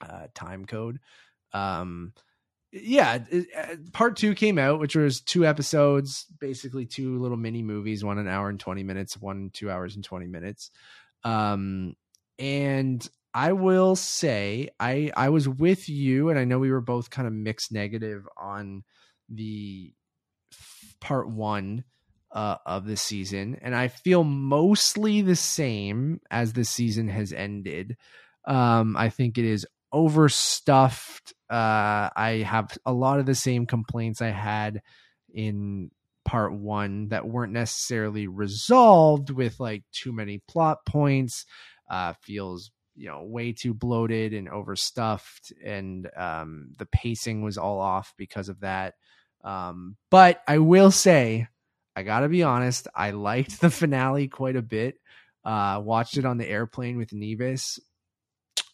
uh, 0.00 0.26
time 0.34 0.64
code. 0.64 1.00
Um, 1.52 2.12
yeah, 2.70 3.18
uh, 3.32 3.76
part 3.92 4.16
two 4.16 4.34
came 4.34 4.58
out, 4.58 4.78
which 4.78 4.94
was 4.94 5.20
two 5.20 5.46
episodes, 5.46 6.26
basically 6.38 6.84
two 6.84 7.18
little 7.18 7.36
mini 7.36 7.62
movies, 7.62 8.04
one 8.04 8.18
an 8.18 8.28
hour 8.28 8.48
and 8.50 8.60
20 8.60 8.82
minutes, 8.82 9.16
one 9.16 9.50
two 9.52 9.70
hours 9.70 9.94
and 9.94 10.04
20 10.04 10.26
minutes. 10.26 10.70
Um, 11.24 11.94
and 12.38 13.08
I 13.32 13.52
will 13.52 13.96
say, 13.96 14.68
I, 14.78 15.10
I 15.16 15.30
was 15.30 15.48
with 15.48 15.88
you, 15.88 16.28
and 16.28 16.38
I 16.38 16.44
know 16.44 16.58
we 16.58 16.70
were 16.70 16.80
both 16.80 17.10
kind 17.10 17.26
of 17.26 17.32
mixed 17.32 17.72
negative 17.72 18.28
on 18.36 18.84
the 19.28 19.92
part 21.00 21.28
one 21.30 21.84
uh, 22.32 22.56
of 22.66 22.86
the 22.86 22.96
season, 22.96 23.58
and 23.62 23.74
I 23.74 23.88
feel 23.88 24.24
mostly 24.24 25.22
the 25.22 25.36
same 25.36 26.20
as 26.30 26.52
the 26.52 26.64
season 26.64 27.08
has 27.08 27.32
ended. 27.32 27.96
Um, 28.46 28.96
I 28.96 29.08
think 29.08 29.38
it 29.38 29.44
is 29.44 29.66
overstuffed. 29.92 31.32
Uh, 31.50 32.10
I 32.14 32.44
have 32.46 32.76
a 32.84 32.92
lot 32.92 33.20
of 33.20 33.26
the 33.26 33.34
same 33.34 33.66
complaints 33.66 34.20
I 34.20 34.30
had 34.30 34.82
in 35.32 35.90
part 36.24 36.52
one 36.52 37.08
that 37.08 37.26
weren't 37.26 37.52
necessarily 37.52 38.26
resolved 38.26 39.30
with 39.30 39.58
like 39.58 39.82
too 39.92 40.12
many 40.12 40.40
plot 40.46 40.78
points. 40.86 41.46
Uh, 41.90 42.12
feels 42.22 42.70
you 42.96 43.08
know 43.08 43.22
way 43.24 43.52
too 43.52 43.72
bloated 43.72 44.34
and 44.34 44.48
overstuffed, 44.48 45.52
and 45.64 46.10
um, 46.16 46.72
the 46.78 46.86
pacing 46.86 47.42
was 47.42 47.56
all 47.56 47.80
off 47.80 48.12
because 48.18 48.48
of 48.48 48.60
that. 48.60 48.94
Um, 49.42 49.96
but 50.10 50.42
I 50.46 50.58
will 50.58 50.90
say, 50.90 51.46
I 51.96 52.02
gotta 52.02 52.28
be 52.28 52.42
honest, 52.42 52.88
I 52.94 53.12
liked 53.12 53.60
the 53.60 53.70
finale 53.70 54.28
quite 54.28 54.56
a 54.56 54.62
bit. 54.62 54.96
Uh, 55.44 55.80
watched 55.82 56.18
it 56.18 56.26
on 56.26 56.36
the 56.36 56.48
airplane 56.48 56.98
with 56.98 57.12
Nevis 57.12 57.78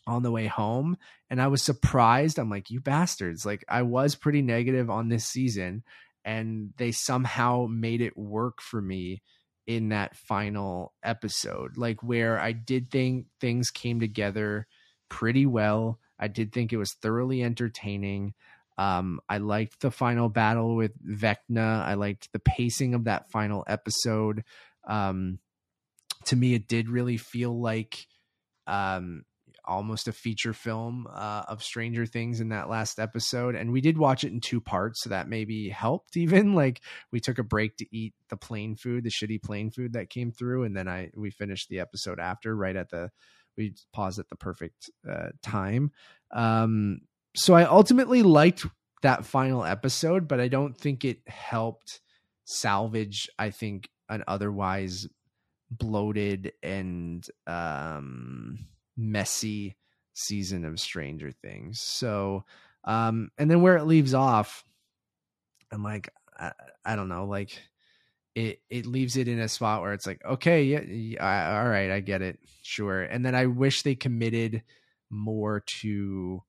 on 0.06 0.22
the 0.22 0.30
way 0.30 0.46
home, 0.46 0.96
and 1.30 1.40
I 1.40 1.48
was 1.48 1.62
surprised. 1.62 2.38
I'm 2.38 2.50
like, 2.50 2.70
you 2.70 2.80
bastards! 2.80 3.46
Like, 3.46 3.64
I 3.68 3.82
was 3.82 4.14
pretty 4.14 4.42
negative 4.42 4.90
on 4.90 5.08
this 5.08 5.26
season, 5.26 5.82
and 6.24 6.70
they 6.76 6.92
somehow 6.92 7.66
made 7.68 8.00
it 8.00 8.16
work 8.16 8.60
for 8.60 8.80
me 8.80 9.22
in 9.66 9.88
that 9.90 10.16
final 10.16 10.92
episode. 11.02 11.76
Like, 11.76 12.02
where 12.02 12.38
I 12.38 12.52
did 12.52 12.90
think 12.90 13.26
things 13.40 13.70
came 13.70 14.00
together 14.00 14.66
pretty 15.08 15.46
well. 15.46 15.98
I 16.18 16.28
did 16.28 16.52
think 16.52 16.72
it 16.72 16.76
was 16.76 16.94
thoroughly 16.94 17.42
entertaining. 17.42 18.34
Um, 18.76 19.20
I 19.28 19.38
liked 19.38 19.80
the 19.80 19.90
final 19.90 20.28
battle 20.28 20.74
with 20.74 20.92
Vecna. 21.04 21.82
I 21.84 21.94
liked 21.94 22.32
the 22.32 22.40
pacing 22.40 22.94
of 22.94 23.04
that 23.04 23.30
final 23.30 23.64
episode. 23.68 24.44
Um, 24.86 25.38
to 26.26 26.36
me, 26.36 26.54
it 26.54 26.68
did 26.68 26.88
really 26.88 27.16
feel 27.16 27.60
like 27.60 28.06
um, 28.66 29.24
almost 29.66 30.08
a 30.08 30.12
feature 30.12 30.52
film 30.52 31.06
uh, 31.12 31.44
of 31.48 31.62
Stranger 31.62 32.06
Things 32.06 32.40
in 32.40 32.50
that 32.50 32.68
last 32.68 32.98
episode. 32.98 33.54
And 33.54 33.72
we 33.72 33.80
did 33.80 33.98
watch 33.98 34.24
it 34.24 34.32
in 34.32 34.40
two 34.40 34.60
parts, 34.60 35.02
so 35.02 35.10
that 35.10 35.28
maybe 35.28 35.68
helped 35.68 36.16
even. 36.16 36.54
Like 36.54 36.80
we 37.12 37.20
took 37.20 37.38
a 37.38 37.44
break 37.44 37.76
to 37.78 37.96
eat 37.96 38.14
the 38.28 38.36
plain 38.36 38.76
food, 38.76 39.04
the 39.04 39.10
shitty 39.10 39.42
plain 39.42 39.70
food 39.70 39.94
that 39.94 40.10
came 40.10 40.32
through, 40.32 40.64
and 40.64 40.76
then 40.76 40.88
I 40.88 41.10
we 41.14 41.30
finished 41.30 41.68
the 41.68 41.80
episode 41.80 42.20
after, 42.20 42.54
right 42.54 42.76
at 42.76 42.90
the 42.90 43.10
we 43.56 43.74
paused 43.92 44.18
at 44.18 44.28
the 44.28 44.36
perfect 44.36 44.90
uh, 45.08 45.28
time. 45.42 45.92
Um, 46.32 47.02
so 47.36 47.54
I 47.54 47.64
ultimately 47.64 48.22
liked 48.22 48.66
that 49.02 49.24
final 49.24 49.64
episode, 49.64 50.26
but 50.26 50.40
I 50.40 50.48
don't 50.48 50.76
think 50.76 51.04
it 51.04 51.20
helped 51.28 52.00
salvage, 52.44 53.28
I 53.38 53.50
think, 53.50 53.88
an 54.08 54.24
otherwise 54.26 55.06
bloated 55.70 56.52
and 56.62 57.26
um 57.46 58.66
messy 58.96 59.76
season 60.14 60.64
of 60.64 60.80
Stranger 60.80 61.32
Things. 61.32 61.80
So, 61.80 62.44
um, 62.84 63.30
and 63.38 63.50
then 63.50 63.62
where 63.62 63.76
it 63.76 63.84
leaves 63.84 64.14
off, 64.14 64.64
I'm 65.72 65.82
like, 65.82 66.10
I, 66.38 66.52
I 66.84 66.96
don't 66.96 67.08
know, 67.08 67.26
like 67.26 67.58
it 68.34 68.60
it 68.68 68.86
leaves 68.86 69.16
it 69.16 69.28
in 69.28 69.38
a 69.38 69.48
spot 69.48 69.82
where 69.82 69.92
it's 69.92 70.06
like, 70.06 70.20
okay, 70.24 70.64
yeah, 70.64 70.82
yeah, 70.82 71.58
all 71.58 71.68
right, 71.68 71.90
I 71.90 72.00
get 72.00 72.22
it, 72.22 72.38
sure. 72.62 73.02
And 73.02 73.24
then 73.24 73.34
I 73.34 73.46
wish 73.46 73.82
they 73.82 73.94
committed 73.94 74.62
more 75.10 75.62
to 75.80 76.42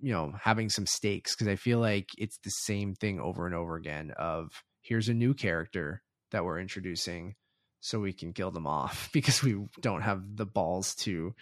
you 0.00 0.12
know 0.12 0.34
having 0.40 0.68
some 0.68 0.86
stakes 0.86 1.34
because 1.34 1.48
I 1.48 1.56
feel 1.56 1.78
like 1.78 2.08
it's 2.18 2.38
the 2.38 2.50
same 2.50 2.94
thing 2.94 3.20
over 3.20 3.46
and 3.46 3.54
over 3.54 3.76
again. 3.76 4.12
Of 4.18 4.50
here's 4.82 5.08
a 5.08 5.14
new 5.14 5.34
character 5.34 6.02
that 6.30 6.44
we're 6.44 6.60
introducing 6.60 7.36
so 7.84 8.00
we 8.00 8.14
can 8.14 8.32
kill 8.32 8.50
them 8.50 8.66
off 8.66 9.10
because 9.12 9.42
we 9.42 9.62
don't 9.80 10.00
have 10.00 10.36
the 10.36 10.46
balls 10.46 10.94
to 10.94 11.34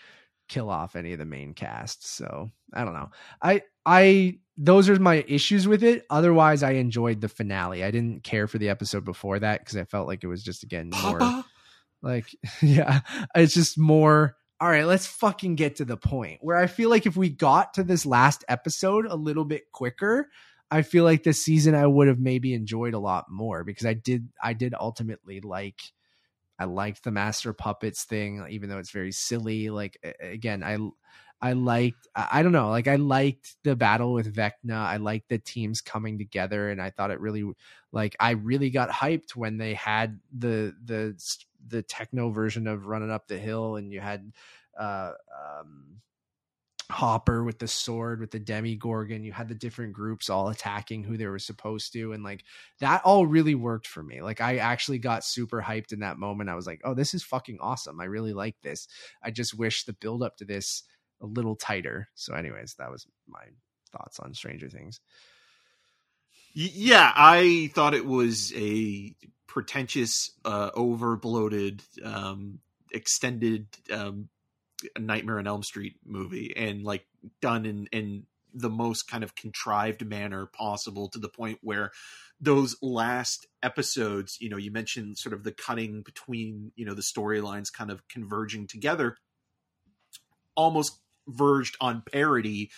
kill 0.49 0.69
off 0.69 0.97
any 0.97 1.13
of 1.13 1.21
the 1.21 1.25
main 1.25 1.55
cast. 1.55 2.05
So 2.07 2.51
I 2.75 2.85
don't 2.85 2.95
know. 2.95 3.11
I 3.41 3.63
I 3.87 4.39
those 4.59 4.89
are 4.89 4.99
my 4.99 5.25
issues 5.29 5.69
with 5.69 5.85
it. 5.85 6.05
Otherwise, 6.11 6.63
I 6.65 6.73
enjoyed 6.73 7.21
the 7.21 7.29
finale. 7.29 7.85
I 7.85 7.93
didn't 7.93 8.25
care 8.25 8.49
for 8.49 8.59
the 8.59 8.69
episode 8.69 9.05
before 9.05 9.39
that 9.39 9.61
because 9.61 9.77
I 9.77 9.85
felt 9.85 10.09
like 10.09 10.25
it 10.25 10.27
was 10.27 10.43
just 10.43 10.65
again 10.65 10.91
more 11.05 11.21
Papa? 11.21 11.47
like 12.03 12.27
yeah, 12.63 13.01
it's 13.37 13.55
just 13.55 13.79
more. 13.79 14.37
All 14.61 14.69
right, 14.69 14.85
let's 14.85 15.07
fucking 15.07 15.57
get 15.57 15.77
to 15.77 15.85
the 15.85 15.97
point. 15.97 16.39
Where 16.41 16.57
I 16.57 16.67
feel 16.67 16.91
like 16.91 17.07
if 17.07 17.17
we 17.17 17.31
got 17.31 17.75
to 17.75 17.85
this 17.85 18.05
last 18.05 18.45
episode 18.49 19.07
a 19.07 19.17
little 19.17 19.45
bit 19.45 19.71
quicker, 19.73 20.29
I 20.73 20.83
feel 20.83 21.05
like 21.05 21.23
this 21.23 21.45
season 21.45 21.77
I 21.77 21.87
would 21.87 22.09
have 22.09 22.21
maybe 22.21 22.53
enjoyed 22.53 22.95
a 22.95 22.99
lot 22.99 23.31
more 23.31 23.63
because 23.63 23.87
I 23.87 23.95
did 23.95 24.29
I 24.43 24.55
did 24.55 24.75
ultimately 24.79 25.41
like 25.41 25.81
I 26.59 26.65
liked 26.65 27.05
the 27.05 27.11
master 27.11 27.53
puppets 27.53 28.05
thing, 28.05 28.45
even 28.51 28.69
though 28.69 28.79
it's 28.79 28.91
very 28.91 29.13
silly. 29.13 29.71
Like 29.71 29.99
again, 30.21 30.63
I 30.63 30.79
I 31.41 31.55
liked 31.55 32.07
I 32.15 32.43
don't 32.43 32.53
know, 32.53 32.71
like 32.71 32.87
I 32.89 32.97
liked 32.97 33.57
the 33.65 33.75
battle 33.75 34.13
with 34.13 34.35
Vecna. 34.35 34.75
I 34.75 34.99
liked 34.99 35.29
the 35.29 35.39
teams 35.39 35.81
coming 35.81 36.19
together, 36.19 36.71
and 36.71 36.81
I 36.81 36.91
thought 36.91 37.11
it 37.11 37.21
really 37.21 37.45
like 37.91 38.15
I 38.21 38.31
really 38.33 38.71
got 38.71 38.91
hyped 38.91 39.35
when 39.35 39.59
they 39.59 39.75
had 39.75 40.21
the 40.37 40.75
the 40.85 41.21
the 41.67 41.83
techno 41.83 42.31
version 42.31 42.67
of 42.67 42.87
running 42.87 43.11
up 43.11 43.27
the 43.27 43.39
hill, 43.39 43.77
and 43.77 43.93
you 43.93 44.01
had 44.01 44.33
uh 44.79 45.13
um 45.59 46.01
Hopper 46.93 47.43
with 47.43 47.59
the 47.59 47.67
sword 47.69 48.21
with 48.21 48.31
the 48.31 48.39
Demogorgon. 48.39 49.25
You 49.25 49.33
had 49.33 49.49
the 49.49 49.55
different 49.55 49.93
groups 49.93 50.31
all 50.31 50.49
attacking 50.49 51.05
who 51.05 51.17
they 51.17 51.27
were 51.27 51.39
supposed 51.39 51.93
to, 51.95 52.13
and 52.13 52.23
like 52.23 52.45
that 52.81 53.03
all 53.05 53.27
really 53.27 53.55
worked 53.55 53.87
for 53.87 54.03
me. 54.03 54.23
Like 54.23 54.41
I 54.41 54.59
actually 54.59 54.99
got 54.99 55.25
super 55.25 55.63
hyped 55.63 55.93
in 55.93 56.01
that 56.01 56.19
moment. 56.19 56.51
I 56.51 56.55
was 56.55 56.67
like, 56.67 56.81
"Oh, 56.85 56.95
this 56.95 57.15
is 57.15 57.23
fucking 57.23 57.59
awesome! 57.61 58.01
I 58.01 58.05
really 58.05 58.33
like 58.33 58.57
this." 58.63 58.87
I 59.23 59.31
just 59.31 59.55
wish 59.59 59.85
the 59.85 59.95
build 59.95 60.23
up 60.23 60.37
to 60.37 60.45
this 60.45 60.85
a 61.21 61.27
little 61.27 61.57
tighter. 61.57 62.09
So, 62.15 62.35
anyways, 62.35 62.75
that 62.79 62.91
was 62.91 63.07
my 63.27 63.45
thoughts 63.91 64.21
on 64.21 64.35
Stranger 64.35 64.69
Things. 64.69 65.01
Yeah, 66.55 67.13
I 67.15 67.71
thought 67.75 67.95
it 67.95 68.05
was 68.05 68.53
a 68.55 69.15
pretentious, 69.47 70.33
uh, 70.45 70.71
over 70.75 71.17
bloated, 71.17 71.83
um, 72.05 72.59
extended 72.93 73.67
um, 73.91 74.29
A 74.97 75.01
nightmare 75.01 75.39
on 75.39 75.47
Elm 75.47 75.63
Street 75.63 75.97
movie 76.05 76.53
and 76.57 76.83
like 76.85 77.07
done 77.41 77.67
in 77.67 77.89
in 77.93 78.27
the 78.55 78.71
most 78.71 79.09
kind 79.09 79.25
of 79.25 79.35
contrived 79.35 80.07
manner 80.07 80.47
possible 80.47 81.09
to 81.09 81.19
the 81.19 81.29
point 81.29 81.59
where 81.63 81.91
those 82.41 82.77
last 82.83 83.47
episodes, 83.63 84.37
you 84.41 84.49
know, 84.49 84.57
you 84.57 84.71
mentioned 84.71 85.17
sort 85.17 85.33
of 85.33 85.45
the 85.45 85.53
cutting 85.53 86.03
between, 86.03 86.73
you 86.77 86.85
know, 86.85 86.95
the 86.95 87.03
storylines 87.03 87.73
kind 87.73 87.91
of 87.91 88.07
converging 88.09 88.67
together 88.67 89.17
almost 90.55 90.99
verged 91.27 91.77
on 91.81 92.03
parody 92.13 92.71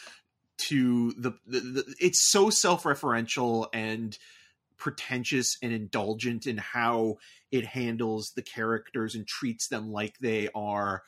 to 0.57 1.13
the, 1.13 1.33
the, 1.47 1.61
the 1.61 1.95
it's 1.99 2.31
so 2.31 2.51
self-referential 2.51 3.67
and 3.73 4.17
pretentious 4.77 5.57
and 5.63 5.73
indulgent 5.73 6.47
in 6.47 6.59
how 6.59 7.17
it 7.51 7.65
handles 7.67 8.33
the 8.37 8.43
characters 8.43 9.15
and 9.15 9.27
treats 9.27 9.69
them 9.69 9.91
like 9.91 10.19
they 10.19 10.49
are 10.55 11.03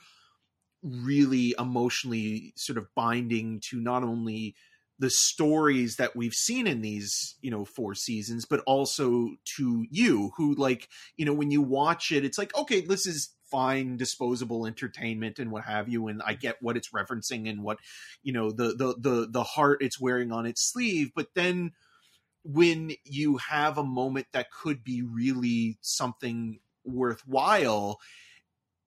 really 0.86 1.54
emotionally 1.58 2.52
sort 2.56 2.78
of 2.78 2.86
binding 2.94 3.60
to 3.60 3.80
not 3.80 4.04
only 4.04 4.54
the 4.98 5.10
stories 5.10 5.96
that 5.96 6.16
we've 6.16 6.32
seen 6.32 6.66
in 6.66 6.80
these 6.80 7.34
you 7.42 7.50
know 7.50 7.64
four 7.64 7.94
seasons 7.94 8.44
but 8.44 8.60
also 8.66 9.30
to 9.44 9.84
you 9.90 10.30
who 10.36 10.54
like 10.54 10.88
you 11.16 11.24
know 11.24 11.34
when 11.34 11.50
you 11.50 11.60
watch 11.60 12.12
it 12.12 12.24
it's 12.24 12.38
like 12.38 12.56
okay 12.56 12.80
this 12.80 13.06
is 13.06 13.30
fine 13.50 13.96
disposable 13.96 14.66
entertainment 14.66 15.38
and 15.38 15.50
what 15.50 15.64
have 15.64 15.88
you 15.88 16.08
and 16.08 16.22
i 16.22 16.32
mm-hmm. 16.32 16.40
get 16.40 16.56
what 16.62 16.76
it's 16.76 16.90
referencing 16.90 17.48
and 17.48 17.62
what 17.62 17.78
you 18.22 18.32
know 18.32 18.50
the 18.50 18.74
the 18.74 18.94
the, 18.98 19.28
the 19.30 19.42
heart 19.42 19.82
it's 19.82 20.00
wearing 20.00 20.32
on 20.32 20.46
its 20.46 20.62
sleeve 20.62 21.10
but 21.14 21.28
then 21.34 21.72
when 22.44 22.92
you 23.04 23.36
have 23.38 23.76
a 23.76 23.84
moment 23.84 24.26
that 24.32 24.50
could 24.50 24.84
be 24.84 25.02
really 25.02 25.78
something 25.80 26.60
worthwhile 26.84 27.98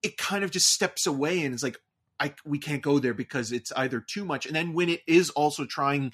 it 0.01 0.17
kind 0.17 0.43
of 0.43 0.51
just 0.51 0.69
steps 0.69 1.05
away 1.05 1.43
and 1.43 1.53
it's 1.53 1.63
like 1.63 1.79
I 2.20 2.34
we 2.45 2.59
can't 2.59 2.82
go 2.82 2.99
there 2.99 3.13
because 3.13 3.51
it's 3.51 3.72
either 3.74 3.99
too 3.99 4.26
much. 4.26 4.45
And 4.45 4.55
then 4.55 4.74
when 4.74 4.89
it 4.89 5.01
is 5.07 5.30
also 5.32 5.65
trying 5.65 6.11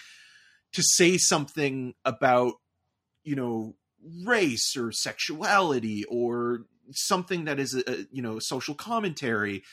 to 0.73 0.83
say 0.83 1.17
something 1.17 1.93
about 2.03 2.53
you 3.23 3.35
know 3.35 3.75
race 4.23 4.75
or 4.77 4.91
sexuality 4.91 6.03
or 6.05 6.65
something 6.91 7.45
that 7.45 7.59
is 7.59 7.73
a, 7.73 7.89
a 7.89 8.05
you 8.11 8.21
know 8.21 8.39
social 8.39 8.75
commentary 8.75 9.63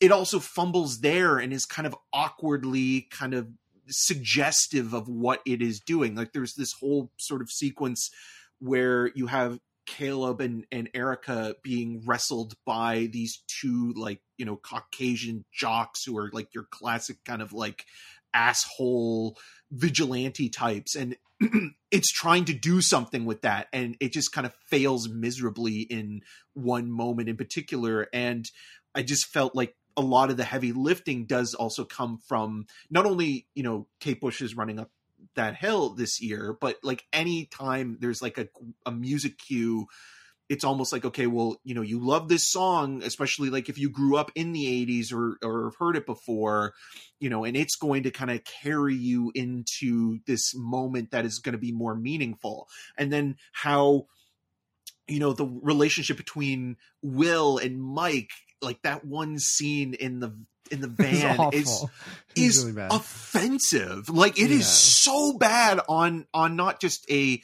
it 0.00 0.10
also 0.10 0.40
fumbles 0.40 1.00
there 1.00 1.38
and 1.38 1.52
is 1.52 1.66
kind 1.66 1.86
of 1.86 1.94
awkwardly 2.12 3.06
kind 3.10 3.34
of 3.34 3.48
suggestive 3.88 4.94
of 4.94 5.08
what 5.08 5.40
it 5.44 5.60
is 5.60 5.80
doing. 5.80 6.14
Like 6.14 6.32
there's 6.32 6.54
this 6.54 6.72
whole 6.80 7.10
sort 7.18 7.42
of 7.42 7.50
sequence 7.50 8.10
where 8.58 9.10
you 9.14 9.26
have 9.26 9.58
Caleb 9.90 10.40
and, 10.40 10.64
and 10.70 10.88
Erica 10.94 11.56
being 11.64 12.02
wrestled 12.06 12.54
by 12.64 13.08
these 13.12 13.42
two 13.48 13.92
like 13.96 14.20
you 14.38 14.46
know 14.46 14.56
Caucasian 14.56 15.44
jocks 15.52 16.04
who 16.04 16.16
are 16.16 16.30
like 16.32 16.54
your 16.54 16.66
classic 16.70 17.16
kind 17.24 17.42
of 17.42 17.52
like 17.52 17.84
asshole 18.32 19.36
vigilante 19.72 20.48
types. 20.48 20.94
And 20.94 21.16
it's 21.90 22.12
trying 22.12 22.44
to 22.44 22.54
do 22.54 22.80
something 22.80 23.24
with 23.24 23.42
that 23.42 23.66
and 23.72 23.96
it 24.00 24.12
just 24.12 24.30
kind 24.30 24.46
of 24.46 24.54
fails 24.68 25.08
miserably 25.08 25.80
in 25.80 26.20
one 26.54 26.90
moment 26.90 27.28
in 27.28 27.36
particular. 27.36 28.06
And 28.12 28.44
I 28.94 29.02
just 29.02 29.26
felt 29.26 29.56
like 29.56 29.74
a 29.96 30.02
lot 30.02 30.30
of 30.30 30.36
the 30.36 30.44
heavy 30.44 30.70
lifting 30.72 31.26
does 31.26 31.54
also 31.54 31.84
come 31.84 32.20
from 32.28 32.66
not 32.90 33.06
only 33.06 33.48
you 33.56 33.64
know 33.64 33.88
Kate 33.98 34.20
Bush 34.20 34.40
is 34.40 34.56
running 34.56 34.78
up 34.78 34.90
that 35.36 35.56
hill 35.56 35.90
this 35.90 36.20
year 36.20 36.56
but 36.60 36.76
like 36.82 37.04
any 37.12 37.46
time 37.46 37.96
there's 38.00 38.22
like 38.22 38.38
a, 38.38 38.48
a 38.86 38.90
music 38.90 39.38
cue 39.38 39.86
it's 40.48 40.64
almost 40.64 40.92
like 40.92 41.04
okay 41.04 41.28
well 41.28 41.60
you 41.62 41.74
know 41.74 41.80
you 41.80 42.04
love 42.04 42.28
this 42.28 42.50
song 42.50 43.02
especially 43.04 43.50
like 43.50 43.68
if 43.68 43.78
you 43.78 43.88
grew 43.88 44.16
up 44.16 44.32
in 44.34 44.52
the 44.52 44.86
80s 44.86 45.12
or 45.12 45.38
or 45.42 45.66
have 45.66 45.76
heard 45.78 45.96
it 45.96 46.04
before 46.04 46.74
you 47.20 47.30
know 47.30 47.44
and 47.44 47.56
it's 47.56 47.76
going 47.76 48.02
to 48.02 48.10
kind 48.10 48.30
of 48.30 48.42
carry 48.44 48.96
you 48.96 49.30
into 49.34 50.18
this 50.26 50.52
moment 50.54 51.12
that 51.12 51.24
is 51.24 51.38
going 51.38 51.52
to 51.52 51.58
be 51.58 51.72
more 51.72 51.94
meaningful. 51.94 52.68
And 52.98 53.12
then 53.12 53.36
how 53.52 54.06
you 55.06 55.20
know 55.20 55.32
the 55.32 55.46
relationship 55.46 56.16
between 56.16 56.76
will 57.02 57.58
and 57.58 57.82
mike 57.82 58.30
like 58.62 58.82
that 58.82 59.04
one 59.04 59.38
scene 59.38 59.94
in 59.94 60.20
the 60.20 60.36
in 60.70 60.80
the 60.80 60.88
van 60.88 61.50
is 61.52 61.84
is 62.36 62.64
really 62.64 62.86
offensive. 62.90 64.08
Like 64.08 64.38
it 64.38 64.50
yeah. 64.50 64.56
is 64.58 64.66
so 64.66 65.36
bad 65.38 65.80
on 65.88 66.26
on 66.34 66.56
not 66.56 66.80
just 66.80 67.10
a 67.10 67.40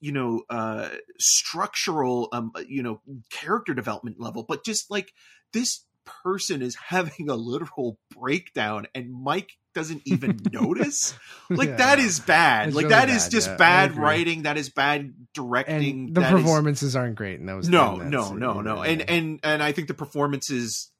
you 0.00 0.12
know 0.12 0.42
uh 0.50 0.88
structural 1.18 2.28
um 2.32 2.52
you 2.66 2.82
know 2.82 3.00
character 3.30 3.74
development 3.74 4.20
level, 4.20 4.44
but 4.46 4.64
just 4.64 4.90
like 4.90 5.12
this 5.52 5.84
person 6.26 6.62
is 6.62 6.74
having 6.88 7.28
a 7.28 7.34
literal 7.36 7.98
breakdown 8.18 8.86
and 8.94 9.12
Mike 9.12 9.52
doesn't 9.74 10.02
even 10.06 10.40
notice. 10.52 11.14
Like 11.50 11.68
Yeah. 11.70 11.76
that 11.76 11.98
is 11.98 12.18
bad. 12.20 12.68
It's 12.68 12.76
like 12.76 12.84
really 12.84 12.94
that 12.94 13.08
is 13.10 13.24
bad, 13.24 13.30
just 13.30 13.48
yeah, 13.48 13.56
bad 13.56 13.96
writing. 13.96 14.42
That 14.42 14.56
is 14.56 14.70
bad 14.70 15.14
directing. 15.34 16.06
and 16.06 16.14
the 16.14 16.20
that 16.22 16.32
is- 16.34 16.40
performances 16.42 16.96
aren't 16.96 17.14
great 17.16 17.38
in 17.40 17.46
those. 17.46 17.68
no, 17.68 17.96
no, 17.96 18.32
no, 18.32 18.60
no. 18.60 18.82
yeah. 18.82 18.90
And 18.90 19.02
and 19.10 19.40
and 19.42 19.62
I 19.62 19.72
think 19.72 19.88
the 19.88 19.94
performances 19.94 20.90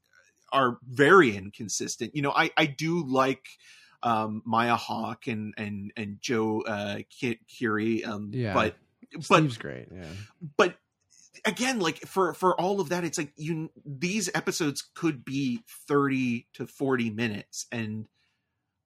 are 0.52 0.78
very 0.88 1.36
inconsistent. 1.36 2.14
You 2.14 2.22
know, 2.22 2.32
I 2.34 2.50
I 2.56 2.66
do 2.66 3.04
like 3.04 3.46
um 4.02 4.42
Maya 4.44 4.76
Hawke 4.76 5.26
and 5.26 5.54
and 5.56 5.92
and 5.96 6.18
Joe 6.20 6.62
uh 6.62 6.98
Keery 7.10 8.06
um 8.06 8.30
Yeah. 8.32 8.54
but 8.54 8.76
but 9.12 9.22
Steve's 9.22 9.58
great. 9.58 9.88
Yeah, 9.92 10.06
but 10.56 10.76
again 11.44 11.80
like 11.80 11.98
for 12.06 12.34
for 12.34 12.60
all 12.60 12.80
of 12.80 12.88
that 12.88 13.04
it's 13.04 13.18
like 13.18 13.32
you 13.36 13.70
these 13.84 14.28
episodes 14.34 14.88
could 14.94 15.24
be 15.24 15.60
30 15.86 16.46
to 16.54 16.66
40 16.66 17.10
minutes 17.10 17.66
and 17.70 18.06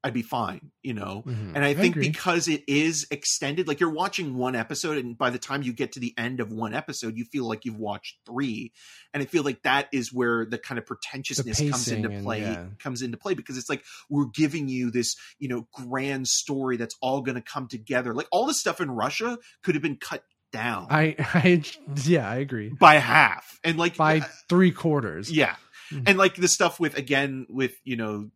I'd 0.04 0.12
be 0.14 0.22
fine, 0.22 0.72
you 0.82 0.94
know. 0.94 1.22
Mhm. 1.26 1.52
And 1.54 1.64
I 1.64 1.74
think 1.74 1.94
agree. 1.94 2.08
because 2.08 2.48
it 2.48 2.64
is 2.66 3.06
extended, 3.12 3.68
like 3.68 3.78
you're 3.78 3.88
watching 3.92 4.34
one 4.34 4.56
episode, 4.56 4.98
and 4.98 5.16
by 5.16 5.30
the 5.30 5.38
time 5.38 5.62
you 5.62 5.72
get 5.72 5.92
to 5.92 6.00
the 6.00 6.12
end 6.18 6.40
of 6.40 6.50
one 6.50 6.74
episode, 6.74 7.16
you 7.16 7.24
feel 7.24 7.46
like 7.46 7.64
you've 7.64 7.76
watched 7.78 8.16
three. 8.26 8.72
And 9.14 9.22
I 9.22 9.26
feel 9.26 9.44
like 9.44 9.62
that 9.62 9.86
is 9.92 10.12
where 10.12 10.44
the 10.44 10.58
kind 10.58 10.78
of 10.78 10.86
pretentiousness 10.86 11.58
comes 11.60 11.86
into 11.88 12.08
pacing 12.08 12.14
and- 12.16 12.24
play. 12.24 12.40
yeah. 12.40 12.66
Comes 12.80 13.02
into 13.02 13.16
play 13.16 13.34
because 13.34 13.56
it's 13.56 13.68
like 13.70 13.84
we're 14.10 14.26
giving 14.34 14.68
you 14.68 14.90
this, 14.90 15.14
you 15.38 15.48
know, 15.48 15.68
grand 15.72 16.26
story 16.26 16.76
that's 16.76 16.96
all 17.00 17.20
going 17.20 17.36
to 17.36 17.42
come 17.42 17.68
together. 17.68 18.12
Like 18.12 18.26
all 18.32 18.46
the 18.46 18.54
stuff 18.54 18.80
in 18.80 18.90
Russia 18.90 19.38
could 19.62 19.76
have 19.76 19.82
been 19.82 19.98
cut 19.98 20.24
down 20.52 20.86
I, 20.90 21.14
I, 21.18 21.62
yeah, 22.04 22.28
I 22.28 22.36
agree. 22.36 22.70
by 22.70 22.96
half, 22.96 23.58
and 23.64 23.78
like 23.78 23.96
By 23.96 24.18
uh, 24.18 24.24
three 24.50 24.70
quarters. 24.72 25.30
yeah, 25.32 25.54
Mhm. 25.90 26.02
and 26.08 26.18
like 26.18 26.34
the 26.34 26.48
stuff 26.48 26.78
with 26.80 26.96
again 26.98 27.46
with 27.48 27.72
you 27.84 27.96
know. 27.96 28.30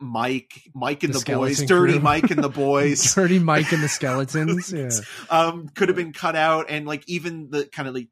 Mike, 0.00 0.62
Mike 0.74 1.02
and 1.02 1.12
The 1.12 1.18
the, 1.18 1.34
boys, 1.34 1.62
dirty 1.62 1.94
crew. 1.94 2.02
Mike 2.02 2.30
and 2.30 2.42
the 2.42 2.48
boys. 2.48 3.14
Dirty 3.16 3.38
Mike 3.38 3.72
and 3.72 3.82
the 3.82 3.88
skeletons. 3.88 4.72
Yeah. 4.72 4.90
um 5.30 5.68
could 5.70 5.88
have 5.88 5.96
been 5.96 6.12
cut 6.12 6.36
out 6.36 6.66
and 6.68 6.86
like 6.86 7.02
even 7.08 7.50
the 7.50 7.66
kind 7.66 7.88
of 7.88 7.94
like 7.94 8.08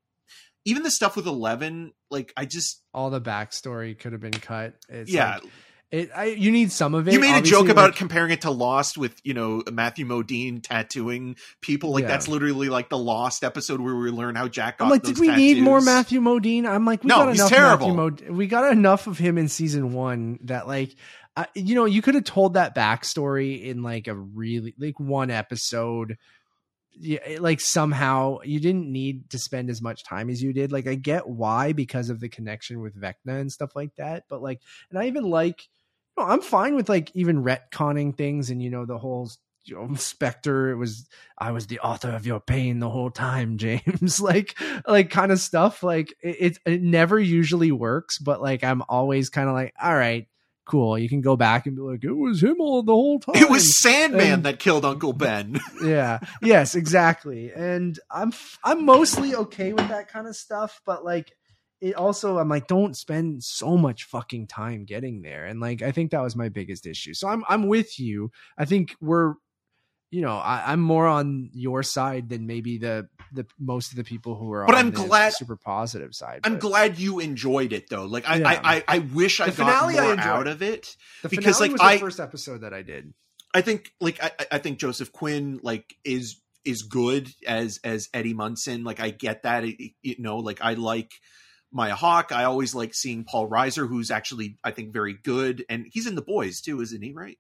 even 0.64 0.82
the 0.82 0.90
stuff 0.90 1.14
with 1.14 1.26
11 1.26 1.92
like 2.10 2.32
i 2.36 2.44
just 2.44 2.82
All 2.92 3.10
the 3.10 3.20
backstory 3.20 3.96
could 3.98 4.12
have 4.12 4.20
been 4.20 4.32
cut. 4.32 4.74
It's 4.88 5.10
yeah 5.12 5.34
like- 5.36 5.44
it. 5.92 6.10
I, 6.16 6.24
you 6.24 6.50
need 6.50 6.72
some 6.72 6.94
of 6.94 7.06
it. 7.06 7.12
you 7.12 7.20
made 7.20 7.38
a 7.38 7.42
joke 7.42 7.68
about 7.68 7.90
like, 7.90 7.94
comparing 7.96 8.32
it 8.32 8.40
to 8.40 8.50
lost 8.50 8.98
with 8.98 9.14
you 9.22 9.34
know 9.34 9.62
matthew 9.70 10.04
modine 10.04 10.60
tattooing 10.60 11.36
people 11.62 11.92
like 11.92 12.02
Yeah. 12.02 12.08
that's 12.08 12.26
literally 12.26 12.68
like 12.68 12.88
the 12.88 12.98
lost 12.98 13.44
episode 13.44 13.80
where 13.80 13.94
we 13.94 14.10
learn 14.10 14.34
how 14.34 14.48
jack 14.48 14.78
got 14.78 14.86
I'm 14.86 14.90
like, 14.90 15.04
did 15.04 15.20
we 15.20 15.28
need 15.28 15.62
more. 15.62 15.80
Matthew 15.80 16.20
Modine? 16.20 16.66
I'm 16.66 16.84
like, 16.84 17.04
we 17.04 17.08
No, 17.08 17.18
got 17.18 17.28
he's 17.28 17.38
enough 17.38 17.50
terrible. 17.50 17.94
Mod- 17.94 18.28
we 18.28 18.48
got 18.48 18.72
enough 18.72 19.06
of 19.06 19.16
him 19.18 19.38
in 19.38 19.46
season 19.48 19.92
one 19.92 20.40
that 20.42 20.66
like, 20.66 20.96
I, 21.36 21.46
you 21.54 21.74
know, 21.74 21.84
you 21.84 22.00
could 22.02 22.14
have 22.14 22.24
told 22.24 22.54
that 22.54 22.74
backstory 22.74 23.64
in 23.64 23.82
like 23.82 24.08
a 24.08 24.14
really 24.14 24.74
like 24.78 24.98
one 24.98 25.30
episode. 25.30 26.16
Yeah, 26.98 27.18
like 27.40 27.60
somehow 27.60 28.38
you 28.42 28.58
didn't 28.58 28.90
need 28.90 29.28
to 29.30 29.38
spend 29.38 29.68
as 29.68 29.82
much 29.82 30.02
time 30.02 30.30
as 30.30 30.42
you 30.42 30.54
did. 30.54 30.72
Like, 30.72 30.86
I 30.86 30.94
get 30.94 31.28
why 31.28 31.72
because 31.72 32.08
of 32.08 32.20
the 32.20 32.30
connection 32.30 32.80
with 32.80 32.98
Vecna 32.98 33.38
and 33.38 33.52
stuff 33.52 33.76
like 33.76 33.94
that. 33.96 34.24
But 34.30 34.40
like, 34.40 34.62
and 34.88 34.98
I 34.98 35.06
even 35.06 35.24
like, 35.24 35.68
you 36.16 36.24
know, 36.24 36.30
I'm 36.30 36.40
fine 36.40 36.74
with 36.74 36.88
like 36.88 37.10
even 37.14 37.44
retconning 37.44 38.16
things 38.16 38.48
and 38.48 38.62
you 38.62 38.70
know 38.70 38.86
the 38.86 38.96
whole 38.96 39.30
you 39.66 39.74
know, 39.74 39.94
Spectre. 39.96 40.70
It 40.70 40.76
was 40.76 41.06
I 41.36 41.50
was 41.50 41.66
the 41.66 41.80
author 41.80 42.10
of 42.10 42.26
your 42.26 42.40
pain 42.40 42.78
the 42.78 42.88
whole 42.88 43.10
time, 43.10 43.58
James. 43.58 44.20
like, 44.20 44.58
like 44.86 45.10
kind 45.10 45.32
of 45.32 45.40
stuff. 45.40 45.82
Like 45.82 46.14
it, 46.22 46.36
it, 46.40 46.58
it 46.64 46.82
never 46.82 47.18
usually 47.20 47.72
works, 47.72 48.18
but 48.18 48.40
like 48.40 48.64
I'm 48.64 48.82
always 48.88 49.28
kind 49.28 49.48
of 49.48 49.54
like, 49.54 49.74
all 49.82 49.94
right, 49.94 50.26
cool. 50.66 50.98
You 50.98 51.08
can 51.08 51.20
go 51.22 51.36
back 51.36 51.66
and 51.66 51.74
be 51.76 51.82
like, 51.82 52.04
it 52.04 52.12
was 52.12 52.42
him 52.42 52.56
all 52.60 52.82
the 52.82 52.92
whole 52.92 53.18
time. 53.20 53.36
it 53.36 53.48
was 53.48 53.80
sandman 53.80 54.32
And- 54.32 54.42
that 54.44 54.58
killed 54.58 54.84
uncle 54.84 55.12
ben 55.12 55.58
yeah. 55.82 56.18
Yes, 56.42 56.74
exactly. 56.74 57.52
And 57.52 57.98
I'm 58.10 58.32
I'm 58.62 58.84
mostly 58.84 59.34
okay 59.34 59.72
with 59.72 59.88
that 59.88 60.08
kind 60.08 60.26
of 60.26 60.36
stuff, 60.36 60.80
but 60.84 61.04
like 61.04 61.32
it 61.80 61.94
also 61.94 62.38
I'm 62.38 62.48
like 62.48 62.66
don't 62.66 62.96
spend 62.96 63.42
so 63.44 63.76
much 63.76 64.04
fucking 64.04 64.46
time 64.46 64.84
getting 64.84 65.22
there. 65.22 65.44
And 65.46 65.60
like 65.60 65.82
I 65.82 65.92
think 65.92 66.10
that 66.10 66.22
was 66.22 66.34
my 66.36 66.48
biggest 66.48 66.86
issue. 66.86 67.14
So 67.14 67.28
I'm 67.28 67.44
I'm 67.48 67.68
with 67.68 67.98
you. 67.98 68.30
I 68.58 68.64
think 68.64 68.94
we're 69.00 69.34
you 70.10 70.22
know, 70.22 70.36
I, 70.36 70.64
I'm 70.72 70.80
more 70.80 71.06
on 71.06 71.50
your 71.52 71.82
side 71.82 72.28
than 72.28 72.46
maybe 72.46 72.78
the 72.78 73.08
the 73.32 73.44
most 73.58 73.90
of 73.90 73.96
the 73.96 74.04
people 74.04 74.36
who 74.36 74.52
are 74.52 74.64
But 74.66 74.76
on 74.76 74.80
I'm 74.86 74.90
the 74.92 75.04
glad- 75.04 75.32
super 75.32 75.56
positive 75.56 76.14
side. 76.14 76.40
i'm 76.44 76.58
but 76.58 76.62
glid 76.62 76.98
you 76.98 77.18
enjoyed 77.18 77.72
it 77.72 77.90
though 77.90 78.04
like 78.04 78.26
i 78.28 78.36
Yeah. 78.36 78.48
I, 78.48 78.76
I 78.76 78.84
i 78.88 78.98
wish 79.00 79.40
i 79.40 79.46
The 79.50 79.56
got 79.56 79.66
finale 79.66 79.98
I 79.98 80.02
more 80.02 80.12
enjoyed. 80.12 80.26
out 80.26 80.46
of 80.46 80.62
it 80.62 80.94
the 81.22 81.28
because, 81.28 81.56
finale 81.58 81.70
like, 81.70 81.72
was 81.72 81.80
the 81.80 81.86
I- 81.86 81.98
first 81.98 82.20
episode 82.20 82.60
that 82.60 82.72
I 82.72 82.82
did. 82.82 83.12
I 83.52 83.62
think 83.62 83.90
like 84.00 84.22
I, 84.22 84.30
I 84.52 84.58
think 84.58 84.78
Joseph 84.78 85.10
Quinn 85.12 85.58
like 85.62 85.96
is 86.04 86.40
is 86.64 86.82
good 86.82 87.28
as 87.46 87.80
as 87.84 88.08
Eddie 88.14 88.34
Munson. 88.34 88.84
Like 88.84 89.00
I 89.00 89.10
get 89.10 89.42
that. 89.44 89.64
It- 89.64 89.92
you 90.02 90.16
know, 90.18 90.36
like 90.38 90.58
I 90.60 90.74
like 90.74 91.10
Maya 91.72 91.94
Hawke. 91.94 92.32
I 92.32 92.44
always 92.44 92.74
like 92.74 92.94
seeing 92.94 93.24
Paul 93.24 93.48
Reiser, 93.48 93.88
who's 93.88 94.10
actually 94.10 94.58
I 94.62 94.70
think 94.72 94.92
very 94.92 95.14
good, 95.14 95.64
and 95.70 95.86
he's 95.90 96.06
in 96.06 96.14
the 96.16 96.22
boys 96.22 96.60
too, 96.60 96.80
isn't 96.80 97.02
he? 97.02 97.12
Right? 97.12 97.38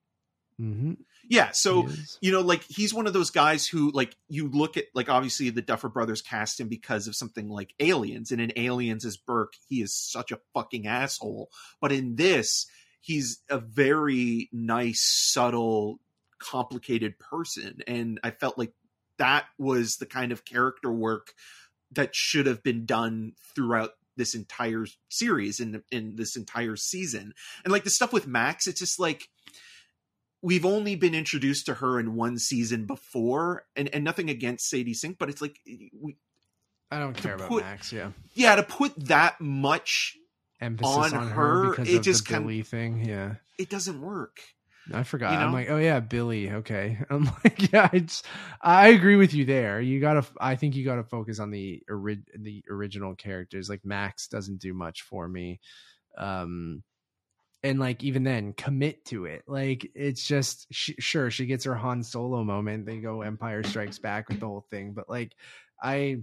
Mm-hmm. 0.60 0.92
Yeah. 1.28 1.50
So 1.52 1.88
you 2.20 2.32
know, 2.32 2.40
like 2.40 2.64
he's 2.68 2.94
one 2.94 3.06
of 3.06 3.12
those 3.12 3.30
guys 3.30 3.66
who 3.66 3.90
like 3.92 4.16
you 4.28 4.48
look 4.48 4.76
at 4.76 4.84
like 4.94 5.08
obviously 5.08 5.50
the 5.50 5.62
Duffer 5.62 5.88
Brothers 5.88 6.22
cast 6.22 6.60
him 6.60 6.68
because 6.68 7.06
of 7.06 7.16
something 7.16 7.48
like 7.48 7.74
Aliens, 7.80 8.30
and 8.30 8.40
in 8.40 8.52
Aliens 8.56 9.04
as 9.04 9.16
Burke, 9.16 9.54
he 9.68 9.82
is 9.82 9.94
such 9.94 10.32
a 10.32 10.40
fucking 10.54 10.86
asshole. 10.86 11.50
But 11.80 11.92
in 11.92 12.16
this, 12.16 12.66
he's 13.00 13.40
a 13.50 13.58
very 13.58 14.48
nice, 14.52 15.00
subtle, 15.02 16.00
complicated 16.38 17.18
person, 17.18 17.80
and 17.86 18.20
I 18.22 18.30
felt 18.30 18.58
like 18.58 18.72
that 19.18 19.46
was 19.58 19.96
the 19.96 20.06
kind 20.06 20.32
of 20.32 20.44
character 20.44 20.92
work 20.92 21.32
that 21.92 22.14
should 22.14 22.46
have 22.46 22.62
been 22.62 22.84
done 22.84 23.32
throughout 23.54 23.92
this 24.16 24.34
entire 24.34 24.86
series 25.08 25.60
and 25.60 25.82
in, 25.90 26.08
in 26.08 26.16
this 26.16 26.36
entire 26.36 26.76
season. 26.76 27.34
And 27.64 27.72
like 27.72 27.84
the 27.84 27.90
stuff 27.90 28.12
with 28.12 28.26
Max, 28.26 28.66
it's 28.66 28.80
just 28.80 28.98
like 28.98 29.28
we've 30.46 30.64
only 30.64 30.94
been 30.94 31.14
introduced 31.14 31.66
to 31.66 31.74
her 31.74 31.98
in 31.98 32.14
one 32.14 32.38
season 32.38 32.86
before 32.86 33.64
and, 33.74 33.92
and 33.92 34.04
nothing 34.04 34.30
against 34.30 34.68
sadie 34.70 34.94
sink 34.94 35.18
but 35.18 35.28
it's 35.28 35.42
like 35.42 35.58
we, 35.92 36.16
I 36.90 37.00
don't 37.00 37.16
care 37.16 37.34
about 37.34 37.48
put- 37.48 37.64
Max. 37.64 37.92
Yeah, 37.92 38.12
yeah 38.34 38.54
to 38.56 38.62
put 38.62 38.92
that 39.08 39.40
much 39.40 40.16
emphasis 40.60 40.96
On 41.12 41.14
on, 41.14 41.28
her, 41.30 41.64
her 41.64 41.70
because 41.70 41.88
it 41.88 41.96
of 41.96 42.02
just 42.02 42.24
the 42.26 42.34
kind- 42.34 42.44
Billy 42.44 42.62
thing. 42.62 43.04
Yeah. 43.04 43.34
it 43.58 43.68
doesn't 43.68 44.00
work 44.00 44.38
I 44.92 45.02
forgot. 45.02 45.32
You 45.32 45.38
I'm 45.38 45.52
like, 45.52 45.68
oh 45.68 45.78
yeah, 45.78 45.98
Billy. 45.98 46.48
Okay. 46.48 46.98
I'm 47.10 47.24
like, 47.42 47.72
yeah, 47.72 47.90
it's. 47.92 48.22
I 48.62 48.90
agree 48.90 49.16
with 49.16 49.34
you 49.34 49.44
there. 49.44 49.80
You 49.80 50.00
gotta. 50.00 50.24
I 50.40 50.54
think 50.54 50.76
you 50.76 50.84
gotta 50.84 51.02
focus 51.02 51.40
on 51.40 51.50
the 51.50 51.82
ori- 51.90 52.22
the 52.38 52.62
original 52.70 53.16
characters. 53.16 53.68
Like 53.68 53.84
Max 53.84 54.28
doesn't 54.28 54.60
do 54.60 54.72
much 54.72 55.02
for 55.02 55.26
me, 55.26 55.58
um, 56.16 56.84
and 57.66 57.80
like 57.80 58.04
even 58.04 58.22
then, 58.22 58.52
commit 58.52 59.04
to 59.06 59.24
it. 59.24 59.42
Like 59.46 59.90
it's 59.94 60.26
just 60.26 60.66
sh- 60.70 60.92
sure 60.98 61.30
she 61.30 61.46
gets 61.46 61.64
her 61.64 61.74
Han 61.74 62.02
Solo 62.02 62.44
moment. 62.44 62.86
They 62.86 62.98
go 62.98 63.22
Empire 63.22 63.62
Strikes 63.62 63.98
Back 63.98 64.28
with 64.28 64.40
the 64.40 64.46
whole 64.46 64.66
thing, 64.70 64.92
but 64.92 65.08
like 65.08 65.34
I. 65.82 66.18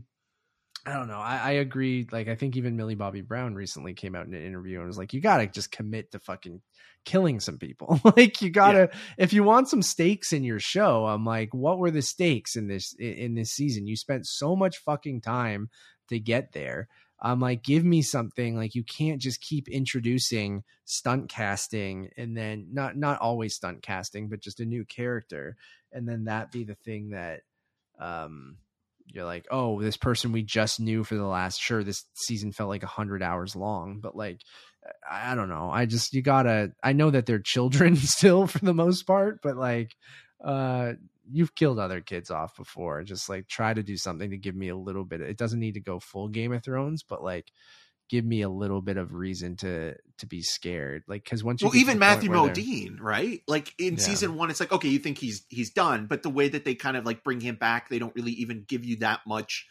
I 0.86 0.92
don't 0.92 1.08
know. 1.08 1.20
I, 1.20 1.38
I 1.38 1.52
agree. 1.52 2.06
Like, 2.12 2.28
I 2.28 2.36
think 2.36 2.58
even 2.58 2.76
Millie 2.76 2.96
Bobby 2.96 3.22
Brown 3.22 3.56
recently 3.56 3.94
came 3.94 4.16
out 4.16 4.26
in 4.26 4.34
an 4.34 4.46
interview 4.46 4.80
and 4.80 4.88
was 4.88 4.98
like, 4.98 5.14
"You 5.14 5.22
gotta 5.22 5.48
just 5.48 5.72
commit 5.72 6.12
to 6.12 6.20
fucking 6.20 6.62
killing 7.06 7.40
some 7.40 7.58
people. 7.58 8.00
like 8.18 8.42
you 8.42 8.50
gotta 8.50 8.90
if 9.18 9.34
you 9.34 9.44
want 9.44 9.70
some 9.70 9.82
stakes 9.82 10.34
in 10.34 10.44
your 10.44 10.60
show, 10.60 11.06
I'm 11.06 11.26
like, 11.26 11.54
what 11.54 11.80
were 11.80 11.92
the 11.92 12.02
stakes 12.02 12.56
in 12.56 12.68
this 12.68 12.94
in 13.00 13.36
this 13.36 13.52
season? 13.52 13.88
You 13.88 13.96
spent 13.96 14.28
so 14.28 14.56
much 14.58 14.80
fucking 14.80 15.22
time 15.22 15.70
to 16.10 16.20
get 16.20 16.52
there. 16.52 16.90
I'm 17.24 17.40
like, 17.40 17.64
give 17.64 17.86
me 17.86 18.02
something. 18.02 18.56
Like 18.56 18.76
you 18.76 18.84
can't 18.84 19.22
just 19.22 19.42
keep 19.42 19.70
introducing 19.70 20.64
stunt 20.86 21.30
casting 21.30 22.10
and 22.18 22.36
then 22.36 22.68
not 22.72 22.98
not 22.98 23.20
always 23.22 23.56
stunt 23.56 23.82
casting, 23.82 24.28
but 24.28 24.42
just 24.42 24.60
a 24.60 24.66
new 24.66 24.86
character, 24.86 25.56
and 25.92 26.08
then 26.08 26.26
that 26.26 26.52
be 26.52 26.66
the 26.66 26.76
thing 26.76 27.12
that 27.12 27.42
um 28.00 28.58
you're 29.06 29.26
like, 29.26 29.46
oh, 29.52 29.82
this 29.82 29.98
person 29.98 30.32
we 30.32 30.44
just 30.44 30.80
knew 30.80 31.04
for 31.04 31.16
the 31.16 31.26
last 31.26 31.60
sure 31.62 31.84
this 31.84 32.06
season 32.14 32.52
felt 32.52 32.70
like 32.70 32.84
a 32.84 32.88
hundred 32.88 33.24
hours 33.24 33.56
long, 33.56 34.00
but 34.02 34.16
like 34.16 34.42
I 35.10 35.36
don't 35.36 35.50
know. 35.50 35.70
I 35.72 35.86
just 35.86 36.14
you 36.14 36.22
gotta. 36.22 36.74
I 36.84 36.94
know 36.94 37.10
that 37.10 37.26
they're 37.26 37.40
children 37.40 37.96
still 37.98 38.48
for 38.48 38.60
the 38.60 38.74
most 38.74 39.04
part, 39.04 39.40
but 39.42 39.56
like, 39.56 39.96
uh, 40.44 40.94
you've 41.32 41.56
killed 41.56 41.80
other 41.80 42.02
kids 42.02 42.30
off 42.32 42.56
before. 42.58 43.04
Just 43.04 43.30
like 43.30 43.48
try 43.48 43.74
to 43.74 43.84
do 43.84 43.98
something 43.98 44.30
to 44.32 44.38
give 44.38 44.56
me 44.56 44.70
a 44.70 44.76
little 44.78 45.06
bit. 45.06 45.22
It 45.22 45.38
doesn't 45.38 45.60
need 45.60 45.76
to 45.76 45.80
go 45.82 46.00
full 46.00 46.28
Game 46.28 46.52
of 46.54 46.64
Thrones, 46.64 47.04
but 47.04 47.24
like, 47.24 47.52
give 48.10 48.26
me 48.26 48.42
a 48.42 48.50
little 48.50 48.82
bit 48.82 48.98
of 48.98 49.14
reason 49.14 49.56
to 49.58 49.96
to 50.18 50.28
be 50.28 50.42
scared. 50.42 51.04
Like, 51.08 51.24
because 51.24 51.44
once 51.44 51.62
you 51.62 51.70
well 51.70 51.76
even 51.78 51.98
matthew 52.00 52.30
modine 52.30 53.00
right 53.00 53.42
like 53.48 53.74
in 53.80 53.94
Yeah. 53.94 54.00
season 54.00 54.36
one 54.36 54.50
it's 54.50 54.60
like 54.60 54.72
okay 54.72 54.90
you 54.90 55.00
think 55.00 55.18
he's 55.18 55.46
he's 55.50 55.72
done 55.72 56.06
but 56.08 56.22
the 56.22 56.30
way 56.30 56.50
that 56.50 56.66
they 56.66 56.76
kind 56.76 56.98
of 56.98 57.06
like 57.06 57.24
bring 57.24 57.40
him 57.40 57.56
back 57.56 57.90
they 57.90 58.00
don't 58.00 58.14
really 58.16 58.34
even 58.34 58.66
give 58.68 58.84
you 58.86 58.98
that 58.98 59.22
much 59.26 59.66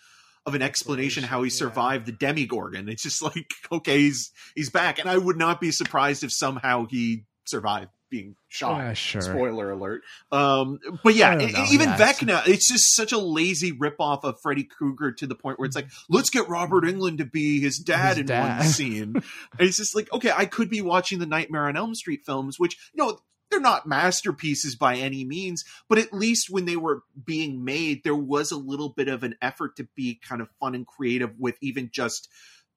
of 0.47 0.55
an 0.55 0.63
explanation 0.63 1.23
how 1.23 1.43
he 1.43 1.47
Explanation, 1.49 1.69
yeah. 1.69 1.73
survived 1.75 2.07
the 2.07 2.13
Demogorgon 2.13 2.89
it's 2.89 3.03
just 3.03 3.23
like 3.23 3.51
okay 3.73 3.99
he's 3.99 4.33
he's 4.57 4.71
back 4.71 4.99
and 4.99 5.09
i 5.09 5.17
would 5.19 5.37
not 5.37 5.61
be 5.61 5.71
surprised 5.71 6.25
if 6.25 6.33
somehow 6.33 6.87
he 6.91 7.27
survived 7.45 7.91
being 8.13 8.37
shot. 8.49 8.77
Yeah, 8.79 8.93
sure. 8.93 9.23
Spoiler 9.23 9.71
alert. 9.73 10.03
Um, 10.31 10.79
but 11.03 11.15
yeah, 11.17 11.31
I 11.31 11.37
don't 11.37 11.53
know, 11.53 11.65
even. 11.73 11.89
Vecna, 11.89 12.47
it's 12.47 12.69
just 12.71 12.95
such 12.95 13.11
a 13.11 13.19
lazy 13.19 13.73
ripoff 13.73 14.23
of 14.23 14.37
Freddy 14.41 14.63
Krueger 14.65 15.11
to 15.13 15.27
the 15.27 15.35
point 15.35 15.59
where 15.59 15.67
it's 15.67 15.75
like, 15.75 15.89
let's 16.09 16.31
get 16.31 16.49
Robert 16.49 16.85
Englund 16.85 17.19
to 17.19 17.25
be 17.25 17.61
his 17.61 17.79
dad 17.79 18.11
His 18.11 18.19
in 18.19 18.27
dad. 18.27 18.59
one 18.61 18.69
scene. 18.69 19.15
and 19.17 19.25
it's 19.59 19.79
just 19.79 19.97
like, 19.97 20.13
okay, 20.13 20.31
I 20.37 20.45
could 20.45 20.69
be 20.71 20.83
watching 20.83 21.19
the 21.19 21.27
Nightmare 21.27 21.67
on 21.67 21.77
Elm 21.77 21.95
Street 21.95 22.21
films, 22.25 22.61
which 22.61 22.77
you 22.95 23.03
know 23.03 23.19
they're 23.51 23.61
not 23.61 23.87
masterpieces 23.87 24.77
by 24.77 24.97
any 24.97 25.25
means, 25.25 25.65
but 25.89 25.99
at 25.99 26.13
least 26.13 26.49
when 26.51 26.67
they 26.67 26.77
were 26.77 27.03
being 27.25 27.65
made, 27.65 28.05
there 28.05 28.15
was 28.15 28.51
a 28.53 28.57
little 28.57 28.91
bit 28.91 29.09
of 29.09 29.23
an 29.23 29.35
effort 29.43 29.77
to 29.77 29.89
be 29.97 30.21
kind 30.27 30.41
of 30.41 30.49
fun 30.61 30.75
and 30.75 30.87
creative 30.87 31.33
with 31.39 31.57
even 31.61 31.91
just 31.93 32.29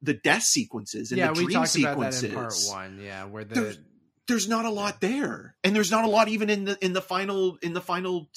the 0.02 0.14
death 0.14 0.44
sequences 0.44 1.12
and 1.12 1.18
yeah, 1.18 1.28
the 1.28 1.34
we 1.34 1.46
dream 1.46 1.60
talked 1.60 1.78
about 1.80 2.00
that 2.00 2.14
sequences 2.14 2.68
part 2.70 2.82
one. 2.92 3.00
Yeah, 3.02 3.24
where 3.26 3.44
the 3.46 3.56
there's 3.56 3.80
there's 4.28 4.48
not 4.48 4.66
a 4.66 4.70
lot 4.70 5.02
there 5.02 5.56
and 5.64 5.76
there's 5.76 5.92
not 5.92 6.04
a 6.06 6.08
lot 6.08 6.28
even 6.28 6.50
in 6.50 6.66
the 6.66 6.78
in 6.84 6.94
the 6.94 7.02
final 7.02 7.58
in 7.62 7.74
the 7.74 7.82
final 7.82 8.30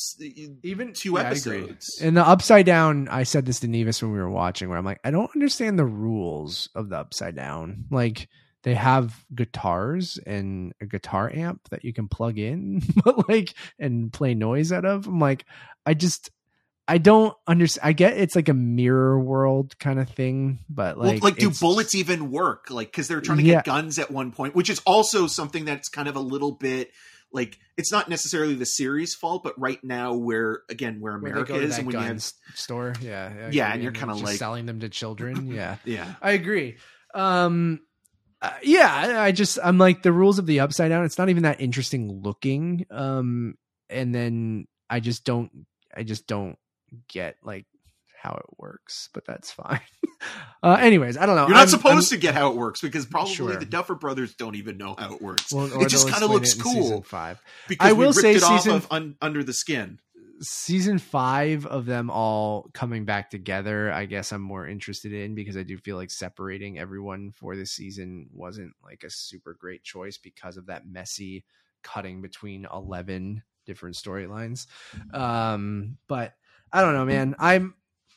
even 0.62 0.93
two 0.93 1.15
yeah, 1.15 1.20
episodes 1.20 2.01
In 2.01 2.15
the 2.15 2.27
upside 2.27 2.66
down, 2.66 3.09
I 3.09 3.23
said 3.23 3.47
this 3.47 3.60
to 3.60 3.69
Nevis 3.69 4.02
when 4.02 4.12
we 4.12 4.19
were 4.19 4.31
watching, 4.31 4.69
where 4.69 4.78
I'm 4.78 4.85
like, 4.85 5.01
I 5.05 5.10
don't 5.10 5.31
understand 5.35 5.78
the 5.78 5.86
rules 5.86 6.69
of 6.74 6.89
the 6.89 6.98
upside 6.98 7.36
down. 7.36 7.85
Like 7.90 8.28
they 8.65 8.74
have 8.74 9.24
guitars 9.35 10.19
and 10.27 10.73
a 10.81 10.86
guitar 10.86 11.31
amp 11.32 11.69
that 11.70 11.85
you 11.85 11.93
can 11.93 12.09
plug 12.09 12.39
in, 12.39 12.82
but 13.05 13.28
like 13.28 13.55
and 13.78 14.12
play 14.12 14.35
noise 14.35 14.73
out 14.73 14.85
of. 14.85 15.06
I'm 15.06 15.20
like, 15.20 15.44
I 15.86 15.94
just 15.94 16.31
I 16.90 16.97
don't 16.98 17.36
understand. 17.47 17.86
I 17.86 17.93
get 17.93 18.16
it's 18.16 18.35
like 18.35 18.48
a 18.48 18.55
mirror 18.55 19.20
world 19.20 19.78
kind 19.78 20.01
of 20.01 20.09
thing, 20.09 20.59
but 20.70 20.97
well, 20.97 21.09
like, 21.12 21.23
like 21.23 21.36
do 21.36 21.51
bullets 21.51 21.94
even 21.94 22.31
work 22.31 22.70
like 22.70 22.89
because 22.90 23.06
they're 23.09 23.20
trying 23.20 23.39
to 23.39 23.44
Yeah. 23.44 23.56
get 23.56 23.66
guns 23.66 23.98
at 23.98 24.10
one 24.10 24.32
point 24.32 24.55
which 24.55 24.70
is 24.70 24.81
also 24.86 25.27
something 25.27 25.65
that's 25.66 25.89
kind 25.90 26.09
of 26.09 26.16
a 26.16 26.20
little 26.20 26.52
bit 26.52 26.90
like 27.31 27.59
it's 27.77 27.93
not 27.93 28.09
necessarily 28.09 28.55
the 28.55 28.65
series 28.65 29.15
fault 29.15 29.43
but 29.44 29.52
right 29.60 29.85
now 29.85 30.15
where 30.15 30.62
again 30.70 30.98
where 31.01 31.12
where 31.19 31.32
america 31.32 31.52
to 31.52 31.60
is 31.60 31.77
and 31.77 31.86
when 31.86 31.94
you 31.97 32.01
have 32.02 32.23
store, 32.55 32.94
yeah, 33.02 33.28
Yeah, 33.51 33.66
agree, 33.66 33.74
and 33.74 33.82
you're 33.82 33.93
kinda 33.93 34.15
like- 34.15 34.39
selling 34.39 34.65
them 34.65 34.81
to 34.81 34.89
children, 34.89 35.47
yeah. 35.52 35.77
yeah 35.85 36.15
I 36.23 36.31
agree. 36.32 36.78
Um, 37.15 37.81
uh, 38.40 38.51
yeah, 38.62 38.90
I, 38.90 39.24
I 39.27 39.32
just 39.32 39.59
I'm 39.62 39.77
like 39.77 40.02
the 40.02 40.12
rules 40.12 40.39
of 40.39 40.47
the 40.47 40.60
upside 40.60 40.89
down. 40.90 41.05
It's 41.05 41.19
not 41.19 41.28
even 41.28 41.43
that 41.43 41.60
interesting 41.60 42.23
looking. 42.23 42.86
Um, 42.90 43.56
and 43.90 44.15
then 44.15 44.66
I 44.89 45.01
just 45.01 45.24
don't, 45.24 45.51
I 45.94 46.02
just 46.05 46.27
don't 46.27 46.56
get 47.09 47.36
like 47.43 47.66
how 48.20 48.32
it 48.35 48.47
works. 48.59 49.09
But 49.15 49.24
that's 49.27 49.51
fine. 49.51 49.81
uh, 50.62 50.77
anyways, 50.81 51.16
I 51.16 51.27
don't 51.27 51.36
know. 51.36 51.43
you're 51.43 51.51
not 51.51 51.60
I'm- 51.60 51.69
supposed 51.69 52.12
I'm- 52.12 52.19
to 52.20 52.27
get 52.27 52.35
how 52.35 52.51
it 52.51 52.56
works 52.56 52.81
because 52.81 53.06
probably 53.06 53.35
Sure. 53.35 53.56
the 53.56 53.65
duffer 53.65 53.94
brothers 53.94 54.35
don't 54.35 54.56
even 54.56 54.77
know 54.77 54.94
how 54.98 55.15
it 55.15 55.23
works 55.23 55.52
well, 55.52 55.66
it 55.81 55.89
just 55.89 56.09
kind 56.09 56.24
of 56.24 56.31
looks 56.31 56.51
it 56.55 56.59
in 56.59 56.65
season 56.65 56.82
cool 56.93 57.02
Five. 57.02 57.40
because 57.69 57.89
I 57.89 57.93
will 57.93 58.12
say 58.12 58.39
season- 58.39 58.73
of 58.73 58.86
un, 58.90 59.16
under 59.23 59.43
the 59.44 59.52
skin 59.52 60.01
season 60.40 60.98
five 60.98 61.66
of 61.66 61.85
them 61.85 62.10
all 62.10 62.70
coming 62.73 63.05
back 63.05 63.28
together 63.28 63.90
i 63.93 64.05
guess 64.05 64.31
i'm 64.31 64.40
more 64.40 64.69
interested 64.69 65.12
in 65.12 65.35
because 65.35 65.56
i 65.56 65.65
do 65.65 65.77
feel 65.77 65.97
like 65.97 66.12
separating 66.12 66.78
everyone 66.78 67.32
for 67.32 67.56
this 67.56 67.73
season 67.73 68.28
wasn't 68.32 68.73
like 68.85 69.02
a 69.02 69.10
super 69.10 69.56
great 69.59 69.82
choice 69.82 70.16
because 70.16 70.56
of 70.56 70.66
that 70.66 70.86
messy 70.86 71.44
cutting 71.82 72.23
between 72.23 72.69
11 72.73 73.43
different 73.66 73.97
storylines 73.97 74.69
um 75.12 75.98
but 76.06 76.35
i 76.73 76.81
don't 76.81 76.95
know 76.95 77.05
man 77.05 77.35
i'm 77.39 77.74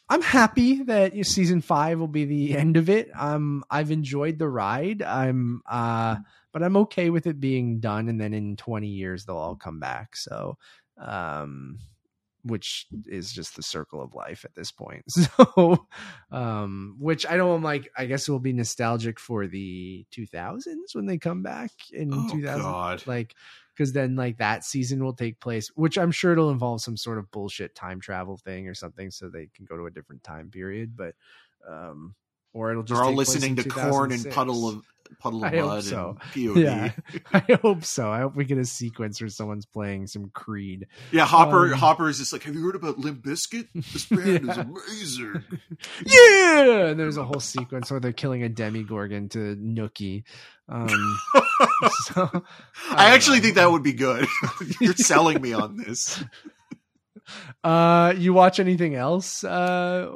i'm 0.09 0.21
happy 0.21 0.83
that 0.83 1.13
season 1.25 1.61
five 1.61 1.99
will 1.99 2.07
be 2.07 2.25
the 2.25 2.57
end 2.57 2.77
of 2.77 2.89
it 2.89 3.09
um 3.15 3.63
i've 3.69 3.91
enjoyed 3.91 4.37
the 4.39 4.47
ride 4.47 5.01
i'm 5.01 5.61
uh 5.69 6.15
but 6.51 6.63
i'm 6.63 6.77
okay 6.77 7.09
with 7.09 7.27
it 7.27 7.39
being 7.39 7.79
done 7.79 8.09
and 8.09 8.19
then 8.19 8.33
in 8.33 8.55
20 8.55 8.87
years 8.87 9.25
they'll 9.25 9.37
all 9.37 9.55
come 9.55 9.79
back 9.79 10.15
so 10.15 10.57
um 10.97 11.79
which 12.43 12.87
is 13.05 13.31
just 13.31 13.55
the 13.55 13.63
circle 13.63 14.01
of 14.01 14.13
life 14.15 14.45
at 14.45 14.55
this 14.55 14.71
point. 14.71 15.03
So, 15.11 15.87
um, 16.31 16.95
which 16.99 17.25
I 17.25 17.37
don't 17.37 17.61
like. 17.61 17.89
I 17.97 18.05
guess 18.05 18.27
it 18.27 18.31
will 18.31 18.39
be 18.39 18.53
nostalgic 18.53 19.19
for 19.19 19.47
the 19.47 20.05
2000s 20.11 20.93
when 20.93 21.05
they 21.05 21.17
come 21.17 21.43
back 21.43 21.71
in 21.91 22.09
oh 22.13 22.27
2000. 22.29 22.61
god 22.61 23.03
Like, 23.05 23.35
because 23.81 23.93
then 23.93 24.15
like 24.15 24.37
that 24.37 24.63
season 24.63 25.03
will 25.03 25.15
take 25.15 25.39
place, 25.39 25.71
which 25.73 25.97
I'm 25.97 26.11
sure 26.11 26.33
it'll 26.33 26.51
involve 26.51 26.81
some 26.81 26.95
sort 26.95 27.17
of 27.17 27.31
bullshit 27.31 27.73
time 27.73 27.99
travel 27.99 28.37
thing 28.37 28.67
or 28.67 28.75
something, 28.75 29.09
so 29.09 29.27
they 29.27 29.47
can 29.55 29.65
go 29.65 29.75
to 29.75 29.87
a 29.87 29.91
different 29.91 30.23
time 30.23 30.51
period. 30.51 30.95
But, 30.95 31.15
um, 31.67 32.13
or 32.53 32.69
it'll 32.69 32.83
just 32.83 32.95
They're 32.99 33.03
all 33.03 33.15
listening 33.15 33.57
in 33.57 33.63
to 33.63 33.69
Korn 33.69 34.11
and 34.11 34.29
puddle 34.29 34.69
of 34.69 34.85
puddle 35.19 35.43
of 35.43 35.51
I 35.51 35.59
blood 35.61 35.83
so. 35.83 36.15
and 36.35 36.53
POD. 36.55 36.57
Yeah, 36.63 36.91
I 37.33 37.57
hope 37.59 37.83
so. 37.83 38.11
I 38.11 38.19
hope 38.19 38.35
we 38.35 38.45
get 38.45 38.59
a 38.59 38.65
sequence 38.65 39.19
where 39.19 39.29
someone's 39.29 39.65
playing 39.65 40.05
some 40.05 40.29
Creed. 40.29 40.85
Yeah, 41.11 41.25
Hopper. 41.25 41.73
Um, 41.73 41.79
Hopper 41.79 42.07
is 42.07 42.19
just 42.19 42.31
like, 42.33 42.43
have 42.43 42.53
you 42.53 42.63
heard 42.63 42.75
about 42.75 42.99
Limp 42.99 43.23
Bizkit? 43.25 43.67
This 43.73 44.05
band 44.09 44.47
is 44.47 44.57
Yeah. 44.57 44.61
amazing. 44.61 45.43
yeah 46.05 46.85
and 46.87 46.99
there's 46.99 47.17
a 47.17 47.23
whole 47.23 47.39
sequence 47.39 47.89
where 47.89 47.99
they're 47.99 48.13
killing 48.13 48.43
a 48.43 48.49
Demogorgon 48.49 49.29
to 49.29 49.55
nookie 49.55 50.23
um 50.71 51.19
so 52.05 52.21
I 52.23 52.29
don't 52.29 52.43
actually 52.97 53.37
know. 53.37 53.43
think 53.43 53.55
that 53.55 53.71
would 53.71 53.83
be 53.83 53.93
good. 53.93 54.27
You're 54.81 54.95
selling 54.95 55.41
me 55.41 55.53
on 55.53 55.77
this. 55.77 56.23
uh 57.63 58.13
you 58.17 58.33
watch 58.33 58.59
anything 58.59 58.95
else 58.95 59.43
uh 59.43 60.09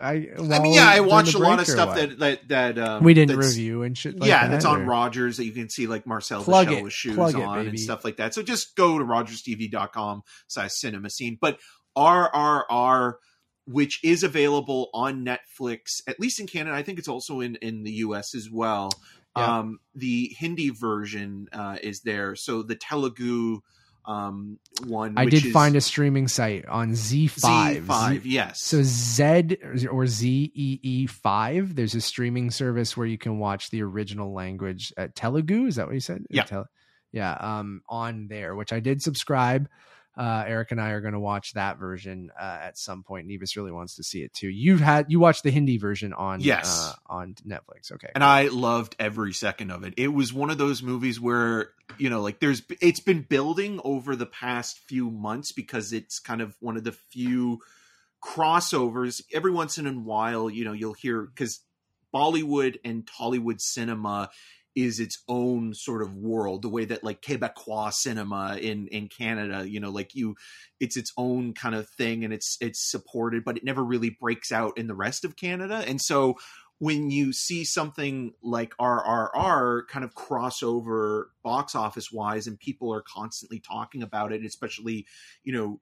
i 0.00 0.12
I 0.12 0.60
mean, 0.60 0.72
yeah, 0.74 0.88
I 0.88 1.00
the 1.00 1.04
a 1.04 1.38
lot 1.38 1.60
of 1.60 1.66
stuff 1.66 1.94
that 1.96 2.18
that 2.18 2.48
that 2.48 2.78
um, 2.78 3.04
we 3.04 3.12
didn't 3.12 3.36
review 3.36 3.82
and 3.82 3.96
shit 3.96 4.18
like 4.18 4.28
yeah, 4.28 4.46
that, 4.46 4.52
that's 4.52 4.64
on 4.64 4.82
or- 4.82 4.84
Rogers 4.86 5.36
that 5.36 5.44
you 5.44 5.52
can 5.52 5.68
see 5.68 5.86
like 5.86 6.06
Marcel 6.06 6.42
Plug 6.42 6.68
the 6.68 6.74
Shell 6.74 6.82
with 6.82 6.92
shoes 6.92 7.14
Plug 7.14 7.34
on 7.34 7.66
and 7.66 7.78
stuff 7.78 8.04
like 8.04 8.16
that. 8.16 8.32
So 8.32 8.42
just 8.42 8.76
go 8.76 8.98
to 8.98 9.04
rogerstv.com 9.04 10.22
slash 10.48 10.70
cinema 10.72 11.10
scene. 11.10 11.36
But 11.38 11.58
RRR, 11.96 13.14
which 13.66 14.00
is 14.02 14.22
available 14.22 14.88
on 14.94 15.24
Netflix, 15.24 16.00
at 16.06 16.18
least 16.18 16.40
in 16.40 16.46
Canada, 16.46 16.74
I 16.74 16.82
think 16.82 16.98
it's 16.98 17.08
also 17.08 17.40
in, 17.40 17.56
in 17.56 17.82
the 17.82 17.92
US 17.92 18.34
as 18.34 18.48
well. 18.50 18.90
Yeah. 19.36 19.58
Um, 19.58 19.78
the 19.94 20.34
Hindi 20.38 20.70
version 20.70 21.48
uh, 21.52 21.76
is 21.82 22.00
there. 22.00 22.34
So 22.34 22.62
the 22.62 22.74
Telugu 22.74 23.60
um, 24.06 24.58
one, 24.86 25.14
i 25.18 25.26
did 25.26 25.52
find 25.52 25.76
a 25.76 25.80
streaming 25.80 26.26
site 26.26 26.66
on 26.66 26.92
z5 26.92 27.84
Z5, 27.84 28.22
Z- 28.22 28.28
yes. 28.28 28.62
so 28.62 28.82
Z 28.82 29.58
or 29.90 30.06
ZEE 30.06 31.06
five. 31.06 31.74
There's 31.74 31.94
a 31.94 32.00
streaming 32.00 32.50
service 32.50 32.96
where 32.96 33.06
you 33.06 33.18
can 33.18 33.38
watch 33.38 33.70
the 33.70 33.82
original 33.82 34.32
language 34.32 34.92
at 34.96 35.14
Telugu. 35.14 35.66
Is 35.66 35.76
that 35.76 35.86
what 35.86 35.94
you 35.94 36.00
said? 36.00 36.24
Yeah. 36.30 36.44
Tel- 36.44 36.68
yeah. 37.12 37.32
Um, 37.32 37.82
on 37.88 38.28
there, 38.28 38.56
which 38.56 38.72
I 38.72 38.80
did 38.80 39.02
subscribe. 39.02 39.68
Uh, 40.16 40.44
Eric 40.46 40.72
and 40.72 40.80
I 40.80 40.90
are 40.90 41.00
going 41.00 41.14
to 41.14 41.20
watch 41.20 41.52
that 41.54 41.78
version 41.78 42.30
uh, 42.38 42.58
at 42.62 42.76
some 42.76 43.04
point. 43.04 43.26
Nevis 43.28 43.56
really 43.56 43.70
wants 43.70 43.94
to 43.96 44.02
see 44.02 44.22
it 44.22 44.34
too. 44.34 44.48
You've 44.48 44.80
had 44.80 45.06
you 45.08 45.20
watched 45.20 45.44
the 45.44 45.50
Hindi 45.50 45.78
version 45.78 46.12
on 46.12 46.40
Yes. 46.40 46.66
uh, 46.68 46.94
on 47.06 47.36
Netflix. 47.46 47.92
Okay, 47.92 48.08
and 48.14 48.24
I 48.24 48.48
loved 48.48 48.96
every 48.98 49.32
second 49.32 49.70
of 49.70 49.84
it. 49.84 49.94
It 49.96 50.08
was 50.08 50.32
one 50.32 50.50
of 50.50 50.58
those 50.58 50.82
movies 50.82 51.20
where 51.20 51.70
you 51.96 52.10
know, 52.10 52.20
like 52.20 52.40
there's 52.40 52.62
it's 52.80 53.00
been 53.00 53.22
building 53.22 53.80
over 53.84 54.16
the 54.16 54.26
past 54.26 54.78
few 54.80 55.10
months 55.10 55.52
because 55.52 55.92
it's 55.92 56.18
kind 56.18 56.40
of 56.42 56.56
one 56.60 56.76
of 56.76 56.84
the 56.84 56.92
few 56.92 57.60
crossovers. 58.22 59.22
Every 59.32 59.50
once 59.50 59.78
in 59.78 59.86
a 59.86 59.92
while, 59.92 60.50
you 60.50 60.64
know, 60.64 60.72
you'll 60.72 60.94
hear 60.94 61.22
because 61.22 61.60
Bollywood 62.14 62.78
and 62.84 63.06
Tollywood 63.06 63.60
cinema 63.60 64.30
is 64.76 65.00
its 65.00 65.22
own 65.28 65.74
sort 65.74 66.02
of 66.02 66.14
world 66.14 66.62
the 66.62 66.68
way 66.68 66.84
that 66.84 67.04
like 67.04 67.22
quebecois 67.22 67.92
cinema 67.92 68.56
in 68.60 68.86
in 68.88 69.08
canada 69.08 69.68
you 69.68 69.80
know 69.80 69.90
like 69.90 70.14
you 70.14 70.34
it's 70.78 70.96
its 70.96 71.12
own 71.16 71.52
kind 71.52 71.74
of 71.74 71.88
thing 71.90 72.24
and 72.24 72.32
it's 72.32 72.56
it's 72.60 72.90
supported 72.90 73.44
but 73.44 73.56
it 73.56 73.64
never 73.64 73.82
really 73.82 74.16
breaks 74.20 74.52
out 74.52 74.76
in 74.78 74.86
the 74.86 74.94
rest 74.94 75.24
of 75.24 75.36
canada 75.36 75.84
and 75.86 76.00
so 76.00 76.36
when 76.80 77.10
you 77.10 77.30
see 77.30 77.62
something 77.62 78.32
like 78.42 78.74
RRR 78.78 79.86
kind 79.86 80.02
of 80.02 80.14
crossover 80.14 81.24
box 81.44 81.74
office 81.74 82.10
wise 82.10 82.46
and 82.46 82.58
people 82.58 82.92
are 82.94 83.02
constantly 83.02 83.60
talking 83.60 84.02
about 84.02 84.32
it, 84.32 84.42
especially, 84.46 85.06
you 85.44 85.52
know, 85.52 85.80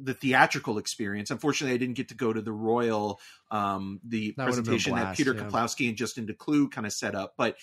the 0.00 0.14
theatrical 0.14 0.78
experience. 0.78 1.32
Unfortunately, 1.32 1.74
I 1.74 1.78
didn't 1.78 1.96
get 1.96 2.10
to 2.10 2.14
go 2.14 2.32
to 2.32 2.40
the 2.40 2.52
Royal, 2.52 3.20
um, 3.50 4.00
the 4.04 4.34
That 4.36 4.48
would've 4.48 4.64
been 4.64 4.74
a 4.74 4.76
presentation 4.76 4.94
that 4.94 5.16
Peter 5.16 5.34
yeah. 5.34 5.42
Kuplowsky 5.42 5.88
and 5.88 5.96
Justin 5.96 6.28
Decloux 6.28 6.70
kind 6.70 6.86
of 6.86 6.92
set 6.92 7.16
up. 7.16 7.34
But 7.36 7.56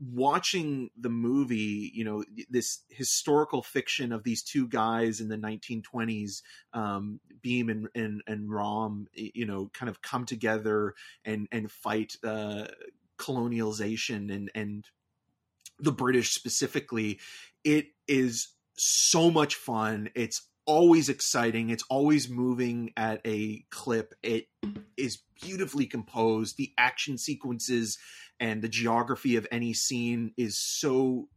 watching 0.00 0.90
the 0.98 1.08
movie, 1.08 1.90
you 1.94 2.04
know, 2.04 2.24
this 2.50 2.80
historical 2.88 3.62
fiction 3.62 4.12
of 4.12 4.24
these 4.24 4.42
two 4.42 4.68
guys 4.68 5.20
in 5.20 5.28
the 5.28 5.36
1920s, 5.36 6.42
um, 6.72 7.20
Bheem 7.42 7.70
and, 7.70 7.88
and, 7.94 8.22
and 8.26 8.50
Rom, 8.50 9.06
you 9.14 9.46
know, 9.46 9.70
kind 9.72 9.88
of 9.88 10.02
come 10.02 10.24
together 10.24 10.94
and, 11.24 11.46
and 11.52 11.70
fight, 11.70 12.16
uh, 12.24 12.66
colonialization 13.18 14.34
and, 14.34 14.50
and 14.54 14.84
the 15.78 15.92
British 15.92 16.32
specifically, 16.32 17.20
it 17.62 17.86
is 18.08 18.48
so 18.76 19.30
much 19.30 19.54
fun. 19.54 20.10
It's 20.14 20.48
always 20.66 21.08
exciting. 21.08 21.70
It's 21.70 21.84
always 21.90 22.28
moving 22.28 22.92
at 22.96 23.20
a 23.26 23.64
clip. 23.70 24.14
It 24.22 24.46
is 24.96 25.18
beautifully 25.40 25.86
composed. 25.86 26.56
The 26.56 26.72
action 26.78 27.18
sequences 27.18 27.98
and 28.44 28.60
the 28.60 28.68
geography 28.68 29.36
of 29.36 29.46
any 29.50 29.72
scene 29.72 30.34
is 30.36 30.58
so 30.58 31.28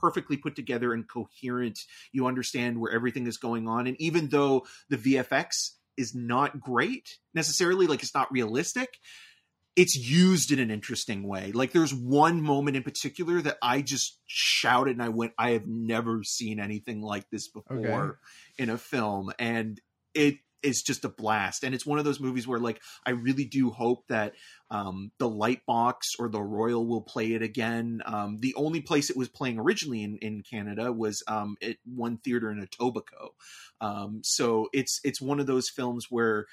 perfectly 0.00 0.38
put 0.38 0.56
together 0.56 0.94
and 0.94 1.06
coherent. 1.06 1.78
You 2.12 2.26
understand 2.26 2.80
where 2.80 2.90
everything 2.90 3.26
is 3.26 3.36
going 3.36 3.68
on, 3.68 3.86
and 3.86 4.00
even 4.00 4.30
though 4.30 4.66
the 4.88 4.96
VFX 4.96 5.72
is 5.98 6.14
not 6.14 6.58
great 6.58 7.18
necessarily, 7.34 7.86
like 7.86 8.02
it's 8.02 8.14
not 8.14 8.32
realistic, 8.32 8.88
it's 9.76 9.94
used 9.94 10.50
in 10.50 10.58
an 10.60 10.70
interesting 10.70 11.28
way. 11.28 11.52
Like 11.52 11.72
there's 11.72 11.92
one 11.92 12.40
moment 12.40 12.78
in 12.78 12.82
particular 12.82 13.42
that 13.42 13.58
I 13.60 13.82
just 13.82 14.18
shouted 14.26 14.92
and 14.96 15.02
I 15.02 15.10
went, 15.10 15.34
I 15.38 15.50
have 15.50 15.66
never 15.66 16.24
seen 16.24 16.58
anything 16.58 17.02
like 17.02 17.28
this 17.28 17.48
before 17.48 17.76
Okay. 17.76 18.62
in 18.62 18.70
a 18.70 18.78
film. 18.78 19.30
And 19.38 19.78
it 20.14 20.38
is 20.64 20.82
just 20.82 21.04
a 21.04 21.08
blast. 21.08 21.64
And 21.64 21.74
it's 21.74 21.86
one 21.86 21.98
of 21.98 22.04
those 22.04 22.20
movies 22.20 22.46
where 22.46 22.58
like 22.58 22.80
I 23.06 23.10
really 23.10 23.44
do 23.44 23.70
hope 23.70 24.06
that 24.08 24.34
um 24.70 25.12
the 25.18 25.28
Lightbox 25.28 26.00
or 26.18 26.28
the 26.28 26.42
Royal 26.42 26.86
will 26.86 27.02
play 27.02 27.32
it 27.32 27.42
again. 27.42 28.02
Um 28.04 28.38
the 28.40 28.54
only 28.56 28.80
place 28.80 29.10
it 29.10 29.16
was 29.16 29.28
playing 29.28 29.58
originally 29.58 30.02
in, 30.02 30.18
in 30.18 30.42
Canada 30.42 30.92
was 30.92 31.22
um 31.28 31.56
at 31.62 31.76
one 31.84 32.18
theater 32.18 32.50
in 32.50 32.64
Etobicoke. 32.64 33.34
Um 33.80 34.20
so 34.24 34.68
it's 34.72 35.00
it's 35.04 35.20
one 35.20 35.40
of 35.40 35.46
those 35.46 35.68
films 35.68 36.06
where 36.10 36.46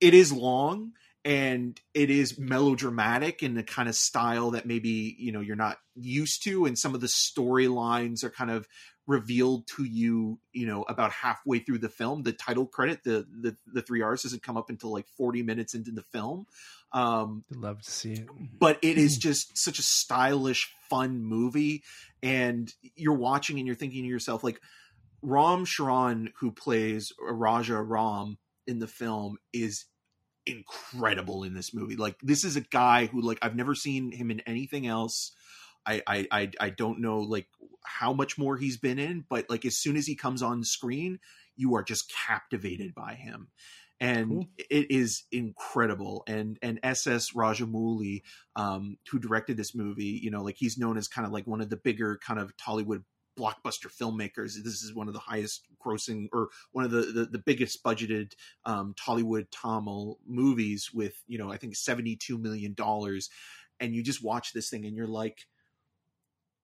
it 0.00 0.12
is 0.12 0.32
long 0.32 0.92
and 1.26 1.80
it 1.92 2.08
is 2.08 2.38
melodramatic 2.38 3.42
in 3.42 3.54
the 3.54 3.64
kind 3.64 3.88
of 3.88 3.96
style 3.96 4.52
that 4.52 4.64
maybe 4.64 5.16
you 5.18 5.32
know 5.32 5.40
you're 5.40 5.56
not 5.56 5.78
used 5.96 6.44
to 6.44 6.66
and 6.66 6.78
some 6.78 6.94
of 6.94 7.00
the 7.00 7.08
storylines 7.08 8.22
are 8.22 8.30
kind 8.30 8.50
of 8.50 8.68
revealed 9.06 9.66
to 9.68 9.84
you 9.84 10.38
you 10.52 10.66
know 10.66 10.82
about 10.88 11.12
halfway 11.12 11.58
through 11.58 11.78
the 11.78 11.88
film. 11.88 12.22
The 12.22 12.32
title 12.32 12.66
credit 12.66 13.02
the 13.04 13.26
the, 13.40 13.56
the 13.72 13.82
three 13.82 14.02
r's 14.02 14.22
doesn't 14.22 14.42
come 14.42 14.56
up 14.56 14.70
until 14.70 14.92
like 14.92 15.06
40 15.16 15.42
minutes 15.42 15.74
into 15.74 15.90
the 15.90 16.02
film. 16.02 16.46
Um 16.92 17.44
I'd 17.50 17.58
love 17.58 17.82
to 17.82 17.90
see 17.90 18.12
it. 18.14 18.28
but 18.58 18.78
it 18.82 18.98
is 18.98 19.16
just 19.18 19.56
such 19.56 19.78
a 19.78 19.82
stylish 19.82 20.72
fun 20.88 21.22
movie 21.22 21.82
and 22.22 22.72
you're 22.94 23.14
watching 23.14 23.58
and 23.58 23.66
you're 23.66 23.76
thinking 23.76 24.02
to 24.02 24.08
yourself 24.08 24.42
like 24.42 24.60
Ram 25.22 25.64
Charan 25.64 26.32
who 26.38 26.52
plays 26.52 27.12
raja 27.20 27.80
ram 27.80 28.38
in 28.66 28.78
the 28.78 28.86
film 28.86 29.38
is 29.52 29.86
incredible 30.46 31.42
in 31.44 31.54
this 31.54 31.74
movie. 31.74 31.96
Like 31.96 32.16
this 32.22 32.44
is 32.44 32.56
a 32.56 32.60
guy 32.60 33.06
who 33.06 33.20
like 33.20 33.38
i've 33.42 33.56
never 33.56 33.74
seen 33.74 34.12
him 34.12 34.30
in 34.30 34.40
anything 34.40 34.86
else. 34.86 35.32
I, 35.84 36.02
I 36.06 36.26
i 36.32 36.50
i 36.60 36.70
don't 36.70 37.00
know 37.00 37.18
like 37.20 37.46
how 37.86 38.12
much 38.12 38.38
more 38.38 38.56
he's 38.56 38.76
been 38.76 38.98
in 38.98 39.24
but 39.28 39.48
like 39.48 39.64
as 39.64 39.76
soon 39.76 39.96
as 39.96 40.06
he 40.06 40.14
comes 40.14 40.42
on 40.42 40.62
screen 40.64 41.18
you 41.56 41.74
are 41.74 41.82
just 41.82 42.12
captivated 42.12 42.94
by 42.94 43.14
him. 43.14 43.48
And 43.98 44.28
Cool. 44.28 44.48
it 44.58 44.90
is 44.90 45.24
incredible. 45.32 46.22
And 46.26 46.58
and 46.60 46.78
ss 46.82 47.32
rajamouli 47.32 48.22
um 48.54 48.98
who 49.10 49.18
directed 49.18 49.56
this 49.56 49.74
movie 49.74 50.20
you 50.22 50.30
know 50.30 50.42
like 50.42 50.56
he's 50.58 50.76
known 50.78 50.98
as 50.98 51.08
kind 51.08 51.26
of 51.26 51.32
like 51.32 51.46
one 51.46 51.62
of 51.62 51.70
the 51.70 51.78
bigger 51.78 52.18
kind 52.22 52.38
of 52.38 52.54
tollywood 52.58 53.04
blockbuster 53.38 53.90
filmmakers. 53.90 54.54
This 54.62 54.82
is 54.82 54.94
one 54.94 55.08
of 55.08 55.14
the 55.14 55.20
highest 55.20 55.66
grossing 55.84 56.28
or 56.32 56.48
one 56.72 56.84
of 56.84 56.90
the 56.90 57.02
the, 57.02 57.24
the 57.26 57.38
biggest 57.38 57.82
budgeted 57.82 58.32
um 58.66 58.94
tollywood 58.94 59.46
tamil 59.50 60.18
movies 60.26 60.90
with 60.92 61.22
you 61.26 61.38
know 61.38 61.50
i 61.50 61.56
think 61.56 61.74
72 61.74 62.36
million 62.38 62.74
dollars. 62.74 63.30
And 63.78 63.94
you 63.94 64.02
just 64.02 64.24
watch 64.24 64.52
this 64.52 64.70
thing 64.70 64.86
and 64.86 64.96
you're 64.96 65.06
like 65.06 65.46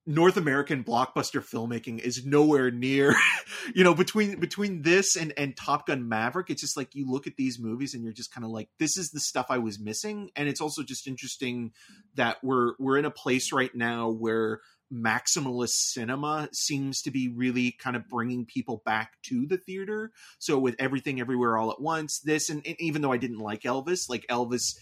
North 0.05 0.37
American 0.37 0.83
blockbuster 0.83 1.41
filmmaking 1.41 2.01
is 2.01 2.27
nowhere 2.27 2.73
near, 2.73 3.15
you 3.75 3.85
know, 3.85 3.95
between 3.95 4.41
between 4.41 4.83
this 4.83 5.17
and 5.17 5.33
and 5.37 5.57
Top 5.57 5.87
Gun 5.87 6.09
Maverick. 6.09 6.51
It's 6.51 6.61
just 6.61 6.77
like 6.77 6.95
you 6.95 7.09
look 7.09 7.27
at 7.27 7.37
these 7.37 7.61
movies 7.61 7.95
and 7.95 8.03
you're 8.03 8.13
just 8.13 8.35
kind 8.35 8.45
of 8.45 8.51
like, 8.51 8.69
this 8.79 8.97
is 8.97 9.11
the 9.11 9.21
stuff 9.21 9.47
I 9.49 9.59
was 9.59 9.79
missing. 9.79 10.31
And 10.35 10.49
it's 10.49 10.61
also 10.61 10.83
just 10.83 11.07
interesting 11.07 11.73
that 12.17 12.39
we're 12.43 12.73
we're 12.81 12.99
in 12.99 13.05
a 13.05 13.11
place 13.11 13.53
right 13.53 13.75
now 13.75 14.11
where 14.11 14.61
maximalist 14.93 15.71
cinema 15.71 16.49
seems 16.53 17.01
to 17.03 17.11
be 17.11 17.29
really 17.29 17.73
kind 17.73 17.97
of 17.97 18.09
bringing 18.09 18.45
people 18.45 18.83
back 18.85 19.13
to 19.23 19.47
the 19.47 19.57
theater. 19.57 20.11
So 20.39 20.59
with 20.59 20.75
everything 20.81 21.21
everywhere 21.21 21.57
all 21.57 21.71
at 21.71 21.81
once, 21.81 22.19
this 22.19 22.51
and, 22.51 22.67
and 22.67 22.79
even 22.81 23.03
though 23.03 23.13
I 23.13 23.19
didn't 23.19 23.39
like 23.39 23.63
Elvis, 23.63 24.11
like 24.11 24.27
Elvis 24.29 24.77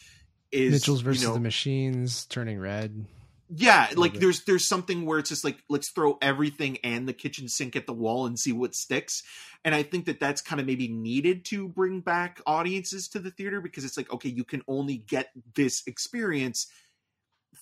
is 0.51 0.73
Mitchell's 0.73 1.03
versus 1.03 1.23
you 1.23 1.29
know, 1.29 1.35
the 1.35 1.41
Machines, 1.41 2.25
Turning 2.25 2.59
Red. 2.59 3.05
Yeah 3.53 3.89
like 3.97 4.15
there's 4.15 4.45
there's 4.45 4.69
something 4.69 5.05
where 5.05 5.19
it's 5.19 5.29
just 5.29 5.45
like 5.45 5.59
let's 5.69 5.91
throw 5.91 6.17
everything 6.23 6.79
and 6.85 7.09
the 7.09 7.13
kitchen 7.13 7.49
sink 7.49 7.75
at 7.75 7.87
the 7.87 7.93
wall 7.93 8.27
and 8.27 8.39
see 8.39 8.53
what 8.53 8.75
sticks. 8.75 9.23
And 9.65 9.75
i 9.75 9.83
think 9.83 10.07
that 10.07 10.21
that's 10.21 10.41
kind 10.41 10.61
of 10.61 10.67
maybe 10.67 10.87
needed 10.89 11.45
to 11.47 11.69
bring 11.69 12.01
back 12.01 12.41
audiences 12.47 13.09
to 13.09 13.19
the 13.19 13.31
theater 13.31 13.61
because 13.61 13.85
it's 13.85 13.97
like 13.97 14.13
okay 14.13 14.29
you 14.29 14.45
can 14.45 14.63
only 14.69 14.97
get 14.99 15.31
this 15.55 15.83
experience 15.87 16.67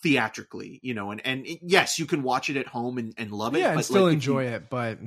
theatrically 0.02 0.78
you 0.82 0.94
know 0.94 1.10
and 1.10 1.20
and 1.24 1.46
it- 1.46 1.60
yes 1.62 1.98
you 1.98 2.06
can 2.06 2.22
watch 2.22 2.50
it 2.50 2.56
at 2.56 2.66
home 2.66 2.98
and, 2.98 3.14
and 3.16 3.32
love 3.32 3.54
it 3.56 3.60
yeah, 3.60 3.68
and 3.68 3.76
but 3.76 3.84
still 3.84 4.04
like, 4.04 4.12
enjoy 4.12 4.42
you- 4.42 4.50
it, 4.50 4.70
but 4.70 4.98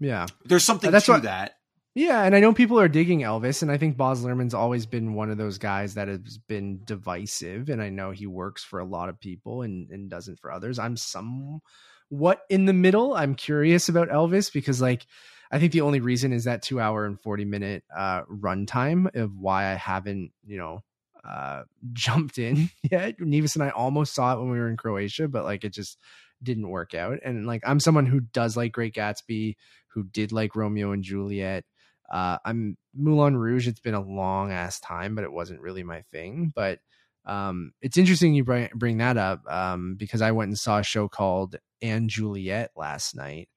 yeah. 0.00 0.26
there's 0.46 0.64
something 0.64 0.90
That's 0.90 1.06
to 1.06 1.12
what- 1.12 1.22
that 1.24 1.56
Yeah, 1.94 2.22
and 2.22 2.36
I 2.36 2.40
know 2.40 2.52
people 2.52 2.78
are 2.78 2.88
digging 2.88 3.20
Elvis, 3.20 3.62
and 3.62 3.70
I 3.70 3.76
think 3.76 3.96
Baz 3.96 4.24
Luhrmann's 4.24 4.54
always 4.54 4.86
been 4.86 5.14
one 5.14 5.28
of 5.28 5.38
those 5.38 5.58
guys 5.58 5.94
that 5.94 6.06
has 6.06 6.38
been 6.38 6.82
divisive, 6.84 7.68
and 7.68 7.82
I 7.82 7.88
know 7.88 8.12
he 8.12 8.28
works 8.28 8.62
for 8.62 8.78
a 8.78 8.84
lot 8.84 9.08
of 9.08 9.18
people 9.18 9.62
and, 9.62 9.90
and 9.90 10.08
doesn't 10.08 10.38
for 10.38 10.52
others. 10.52 10.78
I'm 10.78 10.96
somewhat 10.96 12.42
in 12.48 12.66
the 12.66 12.72
middle. 12.72 13.14
I'm 13.14 13.34
curious 13.34 13.88
about 13.88 14.08
Elvis 14.08 14.52
because, 14.52 14.80
like, 14.80 15.04
I 15.50 15.58
think 15.58 15.72
the 15.72 15.80
only 15.80 15.98
reason 15.98 16.32
is 16.32 16.44
that 16.44 16.62
two 16.62 16.80
hour 16.80 17.06
and 17.06 17.20
40 17.20 17.44
minute 17.44 17.82
uh, 17.94 18.22
runtime 18.22 19.12
of 19.16 19.36
why 19.36 19.72
I 19.72 19.74
haven't, 19.74 20.30
you 20.46 20.58
know, 20.58 20.84
uh, 21.28 21.64
jumped 21.92 22.38
in 22.38 22.70
yet. 22.88 23.18
Nevis 23.18 23.56
and 23.56 23.64
I 23.64 23.70
almost 23.70 24.14
saw 24.14 24.32
it 24.32 24.38
when 24.38 24.50
we 24.50 24.58
were 24.58 24.68
in 24.68 24.76
Croatia, 24.76 25.26
but 25.26 25.42
like 25.42 25.64
it 25.64 25.72
just 25.72 25.98
didn't 26.40 26.68
work 26.68 26.94
out. 26.94 27.18
And 27.24 27.46
like, 27.46 27.62
I'm 27.66 27.80
someone 27.80 28.06
who 28.06 28.20
does 28.20 28.56
like 28.56 28.70
Great 28.70 28.94
Gatsby, 28.94 29.56
who 29.88 30.04
did 30.04 30.30
like 30.30 30.54
Romeo 30.54 30.92
and 30.92 31.02
Juliet. 31.02 31.64
Uh, 32.10 32.38
I'm 32.44 32.76
Moulin 32.94 33.36
Rouge. 33.36 33.68
It's 33.68 33.80
been 33.80 33.94
a 33.94 34.00
long 34.00 34.52
ass 34.52 34.80
time, 34.80 35.14
but 35.14 35.24
it 35.24 35.32
wasn't 35.32 35.60
really 35.60 35.84
my 35.84 36.02
thing. 36.10 36.52
But 36.54 36.80
um, 37.24 37.72
it's 37.80 37.96
interesting 37.96 38.34
you 38.34 38.44
bring, 38.44 38.68
bring 38.74 38.98
that 38.98 39.16
up 39.16 39.42
um, 39.48 39.94
because 39.96 40.22
I 40.22 40.32
went 40.32 40.48
and 40.48 40.58
saw 40.58 40.78
a 40.78 40.84
show 40.84 41.08
called 41.08 41.56
& 41.82 42.06
Juliet 42.06 42.70
last 42.76 43.14
night, 43.14 43.48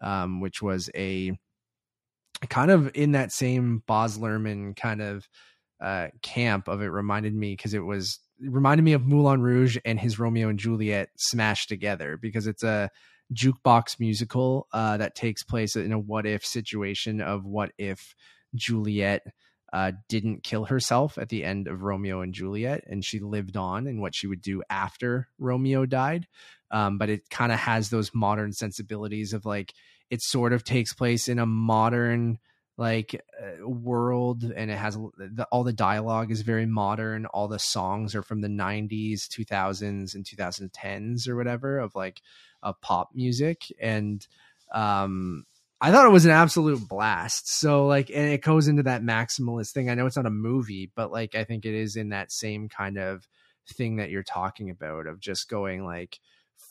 um, 0.00 0.40
which 0.40 0.60
was 0.60 0.90
a 0.94 1.38
kind 2.48 2.70
of 2.70 2.90
in 2.94 3.12
that 3.12 3.32
same 3.32 3.82
Baz 3.86 4.18
Luhrmann 4.18 4.76
kind 4.76 5.00
of 5.00 5.28
uh, 5.80 6.08
camp 6.22 6.68
of 6.68 6.82
it. 6.82 6.88
Reminded 6.88 7.34
me 7.34 7.52
because 7.52 7.74
it 7.74 7.84
was 7.84 8.18
it 8.40 8.50
reminded 8.50 8.82
me 8.82 8.92
of 8.92 9.06
Moulin 9.06 9.40
Rouge 9.40 9.78
and 9.84 9.98
his 9.98 10.18
Romeo 10.18 10.48
and 10.48 10.58
Juliet 10.58 11.08
smashed 11.16 11.68
together 11.68 12.18
because 12.20 12.46
it's 12.46 12.62
a 12.64 12.90
jukebox 13.32 13.98
musical 13.98 14.66
uh, 14.72 14.96
that 14.96 15.14
takes 15.14 15.42
place 15.42 15.76
in 15.76 15.92
a 15.92 15.98
what 15.98 16.26
if 16.26 16.44
situation 16.44 17.20
of 17.20 17.44
what 17.44 17.72
if 17.78 18.14
Juliet 18.54 19.22
uh, 19.72 19.92
didn't 20.08 20.42
kill 20.42 20.66
herself 20.66 21.16
at 21.16 21.30
the 21.30 21.44
end 21.44 21.66
of 21.66 21.82
Romeo 21.82 22.20
and 22.20 22.34
Juliet 22.34 22.84
and 22.86 23.04
she 23.04 23.20
lived 23.20 23.56
on 23.56 23.86
and 23.86 24.00
what 24.00 24.14
she 24.14 24.26
would 24.26 24.42
do 24.42 24.62
after 24.68 25.28
Romeo 25.38 25.86
died. 25.86 26.26
Um, 26.70 26.98
but 26.98 27.08
it 27.08 27.30
kind 27.30 27.52
of 27.52 27.58
has 27.58 27.88
those 27.88 28.10
modern 28.14 28.52
sensibilities 28.52 29.32
of 29.32 29.46
like 29.46 29.72
it 30.10 30.22
sort 30.22 30.52
of 30.52 30.62
takes 30.62 30.92
place 30.92 31.28
in 31.28 31.38
a 31.38 31.46
modern 31.46 32.38
like 32.78 33.22
uh, 33.40 33.68
world 33.68 34.44
and 34.44 34.70
it 34.70 34.78
has 34.78 34.94
the, 35.16 35.46
all 35.52 35.62
the 35.62 35.74
dialogue 35.74 36.30
is 36.30 36.40
very 36.40 36.64
modern 36.64 37.26
all 37.26 37.46
the 37.46 37.58
songs 37.58 38.14
are 38.14 38.22
from 38.22 38.40
the 38.40 38.48
90s 38.48 39.28
2000s 39.28 40.14
and 40.14 40.24
2010s 40.24 41.28
or 41.28 41.36
whatever 41.36 41.78
of 41.78 41.94
like 41.94 42.22
of 42.62 42.80
pop 42.80 43.10
music 43.14 43.72
and 43.80 44.26
um 44.72 45.44
i 45.80 45.90
thought 45.90 46.06
it 46.06 46.12
was 46.12 46.24
an 46.24 46.30
absolute 46.30 46.88
blast. 46.88 47.52
So 47.52 47.86
like 47.86 48.10
and 48.10 48.30
it 48.30 48.42
goes 48.42 48.68
into 48.68 48.84
that 48.84 49.02
maximalist 49.02 49.72
thing. 49.72 49.90
I 49.90 49.94
know 49.94 50.06
it's 50.06 50.16
not 50.16 50.26
a 50.26 50.30
movie 50.30 50.90
but 50.94 51.10
like 51.10 51.34
i 51.34 51.44
think 51.44 51.64
it 51.64 51.74
is 51.74 51.96
in 51.96 52.10
that 52.10 52.32
same 52.32 52.68
kind 52.68 52.98
of 52.98 53.26
thing 53.68 53.96
that 53.96 54.10
you're 54.10 54.22
talking 54.22 54.70
about 54.70 55.06
of 55.06 55.20
just 55.20 55.48
going 55.48 55.84
like 55.84 56.18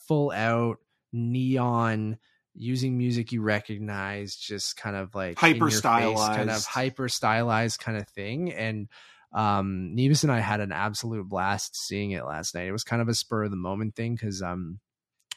full 0.06 0.30
out 0.30 0.78
neon 1.12 2.18
using 2.54 2.98
music 2.98 3.32
you 3.32 3.40
recognize 3.42 4.36
just 4.36 4.76
kind 4.76 4.96
of 4.96 5.14
like 5.14 5.38
your 5.70 5.70
face, 5.70 6.36
kind 6.36 6.50
of 6.50 6.64
hyper 6.64 7.08
stylized 7.08 7.80
kind 7.80 7.96
of 7.96 8.08
thing. 8.08 8.52
And 8.52 8.88
um 9.32 9.94
Nevis 9.94 10.22
and 10.22 10.32
I 10.32 10.40
had 10.40 10.60
an 10.60 10.72
absolute 10.72 11.26
blast 11.28 11.76
seeing 11.76 12.10
it 12.10 12.26
last 12.26 12.54
night. 12.54 12.66
It 12.66 12.72
was 12.72 12.84
kind 12.84 13.00
of 13.00 13.08
a 13.08 13.14
spur 13.14 13.44
of 13.44 13.50
the 13.50 13.56
moment 13.56 13.94
thing 13.94 14.14
because 14.14 14.42
um 14.42 14.80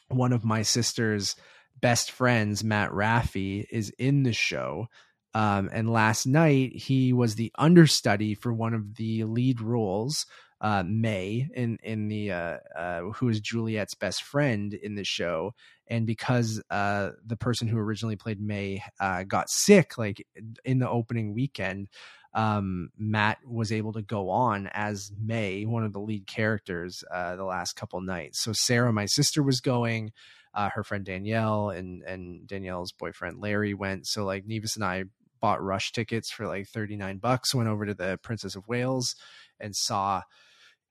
one 0.08 0.32
of 0.32 0.44
my 0.44 0.62
sister's 0.62 1.36
best 1.80 2.10
friends, 2.10 2.64
Matt 2.64 2.92
Raiff, 2.92 3.36
is 3.70 3.90
in 3.98 4.22
the 4.22 4.32
show. 4.32 4.88
Um, 5.34 5.68
and 5.70 5.90
last 5.90 6.26
night 6.26 6.74
he 6.74 7.12
was 7.12 7.34
the 7.34 7.52
understudy 7.58 8.34
for 8.34 8.52
one 8.52 8.72
of 8.72 8.96
the 8.96 9.24
lead 9.24 9.60
roles, 9.60 10.24
uh, 10.62 10.82
May, 10.86 11.46
in 11.54 11.78
in 11.82 12.08
the 12.08 12.32
uh, 12.32 12.56
uh, 12.74 13.00
who 13.12 13.28
is 13.28 13.40
Juliet's 13.40 13.94
best 13.94 14.22
friend 14.22 14.72
in 14.72 14.94
the 14.94 15.04
show. 15.04 15.54
And 15.88 16.06
because 16.06 16.62
uh, 16.70 17.10
the 17.24 17.36
person 17.36 17.68
who 17.68 17.76
originally 17.76 18.16
played 18.16 18.40
May 18.40 18.82
uh, 18.98 19.24
got 19.24 19.50
sick, 19.50 19.98
like 19.98 20.26
in 20.64 20.78
the 20.78 20.88
opening 20.88 21.34
weekend, 21.34 21.88
um, 22.36 22.90
Matt 22.98 23.38
was 23.44 23.72
able 23.72 23.94
to 23.94 24.02
go 24.02 24.30
on 24.30 24.68
as 24.72 25.10
May, 25.20 25.64
one 25.64 25.84
of 25.84 25.92
the 25.92 26.00
lead 26.00 26.26
characters, 26.28 27.02
uh, 27.10 27.34
the 27.34 27.44
last 27.44 27.74
couple 27.76 28.00
nights. 28.02 28.44
So 28.44 28.52
Sarah, 28.52 28.92
my 28.92 29.06
sister, 29.06 29.42
was 29.42 29.60
going. 29.60 30.12
uh, 30.54 30.70
her 30.70 30.82
friend 30.82 31.04
Danielle 31.04 31.70
and 31.70 32.02
and 32.02 32.46
Danielle's 32.46 32.92
boyfriend 32.92 33.40
Larry 33.40 33.74
went. 33.74 34.06
So 34.06 34.24
like 34.24 34.46
Nevis 34.46 34.76
and 34.76 34.84
I 34.84 35.04
bought 35.40 35.62
rush 35.62 35.92
tickets 35.92 36.30
for 36.30 36.46
like 36.46 36.66
39 36.68 37.18
bucks, 37.18 37.54
went 37.54 37.68
over 37.68 37.84
to 37.86 37.94
the 37.94 38.18
Princess 38.22 38.56
of 38.56 38.66
Wales 38.66 39.14
and 39.60 39.76
saw 39.76 40.22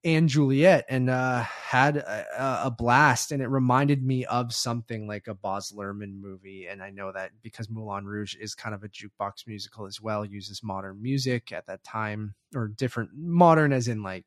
and 0.03 0.29
Juliet 0.29 0.85
and 0.87 1.09
uh, 1.09 1.41
had 1.41 1.97
a, 1.97 2.65
a, 2.65 2.71
blast. 2.71 3.31
And 3.31 3.41
it 3.41 3.47
reminded 3.47 4.03
me 4.03 4.23
of 4.25 4.53
something 4.53 5.07
like 5.07 5.27
a 5.27 5.33
Baz 5.33 5.73
Luhrmann 5.75 6.21
movie. 6.21 6.67
And 6.67 6.83
I 6.83 6.91
know 6.91 7.11
that 7.11 7.31
because 7.41 7.69
Moulin 7.69 8.05
Rouge 8.05 8.35
is 8.35 8.53
kind 8.53 8.75
of 8.75 8.83
a 8.83 8.87
jukebox 8.87 9.47
musical 9.47 9.87
as 9.87 9.99
well, 9.99 10.23
uses 10.23 10.61
modern 10.63 11.01
music 11.01 11.51
at 11.51 11.65
that 11.65 11.83
time 11.83 12.35
or 12.53 12.67
different 12.67 13.11
modern 13.15 13.73
as 13.73 13.87
in 13.87 14.03
like 14.03 14.25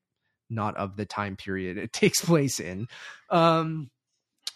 not 0.50 0.76
of 0.76 0.96
the 0.96 1.06
time 1.06 1.36
period 1.36 1.78
it 1.78 1.92
takes 1.92 2.24
place 2.24 2.58
in. 2.58 2.88
Um, 3.30 3.90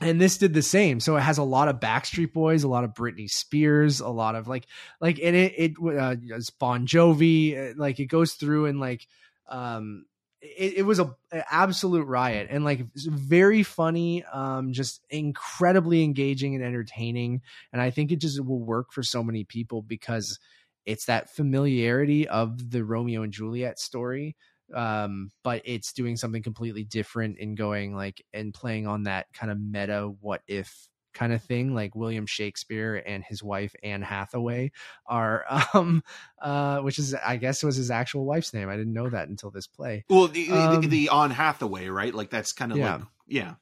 and 0.01 0.21
this 0.21 0.39
did 0.39 0.55
the 0.55 0.63
same. 0.63 0.99
So 0.99 1.17
it 1.17 1.21
has 1.21 1.39
a 1.39 1.45
lot 1.45 1.69
of 1.69 1.79
Backstreet 1.79 2.33
Boys, 2.33 2.65
a 2.65 2.69
lot 2.69 2.83
of 2.83 2.95
Britney 2.95 3.29
Spears, 3.29 4.01
a 4.01 4.09
lot 4.09 4.35
of 4.35 4.49
like, 4.49 4.67
like, 5.01 5.21
and 5.23 5.37
it, 5.37 5.55
it, 5.57 5.73
uh, 5.79 6.17
Bon 6.59 6.87
Jovi, 6.87 7.71
uh, 7.71 7.75
like 7.77 8.01
it 8.01 8.07
goes 8.07 8.33
through 8.33 8.67
and 8.67 8.81
like, 8.81 9.07
um, 9.49 10.07
it, 10.43 10.79
it 10.79 10.83
was 10.83 10.99
a, 10.99 11.15
a, 11.33 11.55
absolute 11.55 12.05
riot 12.05 12.49
and 12.51 12.65
like 12.65 12.85
very 12.95 13.63
funny, 13.63 14.25
um, 14.25 14.73
just 14.73 15.05
incredibly 15.09 16.03
engaging 16.03 16.55
and 16.55 16.65
entertaining. 16.65 17.41
And 17.73 17.81
I 17.81 17.91
think 17.91 18.11
it 18.11 18.17
just 18.17 18.45
will 18.45 18.61
work 18.61 18.93
for 18.93 19.03
so 19.03 19.23
many 19.23 19.45
people 19.45 19.83
because 19.83 20.39
it's 20.85 21.05
that 21.05 21.31
familiarity 21.31 22.27
of 22.27 22.71
the 22.71 22.85
Romeo 22.85 23.23
and 23.23 23.33
Juliet 23.33 23.79
story 23.79 24.37
um 24.75 25.31
but 25.43 25.61
it's 25.67 25.93
doing 25.93 26.17
something 26.17 26.43
completely 26.43 26.83
different 26.83 27.37
in 27.37 27.55
going 27.55 27.95
like 27.95 28.25
and 28.33 28.55
playing 28.55 28.87
on 28.87 29.03
that 29.03 29.27
kind 29.35 29.53
of 29.53 29.61
meta 29.61 30.11
what 30.21 30.41
if 30.47 30.89
kind 31.13 31.33
of 31.33 31.43
thing 31.43 31.75
like 31.75 31.95
william 31.95 32.27
shakespeare 32.27 33.03
and 33.07 33.25
his 33.25 33.43
wife 33.43 33.75
anne 33.83 34.03
hathaway 34.03 34.71
are 35.07 35.45
um 35.75 36.03
uh 36.41 36.79
which 36.79 36.99
is 36.99 37.15
i 37.25 37.37
guess 37.37 37.63
was 37.63 37.77
his 37.77 37.91
actual 37.91 38.25
wife's 38.25 38.55
name 38.55 38.69
i 38.69 38.77
didn't 38.77 38.93
know 38.93 39.09
that 39.09 39.29
until 39.29 39.51
this 39.51 39.67
play 39.67 40.05
well 40.09 40.29
the 40.29 40.51
um, 40.51 40.81
the, 40.81 40.89
the 40.89 41.09
anne 41.09 41.31
hathaway 41.31 41.89
right 41.89 42.15
like 42.15 42.31
that's 42.31 42.53
kind 42.53 42.73
of 42.73 42.79
yeah. 42.79 42.95
like 42.97 43.03
yeah 43.27 43.55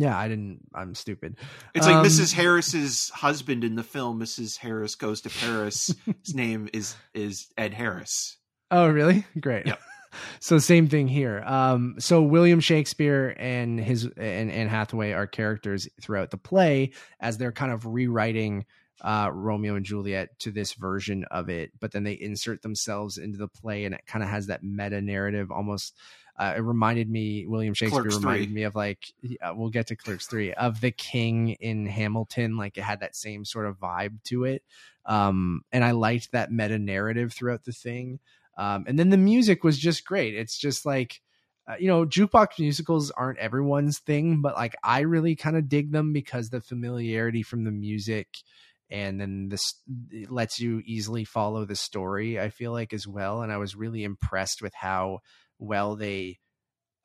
yeah, 0.00 0.16
I 0.16 0.28
didn't. 0.28 0.60
I'm 0.72 0.94
stupid. 0.94 1.38
It's 1.74 1.84
like 1.84 1.96
um, 1.96 2.06
Mrs. 2.06 2.32
Harris's 2.32 3.10
husband 3.10 3.64
in 3.64 3.74
the 3.74 3.82
film. 3.82 4.20
Mrs. 4.20 4.56
Harris 4.56 4.94
goes 4.94 5.22
to 5.22 5.28
Paris. 5.28 5.92
His 6.24 6.36
name 6.36 6.68
is 6.72 6.94
is 7.14 7.48
Ed 7.56 7.74
Harris. 7.74 8.36
Oh, 8.70 8.88
really? 8.88 9.26
Great. 9.40 9.66
Yep 9.66 9.80
so 10.40 10.58
same 10.58 10.88
thing 10.88 11.08
here. 11.08 11.42
Um, 11.46 11.96
so 11.98 12.22
William 12.22 12.60
Shakespeare 12.60 13.34
and 13.38 13.80
his 13.80 14.04
and 14.16 14.50
Anne 14.50 14.68
Hathaway 14.68 15.12
are 15.12 15.26
characters 15.26 15.88
throughout 16.00 16.30
the 16.30 16.38
play 16.38 16.92
as 17.20 17.38
they're 17.38 17.52
kind 17.52 17.72
of 17.72 17.86
rewriting 17.86 18.64
uh, 19.00 19.30
Romeo 19.32 19.76
and 19.76 19.84
Juliet 19.84 20.38
to 20.40 20.50
this 20.50 20.72
version 20.72 21.24
of 21.30 21.48
it, 21.48 21.70
but 21.78 21.92
then 21.92 22.04
they 22.04 22.14
insert 22.14 22.62
themselves 22.62 23.18
into 23.18 23.38
the 23.38 23.48
play, 23.48 23.84
and 23.84 23.94
it 23.94 24.02
kind 24.06 24.22
of 24.22 24.30
has 24.30 24.48
that 24.48 24.62
meta 24.62 25.00
narrative 25.00 25.50
almost. 25.50 25.94
Uh, 26.36 26.54
it 26.56 26.60
reminded 26.60 27.10
me, 27.10 27.46
William 27.46 27.74
Shakespeare 27.74 28.02
Clerks 28.02 28.16
reminded 28.16 28.46
3. 28.46 28.54
me 28.54 28.62
of 28.62 28.76
like, 28.76 29.12
yeah, 29.22 29.50
we'll 29.50 29.70
get 29.70 29.88
to 29.88 29.96
Clerks 29.96 30.26
3, 30.26 30.52
of 30.54 30.80
the 30.80 30.92
king 30.92 31.50
in 31.60 31.86
Hamilton. 31.86 32.56
Like 32.56 32.78
it 32.78 32.82
had 32.82 33.00
that 33.00 33.16
same 33.16 33.44
sort 33.44 33.66
of 33.66 33.78
vibe 33.78 34.22
to 34.24 34.44
it. 34.44 34.62
Um, 35.04 35.62
and 35.72 35.82
I 35.82 35.92
liked 35.92 36.30
that 36.32 36.52
meta 36.52 36.78
narrative 36.78 37.32
throughout 37.32 37.64
the 37.64 37.72
thing. 37.72 38.20
Um, 38.58 38.84
and 38.86 38.98
then 38.98 39.08
the 39.08 39.16
music 39.16 39.64
was 39.64 39.78
just 39.78 40.04
great. 40.04 40.34
It's 40.34 40.58
just 40.58 40.84
like, 40.84 41.20
uh, 41.68 41.76
you 41.78 41.86
know, 41.86 42.04
jukebox 42.04 42.58
musicals 42.58 43.10
aren't 43.12 43.38
everyone's 43.38 44.00
thing, 44.00 44.42
but 44.42 44.56
like 44.56 44.74
I 44.82 45.00
really 45.00 45.36
kind 45.36 45.56
of 45.56 45.68
dig 45.68 45.92
them 45.92 46.12
because 46.12 46.50
the 46.50 46.60
familiarity 46.60 47.42
from 47.42 47.64
the 47.64 47.70
music 47.70 48.28
and 48.90 49.20
then 49.20 49.48
this 49.48 49.74
lets 50.28 50.58
you 50.58 50.82
easily 50.84 51.24
follow 51.24 51.64
the 51.64 51.76
story, 51.76 52.40
I 52.40 52.48
feel 52.48 52.72
like 52.72 52.92
as 52.92 53.06
well. 53.06 53.42
And 53.42 53.52
I 53.52 53.58
was 53.58 53.76
really 53.76 54.02
impressed 54.02 54.62
with 54.62 54.74
how 54.74 55.20
well 55.58 55.94
they 55.94 56.38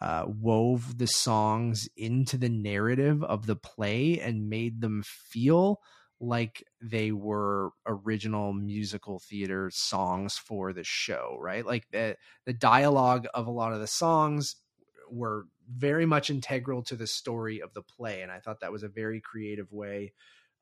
uh, 0.02 0.26
wove 0.28 0.98
the 0.98 1.08
songs 1.08 1.88
into 1.96 2.38
the 2.38 2.50
narrative 2.50 3.24
of 3.24 3.46
the 3.46 3.56
play 3.56 4.20
and 4.20 4.50
made 4.50 4.82
them 4.82 5.04
feel 5.06 5.80
like 6.24 6.64
they 6.82 7.12
were 7.12 7.72
original 7.86 8.54
musical 8.54 9.20
theater 9.20 9.70
songs 9.74 10.38
for 10.38 10.72
the 10.72 10.84
show, 10.84 11.38
right? 11.40 11.66
Like 11.66 11.86
the 11.92 12.16
the 12.46 12.54
dialogue 12.54 13.28
of 13.34 13.48
a 13.48 13.52
lot 13.52 13.74
of 13.74 13.82
the 13.82 13.88
songs 13.88 14.56
were 15.12 15.46
very 15.70 16.06
much 16.06 16.30
integral 16.30 16.82
to 16.84 16.96
the 16.96 17.08
story 17.08 17.62
of 17.62 17.74
the 17.74 17.82
play, 17.82 18.22
and 18.22 18.32
I 18.32 18.40
thought 18.40 18.62
that 18.62 18.72
was 18.72 18.84
a 18.84 18.88
very 18.88 19.20
creative 19.20 19.72
way 19.72 20.14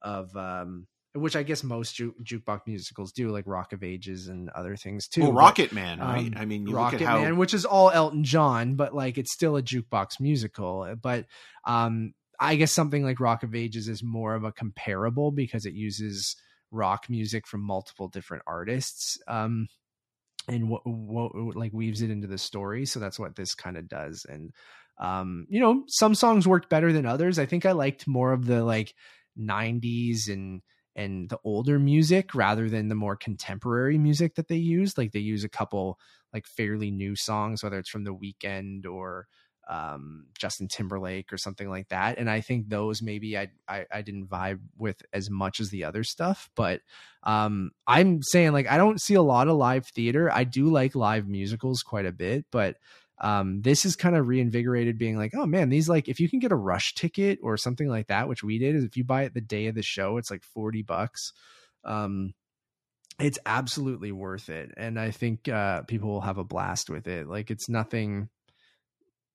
of 0.02 0.36
um, 0.36 0.88
which 1.14 1.36
I 1.36 1.44
guess 1.44 1.64
most 1.64 1.94
ju- 1.94 2.16
jukebox 2.24 2.62
musicals 2.66 3.12
do, 3.12 3.30
like 3.30 3.44
Rock 3.46 3.72
of 3.72 3.84
Ages 3.84 4.30
and 4.30 4.50
other 4.50 4.76
things 4.76 5.08
too. 5.08 5.22
Well, 5.22 5.34
Rocket 5.34 5.74
Man, 5.74 6.00
right? 6.00 6.28
Um, 6.28 6.34
I 6.38 6.46
mean, 6.46 6.68
Rocket 6.70 7.02
how... 7.02 7.22
Man, 7.22 7.38
which 7.38 7.54
is 7.54 7.66
all 7.66 7.92
Elton 7.92 8.24
John, 8.24 8.76
but 8.76 8.96
like 8.96 9.20
it's 9.20 9.32
still 9.32 9.58
a 9.58 9.62
jukebox 9.62 10.20
musical. 10.20 10.96
But 11.00 11.26
um, 11.66 12.14
I 12.42 12.56
guess 12.56 12.72
something 12.72 13.04
like 13.04 13.20
Rock 13.20 13.44
of 13.44 13.54
Ages 13.54 13.88
is 13.88 14.04
more 14.04 14.34
of 14.34 14.44
a 14.44 14.52
comparable 14.52 15.32
because 15.32 15.68
it 15.68 15.76
uses 15.76 16.36
rock 16.72 17.06
music 17.08 17.46
from 17.46 17.62
multiple 17.62 18.08
different 18.08 18.44
artists 18.48 19.20
um, 19.28 19.68
and 20.48 20.68
what, 20.68 20.82
what 20.86 21.56
like 21.56 21.72
weaves 21.72 22.02
it 22.02 22.10
into 22.10 22.28
the 22.28 22.40
story. 22.40 22.88
So 22.88 23.00
that's 23.00 23.20
what 23.20 23.36
this 23.36 23.54
kind 23.54 23.78
of 23.78 23.88
does. 23.88 24.26
And 24.28 24.52
um, 25.00 25.46
you 25.50 25.60
know, 25.60 25.84
some 25.88 26.16
songs 26.16 26.48
worked 26.48 26.70
better 26.70 26.92
than 26.92 27.06
others. 27.06 27.38
I 27.38 27.46
think 27.46 27.66
I 27.66 27.74
liked 27.74 28.08
more 28.08 28.34
of 28.34 28.46
the 28.48 28.64
like 28.64 28.96
90s 29.40 30.28
and 30.28 30.62
and 30.96 31.30
the 31.30 31.40
older 31.44 31.80
music 31.80 32.36
rather 32.36 32.70
than 32.70 32.90
the 32.90 32.96
more 32.96 33.16
contemporary 33.16 33.98
music 34.00 34.36
that 34.36 34.48
they 34.48 34.58
use. 34.58 34.98
Like 34.98 35.12
they 35.12 35.20
use 35.20 35.44
a 35.44 35.50
couple 35.50 36.00
like 36.34 36.48
fairly 36.48 36.90
new 36.90 37.16
songs, 37.16 37.64
whether 37.64 37.78
it's 37.78 37.90
from 37.90 38.04
the 38.04 38.16
Weeknd 38.16 38.86
or 38.86 39.28
um, 39.70 40.26
Justin 40.38 40.68
Timberlake 40.68 41.32
or 41.32 41.38
something 41.38 41.70
like 41.70 41.90
that. 41.90 42.18
And 42.18 42.30
I 42.30 42.42
think 42.42 42.70
those 42.70 43.02
maybe 43.02 43.38
I, 43.38 43.50
I, 43.68 43.86
I 43.92 44.02
didn't 44.02 44.28
vibe 44.28 44.60
with 44.78 45.02
as 45.14 45.30
much 45.30 45.60
as 45.60 45.70
the 45.70 45.84
other 45.84 46.04
stuff. 46.04 46.50
But 46.56 46.82
um, 47.24 47.72
I'm 47.88 48.22
saying 48.22 48.52
like 48.52 48.70
I 48.70 48.78
don't 48.78 49.02
see 49.02 49.14
a 49.14 49.22
lot 49.22 49.48
of 49.48 49.56
live 49.56 49.88
theater. 49.88 50.32
I 50.32 50.44
do 50.44 50.70
like 50.70 50.96
live 50.96 51.28
musicals 51.28 51.82
quite 51.82 52.06
a 52.06 52.12
bit, 52.12 52.46
but 52.52 52.78
um, 53.20 53.62
this 53.62 53.86
is 53.86 53.96
kind 53.96 54.16
of 54.16 54.28
reinvigorated 54.28 54.98
being 54.98 55.16
like, 55.16 55.34
oh 55.36 55.46
man, 55.46 55.70
these 55.70 55.88
like 55.88 56.10
if 56.10 56.20
you 56.20 56.28
can 56.28 56.40
get 56.40 56.52
a 56.52 56.56
rush 56.56 56.96
ticket 56.96 57.40
or 57.44 57.56
something 57.56 57.88
like 57.88 58.08
that, 58.08 58.28
which 58.28 58.44
we 58.44 58.58
did, 58.58 58.76
is 58.76 58.84
if 58.84 58.98
you 58.98 59.04
buy 59.04 59.24
it 59.24 59.34
the 59.34 59.42
day 59.42 59.68
of 59.68 59.76
the 59.76 59.84
show, 59.84 60.18
it's 60.18 60.32
like 60.32 60.44
40 60.44 60.82
bucks. 60.82 61.32
Um, 61.86 62.34
it's 63.20 63.38
absolutely 63.46 64.12
worth 64.12 64.50
it. 64.50 64.72
And 64.76 65.00
I 65.00 65.12
think 65.12 65.48
uh, 65.48 65.84
people 65.84 66.10
will 66.10 66.22
have 66.22 66.40
a 66.40 66.44
blast 66.44 66.90
with 66.90 67.08
it. 67.08 67.28
Like 67.28 67.52
it's 67.52 67.70
nothing 67.70 68.30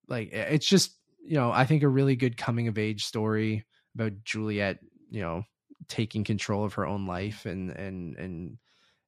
like 0.09 0.33
it's 0.33 0.67
just 0.67 0.97
you 1.25 1.35
know 1.35 1.51
i 1.51 1.65
think 1.65 1.83
a 1.83 1.89
really 1.89 2.17
good 2.17 2.37
coming 2.37 2.69
of 2.69 2.79
age 2.79 3.05
story 3.05 3.65
about 3.95 4.13
juliet 4.25 4.79
you 5.11 5.21
know 5.21 5.43
taking 5.89 6.25
control 6.25 6.65
of 6.65 6.75
her 6.75 6.87
own 6.87 7.07
life 7.07 7.47
and 7.47 7.71
and 7.71 8.17
and 8.17 8.59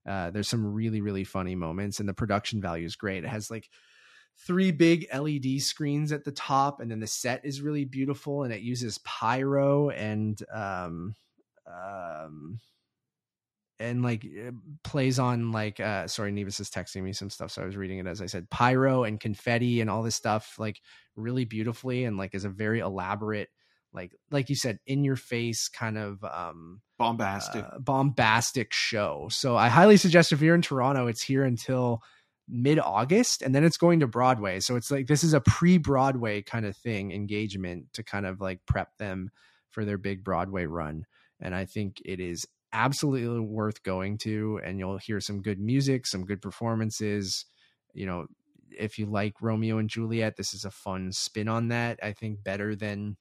uh, 0.06 0.30
there's 0.30 0.48
some 0.48 0.72
really 0.72 1.00
really 1.00 1.24
funny 1.24 1.54
moments 1.54 2.00
and 2.00 2.08
the 2.08 2.14
production 2.14 2.60
value 2.62 2.86
is 2.86 2.96
great. 2.96 3.24
It 3.24 3.28
has 3.28 3.50
like 3.50 3.68
three 4.46 4.70
big 4.70 5.06
led 5.12 5.60
screens 5.60 6.12
at 6.12 6.24
the 6.24 6.32
top 6.32 6.80
and 6.80 6.90
then 6.90 7.00
the 7.00 7.06
set 7.06 7.44
is 7.44 7.60
really 7.60 7.84
beautiful 7.84 8.44
and 8.44 8.52
it 8.52 8.62
uses 8.62 8.98
pyro 8.98 9.90
and 9.90 10.40
um 10.52 11.14
um 11.66 12.58
and 13.80 14.02
like 14.02 14.26
plays 14.82 15.18
on 15.18 15.52
like 15.52 15.80
uh 15.80 16.06
sorry 16.06 16.32
Nevis 16.32 16.60
is 16.60 16.70
texting 16.70 17.02
me 17.02 17.12
some 17.12 17.30
stuff 17.30 17.50
so 17.50 17.62
I 17.62 17.66
was 17.66 17.76
reading 17.76 17.98
it 17.98 18.06
as 18.06 18.20
I 18.20 18.26
said 18.26 18.50
pyro 18.50 19.04
and 19.04 19.20
confetti 19.20 19.80
and 19.80 19.88
all 19.88 20.02
this 20.02 20.16
stuff 20.16 20.54
like 20.58 20.80
really 21.16 21.44
beautifully 21.44 22.04
and 22.04 22.16
like 22.16 22.34
is 22.34 22.44
a 22.44 22.50
very 22.50 22.80
elaborate 22.80 23.48
like 23.92 24.12
like 24.30 24.48
you 24.48 24.56
said 24.56 24.78
in 24.86 25.04
your 25.04 25.16
face 25.16 25.68
kind 25.68 25.96
of 25.96 26.22
um 26.24 26.80
bombastic. 26.98 27.64
uh, 27.64 27.78
bombastic 27.78 28.72
show. 28.72 29.28
So 29.30 29.56
I 29.56 29.68
highly 29.68 29.96
suggest 29.96 30.32
if 30.32 30.40
you're 30.40 30.54
in 30.54 30.62
Toronto 30.62 31.06
it's 31.06 31.22
here 31.22 31.44
until 31.44 32.02
mid 32.48 32.78
August 32.78 33.42
and 33.42 33.54
then 33.54 33.64
it's 33.64 33.76
going 33.76 34.00
to 34.00 34.06
Broadway. 34.06 34.60
So 34.60 34.76
it's 34.76 34.90
like 34.90 35.06
this 35.06 35.24
is 35.24 35.34
a 35.34 35.40
pre 35.40 35.78
Broadway 35.78 36.42
kind 36.42 36.66
of 36.66 36.76
thing 36.76 37.12
engagement 37.12 37.86
to 37.94 38.02
kind 38.02 38.26
of 38.26 38.40
like 38.40 38.60
prep 38.66 38.96
them 38.98 39.30
for 39.70 39.84
their 39.84 39.98
big 39.98 40.24
Broadway 40.24 40.66
run 40.66 41.04
and 41.40 41.54
I 41.54 41.64
think 41.64 42.02
it 42.04 42.20
is 42.20 42.46
absolutely 42.72 43.40
worth 43.40 43.82
going 43.82 44.18
to 44.18 44.60
and 44.64 44.78
you'll 44.78 44.98
hear 44.98 45.20
some 45.20 45.42
good 45.42 45.58
music 45.58 46.06
some 46.06 46.24
good 46.24 46.42
performances. 46.42 47.46
You 47.94 48.06
know 48.06 48.26
if 48.76 48.98
you 48.98 49.06
like 49.06 49.34
romeo 49.40 49.78
and 49.78 49.88
juliet 49.88 50.36
this 50.36 50.54
is 50.54 50.64
a 50.64 50.70
fun 50.70 51.12
spin 51.12 51.48
on 51.48 51.68
that 51.68 51.98
i 52.02 52.12
think 52.12 52.42
better 52.42 52.74
than 52.74 53.16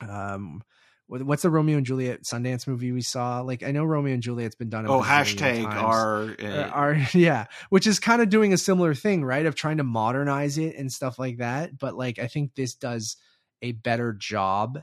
um 0.00 0.62
what's 1.08 1.42
the 1.42 1.50
romeo 1.50 1.76
and 1.76 1.86
juliet 1.86 2.20
sundance 2.30 2.66
movie 2.66 2.90
we 2.90 3.00
saw? 3.00 3.40
Like 3.40 3.62
i 3.62 3.70
know 3.70 3.84
romeo 3.84 4.12
and 4.12 4.22
juliet's 4.22 4.56
been 4.56 4.68
done 4.68 4.86
oh 4.86 5.00
hashtag 5.00 5.64
our 5.66 6.34
uh, 6.42 6.68
our 6.68 6.96
yeah 7.14 7.46
which 7.70 7.86
is 7.86 8.00
kind 8.00 8.20
of 8.20 8.28
doing 8.28 8.52
a 8.52 8.58
similar 8.58 8.94
thing 8.94 9.24
right 9.24 9.46
of 9.46 9.54
trying 9.54 9.76
to 9.76 9.84
modernize 9.84 10.58
it 10.58 10.76
and 10.76 10.90
stuff 10.90 11.18
like 11.18 11.38
that 11.38 11.78
but 11.78 11.96
like 11.96 12.18
i 12.18 12.26
think 12.26 12.54
this 12.54 12.74
does 12.74 13.16
a 13.62 13.72
better 13.72 14.12
job 14.12 14.80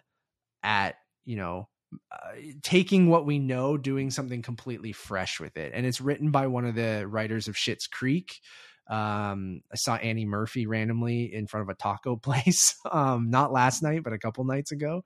at 0.64 0.96
you 1.26 1.36
know 1.36 1.68
uh, 2.12 2.34
taking 2.62 3.10
what 3.10 3.26
we 3.26 3.40
know, 3.40 3.78
doing 3.78 4.12
something 4.12 4.42
completely 4.42 4.92
fresh 4.92 5.40
with 5.40 5.58
it. 5.58 5.72
And 5.74 5.86
it's 5.86 6.02
written 6.02 6.32
by 6.32 6.48
one 6.48 6.66
of 6.66 6.76
the 6.76 7.08
writers 7.08 7.48
of 7.48 7.56
Schitt's 7.56 7.88
Creek. 7.88 8.40
Um, 8.88 9.62
I 9.72 9.76
saw 9.76 9.96
Annie 9.96 10.26
Murphy 10.26 10.66
randomly 10.68 11.34
in 11.34 11.48
front 11.48 11.64
of 11.64 11.70
a 11.70 11.76
taco 11.76 12.16
place, 12.18 12.76
um, 12.92 13.30
not 13.30 13.52
last 13.52 13.82
night, 13.82 14.04
but 14.04 14.14
a 14.14 14.20
couple 14.20 14.44
nights 14.44 14.72
ago. 14.72 15.04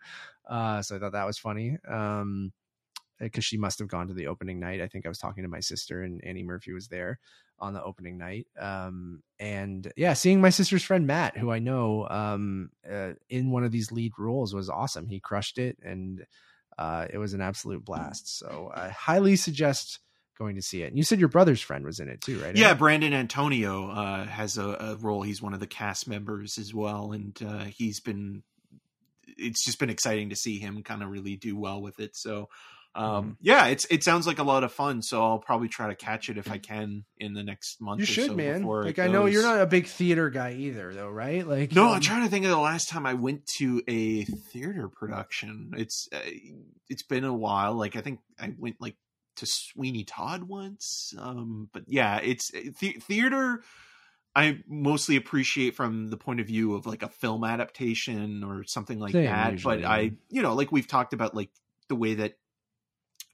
Uh, 0.47 0.81
so 0.81 0.95
I 0.95 0.99
thought 0.99 1.13
that 1.13 1.27
was 1.27 1.37
funny. 1.37 1.77
Um, 1.87 2.53
because 3.19 3.43
she 3.43 3.57
must 3.57 3.79
have 3.79 3.87
gone 3.87 4.07
to 4.07 4.13
the 4.13 4.27
opening 4.27 4.59
night. 4.59 4.81
I 4.81 4.87
think 4.87 5.05
I 5.05 5.09
was 5.09 5.17
talking 5.17 5.43
to 5.43 5.49
my 5.49 5.59
sister 5.59 6.03
and 6.03 6.23
Annie 6.23 6.43
Murphy 6.43 6.71
was 6.71 6.87
there 6.87 7.19
on 7.59 7.73
the 7.73 7.83
opening 7.83 8.17
night. 8.17 8.47
Um, 8.59 9.23
and 9.39 9.91
yeah, 9.95 10.13
seeing 10.13 10.41
my 10.41 10.49
sister's 10.49 10.83
friend 10.83 11.07
Matt, 11.07 11.37
who 11.37 11.51
I 11.51 11.59
know 11.59 12.07
um, 12.09 12.69
uh, 12.89 13.13
in 13.29 13.51
one 13.51 13.63
of 13.63 13.71
these 13.71 13.91
lead 13.91 14.13
roles, 14.17 14.53
was 14.53 14.69
awesome. 14.69 15.07
He 15.07 15.19
crushed 15.19 15.57
it, 15.57 15.77
and 15.83 16.25
uh, 16.77 17.07
it 17.11 17.17
was 17.17 17.33
an 17.33 17.41
absolute 17.41 17.83
blast. 17.83 18.37
So 18.37 18.71
I 18.73 18.89
highly 18.89 19.35
suggest 19.35 19.99
going 20.37 20.55
to 20.55 20.61
see 20.61 20.83
it. 20.83 20.87
And 20.87 20.97
you 20.97 21.03
said 21.03 21.19
your 21.19 21.29
brother's 21.29 21.61
friend 21.61 21.83
was 21.83 21.99
in 21.99 22.09
it 22.09 22.21
too, 22.21 22.39
right? 22.39 22.55
Yeah, 22.55 22.73
Brandon 22.73 23.13
Antonio 23.13 23.89
uh, 23.89 24.25
has 24.25 24.57
a, 24.57 24.67
a, 24.79 24.95
role. 24.97 25.23
He's 25.23 25.41
one 25.41 25.53
of 25.53 25.59
the 25.59 25.67
cast 25.67 26.07
members 26.07 26.57
as 26.57 26.73
well, 26.73 27.11
and 27.11 27.37
uh, 27.43 27.65
he's 27.65 27.99
been. 27.99 28.43
It's 29.39 29.63
just 29.65 29.79
been 29.79 29.89
exciting 29.89 30.29
to 30.29 30.35
see 30.35 30.57
him 30.57 30.81
kind 30.81 31.03
of 31.03 31.09
really 31.09 31.35
do 31.35 31.55
well 31.57 31.81
with 31.81 31.99
it. 31.99 32.15
So 32.15 32.49
um, 32.97 33.23
mm-hmm. 33.23 33.31
yeah, 33.41 33.67
it's 33.67 33.85
it 33.91 34.03
sounds 34.03 34.25
like 34.25 34.39
a 34.39 34.43
lot 34.43 34.63
of 34.63 34.71
fun. 34.71 35.03
So 35.03 35.23
I'll 35.23 35.37
probably 35.37 35.67
try 35.67 35.87
to 35.87 35.95
catch 35.95 36.29
it 36.29 36.37
if 36.39 36.49
I 36.49 36.57
can 36.57 37.05
in 37.17 37.33
the 37.33 37.43
next 37.43 37.79
month. 37.79 37.99
You 37.99 38.05
should, 38.07 38.27
so 38.27 38.35
man. 38.35 38.63
Like 38.63 38.97
I 38.97 39.07
know 39.07 39.27
you're 39.27 39.43
not 39.43 39.61
a 39.61 39.67
big 39.67 39.85
theater 39.85 40.31
guy 40.31 40.53
either, 40.53 40.91
though, 40.93 41.09
right? 41.09 41.47
Like 41.47 41.73
no, 41.73 41.89
um, 41.89 41.93
I'm 41.93 42.01
trying 42.01 42.23
to 42.23 42.29
think 42.29 42.45
of 42.45 42.51
the 42.51 42.57
last 42.57 42.89
time 42.89 43.05
I 43.05 43.13
went 43.13 43.45
to 43.57 43.83
a 43.87 44.23
theater 44.23 44.89
production. 44.89 45.73
It's 45.77 46.09
uh, 46.11 46.19
it's 46.89 47.03
been 47.03 47.23
a 47.23 47.33
while. 47.33 47.75
Like 47.75 47.95
I 47.95 48.01
think 48.01 48.19
I 48.39 48.55
went 48.57 48.81
like 48.81 48.95
to 49.35 49.45
Sweeney 49.45 50.03
Todd 50.03 50.43
once. 50.43 51.13
Um, 51.19 51.69
but 51.71 51.83
yeah, 51.85 52.17
it's 52.17 52.51
uh, 52.51 52.71
th- 52.79 53.03
theater. 53.03 53.61
I 54.35 54.59
mostly 54.67 55.17
appreciate 55.17 55.75
from 55.75 56.09
the 56.09 56.17
point 56.17 56.39
of 56.39 56.47
view 56.47 56.73
of 56.73 56.87
like 56.87 57.03
a 57.03 57.09
film 57.09 57.43
adaptation 57.43 58.43
or 58.43 58.63
something 58.63 58.99
like 58.99 59.11
Same, 59.11 59.25
that. 59.25 59.51
Usually. 59.51 59.77
But 59.77 59.85
I, 59.85 60.11
you 60.29 60.41
know, 60.41 60.55
like 60.55 60.71
we've 60.71 60.87
talked 60.87 61.13
about, 61.13 61.35
like 61.35 61.49
the 61.89 61.95
way 61.95 62.15
that 62.15 62.37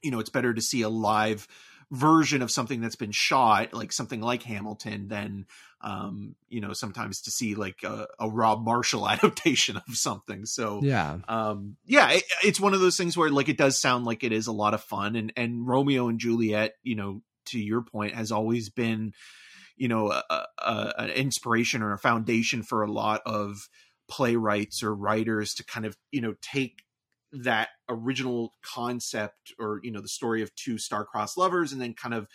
you 0.04 0.10
know 0.10 0.20
it's 0.20 0.30
better 0.30 0.54
to 0.54 0.62
see 0.62 0.82
a 0.82 0.88
live 0.88 1.48
version 1.90 2.42
of 2.42 2.50
something 2.50 2.80
that's 2.80 2.96
been 2.96 3.12
shot 3.12 3.72
like 3.74 3.92
something 3.92 4.20
like 4.20 4.42
hamilton 4.42 5.08
than 5.08 5.44
um 5.84 6.34
you 6.48 6.60
know 6.60 6.72
sometimes 6.72 7.20
to 7.20 7.30
see 7.30 7.54
like 7.54 7.82
a, 7.84 8.06
a 8.18 8.28
rob 8.28 8.64
marshall 8.64 9.08
adaptation 9.08 9.76
of 9.76 9.94
something. 9.94 10.46
So 10.46 10.80
yeah. 10.82 11.18
um 11.28 11.76
yeah 11.84 12.10
it, 12.10 12.24
it's 12.42 12.58
one 12.58 12.74
of 12.74 12.80
those 12.80 12.96
things 12.96 13.16
where 13.16 13.30
like 13.30 13.48
it 13.48 13.58
does 13.58 13.80
sound 13.80 14.06
like 14.06 14.24
it 14.24 14.32
is 14.32 14.46
a 14.46 14.52
lot 14.52 14.74
of 14.74 14.82
fun 14.82 15.14
and 15.14 15.32
and 15.36 15.66
romeo 15.66 16.08
and 16.08 16.18
juliet 16.18 16.74
you 16.82 16.96
know 16.96 17.22
to 17.46 17.58
your 17.58 17.82
point 17.82 18.14
has 18.14 18.32
always 18.32 18.70
been 18.70 19.12
you 19.76 19.88
know 19.88 20.10
a, 20.10 20.22
a, 20.58 20.94
an 20.98 21.10
inspiration 21.10 21.82
or 21.82 21.92
a 21.92 21.98
foundation 21.98 22.62
for 22.62 22.82
a 22.82 22.90
lot 22.90 23.20
of 23.26 23.68
playwrights 24.08 24.82
or 24.82 24.94
writers 24.94 25.54
to 25.54 25.64
kind 25.64 25.84
of 25.84 25.96
you 26.10 26.20
know 26.20 26.34
take 26.40 26.83
that 27.42 27.68
original 27.88 28.52
concept 28.62 29.52
or 29.58 29.80
you 29.82 29.90
know 29.90 30.00
the 30.00 30.08
story 30.08 30.42
of 30.42 30.54
two 30.54 30.78
star-crossed 30.78 31.36
lovers 31.36 31.72
and 31.72 31.80
then 31.80 31.94
kind 31.94 32.14
of 32.14 32.26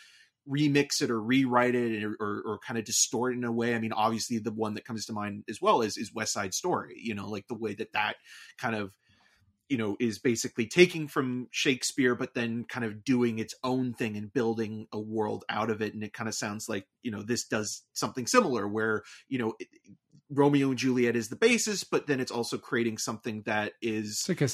remix 0.49 1.01
it 1.01 1.11
or 1.11 1.21
rewrite 1.21 1.75
it 1.75 2.03
or, 2.03 2.15
or, 2.19 2.41
or, 2.45 2.59
kind 2.65 2.79
of 2.79 2.85
distort 2.85 3.33
it 3.33 3.37
in 3.37 3.43
a 3.43 3.51
way. 3.51 3.75
I 3.75 3.79
mean, 3.79 3.93
obviously 3.93 4.39
the 4.39 4.51
one 4.51 4.73
that 4.75 4.85
comes 4.85 5.05
to 5.05 5.13
mind 5.13 5.43
as 5.47 5.61
well 5.61 5.81
is, 5.81 5.95
is 5.95 6.13
West 6.13 6.33
Side 6.33 6.53
Story, 6.53 6.95
you 6.97 7.13
know, 7.13 7.29
like 7.29 7.47
the 7.47 7.55
way 7.55 7.75
that 7.75 7.93
that 7.93 8.15
kind 8.57 8.75
of, 8.75 8.91
you 9.67 9.77
know, 9.77 9.95
is 9.99 10.17
basically 10.17 10.65
taking 10.65 11.07
from 11.07 11.49
Shakespeare, 11.51 12.15
but 12.15 12.33
then 12.33 12.65
kind 12.67 12.83
of 12.83 13.03
doing 13.03 13.37
its 13.37 13.53
own 13.63 13.93
thing 13.93 14.17
and 14.17 14.33
building 14.33 14.87
a 14.91 14.99
world 14.99 15.45
out 15.49 15.69
of 15.69 15.83
it. 15.83 15.93
And 15.93 16.03
it 16.03 16.13
kind 16.13 16.27
of 16.27 16.33
sounds 16.33 16.67
like, 16.67 16.87
you 17.03 17.11
know, 17.11 17.21
this 17.21 17.45
does 17.45 17.83
something 17.93 18.25
similar 18.25 18.67
where, 18.67 19.03
you 19.27 19.37
know, 19.37 19.53
it, 19.59 19.67
Romeo 20.31 20.69
and 20.69 20.77
Juliet 20.77 21.15
is 21.15 21.29
the 21.29 21.35
basis, 21.35 21.83
but 21.83 22.07
then 22.07 22.19
it's 22.19 22.31
also 22.31 22.57
creating 22.57 22.97
something 22.97 23.43
that 23.45 23.73
is 23.81 24.25
like 24.27 24.41
a 24.41 24.49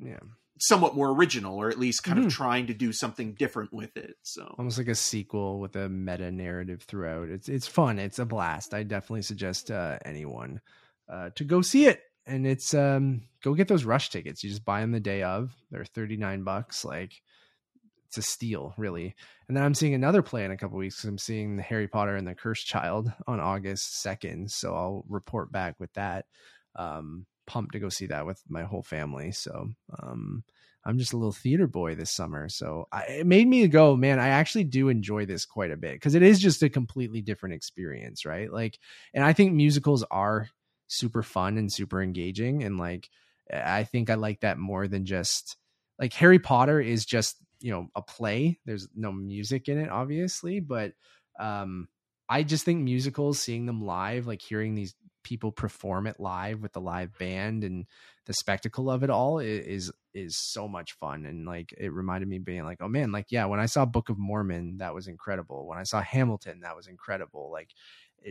yeah. 0.00 0.18
somewhat 0.58 0.94
more 0.94 1.10
original 1.10 1.56
or 1.56 1.68
at 1.68 1.78
least 1.78 2.04
kind 2.04 2.18
mm-hmm. 2.18 2.28
of 2.28 2.32
trying 2.32 2.66
to 2.66 2.74
do 2.74 2.92
something 2.92 3.34
different 3.34 3.72
with 3.72 3.96
it 3.96 4.14
so. 4.22 4.54
Almost 4.58 4.78
like 4.78 4.88
a 4.88 4.94
sequel 4.94 5.60
with 5.60 5.76
a 5.76 5.88
meta 5.88 6.30
narrative 6.30 6.82
throughout. 6.82 7.28
It's 7.28 7.48
it's 7.48 7.66
fun. 7.66 7.98
It's 7.98 8.18
a 8.18 8.24
blast. 8.24 8.74
I 8.74 8.82
definitely 8.82 9.22
suggest 9.22 9.70
uh, 9.70 9.98
anyone 10.04 10.60
uh, 11.12 11.30
to 11.36 11.44
go 11.44 11.62
see 11.62 11.86
it. 11.86 12.00
And 12.26 12.46
it's 12.46 12.72
um 12.74 13.22
go 13.42 13.54
get 13.54 13.68
those 13.68 13.84
rush 13.84 14.10
tickets. 14.10 14.44
You 14.44 14.50
just 14.50 14.64
buy 14.64 14.80
them 14.80 14.92
the 14.92 15.00
day 15.00 15.22
of. 15.22 15.54
They're 15.70 15.84
39 15.84 16.44
bucks. 16.44 16.84
Like 16.84 17.12
it's 18.06 18.18
a 18.18 18.22
steal 18.22 18.74
really. 18.76 19.14
And 19.48 19.56
then 19.56 19.64
i'm 19.64 19.74
seeing 19.74 19.94
another 19.94 20.22
play 20.22 20.44
in 20.44 20.50
a 20.50 20.56
couple 20.56 20.78
weeks 20.78 21.02
i'm 21.04 21.18
seeing 21.18 21.56
the 21.56 21.62
harry 21.62 21.88
potter 21.88 22.14
and 22.16 22.26
the 22.26 22.34
cursed 22.34 22.66
child 22.66 23.12
on 23.26 23.40
august 23.40 24.04
2nd 24.04 24.50
so 24.50 24.74
i'll 24.74 25.04
report 25.08 25.50
back 25.50 25.74
with 25.78 25.92
that. 25.94 26.26
Um 26.76 27.26
pumped 27.52 27.72
to 27.72 27.78
go 27.78 27.90
see 27.90 28.06
that 28.06 28.24
with 28.24 28.42
my 28.48 28.62
whole 28.62 28.82
family. 28.82 29.30
So 29.30 29.68
um, 30.02 30.42
I'm 30.86 30.96
just 30.96 31.12
a 31.12 31.18
little 31.18 31.32
theater 31.32 31.66
boy 31.66 31.94
this 31.94 32.10
summer. 32.10 32.48
So 32.48 32.88
I, 32.90 33.02
it 33.02 33.26
made 33.26 33.46
me 33.46 33.68
go, 33.68 33.94
man, 33.94 34.18
I 34.18 34.28
actually 34.28 34.64
do 34.64 34.88
enjoy 34.88 35.26
this 35.26 35.44
quite 35.44 35.70
a 35.70 35.76
bit 35.76 35.92
because 35.92 36.14
it 36.14 36.22
is 36.22 36.40
just 36.40 36.62
a 36.62 36.70
completely 36.70 37.20
different 37.20 37.54
experience, 37.54 38.24
right? 38.24 38.50
Like, 38.50 38.78
and 39.12 39.22
I 39.22 39.34
think 39.34 39.52
musicals 39.52 40.02
are 40.10 40.48
super 40.88 41.22
fun 41.22 41.58
and 41.58 41.70
super 41.70 42.02
engaging. 42.02 42.64
And 42.64 42.78
like, 42.78 43.10
I 43.52 43.84
think 43.84 44.08
I 44.08 44.14
like 44.14 44.40
that 44.40 44.56
more 44.56 44.88
than 44.88 45.04
just 45.04 45.58
like 45.98 46.14
Harry 46.14 46.38
Potter 46.38 46.80
is 46.80 47.04
just, 47.04 47.36
you 47.60 47.70
know, 47.70 47.88
a 47.94 48.00
play. 48.00 48.60
There's 48.64 48.88
no 48.94 49.12
music 49.12 49.68
in 49.68 49.78
it, 49.78 49.90
obviously, 49.90 50.58
but 50.60 50.94
um, 51.38 51.88
I 52.30 52.44
just 52.44 52.64
think 52.64 52.80
musicals, 52.80 53.38
seeing 53.38 53.66
them 53.66 53.84
live, 53.84 54.26
like 54.26 54.40
hearing 54.40 54.74
these 54.74 54.94
people 55.22 55.52
perform 55.52 56.06
it 56.06 56.18
live 56.18 56.60
with 56.60 56.72
the 56.72 56.80
live 56.80 57.16
band 57.18 57.64
and 57.64 57.86
the 58.26 58.34
spectacle 58.34 58.90
of 58.90 59.02
it 59.02 59.10
all 59.10 59.38
is 59.38 59.90
is 60.14 60.36
so 60.36 60.68
much 60.68 60.92
fun. 60.92 61.24
And 61.26 61.46
like 61.46 61.74
it 61.76 61.92
reminded 61.92 62.28
me 62.28 62.38
being 62.38 62.64
like 62.64 62.78
oh 62.80 62.88
man 62.88 63.12
like 63.12 63.26
yeah 63.30 63.44
when 63.46 63.60
i 63.60 63.66
saw 63.66 63.84
book 63.84 64.08
of 64.08 64.18
mormon 64.18 64.78
that 64.78 64.94
was 64.94 65.08
incredible. 65.08 65.66
When 65.66 65.78
i 65.78 65.84
saw 65.84 66.00
hamilton 66.00 66.60
that 66.60 66.76
was 66.76 66.86
incredible. 66.86 67.50
Like 67.52 67.70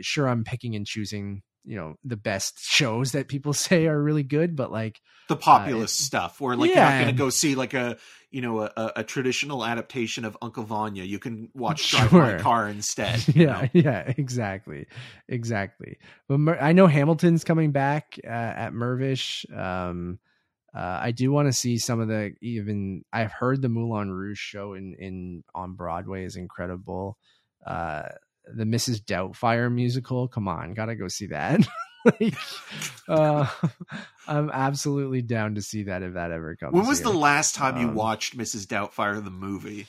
sure 0.02 0.28
i'm 0.28 0.44
picking 0.44 0.76
and 0.76 0.86
choosing 0.86 1.44
you 1.66 1.76
know 1.76 1.96
the 2.04 2.18
best 2.18 2.60
shows 2.60 3.12
that 3.12 3.28
people 3.28 3.54
say 3.68 3.88
are 3.88 4.02
really 4.02 4.24
good 4.24 4.56
but 4.56 4.72
like 4.72 5.02
the 5.30 5.36
populist 5.36 6.02
uh, 6.02 6.06
stuff 6.06 6.42
where 6.42 6.56
like 6.56 6.70
yeah. 6.70 6.76
you're 6.76 6.92
not 6.92 7.04
going 7.04 7.16
to 7.16 7.18
go 7.18 7.30
see 7.30 7.56
like 7.56 7.74
a 7.74 7.98
you 8.32 8.42
know 8.42 8.62
a, 8.62 8.92
a, 8.98 9.04
traditional 9.04 9.64
adaptation 9.66 10.26
of 10.26 10.38
uncle 10.42 10.64
vanya 10.64 11.04
you 11.04 11.20
can 11.20 11.50
watch 11.54 11.92
drive 11.92 12.10
sure. 12.10 12.22
my 12.22 12.38
car 12.38 12.68
instead 12.68 13.24
yeah 13.36 13.62
know? 13.62 13.70
yeah 13.74 14.14
exactly 14.18 14.88
exactly 15.28 15.98
but 16.28 16.40
Mer- 16.40 16.60
i 16.60 16.74
know 16.74 16.88
hamilton's 16.88 17.44
coming 17.44 17.72
back 17.72 18.20
uh, 18.24 18.28
at 18.28 18.72
mirvish 18.74 19.46
um 19.58 20.20
uh, 20.74 21.00
I 21.02 21.12
do 21.12 21.32
want 21.32 21.50
to 21.50 21.54
see 21.54 21.78
some 21.78 22.00
of 22.00 22.08
the 22.08 22.34
even 22.42 23.04
I've 23.12 23.34
heard 23.34 23.62
the 23.62 23.68
Moulin 23.68 24.10
Rouge 24.10 24.40
show 24.40 24.74
in 24.74 24.96
in 24.98 25.44
on 25.54 25.74
Broadway 25.74 26.24
is 26.24 26.38
incredible. 26.38 27.18
Uh, 27.66 28.04
the 28.46 28.64
Mrs. 28.64 29.02
Doubtfire 29.02 29.72
musical. 29.72 30.28
Come 30.28 30.48
on, 30.48 30.74
gotta 30.74 30.96
go 30.96 31.08
see 31.08 31.28
that. 31.28 31.62
like, 32.06 32.36
uh, 33.08 33.48
I'm 34.28 34.50
absolutely 34.50 35.22
down 35.22 35.56
to 35.56 35.62
see 35.62 35.84
that 35.84 36.04
if 36.04 36.14
that 36.14 36.32
ever 36.32 36.56
comes. 36.56 36.74
When 36.74 36.88
was 36.88 37.00
here. 37.00 37.08
the 37.08 37.18
last 37.18 37.56
time 37.56 37.76
um, 37.76 37.82
you 37.82 37.88
watched 37.90 38.38
Mrs. 38.38 38.66
Doubtfire 38.66 39.24
the 39.24 39.32
movie? 39.32 39.88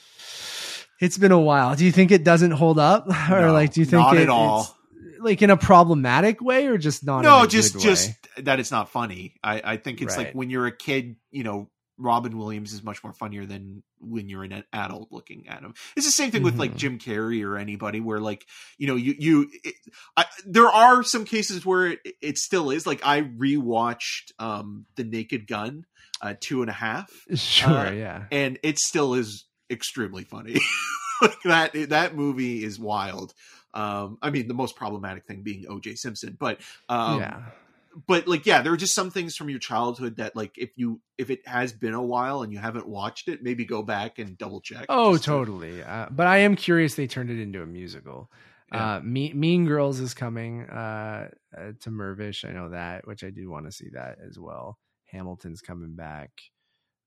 It's 1.00 1.18
been 1.18 1.32
a 1.32 1.40
while. 1.40 1.74
Do 1.74 1.84
you 1.84 1.92
think 1.92 2.12
it 2.12 2.22
doesn't 2.22 2.52
hold 2.52 2.78
up, 2.78 3.08
or 3.30 3.50
like 3.52 3.72
do 3.72 3.80
you 3.80 3.86
think 3.86 4.02
not 4.02 4.16
it, 4.16 4.22
at 4.22 4.28
all? 4.28 4.76
Like 5.18 5.42
in 5.42 5.50
a 5.50 5.56
problematic 5.56 6.40
way, 6.40 6.66
or 6.66 6.78
just 6.78 7.04
not? 7.04 7.22
No, 7.22 7.46
just 7.46 7.80
just 7.80 8.12
that 8.38 8.60
it's 8.60 8.70
not 8.70 8.88
funny. 8.88 9.34
I 9.42 9.62
I 9.64 9.76
think 9.76 10.00
it's 10.00 10.16
right. 10.16 10.26
like 10.28 10.34
when 10.34 10.50
you're 10.50 10.66
a 10.66 10.76
kid, 10.76 11.16
you 11.30 11.44
know, 11.44 11.68
Robin 12.02 12.36
Williams 12.36 12.72
is 12.72 12.82
much 12.82 13.02
more 13.04 13.12
funnier 13.12 13.46
than 13.46 13.82
when 14.00 14.28
you're 14.28 14.44
an 14.44 14.64
adult 14.72 15.12
looking 15.12 15.48
at 15.48 15.62
him. 15.62 15.74
It's 15.96 16.06
the 16.06 16.12
same 16.12 16.30
thing 16.30 16.40
mm-hmm. 16.40 16.46
with 16.46 16.56
like 16.56 16.70
mm-hmm. 16.70 16.78
Jim 16.78 16.98
Carrey 16.98 17.44
or 17.44 17.56
anybody 17.56 18.00
where 18.00 18.20
like, 18.20 18.44
you 18.76 18.86
know, 18.86 18.96
you, 18.96 19.14
you, 19.18 19.50
it, 19.64 19.74
I, 20.16 20.24
there 20.44 20.68
are 20.68 21.02
some 21.02 21.24
cases 21.24 21.64
where 21.64 21.86
it, 21.86 22.00
it, 22.20 22.38
still 22.38 22.70
is 22.70 22.86
like 22.86 23.06
I 23.06 23.22
rewatched, 23.22 24.32
um, 24.38 24.86
the 24.96 25.04
naked 25.04 25.46
gun, 25.46 25.86
uh, 26.20 26.34
two 26.40 26.62
and 26.62 26.70
a 26.70 26.74
half. 26.74 27.10
Sure. 27.34 27.70
Uh, 27.70 27.92
yeah. 27.92 28.24
And 28.30 28.58
it 28.62 28.78
still 28.78 29.14
is 29.14 29.44
extremely 29.70 30.24
funny. 30.24 30.60
like 31.22 31.42
that, 31.44 31.72
that 31.90 32.16
movie 32.16 32.64
is 32.64 32.78
wild. 32.78 33.32
Um, 33.74 34.18
I 34.20 34.30
mean, 34.30 34.48
the 34.48 34.54
most 34.54 34.76
problematic 34.76 35.26
thing 35.26 35.42
being 35.42 35.64
OJ 35.64 35.96
Simpson, 35.96 36.36
but, 36.38 36.60
um, 36.88 37.20
yeah 37.20 37.42
but 38.06 38.26
like 38.26 38.46
yeah 38.46 38.62
there 38.62 38.72
are 38.72 38.76
just 38.76 38.94
some 38.94 39.10
things 39.10 39.36
from 39.36 39.48
your 39.48 39.58
childhood 39.58 40.16
that 40.16 40.34
like 40.34 40.56
if 40.56 40.70
you 40.76 41.00
if 41.18 41.30
it 41.30 41.46
has 41.46 41.72
been 41.72 41.94
a 41.94 42.02
while 42.02 42.42
and 42.42 42.52
you 42.52 42.58
haven't 42.58 42.88
watched 42.88 43.28
it 43.28 43.42
maybe 43.42 43.64
go 43.64 43.82
back 43.82 44.18
and 44.18 44.38
double 44.38 44.60
check 44.60 44.86
oh 44.88 45.16
totally 45.16 45.78
to... 45.78 45.90
uh, 45.90 46.08
but 46.10 46.26
i 46.26 46.38
am 46.38 46.56
curious 46.56 46.94
they 46.94 47.06
turned 47.06 47.30
it 47.30 47.40
into 47.40 47.62
a 47.62 47.66
musical 47.66 48.30
yeah. 48.72 48.94
uh 48.94 49.00
mean, 49.00 49.38
mean 49.38 49.66
girls 49.66 50.00
is 50.00 50.14
coming 50.14 50.62
uh, 50.62 51.28
uh, 51.56 51.72
to 51.80 51.90
mirvish 51.90 52.48
i 52.48 52.52
know 52.52 52.70
that 52.70 53.06
which 53.06 53.24
i 53.24 53.30
do 53.30 53.50
want 53.50 53.66
to 53.66 53.72
see 53.72 53.88
that 53.92 54.18
as 54.26 54.38
well 54.38 54.78
hamilton's 55.06 55.60
coming 55.60 55.94
back 55.94 56.30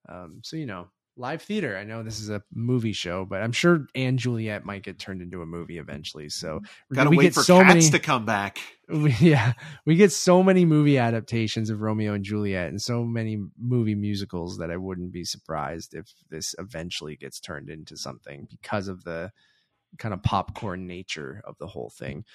Um, 0.08 0.42
so 0.44 0.58
you 0.58 0.66
know, 0.66 0.88
live 1.18 1.42
theater. 1.42 1.78
I 1.78 1.84
know 1.84 2.04
this 2.04 2.20
is 2.20 2.30
a 2.30 2.42
movie 2.54 2.92
show, 2.94 3.26
but 3.26 3.42
I'm 3.42 3.52
sure 3.52 3.88
& 4.02 4.16
Juliet 4.16 4.66
might 4.66 4.84
get 4.84 5.00
turned 5.00 5.22
into 5.22 5.42
a 5.42 5.46
movie 5.46 5.78
eventually. 5.78 6.30
So 6.30 6.62
Gotta 6.94 7.10
we 7.10 7.18
wait 7.18 7.24
get 7.26 7.34
for 7.36 7.44
so 7.44 7.62
cats 7.62 7.74
many. 7.74 7.90
to 7.90 8.00
come 8.00 8.26
back. 8.26 8.60
we, 8.90 9.12
yeah, 9.20 9.54
we 9.86 9.96
get 9.96 10.12
so 10.12 10.44
many 10.44 10.66
movie 10.66 10.98
adaptations 10.98 11.70
of 11.70 11.82
Romeo 11.82 12.14
and 12.14 12.24
Juliet 12.24 12.70
and 12.70 12.82
so 12.82 13.04
many 13.04 13.38
movie 13.60 13.96
musicals 13.96 14.58
that 14.58 14.72
I 14.72 14.78
wouldn't 14.78 15.12
be 15.12 15.24
surprised 15.24 15.94
if 15.94 16.12
this 16.30 16.54
eventually 16.60 17.16
gets 17.16 17.40
turned 17.40 17.70
into 17.70 17.98
something 17.98 18.48
because 18.50 18.88
of 18.88 19.04
the 19.04 19.32
kind 19.98 20.14
of 20.14 20.22
popcorn 20.24 20.88
nature 20.88 21.42
of 21.46 21.58
the 21.58 21.68
whole 21.68 21.90
thing. 21.90 22.26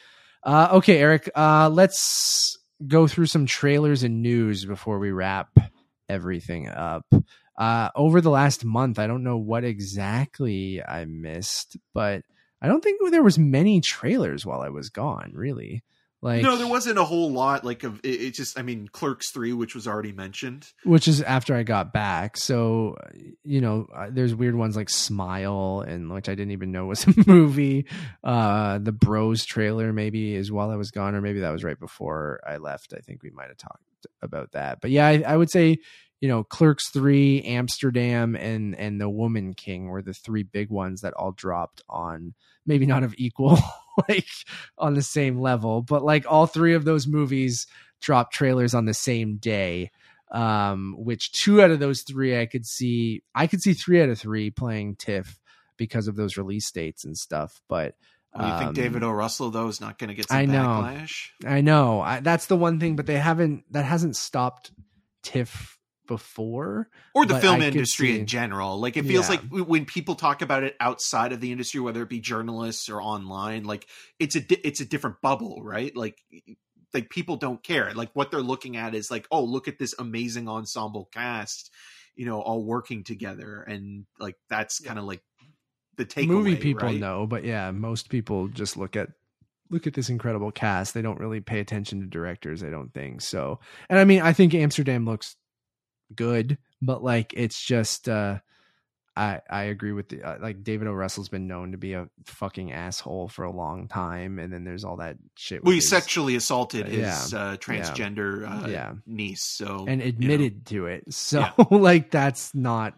Uh, 0.43 0.69
okay, 0.73 0.99
Eric, 0.99 1.31
uh, 1.37 1.69
let's 1.69 2.59
go 2.87 3.07
through 3.07 3.27
some 3.27 3.45
trailers 3.45 4.03
and 4.03 4.23
news 4.23 4.65
before 4.65 4.99
we 4.99 5.11
wrap 5.11 5.51
everything 6.09 6.67
up. 6.69 7.05
Uh, 7.61 7.91
over 7.95 8.23
the 8.23 8.31
last 8.31 8.65
month, 8.65 8.99
I 8.99 9.07
don't 9.07 9.23
know 9.23 9.37
what 9.37 9.65
exactly 9.65 10.83
I 10.83 11.05
missed, 11.05 11.77
but 11.93 12.23
I 12.63 12.69
don't 12.69 12.83
think 12.83 13.11
there 13.11 13.23
was 13.23 13.39
many 13.39 13.83
trailers 13.83 14.47
while 14.47 14.63
I 14.63 14.71
was 14.71 14.89
gone. 14.89 15.33
Really, 15.35 15.83
like 16.23 16.43
no, 16.43 16.57
there 16.57 16.67
wasn't 16.67 16.99
a 16.99 17.05
whole 17.05 17.31
lot. 17.31 17.63
Like 17.63 17.83
of 17.85 18.01
it, 18.03 18.21
it 18.23 18.31
just, 18.35 18.59
I 18.59 18.63
mean, 18.63 18.89
Clerks 18.89 19.31
three, 19.31 19.53
which 19.53 19.75
was 19.75 19.87
already 19.87 20.13
mentioned. 20.13 20.69
which 20.85 21.07
is 21.07 21.21
after 21.21 21.55
I 21.55 21.63
got 21.63 21.93
back. 21.93 22.39
So, 22.39 22.97
you 23.45 23.61
know, 23.61 23.87
uh, 23.95 24.09
there's 24.11 24.35
weird 24.35 24.55
ones 24.55 24.75
like 24.75 24.89
Smile 24.89 25.85
and 25.87 26.11
which 26.11 26.31
I 26.31 26.35
didn't 26.35 26.53
even 26.53 26.73
know 26.73 26.87
was 26.87 27.07
a 27.07 27.15
movie. 27.27 27.85
Uh, 28.25 28.79
the 28.79 28.93
Bros 28.93 29.45
trailer 29.45 29.93
maybe 29.93 30.35
is 30.35 30.51
while 30.51 30.71
I 30.71 30.77
was 30.77 30.91
gone, 30.91 31.15
or 31.15 31.21
maybe 31.21 31.41
that 31.41 31.51
was 31.51 31.63
right 31.63 31.79
before 31.79 32.41
I 32.47 32.57
left. 32.57 32.95
I 32.97 33.01
think 33.01 33.23
we 33.23 33.31
might 33.31 33.49
have 33.49 33.59
talked 33.59 34.07
about 34.23 34.53
that. 34.53 34.81
But 34.81 34.91
yeah, 34.91 35.07
I, 35.07 35.23
I 35.27 35.37
would 35.37 35.51
say, 35.51 35.79
you 36.21 36.29
know, 36.29 36.45
Clerks 36.45 36.91
three, 36.91 37.43
Amsterdam, 37.43 38.37
and 38.37 38.75
and 38.75 39.01
The 39.01 39.11
Woman 39.11 39.55
King 39.55 39.89
were 39.89 40.03
the 40.03 40.15
three 40.15 40.43
big 40.43 40.71
ones 40.71 41.01
that 41.01 41.15
all 41.15 41.33
dropped 41.33 41.83
on 41.89 42.35
maybe 42.67 42.87
not 42.87 43.03
of 43.03 43.15
equal 43.17 43.59
like 44.09 44.29
on 44.79 44.95
the 44.95 45.03
same 45.03 45.41
level, 45.41 45.83
but 45.83 46.05
like 46.05 46.25
all 46.29 46.47
three 46.47 46.75
of 46.75 46.85
those 46.85 47.07
movies 47.07 47.67
dropped 48.01 48.33
trailers 48.33 48.75
on 48.75 48.85
the 48.85 48.95
same 48.95 49.37
day 49.37 49.91
um, 50.31 50.95
which 50.99 51.33
two 51.33 51.63
out 51.63 51.71
of 51.71 51.81
those 51.81 52.03
three 52.03 52.41
I 52.41 52.47
could 52.47 52.67
see. 52.67 53.23
I 53.35 53.47
could 53.47 53.61
see 53.61 53.75
three 53.75 54.03
out 54.03 54.09
of 54.09 54.19
three 54.19 54.51
playing 54.51 54.97
TIFF 54.97 55.39
because 55.77 56.09
of 56.09 56.17
those 56.17 56.37
release 56.37 56.71
dates 56.71 57.05
and 57.05 57.17
stuff. 57.17 57.61
But 57.69 57.95
you 58.37 58.43
think 58.43 58.69
um, 58.69 58.75
David 58.75 59.03
O. 59.03 59.11
Russell 59.11 59.51
though 59.51 59.67
is 59.67 59.81
not 59.81 59.99
going 59.99 60.09
to 60.09 60.15
get 60.15 60.29
some 60.29 60.39
I 60.39 60.45
know. 60.45 60.85
backlash? 60.85 61.31
I 61.45 61.61
know 61.63 62.01
I, 62.01 62.21
that's 62.21 62.47
the 62.47 62.57
one 62.57 62.79
thing, 62.79 62.95
but 62.97 63.07
they 63.07 63.19
haven't. 63.19 63.65
That 63.73 63.85
hasn't 63.85 64.17
stopped 64.17 64.71
TIFF 65.23 65.79
before. 66.11 66.89
or 67.15 67.25
the 67.25 67.39
film 67.39 67.61
I 67.63 67.67
industry 67.67 68.19
in 68.19 68.27
general 68.27 68.79
like 68.81 68.97
it 68.97 69.05
feels 69.07 69.31
Yeah. 69.31 69.41
like 69.53 69.67
when 69.69 69.85
people 69.85 70.17
talk 70.17 70.43
about 70.43 70.65
it 70.65 70.75
outside 70.81 71.33
of 71.33 71.41
the 71.41 71.53
industry 71.53 71.81
whether 71.81 72.03
it 72.03 72.09
be 72.09 72.21
journalists 72.21 72.89
or 72.89 73.01
online 73.01 73.63
like 73.65 73.87
it's 74.19 74.35
a 74.35 74.41
di- 74.41 74.61
it's 74.65 74.81
a 74.81 74.85
different 74.85 75.21
bubble 75.23 75.63
right 75.63 75.95
like 75.97 76.19
like 76.93 77.09
people 77.11 77.37
don't 77.37 77.63
care 77.63 77.93
like 77.95 78.11
what 78.15 78.31
they're 78.31 78.43
looking 78.43 78.77
at 78.77 78.95
is 78.95 79.11
like 79.11 79.27
oh 79.31 79.45
look 79.45 79.69
at 79.69 79.79
this 79.79 79.95
amazing 79.99 80.49
ensemble 80.49 81.09
cast 81.13 81.71
you 82.17 82.27
know 82.27 82.41
all 82.41 82.65
working 82.65 83.05
together 83.05 83.63
and 83.63 84.05
like 84.19 84.35
that's 84.49 84.81
kind 84.81 84.99
of 84.99 85.05
like 85.05 85.23
the 85.97 86.05
takeaway 86.05 86.27
Movie 86.29 86.57
people 86.57 86.89
right? 86.89 86.99
know, 86.99 87.27
but 87.27 87.45
yeah, 87.45 87.71
most 87.73 88.09
people 88.09 88.49
just 88.49 88.77
look 88.77 88.97
at 88.97 89.11
look 89.69 89.87
at 89.87 89.93
this 89.95 90.09
incredible 90.09 90.51
cast. 90.51 90.95
They 90.95 91.03
don't 91.03 91.21
really 91.21 91.41
pay 91.41 91.61
attention 91.61 92.01
to 92.01 92.07
directors. 92.07 92.65
I 92.65 92.71
don't 92.71 92.93
think 92.95 93.21
so. 93.21 93.61
And 93.91 93.99
I 93.99 94.05
mean, 94.05 94.23
I 94.23 94.33
think 94.33 94.55
Amsterdam 94.55 95.05
looks 95.05 95.37
good, 96.15 96.59
but 96.83 97.03
like 97.03 97.33
it's 97.37 97.61
just. 97.63 98.09
uh 98.09 98.39
I, 99.17 99.41
I 99.51 99.63
agree 99.65 99.91
with 99.93 100.09
the 100.09 100.23
uh, 100.23 100.39
like 100.41 100.63
David 100.63 100.87
O. 100.87 100.93
Russell's 100.93 101.29
been 101.29 101.49
known 101.49 101.73
to 101.73 101.77
be 101.79 101.95
a 101.95 102.09
fucking 102.25 102.73
asshole 102.73 103.29
for 103.29 103.45
a 103.45 103.51
long 103.51 103.89
time, 103.89 104.39
and 104.39 104.53
then 104.53 104.63
there's 104.63 104.85
all 104.85 104.97
that 104.99 105.17
shit. 105.35 105.65
well 105.65 105.73
he 105.73 105.79
his- 105.79 105.91
sexually 105.91 106.37
assaulted 106.37 106.87
his 106.87 107.33
Yeah. 107.33 107.39
uh, 107.39 107.57
transgender 107.57 108.49
Uh, 108.65 108.69
Yeah. 108.69 108.93
niece 109.07 109.43
so 109.43 109.85
and 109.89 110.01
you 110.01 110.07
know. 110.07 110.09
admitted 110.11 110.65
to 110.67 110.87
it. 110.87 111.05
So 111.13 111.41
Yeah. 111.41 111.53
like 111.71 112.11
that's 112.13 112.55
not 112.55 112.95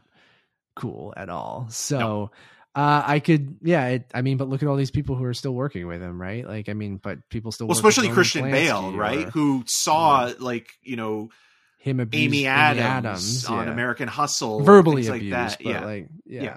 cool 0.77 1.13
at 1.17 1.31
all. 1.31 1.67
So 1.71 2.31
uh 2.75 3.03
I 3.07 3.19
could 3.19 3.57
yeah, 3.63 3.87
it, 3.89 4.11
I 4.15 4.21
mean, 4.23 4.37
but 4.37 4.49
look 4.49 4.63
at 4.63 4.69
all 4.69 4.77
these 4.77 4.91
people 4.91 5.17
who 5.17 5.25
are 5.25 5.35
still 5.35 5.55
working 5.55 5.87
with 5.87 6.03
him, 6.03 6.21
right? 6.21 6.47
Like 6.47 6.69
I 6.69 6.75
mean, 6.75 6.99
but 6.99 7.27
people 7.31 7.53
still 7.53 7.67
well 7.67 7.77
especially 7.77 8.11
christian 8.11 8.51
bale 8.51 8.93
right 8.93 9.27
or 9.27 9.31
who 9.31 9.65
saw 9.67 10.31
like 10.39 10.69
you 10.83 10.97
know 10.97 11.31
him 11.83 11.99
abuse 11.99 12.23
Amy 12.23 12.47
Adams, 12.47 13.45
on 13.47 13.67
yeah. 13.67 13.73
American 13.73 14.07
Hustle, 14.07 14.61
verbally 14.61 15.03
like 15.09 15.21
abused, 15.21 15.35
that. 15.35 15.59
but 15.59 15.67
Yeah, 15.69 15.85
like 15.85 16.09
yeah. 16.25 16.43
Yeah. 16.43 16.57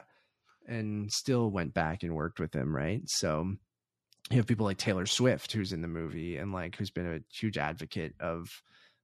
and 0.68 1.12
still 1.12 1.50
went 1.50 1.74
back 1.74 2.04
and 2.04 2.14
worked 2.14 2.40
with 2.40 2.54
him, 2.54 2.76
right? 2.76 3.02
So 3.08 3.56
you 4.30 4.38
have 4.38 4.46
people 4.46 4.68
like 4.68 4.78
Taylor 4.78 5.08
Swift 5.08 5.52
who's 5.52 5.74
in 5.74 5.82
the 5.82 5.88
movie 5.88 6.38
and 6.38 6.52
like 6.54 6.76
who's 6.76 6.92
been 6.92 7.12
a 7.12 7.20
huge 7.36 7.58
advocate 7.58 8.14
of 8.20 8.50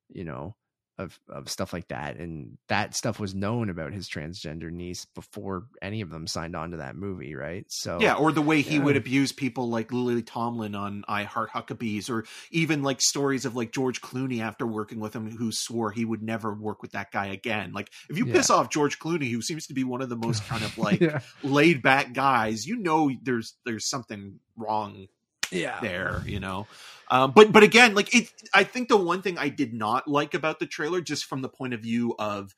you 0.09 0.23
know 0.23 0.55
of 1.01 1.19
of 1.29 1.49
stuff 1.49 1.73
like 1.73 1.87
that 1.89 2.15
and 2.17 2.57
that 2.67 2.95
stuff 2.95 3.19
was 3.19 3.35
known 3.35 3.69
about 3.69 3.91
his 3.93 4.07
transgender 4.09 4.71
niece 4.71 5.05
before 5.13 5.65
any 5.81 6.01
of 6.01 6.09
them 6.09 6.27
signed 6.27 6.55
on 6.55 6.71
to 6.71 6.77
that 6.77 6.95
movie 6.95 7.35
right 7.35 7.65
so 7.67 7.97
yeah, 7.99 8.13
or 8.15 8.31
the 8.31 8.41
way 8.41 8.61
he 8.61 8.75
Yeah. 8.77 8.85
would 8.85 8.95
abuse 8.97 9.31
people 9.31 9.69
like 9.69 9.91
Lily 9.91 10.23
Tomlin 10.23 10.75
on 10.75 11.03
I 11.07 11.23
Heart 11.23 11.49
Huckabees, 11.51 12.09
or 12.09 12.25
even 12.51 12.83
like 12.83 13.01
stories 13.01 13.45
of 13.45 13.55
like 13.55 13.71
George 13.71 14.01
Clooney 14.01 14.41
after 14.41 14.65
working 14.65 14.99
with 14.99 15.15
him, 15.15 15.29
who 15.35 15.51
swore 15.51 15.91
he 15.91 16.05
would 16.05 16.21
never 16.23 16.53
work 16.53 16.81
with 16.81 16.91
that 16.91 17.11
guy 17.11 17.27
again. 17.27 17.73
Like 17.73 17.91
if 18.09 18.17
you 18.17 18.25
Yeah. 18.25 18.33
piss 18.33 18.49
off 18.49 18.69
George 18.69 18.99
Clooney, 18.99 19.29
who 19.31 19.41
seems 19.41 19.67
to 19.67 19.73
be 19.73 19.83
one 19.83 20.01
of 20.01 20.09
the 20.09 20.15
most 20.15 20.47
kind 20.47 20.63
of 20.63 20.77
like 20.77 21.01
yeah 21.01 21.19
laid 21.43 21.81
back 21.81 22.13
guys, 22.13 22.65
you 22.65 22.77
know 22.77 23.11
there's 23.23 23.55
there's 23.65 23.89
something 23.89 24.39
wrong 24.55 25.07
yeah 25.51 25.79
there, 25.81 26.23
you 26.25 26.39
know. 26.39 26.67
Um, 27.09 27.31
but 27.31 27.51
but 27.51 27.63
again, 27.63 27.93
like 27.93 28.15
it, 28.15 28.29
I 28.53 28.63
think 28.63 28.87
the 28.87 28.97
one 28.97 29.21
thing 29.21 29.37
I 29.37 29.49
did 29.49 29.73
not 29.73 30.07
like 30.07 30.33
about 30.33 30.59
the 30.59 30.65
trailer, 30.65 31.01
just 31.01 31.25
from 31.25 31.41
the 31.41 31.49
point 31.49 31.73
of 31.73 31.81
view 31.81 32.15
of 32.17 32.55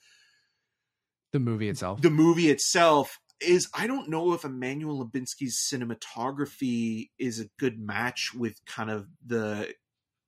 the 1.32 1.40
movie 1.40 1.68
itself 1.68 2.00
the 2.00 2.12
movie 2.12 2.52
itself 2.52 3.20
is 3.42 3.68
I 3.74 3.88
don't 3.88 4.10
know 4.10 4.34
if 4.34 4.46
Emmanuel 4.46 5.04
Lubinski's 5.04 5.60
cinematography 5.72 7.10
is 7.20 7.40
a 7.40 7.50
good 7.60 7.80
match 7.80 8.32
with 8.34 8.64
kind 8.66 8.90
of 8.90 9.08
the 9.26 9.74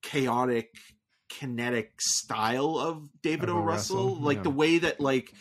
chaotic 0.01 0.69
kinetic 1.29 2.01
style 2.01 2.77
of 2.77 3.09
David. 3.21 3.49
O. 3.49 3.59
Russell. 3.59 4.09
Russell, 4.09 4.21
Like 4.21 4.37
yeah. 4.37 4.43
the 4.43 4.49
way 4.49 4.77
that 4.79 4.99
like 4.99 5.33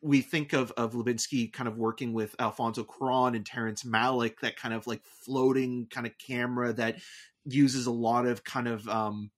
we 0.00 0.20
think 0.20 0.52
of 0.52 0.72
of 0.72 0.92
Lubinsky 0.92 1.52
kind 1.52 1.68
of 1.68 1.76
working 1.76 2.12
with 2.12 2.34
Alfonso 2.38 2.84
Cuarón 2.84 3.34
and 3.34 3.44
Terrence 3.44 3.82
Malick, 3.82 4.40
that 4.40 4.56
kind 4.56 4.74
of 4.74 4.86
like 4.86 5.02
floating 5.04 5.86
kind 5.90 6.06
of 6.06 6.12
camera 6.18 6.72
that 6.74 6.96
uses 7.44 7.86
a 7.86 7.90
lot 7.90 8.26
of 8.26 8.44
kind 8.44 8.68
of 8.68 8.88
um 8.88 9.30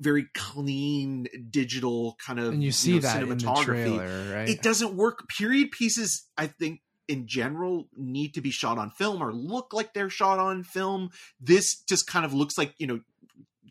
very 0.00 0.26
clean 0.34 1.26
digital 1.50 2.16
kind 2.24 2.38
of 2.38 2.52
and 2.52 2.62
you 2.62 2.72
see 2.72 2.94
know, 2.94 3.00
that 3.00 3.22
in 3.22 3.28
the 3.30 3.36
cinematography 3.36 3.64
trailer 3.64 4.34
right 4.34 4.48
it 4.48 4.62
doesn't 4.62 4.94
work. 4.94 5.28
Period 5.28 5.70
pieces, 5.70 6.28
I 6.36 6.48
think, 6.48 6.80
in 7.08 7.26
general, 7.26 7.88
need 7.96 8.34
to 8.34 8.40
be 8.40 8.50
shot 8.50 8.78
on 8.78 8.90
film 8.90 9.22
or 9.22 9.32
look 9.32 9.72
like 9.72 9.94
they're 9.94 10.10
shot 10.10 10.38
on 10.38 10.64
film. 10.64 11.10
This 11.40 11.82
just 11.82 12.06
kind 12.06 12.24
of 12.24 12.34
looks 12.34 12.58
like 12.58 12.74
you 12.78 12.86
know, 12.86 13.00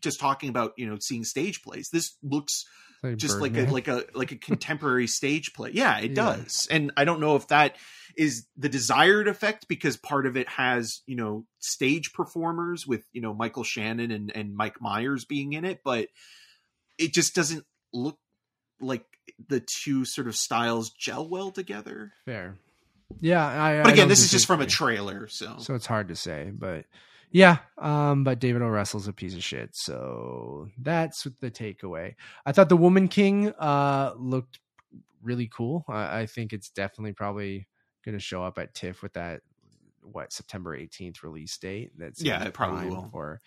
just 0.00 0.18
talking 0.18 0.48
about 0.48 0.72
you 0.76 0.88
know 0.88 0.96
seeing 0.98 1.24
stage 1.24 1.62
plays. 1.62 1.90
This 1.92 2.16
looks 2.22 2.64
just 3.14 3.40
like 3.40 3.56
a 3.56 3.66
like 3.66 3.88
a 3.88 4.04
like 4.14 4.32
a 4.32 4.36
contemporary 4.36 5.06
stage 5.18 5.52
play. 5.54 5.70
Yeah, 5.72 5.98
it 5.98 6.10
Yeah. 6.10 6.14
does. 6.36 6.66
And 6.70 6.92
I 6.96 7.04
don't 7.04 7.20
know 7.20 7.36
if 7.36 7.48
that 7.48 7.76
is 8.16 8.46
the 8.56 8.68
desired 8.68 9.28
effect 9.28 9.68
because 9.68 9.96
part 9.96 10.26
of 10.26 10.36
it 10.36 10.48
has 10.48 11.02
you 11.06 11.16
know 11.16 11.44
stage 11.58 12.12
performers 12.12 12.86
with 12.86 13.04
you 13.12 13.20
know 13.20 13.34
Michael 13.34 13.64
Shannon 13.64 14.10
and 14.10 14.32
and 14.34 14.56
Mike 14.56 14.80
Myers 14.80 15.24
being 15.24 15.52
in 15.52 15.64
it, 15.64 15.80
but 15.84 16.08
it 16.98 17.12
just 17.12 17.34
doesn't 17.34 17.64
look 17.92 18.18
like 18.80 19.04
the 19.48 19.60
two 19.60 20.04
sort 20.04 20.26
of 20.28 20.36
styles 20.36 20.90
gel 20.90 21.28
well 21.28 21.50
together. 21.50 22.12
fair 22.24 22.56
yeah 23.20 23.46
I, 23.46 23.82
But 23.82 23.92
again, 23.92 24.08
this 24.08 24.24
is 24.24 24.30
just 24.30 24.46
from 24.46 24.60
a 24.60 24.66
trailer, 24.66 25.28
so, 25.28 25.56
so 25.58 25.74
it's 25.74 25.86
hard 25.86 26.08
to 26.08 26.16
say 26.16 26.50
but 26.52 26.84
yeah 27.32 27.58
um 27.78 28.24
but 28.24 28.38
david 28.38 28.62
o. 28.62 28.68
Russell's 28.68 29.08
a 29.08 29.12
piece 29.12 29.34
of 29.34 29.44
shit 29.44 29.70
so 29.74 30.68
that's 30.78 31.24
the 31.40 31.50
takeaway. 31.50 32.14
I 32.44 32.52
thought 32.52 32.68
the 32.68 32.76
woman 32.76 33.08
king 33.08 33.50
uh 33.50 34.12
looked 34.16 34.60
really 35.22 35.48
cool. 35.48 35.84
I, 35.88 36.20
I 36.20 36.26
think 36.26 36.52
it's 36.52 36.70
definitely 36.70 37.12
probably 37.12 37.66
gonna 38.04 38.18
show 38.20 38.42
up 38.44 38.58
at 38.58 38.74
tiff 38.74 39.02
with 39.02 39.14
that 39.14 39.40
what 40.02 40.32
september 40.32 40.78
18th 40.78 41.22
release 41.24 41.56
date? 41.58 41.92
That's 41.98 42.22
Yeah, 42.22 42.44
it 42.44 42.54
probably 42.54 42.88
will. 42.90 43.08
for 43.10 43.40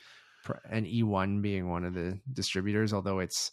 and 0.70 0.86
eOne 0.86 1.42
being 1.42 1.70
one 1.70 1.86
of 1.86 1.94
the 1.94 2.20
distributors 2.34 2.94
although 2.94 3.20
it's 3.20 3.52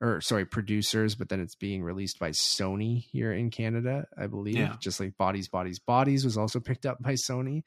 or 0.00 0.20
sorry 0.20 0.44
producers 0.44 1.14
but 1.16 1.28
then 1.28 1.40
it's 1.40 1.56
being 1.56 1.82
released 1.82 2.18
by 2.18 2.30
sony 2.30 3.04
here 3.12 3.32
in 3.32 3.50
canada 3.50 4.06
i 4.16 4.26
believe 4.28 4.56
Yeah. 4.56 4.76
just 4.80 5.00
like 5.00 5.16
bodies 5.16 5.48
bodies 5.48 5.78
bodies 5.80 6.24
was 6.24 6.38
also 6.38 6.60
picked 6.60 6.86
up 6.86 7.02
by 7.02 7.14
sony. 7.14 7.62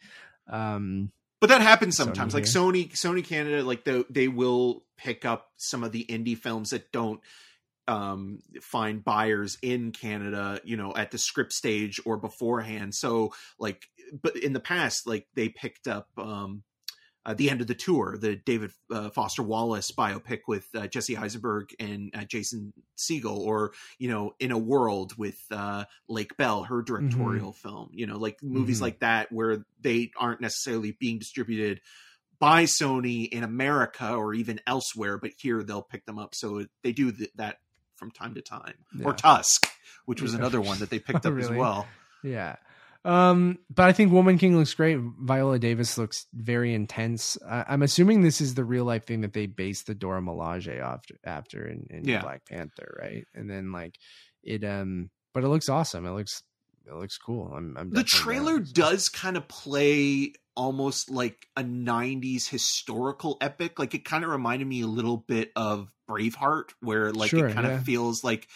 Um 0.49 1.11
but 1.41 1.49
that 1.49 1.61
happens 1.61 1.95
Sony 1.95 1.97
sometimes. 1.97 2.33
like 2.33 2.45
here. 2.45 2.53
Sony, 2.53 2.91
Sony 2.93 3.25
Canada, 3.25 3.63
like 3.63 3.83
they 3.83 4.05
they 4.09 4.27
will 4.29 4.85
pick 4.97 5.25
up 5.25 5.49
some 5.57 5.83
of 5.83 5.91
the 5.91 6.05
indie 6.05 6.37
films 6.37 6.69
that 6.69 6.91
don't 6.91 7.19
um 7.87 8.39
find 8.61 9.03
buyers 9.03 9.57
in 9.61 9.91
Canada, 9.91 10.61
you 10.63 10.77
know, 10.77 10.93
at 10.95 11.11
the 11.11 11.17
script 11.17 11.51
stage 11.51 11.99
or 12.05 12.15
beforehand. 12.15 12.95
So 12.95 13.33
like 13.59 13.87
but 14.21 14.37
in 14.37 14.53
the 14.53 14.59
past 14.59 15.07
like 15.07 15.27
they 15.33 15.49
picked 15.49 15.87
up 15.87 16.07
um 16.17 16.63
uh, 17.25 17.33
the 17.33 17.49
end 17.49 17.61
of 17.61 17.67
the 17.67 17.75
tour, 17.75 18.17
the 18.19 18.35
David 18.35 18.71
uh, 18.91 19.09
Foster 19.09 19.43
Wallace 19.43 19.91
biopic 19.91 20.41
with 20.47 20.67
uh, 20.75 20.87
Jesse 20.87 21.17
Eisenberg 21.17 21.73
and 21.79 22.11
uh, 22.15 22.23
Jason 22.23 22.73
Segel, 22.97 23.37
or 23.37 23.73
you 23.99 24.09
know, 24.09 24.33
In 24.39 24.51
a 24.51 24.57
World 24.57 25.17
with 25.17 25.39
uh, 25.51 25.85
Lake 26.07 26.35
Bell, 26.37 26.63
her 26.63 26.81
directorial 26.81 27.51
mm-hmm. 27.51 27.67
film. 27.67 27.89
You 27.93 28.07
know, 28.07 28.17
like 28.17 28.41
movies 28.41 28.77
mm-hmm. 28.77 28.85
like 28.85 28.99
that 28.99 29.31
where 29.31 29.63
they 29.81 30.11
aren't 30.17 30.41
necessarily 30.41 30.97
being 30.99 31.19
distributed 31.19 31.81
by 32.39 32.63
Sony 32.63 33.29
in 33.29 33.43
America 33.43 34.13
or 34.13 34.33
even 34.33 34.59
elsewhere, 34.65 35.19
but 35.19 35.31
here 35.37 35.61
they'll 35.61 35.83
pick 35.83 36.05
them 36.07 36.17
up. 36.17 36.33
So 36.33 36.65
they 36.81 36.91
do 36.91 37.11
th- 37.11 37.29
that 37.35 37.59
from 37.97 38.09
time 38.09 38.33
to 38.33 38.41
time. 38.41 38.73
Yeah. 38.97 39.05
Or 39.05 39.13
Tusk, 39.13 39.67
which 40.05 40.23
was 40.23 40.33
another 40.33 40.59
one 40.59 40.79
that 40.79 40.89
they 40.89 40.97
picked 40.99 41.25
up 41.27 41.33
really? 41.33 41.43
as 41.43 41.51
well. 41.51 41.85
Yeah. 42.23 42.55
Um, 43.03 43.57
but 43.69 43.87
I 43.87 43.93
think 43.93 44.11
Woman 44.11 44.37
King 44.37 44.57
looks 44.57 44.73
great. 44.73 44.99
Viola 44.99 45.57
Davis 45.57 45.97
looks 45.97 46.27
very 46.33 46.73
intense. 46.73 47.37
I, 47.47 47.73
am 47.73 47.81
assuming 47.81 48.21
this 48.21 48.41
is 48.41 48.53
the 48.53 48.63
real 48.63 48.85
life 48.85 49.05
thing 49.05 49.21
that 49.21 49.33
they 49.33 49.47
based 49.47 49.87
the 49.87 49.95
Dora 49.95 50.21
Milaje 50.21 50.79
after 50.79 51.15
after 51.23 51.67
in, 51.67 51.87
in 51.89 52.07
yeah. 52.07 52.21
Black 52.21 52.45
Panther, 52.47 52.97
right? 53.01 53.25
And 53.33 53.49
then 53.49 53.71
like 53.71 53.97
it 54.43 54.63
um 54.63 55.09
but 55.33 55.43
it 55.43 55.47
looks 55.47 55.69
awesome. 55.69 56.05
It 56.05 56.11
looks 56.11 56.43
it 56.85 56.93
looks 56.93 57.17
cool. 57.17 57.51
I'm, 57.55 57.75
I'm 57.77 57.89
the 57.89 58.03
trailer 58.03 58.59
does 58.59 59.09
kind 59.09 59.37
of 59.37 59.47
play 59.47 60.33
almost 60.55 61.09
like 61.09 61.47
a 61.55 61.63
90s 61.63 62.47
historical 62.49 63.37
epic. 63.41 63.79
Like 63.79 63.93
it 63.93 64.05
kind 64.05 64.23
of 64.23 64.29
reminded 64.29 64.67
me 64.67 64.81
a 64.81 64.87
little 64.87 65.17
bit 65.17 65.51
of 65.55 65.91
Braveheart, 66.09 66.71
where 66.81 67.11
like 67.11 67.29
sure, 67.29 67.47
it 67.47 67.53
kind 67.53 67.65
yeah. 67.65 67.73
of 67.73 67.83
feels 67.83 68.23
like 68.23 68.47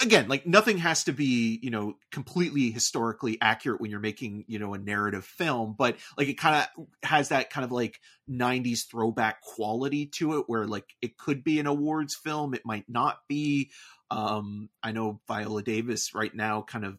again 0.00 0.28
like 0.28 0.46
nothing 0.46 0.78
has 0.78 1.04
to 1.04 1.12
be 1.12 1.58
you 1.62 1.70
know 1.70 1.94
completely 2.12 2.70
historically 2.70 3.38
accurate 3.40 3.80
when 3.80 3.90
you're 3.90 4.00
making 4.00 4.44
you 4.46 4.58
know 4.58 4.74
a 4.74 4.78
narrative 4.78 5.24
film 5.24 5.74
but 5.76 5.96
like 6.16 6.28
it 6.28 6.38
kind 6.38 6.66
of 6.76 6.86
has 7.02 7.30
that 7.30 7.50
kind 7.50 7.64
of 7.64 7.72
like 7.72 8.00
90s 8.30 8.88
throwback 8.88 9.40
quality 9.40 10.06
to 10.06 10.38
it 10.38 10.44
where 10.46 10.66
like 10.66 10.94
it 11.02 11.16
could 11.18 11.42
be 11.42 11.58
an 11.58 11.66
awards 11.66 12.14
film 12.14 12.54
it 12.54 12.62
might 12.64 12.88
not 12.88 13.18
be. 13.28 13.70
Um 14.10 14.70
i 14.82 14.92
know 14.92 15.20
viola 15.28 15.62
davis 15.62 16.14
right 16.14 16.34
now 16.34 16.62
kind 16.62 16.84
of 16.84 16.98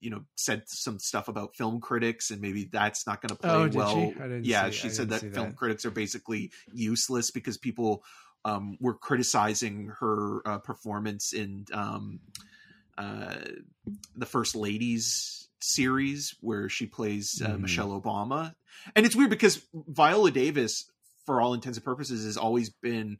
you 0.00 0.10
know 0.10 0.24
said 0.34 0.62
some 0.66 0.98
stuff 0.98 1.28
about 1.28 1.56
film 1.56 1.80
critics 1.80 2.30
and 2.30 2.40
maybe 2.40 2.64
that's 2.64 3.06
not 3.06 3.20
going 3.20 3.30
to 3.30 3.36
play 3.36 3.50
oh, 3.50 3.70
well. 3.72 4.12
Yeah 4.42 4.66
see, 4.66 4.72
she 4.72 4.88
said 4.88 5.10
that 5.10 5.20
film 5.20 5.50
that. 5.50 5.56
critics 5.56 5.84
are 5.84 5.90
basically 5.90 6.50
useless 6.72 7.30
because 7.30 7.56
people 7.58 8.02
um, 8.44 8.76
were 8.80 8.94
criticizing 8.94 9.92
her 10.00 10.42
uh, 10.46 10.58
performance 10.58 11.32
in 11.32 11.66
um, 11.72 12.20
uh, 12.96 13.34
the 14.16 14.26
First 14.26 14.54
Ladies 14.54 15.48
series 15.60 16.34
where 16.40 16.68
she 16.68 16.86
plays 16.86 17.42
uh, 17.44 17.50
mm. 17.50 17.60
Michelle 17.60 18.00
Obama. 18.00 18.54
And 18.96 19.04
it's 19.04 19.16
weird 19.16 19.30
because 19.30 19.60
Viola 19.74 20.30
Davis, 20.30 20.90
for 21.26 21.40
all 21.40 21.54
intents 21.54 21.78
and 21.78 21.84
purposes, 21.84 22.24
has 22.24 22.36
always 22.36 22.70
been 22.70 23.18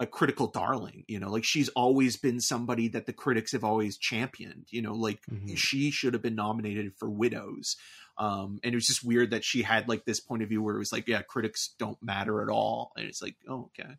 a 0.00 0.06
critical 0.06 0.46
darling. 0.46 1.04
You 1.06 1.20
know, 1.20 1.30
like 1.30 1.44
she's 1.44 1.68
always 1.70 2.16
been 2.16 2.40
somebody 2.40 2.88
that 2.88 3.06
the 3.06 3.12
critics 3.12 3.52
have 3.52 3.64
always 3.64 3.98
championed. 3.98 4.66
You 4.70 4.82
know, 4.82 4.94
like 4.94 5.20
mm-hmm. 5.30 5.54
she 5.54 5.90
should 5.90 6.14
have 6.14 6.22
been 6.22 6.34
nominated 6.34 6.94
for 6.96 7.08
Widows. 7.10 7.76
Um, 8.18 8.60
and 8.64 8.72
it 8.72 8.76
was 8.76 8.86
just 8.86 9.04
weird 9.04 9.32
that 9.32 9.44
she 9.44 9.62
had 9.62 9.88
like 9.88 10.06
this 10.06 10.20
point 10.20 10.42
of 10.42 10.48
view 10.48 10.62
where 10.62 10.74
it 10.74 10.78
was 10.78 10.92
like, 10.92 11.06
yeah, 11.06 11.20
critics 11.22 11.74
don't 11.78 12.02
matter 12.02 12.40
at 12.42 12.48
all. 12.48 12.92
And 12.96 13.06
it's 13.06 13.20
like, 13.20 13.36
oh, 13.46 13.70
okay. 13.78 13.96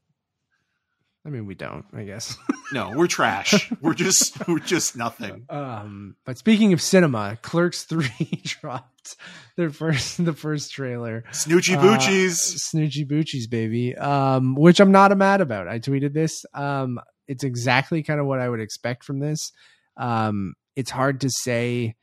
I 1.27 1.29
mean, 1.29 1.45
we 1.45 1.55
don't, 1.55 1.83
I 1.93 2.03
guess. 2.03 2.37
no, 2.71 2.93
we're 2.95 3.07
trash. 3.07 3.69
we're 3.81 3.93
just 3.93 4.47
we're 4.47 4.59
just 4.59 4.95
nothing. 4.95 5.45
Um, 5.49 6.15
but 6.23 6.37
speaking 6.37 6.71
of 6.71 6.81
cinema, 6.81 7.37
Clerks 7.41 7.83
Three 7.83 8.41
dropped 8.45 9.17
their 9.57 9.69
first 9.69 10.23
the 10.23 10.31
first 10.31 10.71
trailer. 10.71 11.25
Snoochie 11.31 11.77
Boochies, 11.77 12.55
uh, 12.55 12.77
Snoochie 12.79 13.05
Boochies, 13.05 13.49
baby. 13.49 13.93
Um, 13.97 14.55
which 14.55 14.79
I'm 14.79 14.93
not 14.93 15.11
a 15.11 15.15
mad 15.15 15.41
about. 15.41 15.67
I 15.67 15.79
tweeted 15.79 16.13
this. 16.13 16.45
Um, 16.53 16.97
it's 17.27 17.43
exactly 17.43 18.03
kind 18.03 18.21
of 18.21 18.25
what 18.25 18.39
I 18.39 18.47
would 18.47 18.61
expect 18.61 19.03
from 19.03 19.19
this. 19.19 19.51
Um, 19.97 20.53
it's 20.77 20.91
hard 20.91 21.19
to 21.21 21.29
say. 21.29 21.95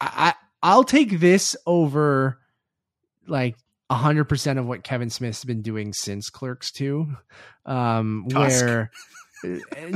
I, 0.00 0.08
I 0.16 0.34
I'll 0.62 0.84
take 0.84 1.20
this 1.20 1.54
over 1.66 2.38
like 3.28 3.56
100% 3.90 4.58
of 4.58 4.66
what 4.66 4.82
Kevin 4.82 5.10
Smith's 5.10 5.44
been 5.44 5.62
doing 5.62 5.92
since 5.92 6.30
Clerks 6.30 6.72
2 6.72 7.06
um 7.66 8.26
Tusk. 8.28 8.64
where 8.64 8.90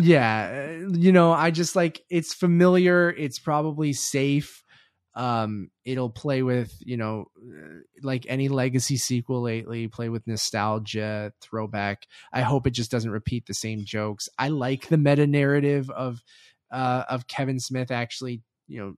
yeah 0.00 0.70
you 0.92 1.12
know 1.12 1.32
I 1.32 1.50
just 1.50 1.74
like 1.76 2.02
it's 2.10 2.34
familiar 2.34 3.10
it's 3.10 3.38
probably 3.38 3.92
safe. 3.92 4.62
Um 5.14 5.70
it'll 5.84 6.10
play 6.10 6.42
with 6.42 6.72
you 6.80 6.96
know 6.96 7.26
like 8.02 8.26
any 8.28 8.48
legacy 8.48 8.96
sequel 8.98 9.42
lately 9.42 9.88
play 9.88 10.10
with 10.10 10.26
nostalgia 10.26 11.32
throwback. 11.40 12.06
I 12.32 12.42
hope 12.42 12.66
it 12.66 12.72
just 12.72 12.90
doesn't 12.90 13.10
repeat 13.10 13.46
the 13.46 13.54
same 13.54 13.84
jokes. 13.84 14.28
I 14.38 14.48
like 14.48 14.88
the 14.88 14.98
meta 14.98 15.26
narrative 15.26 15.88
of 15.90 16.20
uh 16.70 17.04
of 17.08 17.26
kevin 17.26 17.58
smith 17.58 17.90
actually 17.90 18.42
you 18.66 18.78
know 18.78 18.94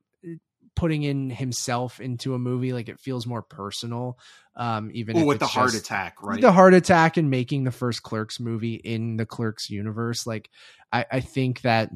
putting 0.75 1.03
in 1.03 1.29
himself 1.29 1.99
into 1.99 2.33
a 2.33 2.39
movie 2.39 2.73
like 2.73 2.89
it 2.89 2.99
feels 2.99 3.27
more 3.27 3.41
personal 3.41 4.17
um 4.55 4.89
even 4.93 5.15
well, 5.15 5.25
with 5.25 5.39
the 5.39 5.45
heart 5.45 5.73
attack 5.73 6.15
right. 6.21 6.41
the 6.41 6.51
heart 6.51 6.73
attack 6.73 7.17
and 7.17 7.29
making 7.29 7.63
the 7.63 7.71
first 7.71 8.03
clerks 8.03 8.39
movie 8.39 8.75
in 8.75 9.17
the 9.17 9.25
clerks 9.25 9.69
universe 9.69 10.25
like 10.25 10.49
i 10.91 11.05
i 11.11 11.19
think 11.19 11.61
that 11.61 11.89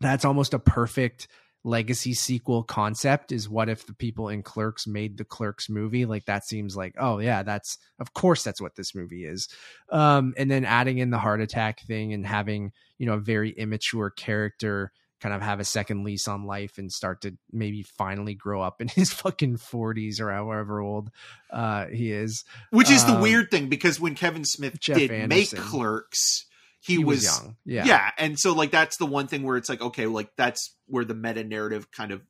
that's 0.00 0.24
almost 0.24 0.54
a 0.54 0.58
perfect 0.58 1.28
legacy 1.64 2.12
sequel 2.12 2.64
concept 2.64 3.30
is 3.30 3.48
what 3.48 3.68
if 3.68 3.86
the 3.86 3.94
people 3.94 4.28
in 4.28 4.42
clerks 4.42 4.86
made 4.86 5.16
the 5.16 5.24
clerks 5.24 5.68
movie? 5.68 6.04
Like 6.04 6.24
that 6.24 6.44
seems 6.44 6.76
like 6.76 6.94
oh 6.98 7.18
yeah 7.18 7.42
that's 7.42 7.78
of 8.00 8.12
course 8.12 8.42
that's 8.42 8.60
what 8.60 8.74
this 8.74 8.94
movie 8.94 9.24
is. 9.24 9.48
Um 9.90 10.34
and 10.36 10.50
then 10.50 10.64
adding 10.64 10.98
in 10.98 11.10
the 11.10 11.18
heart 11.18 11.40
attack 11.40 11.80
thing 11.82 12.12
and 12.12 12.26
having 12.26 12.72
you 12.98 13.06
know 13.06 13.14
a 13.14 13.20
very 13.20 13.50
immature 13.50 14.10
character 14.10 14.92
kind 15.22 15.34
of 15.34 15.40
have 15.40 15.60
a 15.60 15.64
second 15.64 16.02
lease 16.02 16.26
on 16.26 16.44
life 16.44 16.78
and 16.78 16.90
start 16.90 17.20
to 17.22 17.36
maybe 17.52 17.82
finally 17.82 18.34
grow 18.34 18.60
up 18.60 18.80
in 18.80 18.88
his 18.88 19.12
fucking 19.12 19.56
40s 19.56 20.20
or 20.20 20.32
however 20.32 20.80
old 20.80 21.10
uh, 21.50 21.86
he 21.86 22.10
is. 22.10 22.44
Which 22.70 22.90
is 22.90 23.04
um, 23.04 23.14
the 23.14 23.20
weird 23.20 23.50
thing 23.50 23.68
because 23.68 24.00
when 24.00 24.16
Kevin 24.16 24.44
Smith 24.44 24.80
Jeff 24.80 24.98
did 24.98 25.12
Anderson, 25.12 25.28
make 25.28 25.66
Clerks, 25.68 26.46
he, 26.80 26.94
he 26.94 26.98
was, 26.98 27.18
was, 27.18 27.24
young. 27.24 27.56
Yeah. 27.64 27.84
Yeah. 27.84 28.10
And 28.18 28.38
so 28.38 28.52
like 28.52 28.72
that's 28.72 28.96
the 28.96 29.06
one 29.06 29.28
thing 29.28 29.44
where 29.44 29.56
it's 29.56 29.68
like, 29.68 29.80
okay, 29.80 30.06
like 30.06 30.30
that's 30.36 30.74
where 30.86 31.04
the 31.04 31.14
meta 31.14 31.44
narrative 31.44 31.90
kind 31.92 32.10
of 32.10 32.20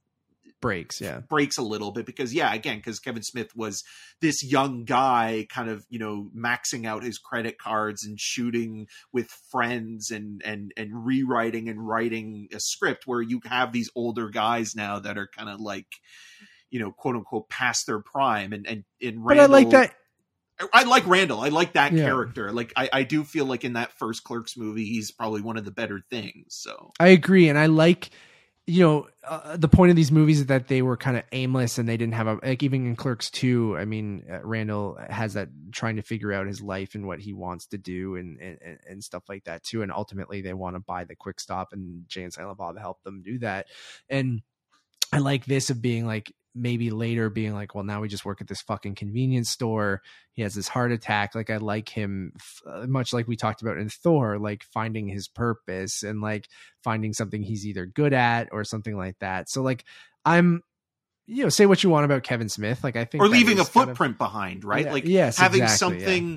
breaks 0.62 1.01
yeah 1.01 1.20
breaks 1.20 1.59
a 1.59 1.62
little 1.62 1.90
bit 1.90 2.06
because 2.06 2.32
yeah 2.32 2.55
again 2.55 2.78
because 2.78 2.98
kevin 2.98 3.22
smith 3.22 3.55
was 3.55 3.82
this 4.22 4.43
young 4.43 4.84
guy 4.84 5.47
kind 5.51 5.68
of 5.68 5.84
you 5.90 5.98
know 5.98 6.30
maxing 6.34 6.86
out 6.86 7.02
his 7.02 7.18
credit 7.18 7.59
cards 7.59 8.06
and 8.06 8.18
shooting 8.18 8.86
with 9.12 9.28
friends 9.51 10.10
and 10.10 10.40
and 10.44 10.72
and 10.78 11.05
rewriting 11.05 11.68
and 11.68 11.86
writing 11.86 12.48
a 12.55 12.60
script 12.60 13.02
where 13.06 13.20
you 13.20 13.40
have 13.44 13.72
these 13.72 13.90
older 13.94 14.30
guys 14.30 14.74
now 14.74 14.98
that 14.98 15.18
are 15.18 15.28
kind 15.36 15.51
of 15.51 15.60
like 15.60 15.89
you 16.70 16.80
know 16.80 16.93
quote 16.93 17.16
unquote 17.16 17.51
past 17.51 17.86
their 17.86 18.01
prime 18.01 18.55
and 18.55 18.66
and 18.66 18.84
in 19.01 19.22
Randall, 19.22 19.48
but 19.48 19.55
i 19.55 19.59
like 19.59 19.70
that 19.70 19.94
I 20.72 20.84
like 20.84 21.06
Randall. 21.06 21.40
I 21.40 21.48
like 21.48 21.72
that 21.72 21.93
yeah. 21.93 22.05
character. 22.05 22.52
Like 22.52 22.72
I, 22.76 22.89
I 22.93 23.02
do 23.02 23.24
feel 23.24 23.47
like 23.47 23.64
in 23.64 23.72
that 23.72 23.98
first 23.98 24.22
Clerks 24.22 24.56
movie, 24.56 24.84
he's 24.84 25.10
probably 25.10 25.40
one 25.40 25.56
of 25.56 25.64
the 25.64 25.72
better 25.72 26.01
things. 26.09 26.48
So 26.51 26.93
I 27.01 27.09
agree, 27.09 27.48
and 27.48 27.59
I 27.59 27.66
like 27.66 28.10
you 28.66 28.80
know 28.80 29.09
uh, 29.24 29.56
the 29.56 29.68
point 29.68 29.90
of 29.90 29.97
these 29.97 30.12
movies 30.12 30.40
is 30.40 30.47
that 30.47 30.68
they 30.68 30.82
were 30.82 30.97
kind 30.97 31.16
of 31.16 31.24
aimless 31.32 31.78
and 31.78 31.89
they 31.89 31.97
didn't 31.97 32.14
have 32.14 32.26
a 32.28 32.39
like 32.43 32.62
even 32.62 32.86
in 32.86 32.94
clerks 32.94 33.28
2 33.30 33.76
i 33.76 33.84
mean 33.84 34.24
uh, 34.30 34.39
randall 34.44 34.98
has 35.10 35.34
that 35.34 35.48
trying 35.72 35.97
to 35.97 36.02
figure 36.02 36.32
out 36.32 36.47
his 36.47 36.62
life 36.62 36.94
and 36.94 37.06
what 37.06 37.18
he 37.18 37.32
wants 37.32 37.66
to 37.66 37.78
do 37.78 38.16
and 38.16 38.40
and, 38.40 38.78
and 38.89 39.02
stuff 39.02 39.24
like 39.28 39.44
that 39.44 39.64
too 39.64 39.82
and 39.82 39.90
ultimately 39.90 40.43
they 40.43 40.55
want 40.55 40.76
to 40.76 40.80
buy 40.80 41.02
the 41.05 41.16
quick 41.16 41.40
stop 41.40 41.72
and 41.72 42.05
jay 42.09 42.22
and 42.22 42.32
silent 42.32 42.59
bob 42.59 42.78
help 42.78 43.02
them 43.02 43.22
do 43.22 43.39
that. 43.39 43.66
And 44.09 44.43
i 45.12 45.18
like 45.18 45.44
this 45.44 45.70
of 45.70 45.82
being 45.82 46.06
like 46.06 46.32
maybe 46.54 46.90
later 46.90 47.30
being 47.30 47.54
like, 47.54 47.74
well, 47.74 47.84
now 47.84 48.00
we 48.00 48.08
just 48.08 48.24
work 48.24 48.40
at 48.40 48.48
this 48.48 48.60
fucking 48.62 48.94
convenience 48.94 49.50
store. 49.50 50.02
He 50.32 50.42
has 50.42 50.54
this 50.54 50.68
heart 50.68 50.92
attack. 50.92 51.34
Like 51.34 51.50
I 51.50 51.56
like 51.56 51.88
him, 51.88 52.32
uh, 52.66 52.86
much 52.86 53.12
like 53.12 53.28
we 53.28 53.36
talked 53.36 53.62
about 53.62 53.78
in 53.78 53.88
Thor, 53.88 54.38
like 54.38 54.62
finding 54.64 55.08
his 55.08 55.28
purpose 55.28 56.02
and 56.02 56.20
like 56.20 56.48
finding 56.82 57.12
something 57.12 57.42
he's 57.42 57.66
either 57.66 57.86
good 57.86 58.12
at 58.12 58.48
or 58.52 58.64
something 58.64 58.96
like 58.96 59.18
that. 59.20 59.48
So 59.48 59.62
like 59.62 59.84
I'm 60.24 60.62
you 61.26 61.44
know, 61.44 61.48
say 61.48 61.66
what 61.66 61.82
you 61.84 61.88
want 61.88 62.04
about 62.04 62.24
Kevin 62.24 62.48
Smith. 62.48 62.82
Like 62.82 62.96
I 62.96 63.04
think, 63.04 63.22
or 63.22 63.28
leaving 63.28 63.60
a 63.60 63.64
footprint 63.64 64.14
of, 64.14 64.18
behind, 64.18 64.64
right? 64.64 64.86
Yeah, 64.86 64.92
like 64.92 65.04
yes, 65.06 65.38
having 65.38 65.62
exactly, 65.62 66.00
something 66.00 66.30
yeah 66.32 66.36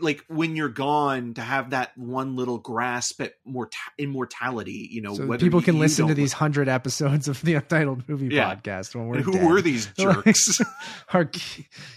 like 0.00 0.22
when 0.28 0.56
you're 0.56 0.68
gone 0.68 1.34
to 1.34 1.40
have 1.40 1.70
that 1.70 1.96
one 1.96 2.36
little 2.36 2.58
grasp 2.58 3.20
at 3.20 3.32
mort- 3.46 3.74
immortality 3.96 4.88
you 4.90 5.00
know 5.00 5.14
so 5.14 5.38
people 5.38 5.62
can 5.62 5.78
listen 5.78 6.06
to 6.06 6.14
these 6.14 6.34
hundred 6.34 6.68
episodes 6.68 7.28
of 7.28 7.40
the 7.40 7.54
untitled 7.54 8.06
movie 8.06 8.28
yeah. 8.28 8.54
podcast 8.54 8.94
when 8.94 9.06
we're 9.06 9.16
and 9.16 9.24
who 9.24 9.32
dead. 9.32 9.46
were 9.46 9.62
these 9.62 9.86
jerks 9.98 10.60
our 11.14 11.30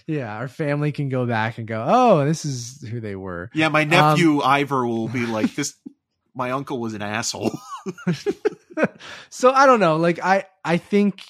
yeah 0.06 0.34
our 0.34 0.48
family 0.48 0.92
can 0.92 1.10
go 1.10 1.26
back 1.26 1.58
and 1.58 1.66
go 1.66 1.84
oh 1.86 2.24
this 2.24 2.46
is 2.46 2.80
who 2.88 3.00
they 3.00 3.14
were 3.14 3.50
yeah 3.52 3.68
my 3.68 3.84
nephew 3.84 4.40
um, 4.40 4.48
ivor 4.48 4.86
will 4.86 5.08
be 5.08 5.26
like 5.26 5.54
this 5.56 5.74
my 6.34 6.50
uncle 6.50 6.78
was 6.78 6.94
an 6.94 7.02
asshole. 7.02 7.52
so 9.30 9.50
I 9.50 9.66
don't 9.66 9.80
know. 9.80 9.96
Like 9.96 10.18
I 10.22 10.44
I 10.64 10.76
think 10.76 11.22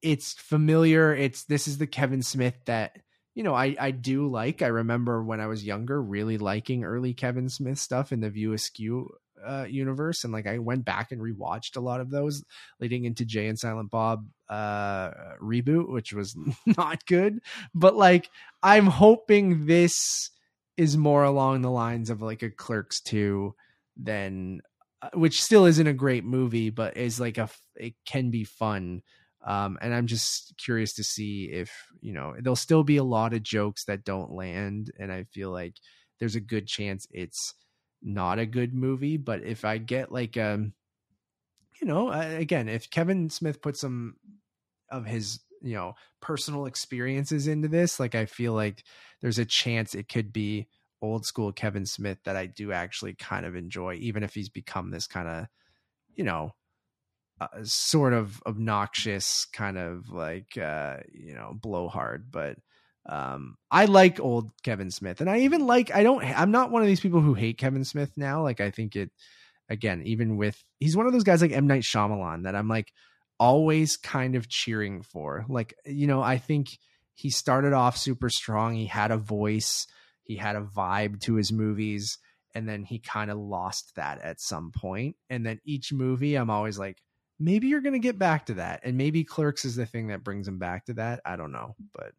it's 0.00 0.32
familiar. 0.34 1.14
It's 1.14 1.44
this 1.44 1.68
is 1.68 1.78
the 1.78 1.86
Kevin 1.86 2.22
Smith 2.22 2.54
that 2.66 2.98
you 3.34 3.42
know 3.42 3.54
I 3.54 3.76
I 3.78 3.90
do 3.90 4.28
like. 4.28 4.62
I 4.62 4.68
remember 4.68 5.22
when 5.22 5.40
I 5.40 5.46
was 5.46 5.64
younger 5.64 6.00
really 6.02 6.38
liking 6.38 6.84
early 6.84 7.14
Kevin 7.14 7.48
Smith 7.48 7.78
stuff 7.78 8.12
in 8.12 8.20
the 8.20 8.30
View 8.30 8.52
Askew 8.52 9.10
uh, 9.44 9.66
universe, 9.68 10.24
and 10.24 10.32
like 10.32 10.46
I 10.46 10.58
went 10.58 10.84
back 10.84 11.12
and 11.12 11.20
rewatched 11.20 11.76
a 11.76 11.80
lot 11.80 12.00
of 12.00 12.10
those 12.10 12.44
leading 12.80 13.04
into 13.04 13.24
Jay 13.24 13.48
and 13.48 13.58
Silent 13.58 13.90
Bob 13.90 14.26
uh 14.48 15.10
reboot, 15.40 15.90
which 15.90 16.12
was 16.12 16.36
not 16.66 17.04
good. 17.06 17.40
But 17.74 17.96
like 17.96 18.30
I'm 18.62 18.86
hoping 18.86 19.66
this 19.66 20.30
is 20.76 20.96
more 20.96 21.24
along 21.24 21.62
the 21.62 21.70
lines 21.70 22.10
of 22.10 22.22
like 22.22 22.42
a 22.42 22.50
Clerks 22.50 23.00
two 23.00 23.54
than 23.96 24.60
uh, 25.02 25.10
which 25.14 25.42
still 25.42 25.64
isn't 25.66 25.86
a 25.86 25.92
great 25.92 26.24
movie, 26.24 26.70
but 26.70 26.96
is 26.96 27.18
like 27.20 27.38
a 27.38 27.48
it 27.76 27.94
can 28.06 28.30
be 28.30 28.44
fun. 28.44 29.02
Um, 29.44 29.78
and 29.80 29.92
I'm 29.92 30.06
just 30.06 30.54
curious 30.56 30.92
to 30.94 31.04
see 31.04 31.50
if 31.52 31.70
you 32.00 32.12
know 32.12 32.34
there'll 32.38 32.56
still 32.56 32.84
be 32.84 32.98
a 32.98 33.04
lot 33.04 33.34
of 33.34 33.42
jokes 33.42 33.84
that 33.84 34.04
don't 34.04 34.32
land, 34.32 34.92
and 34.98 35.12
I 35.12 35.24
feel 35.24 35.50
like 35.50 35.74
there's 36.20 36.36
a 36.36 36.40
good 36.40 36.66
chance 36.66 37.06
it's 37.10 37.54
not 38.02 38.38
a 38.38 38.46
good 38.46 38.74
movie. 38.74 39.16
But 39.16 39.42
if 39.42 39.64
I 39.64 39.78
get 39.78 40.12
like 40.12 40.36
um, 40.36 40.74
you 41.80 41.88
know, 41.88 42.10
again, 42.10 42.68
if 42.68 42.90
Kevin 42.90 43.30
Smith 43.30 43.60
puts 43.60 43.80
some 43.80 44.16
of 44.90 45.06
his 45.06 45.40
you 45.60 45.74
know 45.74 45.94
personal 46.20 46.66
experiences 46.66 47.48
into 47.48 47.68
this, 47.68 47.98
like 47.98 48.14
I 48.14 48.26
feel 48.26 48.52
like 48.52 48.84
there's 49.20 49.38
a 49.38 49.44
chance 49.44 49.94
it 49.94 50.08
could 50.08 50.32
be 50.32 50.68
old 51.02 51.26
school 51.26 51.52
Kevin 51.52 51.84
Smith 51.84 52.18
that 52.24 52.36
I 52.36 52.46
do 52.46 52.72
actually 52.72 53.14
kind 53.14 53.44
of 53.44 53.56
enjoy, 53.56 53.94
even 53.94 54.22
if 54.22 54.34
he's 54.34 54.48
become 54.48 54.90
this 54.90 55.06
kind 55.06 55.28
of, 55.28 55.46
you 56.14 56.24
know, 56.24 56.54
uh, 57.52 57.64
sort 57.64 58.12
of 58.12 58.42
obnoxious 58.46 59.46
kind 59.52 59.78
of 59.78 60.10
like, 60.10 60.56
uh, 60.58 60.98
you 61.12 61.34
know, 61.34 61.52
blowhard. 61.54 62.30
But 62.30 62.58
um, 63.06 63.56
I 63.70 63.86
like 63.86 64.20
old 64.20 64.50
Kevin 64.62 64.90
Smith, 64.90 65.20
and 65.20 65.28
I 65.28 65.40
even 65.40 65.66
like. 65.66 65.94
I 65.94 66.02
don't. 66.02 66.22
I'm 66.24 66.50
not 66.50 66.70
one 66.70 66.82
of 66.82 66.88
these 66.88 67.00
people 67.00 67.20
who 67.20 67.34
hate 67.34 67.58
Kevin 67.58 67.84
Smith 67.84 68.12
now. 68.16 68.42
Like 68.42 68.60
I 68.60 68.70
think 68.70 68.96
it. 68.96 69.10
Again, 69.68 70.02
even 70.04 70.36
with 70.36 70.62
he's 70.80 70.96
one 70.96 71.06
of 71.06 71.12
those 71.12 71.22
guys 71.22 71.40
like 71.40 71.52
M 71.52 71.66
Night 71.66 71.84
Shyamalan 71.84 72.42
that 72.42 72.54
I'm 72.54 72.68
like 72.68 72.92
always 73.38 73.96
kind 73.96 74.34
of 74.34 74.48
cheering 74.48 75.02
for. 75.02 75.46
Like 75.48 75.74
you 75.86 76.06
know, 76.06 76.20
I 76.20 76.36
think 76.36 76.68
he 77.14 77.30
started 77.30 77.72
off 77.72 77.96
super 77.96 78.28
strong. 78.28 78.74
He 78.74 78.86
had 78.86 79.10
a 79.10 79.16
voice 79.16 79.86
he 80.24 80.36
had 80.36 80.56
a 80.56 80.62
vibe 80.62 81.20
to 81.20 81.34
his 81.34 81.52
movies 81.52 82.18
and 82.54 82.68
then 82.68 82.84
he 82.84 82.98
kind 82.98 83.30
of 83.30 83.38
lost 83.38 83.94
that 83.96 84.20
at 84.22 84.40
some 84.40 84.72
point 84.72 85.16
and 85.30 85.44
then 85.44 85.60
each 85.64 85.92
movie 85.92 86.36
i'm 86.36 86.50
always 86.50 86.78
like 86.78 87.02
maybe 87.42 87.68
you're 87.68 87.80
going 87.80 87.92
to 87.92 87.98
get 87.98 88.18
back 88.18 88.46
to 88.46 88.54
that 88.54 88.80
and 88.84 88.96
maybe 88.96 89.24
clerks 89.24 89.64
is 89.64 89.76
the 89.76 89.86
thing 89.86 90.08
that 90.08 90.22
brings 90.22 90.46
him 90.46 90.58
back 90.58 90.86
to 90.86 90.94
that 90.94 91.20
i 91.24 91.36
don't 91.36 91.52
know 91.52 91.74
but 91.94 92.12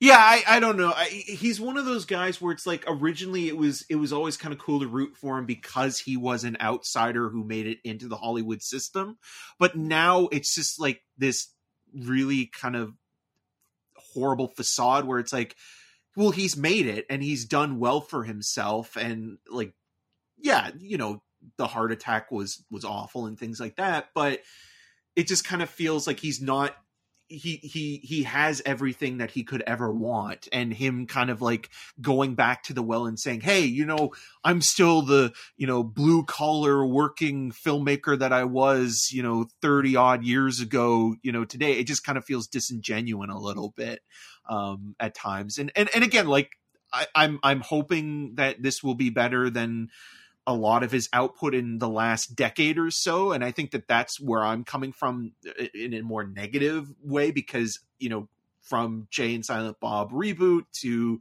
yeah 0.00 0.18
i, 0.18 0.42
I 0.46 0.60
don't 0.60 0.76
know 0.76 0.92
I, 0.94 1.06
he's 1.06 1.60
one 1.60 1.78
of 1.78 1.84
those 1.84 2.04
guys 2.04 2.40
where 2.40 2.52
it's 2.52 2.66
like 2.66 2.84
originally 2.86 3.48
it 3.48 3.56
was 3.56 3.84
it 3.88 3.96
was 3.96 4.12
always 4.12 4.36
kind 4.36 4.52
of 4.52 4.60
cool 4.60 4.80
to 4.80 4.86
root 4.86 5.16
for 5.16 5.38
him 5.38 5.46
because 5.46 5.98
he 5.98 6.16
was 6.16 6.44
an 6.44 6.56
outsider 6.60 7.28
who 7.28 7.44
made 7.44 7.66
it 7.66 7.78
into 7.84 8.08
the 8.08 8.16
hollywood 8.16 8.62
system 8.62 9.16
but 9.58 9.76
now 9.76 10.28
it's 10.30 10.54
just 10.54 10.80
like 10.80 11.00
this 11.16 11.48
really 11.94 12.46
kind 12.46 12.76
of 12.76 12.92
horrible 13.96 14.48
facade 14.48 15.06
where 15.06 15.18
it's 15.18 15.32
like 15.32 15.56
well 16.16 16.30
he's 16.30 16.56
made 16.56 16.86
it 16.86 17.06
and 17.08 17.22
he's 17.22 17.46
done 17.46 17.78
well 17.78 18.00
for 18.00 18.24
himself 18.24 18.96
and 18.96 19.38
like 19.50 19.72
yeah 20.38 20.70
you 20.78 20.98
know 20.98 21.22
the 21.56 21.66
heart 21.66 21.92
attack 21.92 22.30
was 22.30 22.64
was 22.70 22.84
awful 22.84 23.26
and 23.26 23.38
things 23.38 23.60
like 23.60 23.76
that 23.76 24.08
but 24.14 24.40
it 25.16 25.26
just 25.26 25.44
kind 25.44 25.62
of 25.62 25.68
feels 25.70 26.06
like 26.06 26.20
he's 26.20 26.40
not 26.40 26.74
he 27.32 27.56
he 27.62 28.00
he 28.02 28.24
has 28.24 28.60
everything 28.66 29.18
that 29.18 29.30
he 29.30 29.42
could 29.42 29.62
ever 29.66 29.90
want 29.90 30.48
and 30.52 30.72
him 30.72 31.06
kind 31.06 31.30
of 31.30 31.40
like 31.40 31.70
going 32.00 32.34
back 32.34 32.62
to 32.62 32.74
the 32.74 32.82
well 32.82 33.06
and 33.06 33.18
saying 33.18 33.40
hey 33.40 33.60
you 33.60 33.86
know 33.86 34.12
i'm 34.44 34.60
still 34.60 35.02
the 35.02 35.32
you 35.56 35.66
know 35.66 35.82
blue 35.82 36.24
collar 36.24 36.84
working 36.84 37.50
filmmaker 37.50 38.18
that 38.18 38.32
i 38.32 38.44
was 38.44 39.08
you 39.10 39.22
know 39.22 39.46
30 39.62 39.96
odd 39.96 40.24
years 40.24 40.60
ago 40.60 41.14
you 41.22 41.32
know 41.32 41.44
today. 41.44 41.72
It 41.72 41.86
just 41.86 42.04
kind 42.04 42.18
of 42.18 42.24
feels 42.24 42.46
disingenuous 42.46 43.30
a 43.30 43.38
little 43.38 43.72
bit 43.76 44.00
um 44.48 44.94
at 45.00 45.14
times. 45.14 45.58
And 45.58 45.72
and, 45.74 45.88
and 45.94 46.04
again 46.04 46.26
like 46.26 46.50
I, 46.92 47.06
i'm 47.14 47.38
i'm 47.42 47.60
hoping 47.60 48.34
that 48.34 48.62
this 48.62 48.82
will 48.82 48.94
be 48.94 49.10
better 49.10 49.48
than 49.48 49.88
a 50.46 50.54
lot 50.54 50.82
of 50.82 50.90
his 50.90 51.08
output 51.12 51.54
in 51.54 51.78
the 51.78 51.88
last 51.88 52.34
decade 52.34 52.78
or 52.78 52.90
so 52.90 53.32
and 53.32 53.44
i 53.44 53.50
think 53.50 53.70
that 53.70 53.86
that's 53.86 54.20
where 54.20 54.42
i'm 54.42 54.64
coming 54.64 54.92
from 54.92 55.32
uh, 55.46 55.64
in 55.74 55.94
a 55.94 56.02
more 56.02 56.24
negative 56.24 56.88
way 57.02 57.30
because 57.30 57.80
you 57.98 58.08
know 58.08 58.28
from 58.60 59.06
jay 59.10 59.34
and 59.34 59.44
silent 59.44 59.78
bob 59.80 60.10
reboot 60.10 60.64
to 60.72 61.20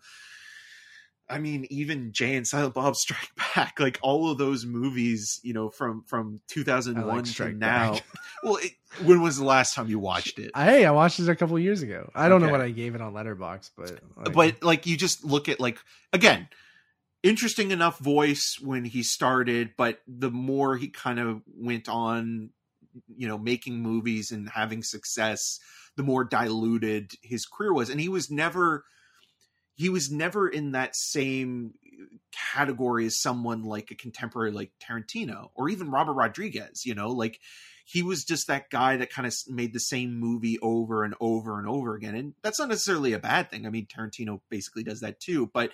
i 1.30 1.38
mean 1.38 1.68
even 1.69 2.11
jay 2.11 2.35
and 2.35 2.48
silent 2.48 2.73
bob 2.73 2.95
strike 2.95 3.30
back 3.56 3.80
like 3.80 3.99
all 4.02 4.31
of 4.31 4.38
those 4.38 4.65
movies 4.65 5.39
you 5.43 5.53
know 5.53 5.69
from 5.69 6.03
from 6.07 6.41
2001 6.48 7.07
like 7.07 7.26
to 7.26 7.52
now. 7.53 7.98
Well 8.43 8.56
it, 8.56 8.72
when 9.06 9.22
was 9.22 9.38
the 9.38 9.45
last 9.45 9.76
time 9.76 9.88
you 9.88 9.99
watched 9.99 10.39
it? 10.39 10.49
Hey 10.56 10.84
i 10.84 10.89
watched 10.89 11.19
it 11.19 11.30
a 11.30 11.35
couple 11.35 11.60
years 11.60 11.84
ago. 11.84 12.10
I 12.15 12.27
don't 12.27 12.41
okay. 12.41 12.48
know 12.48 12.52
what 12.52 12.61
i 12.61 12.72
gave 12.72 12.95
it 12.95 13.02
on 13.02 13.14
letterboxd 13.14 13.69
but 13.77 13.99
like, 14.18 14.34
but 14.34 14.64
like 14.64 14.88
you 14.88 14.98
just 14.98 15.23
look 15.23 15.48
at 15.48 15.60
like 15.60 15.77
again 16.11 16.48
interesting 17.23 17.72
enough 17.72 17.99
voice 17.99 18.57
when 18.61 18.85
he 18.85 19.03
started, 19.03 19.72
but 19.77 19.99
the 20.07 20.31
more 20.31 20.77
he 20.77 20.88
kind 20.88 21.19
of 21.19 21.41
went 21.48 21.88
on, 21.88 22.49
you 23.15 23.27
know, 23.27 23.38
making 23.38 23.81
movies 23.81 24.31
and 24.31 24.49
having 24.49 24.84
success, 24.84 25.60
the 25.95 26.03
more 26.03 26.23
diluted 26.23 27.11
his 27.22 27.45
career 27.45 27.73
was. 27.73 27.89
And 27.89 27.99
he 27.99 28.10
was 28.10 28.31
never 28.31 28.84
he 29.76 29.89
was 29.89 30.11
never 30.11 30.48
in 30.48 30.73
that 30.73 30.95
same 30.95 31.73
category 32.53 33.06
as 33.06 33.19
someone 33.19 33.64
like 33.64 33.89
a 33.91 33.95
contemporary 33.95 34.52
like 34.52 34.72
Tarantino 34.80 35.49
or 35.56 35.69
even 35.69 35.89
Robert 35.89 36.14
Rodriguez, 36.14 36.85
you 36.85 36.93
know, 36.93 37.10
like 37.10 37.39
he 37.85 38.03
was 38.03 38.23
just 38.23 38.48
that 38.48 38.69
guy 38.69 38.98
that 38.98 39.11
kind 39.11 39.27
of 39.27 39.34
made 39.48 39.73
the 39.73 39.80
same 39.80 40.19
movie 40.19 40.57
over 40.61 41.03
and 41.03 41.15
over 41.19 41.57
and 41.57 41.68
over 41.68 41.95
again. 41.95 42.15
And 42.15 42.34
that's 42.41 42.60
not 42.60 42.69
necessarily 42.69 43.14
a 43.14 43.19
bad 43.19 43.49
thing. 43.49 43.65
I 43.65 43.69
mean, 43.69 43.88
Tarantino 43.88 44.41
basically 44.49 44.84
does 44.84 45.02
that 45.02 45.19
too, 45.19 45.49
but 45.53 45.72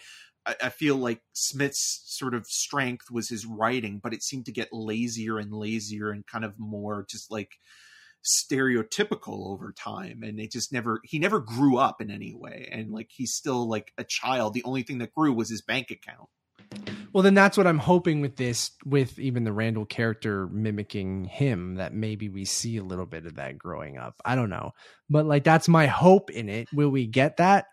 I, 0.62 0.70
feel 0.70 0.96
like 0.96 1.22
Smith's 1.34 2.02
sort 2.06 2.34
of 2.34 2.46
strength 2.46 3.12
was 3.12 3.30
his 3.30 3.46
writing, 3.46 4.00
but 4.02 4.14
it 4.14 4.24
seemed 4.24 4.46
to 4.46 4.52
get 4.52 4.70
lazier 4.72 5.38
and 5.38 5.52
lazier 5.52 6.12
and 6.12 6.26
kind 6.26 6.46
of 6.46 6.54
more 6.58 7.06
just 7.10 7.32
like 7.32 7.58
stereotypical 8.26 9.48
over 9.52 9.72
time 9.72 10.22
and 10.22 10.40
it 10.40 10.52
just 10.52 10.74
never 10.74 11.00
he 11.04 11.18
never 11.18 11.40
grew 11.40 11.78
up 11.78 12.02
in 12.02 12.12
any 12.12 12.34
way 12.34 12.68
and 12.72 12.92
like 12.92 13.10
he's 13.10 13.34
still 13.34 13.68
like 13.70 13.94
a 13.98 14.04
child. 14.04 14.54
The 14.54 14.64
only 14.64 14.84
thing 14.84 14.98
that 14.98 15.14
grew 15.14 15.32
was 15.34 15.50
his 15.50 15.62
bank 15.62 15.92
account. 15.92 16.28
Well 17.14 17.24
then 17.24 17.36
that's 17.36 17.58
what 17.58 17.68
i'm 17.68 17.80
hoping 17.80 18.20
with 18.20 18.36
this 18.36 18.72
with 18.86 19.18
even 19.18 19.46
the 19.46 19.54
randall 19.54 19.86
character 19.86 20.48
mimicking 20.48 21.26
him 21.26 21.76
that 21.76 21.94
maybe 21.94 22.28
we 22.28 22.44
see 22.44 22.78
a 22.78 22.84
little 22.84 23.06
bit 23.06 23.26
of 23.26 23.36
that 23.36 23.58
growing 23.58 23.98
up. 23.98 24.16
I 24.26 24.36
don't 24.36 24.50
know. 24.50 24.72
But 25.10 25.26
like 25.26 25.46
that's 25.46 25.70
my 25.70 25.86
hope 25.86 26.30
in 26.30 26.50
it. 26.50 26.68
Will 26.74 26.90
we 26.90 27.08
get 27.08 27.38
that 27.38 27.68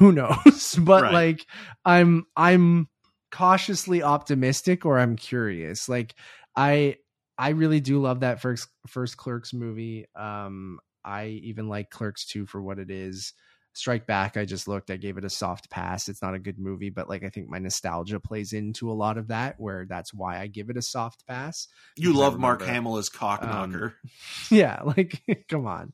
who 0.00 0.12
knows? 0.12 0.74
But 0.80 1.04
right. 1.04 1.12
like 1.12 1.46
i'm 1.84 2.24
i'm 2.36 2.88
cautiously 3.30 4.02
optimistic 4.02 4.84
or 4.84 4.98
i'm 4.98 5.14
curious. 5.14 5.88
Like 5.88 6.14
i 6.56 6.96
i 7.38 7.50
really 7.50 7.80
do 7.80 8.00
love 8.00 8.20
that 8.20 8.40
first 8.40 8.68
first 8.88 9.16
clerks 9.16 9.52
movie. 9.52 10.06
Um 10.16 10.80
i 11.04 11.26
even 11.26 11.68
like 11.68 11.90
clerks 11.90 12.26
2 12.26 12.46
for 12.46 12.60
what 12.60 12.78
it 12.78 12.90
is 12.90 13.32
Strike 13.72 14.06
Back, 14.06 14.36
I 14.36 14.44
just 14.44 14.66
looked, 14.66 14.90
I 14.90 14.96
gave 14.96 15.16
it 15.16 15.24
a 15.24 15.30
soft 15.30 15.70
pass. 15.70 16.08
It's 16.08 16.22
not 16.22 16.34
a 16.34 16.38
good 16.38 16.58
movie, 16.58 16.90
but 16.90 17.08
like 17.08 17.22
I 17.22 17.28
think 17.28 17.48
my 17.48 17.58
nostalgia 17.58 18.18
plays 18.18 18.52
into 18.52 18.90
a 18.90 18.94
lot 18.94 19.16
of 19.16 19.28
that, 19.28 19.54
where 19.58 19.86
that's 19.88 20.12
why 20.12 20.40
I 20.40 20.48
give 20.48 20.70
it 20.70 20.76
a 20.76 20.82
soft 20.82 21.26
pass. 21.26 21.68
You 21.96 22.12
love 22.12 22.38
Mark 22.38 22.62
Hamill 22.62 22.96
as 22.96 23.08
Cocknocker. 23.08 23.82
Um, 23.84 23.94
yeah, 24.50 24.82
like 24.82 25.22
come 25.48 25.66
on. 25.66 25.92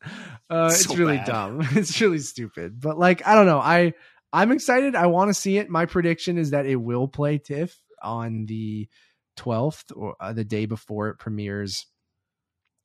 Uh, 0.48 0.70
so 0.70 0.90
it's 0.90 0.98
really 0.98 1.18
bad. 1.18 1.26
dumb. 1.26 1.68
It's 1.76 2.00
really 2.00 2.18
stupid. 2.18 2.80
But 2.80 2.98
like, 2.98 3.26
I 3.26 3.34
don't 3.34 3.46
know. 3.46 3.60
I 3.60 3.92
I'm 4.32 4.52
excited. 4.52 4.94
I 4.96 5.06
want 5.06 5.28
to 5.28 5.34
see 5.34 5.58
it. 5.58 5.68
My 5.68 5.86
prediction 5.86 6.38
is 6.38 6.50
that 6.50 6.66
it 6.66 6.76
will 6.76 7.08
play 7.08 7.38
TIFF 7.38 7.76
on 8.02 8.46
the 8.46 8.88
12th 9.36 9.92
or 9.94 10.16
uh, 10.20 10.32
the 10.32 10.44
day 10.44 10.66
before 10.66 11.08
it 11.08 11.18
premieres. 11.18 11.86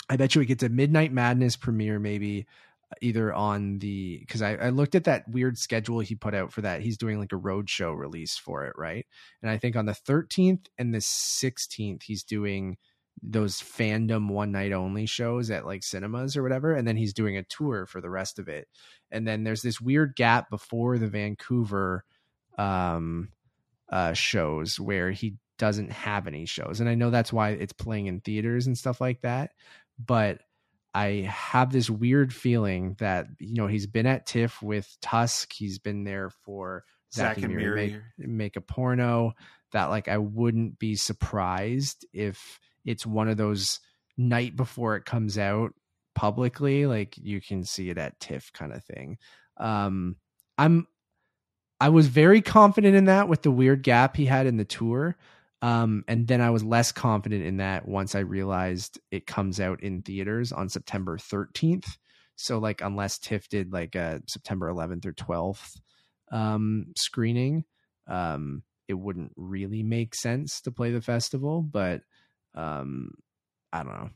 I 0.10 0.18
bet 0.18 0.36
you 0.36 0.42
it 0.42 0.48
gets 0.48 0.64
a 0.64 0.70
Midnight 0.70 1.14
Madness 1.14 1.56
premiere 1.56 2.00
maybe 2.00 2.46
either 3.02 3.34
on 3.34 3.80
the 3.80 4.20
because 4.20 4.42
I, 4.42 4.56
I 4.56 4.70
looked 4.70 4.96
at 4.96 5.06
that 5.06 5.28
weird 5.30 5.58
schedule 5.58 6.00
he 6.00 6.16
put 6.16 6.36
out 6.36 6.52
for 6.52 6.62
that. 6.62 6.82
He's 6.82 6.98
doing 6.98 7.20
like 7.20 7.32
a 7.32 7.38
road 7.38 7.70
show 7.70 7.92
release 7.92 8.38
for 8.38 8.66
it, 8.66 8.74
right? 8.78 9.06
And 9.42 9.50
I 9.50 9.58
think 9.58 9.76
on 9.76 9.86
the 9.86 9.94
13th 9.94 10.66
and 10.78 10.94
the 10.94 11.00
16th, 11.00 12.04
he's 12.04 12.24
doing 12.24 12.78
those 13.24 13.58
fandom 13.58 14.30
one 14.30 14.52
night 14.52 14.72
only 14.72 15.06
shows 15.06 15.52
at 15.52 15.66
like 15.66 15.84
cinemas 15.84 16.36
or 16.36 16.44
whatever. 16.44 16.74
And 16.74 16.88
then 16.88 16.98
he's 16.98 17.14
doing 17.14 17.38
a 17.38 17.44
tour 17.44 17.86
for 17.86 18.02
the 18.02 18.10
rest 18.10 18.40
of 18.40 18.48
it. 18.48 18.68
And 19.12 19.28
then 19.28 19.44
there's 19.44 19.62
this 19.62 19.80
weird 19.80 20.16
gap 20.16 20.50
before 20.50 20.98
the 20.98 21.08
Vancouver 21.08 22.04
um 22.58 23.30
uh 23.90 24.12
shows 24.12 24.78
where 24.78 25.12
he 25.12 25.36
doesn't 25.58 25.92
have 25.92 26.28
any 26.28 26.46
shows. 26.46 26.80
And 26.80 26.90
I 26.90 26.96
know 26.96 27.12
that's 27.12 27.32
why 27.32 27.52
it's 27.52 27.74
playing 27.74 28.08
in 28.08 28.20
theaters 28.20 28.66
and 28.66 28.78
stuff 28.78 29.00
like 29.00 29.22
that. 29.22 29.52
But 30.04 30.42
I 30.94 31.30
have 31.30 31.72
this 31.72 31.90
weird 31.90 32.34
feeling 32.34 32.96
that, 33.00 33.28
you 33.40 33.56
know, 33.56 33.68
he's 33.68 33.88
been 33.88 34.06
at 34.06 34.26
TIFF 34.26 34.62
with 34.62 34.98
Tusk. 35.02 35.54
He's 35.54 35.80
been 35.80 36.04
there 36.04 36.30
for 36.30 36.84
Zack 37.14 37.36
Zack 37.36 37.44
and 37.46 37.56
Miri. 37.56 38.02
make, 38.18 38.28
make 38.28 38.56
a 38.56 38.62
porno 38.62 39.34
that 39.72 39.86
like 39.86 40.08
I 40.08 40.18
wouldn't 40.18 40.80
be 40.80 40.96
surprised 40.96 42.06
if 42.14 42.60
it's 42.86 43.06
one 43.06 43.30
of 43.30 43.38
those 43.38 43.80
night 44.18 44.56
before 44.56 44.96
it 44.96 45.06
comes 45.06 45.38
out 45.38 45.74
publicly, 46.14 46.86
like 46.86 47.18
you 47.18 47.40
can 47.42 47.64
see 47.64 47.90
it 47.90 47.98
at 47.98 48.20
TIFF 48.20 48.52
kind 48.54 48.74
of 48.74 48.84
thing. 48.84 49.18
Um 49.58 50.18
I'm 50.58 50.88
I 51.80 51.90
was 51.90 52.08
very 52.08 52.42
confident 52.42 52.96
in 52.96 53.06
that 53.06 53.28
with 53.28 53.42
the 53.42 53.52
weird 53.52 53.82
gap 53.82 54.16
he 54.16 54.26
had 54.26 54.46
in 54.46 54.58
the 54.58 54.66
tour. 54.66 55.18
Um, 55.62 56.04
and 56.08 56.28
then 56.28 56.42
I 56.42 56.50
was 56.50 56.64
less 56.64 56.92
confident 56.92 57.46
in 57.46 57.58
that 57.58 57.88
once 57.88 58.16
I 58.16 58.20
realized 58.20 59.00
it 59.12 59.28
comes 59.28 59.60
out 59.60 59.84
in 59.84 60.02
theaters 60.02 60.52
on 60.52 60.70
September 60.70 61.18
13th. 61.18 61.98
So 62.36 62.58
like 62.58 62.82
unless 62.82 63.20
TIFF 63.20 63.48
did 63.50 63.72
like 63.72 63.96
a 63.96 64.22
September 64.28 64.72
11th 64.72 65.06
or 65.06 65.14
12th 65.14 65.78
um, 66.32 66.88
screening, 66.98 67.66
um, 68.08 68.64
it 68.88 68.96
wouldn't 68.96 69.34
really 69.36 69.84
make 69.84 70.16
sense 70.16 70.62
to 70.62 70.72
play 70.72 70.92
the 70.92 71.02
festival. 71.02 71.62
But 71.62 72.02
um, 72.56 73.12
I 73.72 73.84
don't 73.84 73.94
know. 73.94 74.10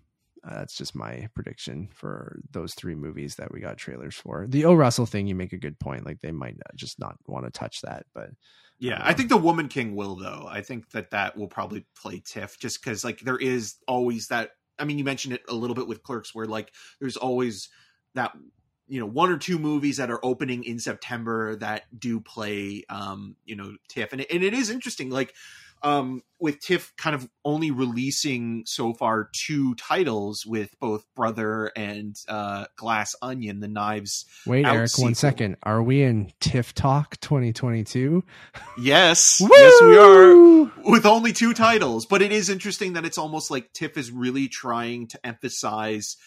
Uh, 0.47 0.59
that's 0.59 0.75
just 0.75 0.95
my 0.95 1.27
prediction 1.33 1.89
for 1.91 2.39
those 2.51 2.75
three 2.75 2.93
movies 2.93 3.35
that 3.35 3.51
we 3.51 3.59
got 3.59 3.77
trailers 3.77 4.15
for. 4.15 4.45
The 4.47 4.65
O 4.65 4.75
Russell 4.75 5.07
thing, 5.07 5.27
you 5.27 5.33
make 5.33 5.53
a 5.53 5.57
good 5.57 5.79
point. 5.79 6.05
Like 6.05 6.21
they 6.21 6.31
might 6.31 6.57
not, 6.57 6.75
just 6.75 6.99
not 6.99 7.17
want 7.25 7.45
to 7.45 7.51
touch 7.51 7.81
that, 7.81 8.05
but 8.13 8.29
Yeah, 8.77 9.01
I 9.01 9.13
think 9.13 9.29
the 9.29 9.37
Woman 9.37 9.67
King 9.67 9.95
will 9.95 10.15
though. 10.15 10.47
I 10.49 10.61
think 10.61 10.91
that 10.91 11.11
that 11.11 11.35
will 11.35 11.47
probably 11.47 11.85
play 11.99 12.21
TIFF 12.23 12.59
just 12.59 12.83
because 12.83 13.03
like 13.03 13.21
there 13.21 13.37
is 13.37 13.75
always 13.87 14.27
that. 14.27 14.51
I 14.77 14.83
mean, 14.83 14.97
you 14.97 15.05
mentioned 15.05 15.33
it 15.33 15.41
a 15.47 15.53
little 15.53 15.75
bit 15.75 15.87
with 15.87 16.03
Clerks, 16.03 16.35
where 16.35 16.45
like 16.45 16.71
there's 16.99 17.17
always 17.17 17.69
that 18.13 18.33
you 18.87 18.99
know 18.99 19.07
one 19.07 19.31
or 19.31 19.37
two 19.37 19.57
movies 19.57 19.97
that 19.97 20.11
are 20.11 20.23
opening 20.23 20.63
in 20.63 20.77
September 20.77 21.55
that 21.55 21.83
do 21.97 22.19
play 22.19 22.83
um 22.89 23.35
you 23.45 23.55
know 23.55 23.75
TIFF, 23.89 24.11
and 24.11 24.21
it, 24.21 24.31
and 24.31 24.43
it 24.43 24.53
is 24.53 24.69
interesting 24.69 25.09
like 25.09 25.33
um 25.83 26.21
with 26.39 26.59
TIFF 26.59 26.93
kind 26.97 27.15
of 27.15 27.27
only 27.43 27.71
releasing 27.71 28.63
so 28.65 28.93
far 28.93 29.29
two 29.33 29.73
titles 29.75 30.45
with 30.45 30.77
both 30.79 31.05
Brother 31.15 31.71
and 31.75 32.15
uh 32.27 32.65
Glass 32.75 33.15
Onion, 33.21 33.59
the 33.59 33.67
Knives. 33.67 34.25
Wait, 34.45 34.65
Eric, 34.65 34.77
one 34.77 34.87
sequel. 34.87 35.15
second. 35.15 35.57
Are 35.63 35.81
we 35.81 36.01
in 36.03 36.31
TIFF 36.39 36.73
Talk 36.73 37.19
2022? 37.19 38.23
Yes, 38.77 39.37
yes, 39.41 39.81
we 39.81 39.97
are. 39.97 40.71
With 40.89 41.05
only 41.05 41.33
two 41.33 41.53
titles 41.53 42.05
but 42.05 42.21
it 42.21 42.31
is 42.31 42.49
interesting 42.49 42.93
that 42.93 43.05
it's 43.05 43.17
almost 43.17 43.49
like 43.51 43.71
tiff 43.73 43.97
is 43.97 44.11
really 44.11 44.47
trying 44.47 45.07
to 45.07 45.25
emphasize 45.25 46.17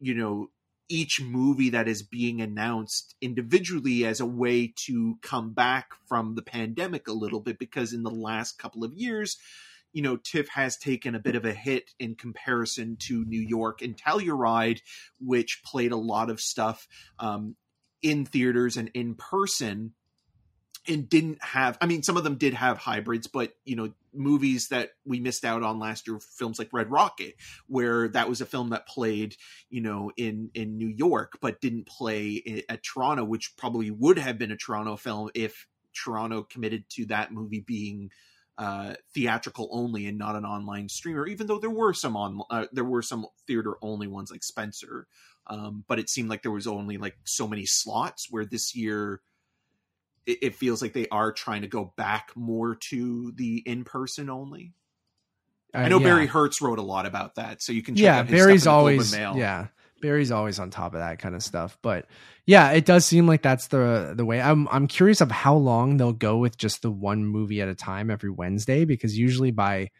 you 0.00 0.14
know 0.14 0.48
each 0.88 1.20
movie 1.20 1.70
that 1.70 1.88
is 1.88 2.02
being 2.02 2.40
announced 2.40 3.14
individually 3.20 4.04
as 4.04 4.20
a 4.20 4.26
way 4.26 4.72
to 4.76 5.16
come 5.22 5.52
back 5.52 5.88
from 6.06 6.34
the 6.34 6.42
pandemic 6.42 7.08
a 7.08 7.12
little 7.12 7.40
bit 7.40 7.58
because 7.58 7.92
in 7.92 8.02
the 8.02 8.10
last 8.10 8.58
couple 8.58 8.84
of 8.84 8.92
years 8.92 9.38
you 9.92 10.02
know 10.02 10.16
tiff 10.16 10.48
has 10.50 10.76
taken 10.76 11.14
a 11.14 11.20
bit 11.20 11.36
of 11.36 11.44
a 11.44 11.52
hit 11.52 11.92
in 11.98 12.14
comparison 12.14 12.96
to 12.98 13.24
new 13.24 13.40
york 13.40 13.80
and 13.80 13.96
telluride 13.96 14.80
which 15.20 15.62
played 15.64 15.92
a 15.92 15.96
lot 15.96 16.28
of 16.28 16.40
stuff 16.40 16.86
um, 17.18 17.56
in 18.02 18.26
theaters 18.26 18.76
and 18.76 18.90
in 18.92 19.14
person 19.14 19.94
and 20.88 21.08
didn't 21.08 21.42
have 21.42 21.78
i 21.80 21.86
mean 21.86 22.02
some 22.02 22.16
of 22.16 22.24
them 22.24 22.36
did 22.36 22.54
have 22.54 22.78
hybrids 22.78 23.26
but 23.26 23.52
you 23.64 23.76
know 23.76 23.90
movies 24.12 24.68
that 24.68 24.90
we 25.04 25.18
missed 25.20 25.44
out 25.44 25.62
on 25.62 25.78
last 25.78 26.06
year 26.06 26.18
films 26.20 26.58
like 26.58 26.68
red 26.72 26.90
rocket 26.90 27.34
where 27.66 28.08
that 28.08 28.28
was 28.28 28.40
a 28.40 28.46
film 28.46 28.70
that 28.70 28.86
played 28.86 29.34
you 29.70 29.80
know 29.80 30.10
in 30.16 30.50
in 30.54 30.76
new 30.76 30.88
york 30.88 31.38
but 31.40 31.60
didn't 31.60 31.86
play 31.86 32.62
at 32.68 32.82
toronto 32.82 33.24
which 33.24 33.56
probably 33.56 33.90
would 33.90 34.18
have 34.18 34.38
been 34.38 34.52
a 34.52 34.56
toronto 34.56 34.96
film 34.96 35.30
if 35.34 35.66
toronto 35.94 36.42
committed 36.42 36.84
to 36.88 37.06
that 37.06 37.32
movie 37.32 37.60
being 37.60 38.10
uh 38.56 38.94
theatrical 39.12 39.68
only 39.72 40.06
and 40.06 40.16
not 40.16 40.36
an 40.36 40.44
online 40.44 40.88
streamer 40.88 41.26
even 41.26 41.46
though 41.46 41.58
there 41.58 41.70
were 41.70 41.92
some 41.92 42.16
on 42.16 42.40
uh, 42.50 42.66
there 42.72 42.84
were 42.84 43.02
some 43.02 43.26
theater 43.46 43.74
only 43.82 44.06
ones 44.06 44.30
like 44.30 44.44
spencer. 44.44 45.06
Um 45.48 45.84
but 45.88 45.98
it 45.98 46.08
seemed 46.08 46.30
like 46.30 46.42
there 46.42 46.52
was 46.52 46.68
only 46.68 46.96
like 46.96 47.16
so 47.24 47.48
many 47.48 47.66
slots 47.66 48.28
where 48.30 48.44
this 48.44 48.74
year 48.76 49.20
it, 50.26 50.38
it 50.42 50.54
feels 50.56 50.82
like 50.82 50.92
they 50.92 51.08
are 51.08 51.32
trying 51.32 51.62
to 51.62 51.68
go 51.68 51.92
back 51.96 52.30
more 52.34 52.76
to 52.90 53.32
the 53.36 53.62
in 53.66 53.84
person 53.84 54.30
only. 54.30 54.72
I 55.74 55.88
know 55.88 55.96
Uh, 55.96 56.00
yeah. 56.00 56.04
Barry 56.06 56.26
Hertz 56.26 56.62
wrote 56.62 56.78
a 56.78 56.82
lot 56.82 57.06
about 57.06 57.34
that, 57.34 57.60
so 57.62 57.72
you 57.72 57.82
can 57.82 57.96
check 57.96 58.02
yeah, 58.04 58.18
out 58.18 58.28
his 58.28 58.40
Barry's 58.40 58.62
stuff 58.62 58.70
in 58.70 58.74
the 58.74 58.78
always 58.78 59.12
Mail. 59.12 59.34
yeah, 59.36 59.66
Barry's 60.00 60.30
always 60.30 60.58
on 60.60 60.70
top 60.70 60.94
of 60.94 61.00
that 61.00 61.18
kind 61.18 61.34
of 61.34 61.42
stuff. 61.42 61.76
But 61.82 62.06
yeah, 62.46 62.70
it 62.70 62.84
does 62.84 63.04
seem 63.04 63.26
like 63.26 63.42
that's 63.42 63.66
the 63.68 64.12
the 64.16 64.24
way. 64.24 64.40
I'm 64.40 64.68
I'm 64.68 64.86
curious 64.86 65.20
of 65.20 65.30
how 65.32 65.56
long 65.56 65.96
they'll 65.96 66.12
go 66.12 66.36
with 66.38 66.56
just 66.56 66.82
the 66.82 66.90
one 66.92 67.24
movie 67.24 67.60
at 67.60 67.68
a 67.68 67.74
time 67.74 68.10
every 68.10 68.30
Wednesday 68.30 68.84
because 68.84 69.18
usually 69.18 69.50
by 69.50 69.90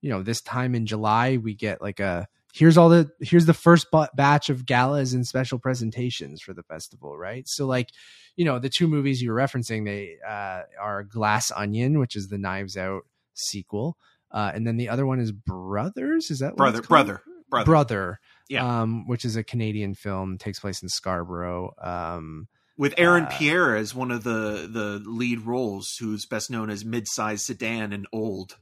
you 0.00 0.08
know 0.10 0.22
this 0.22 0.40
time 0.40 0.74
in 0.74 0.86
July 0.86 1.36
we 1.36 1.54
get 1.54 1.82
like 1.82 2.00
a 2.00 2.26
here's 2.58 2.76
all 2.76 2.88
the 2.88 3.10
here's 3.20 3.46
the 3.46 3.54
first 3.54 3.86
batch 4.14 4.50
of 4.50 4.66
galas 4.66 5.14
and 5.14 5.26
special 5.26 5.58
presentations 5.58 6.42
for 6.42 6.52
the 6.52 6.62
festival, 6.64 7.16
right? 7.16 7.46
So 7.48 7.66
like 7.66 7.90
you 8.36 8.44
know 8.44 8.58
the 8.58 8.68
two 8.68 8.88
movies 8.88 9.22
you 9.22 9.30
were 9.32 9.38
referencing 9.40 9.84
they 9.84 10.16
uh, 10.26 10.62
are 10.80 11.04
Glass 11.04 11.50
Onion, 11.54 11.98
which 11.98 12.16
is 12.16 12.28
the 12.28 12.38
Knives 12.38 12.76
Out 12.76 13.02
sequel. 13.34 13.96
Uh, 14.30 14.50
and 14.54 14.66
then 14.66 14.76
the 14.76 14.88
other 14.88 15.06
one 15.06 15.20
is 15.20 15.32
Brothers. 15.32 16.30
Is 16.30 16.40
that 16.40 16.56
brother, 16.56 16.82
brother, 16.82 17.22
brother, 17.48 17.64
brother, 17.64 18.20
Yeah. 18.48 18.82
um 18.82 19.06
which 19.06 19.24
is 19.24 19.36
a 19.36 19.44
canadian 19.44 19.94
film 19.94 20.36
takes 20.38 20.60
place 20.60 20.82
in 20.82 20.88
scarborough 20.88 21.72
um 21.80 22.48
with 22.76 22.94
Aaron 22.96 23.24
uh, 23.24 23.30
Pierre 23.30 23.74
as 23.74 23.94
one 23.94 24.10
of 24.10 24.22
the 24.24 24.68
the 24.70 25.02
lead 25.04 25.40
roles, 25.40 25.96
who's 25.98 26.26
best 26.26 26.50
known 26.50 26.70
as 26.70 26.84
mid-sized 26.84 27.44
sedan 27.44 27.92
and 27.92 28.06
old. 28.12 28.56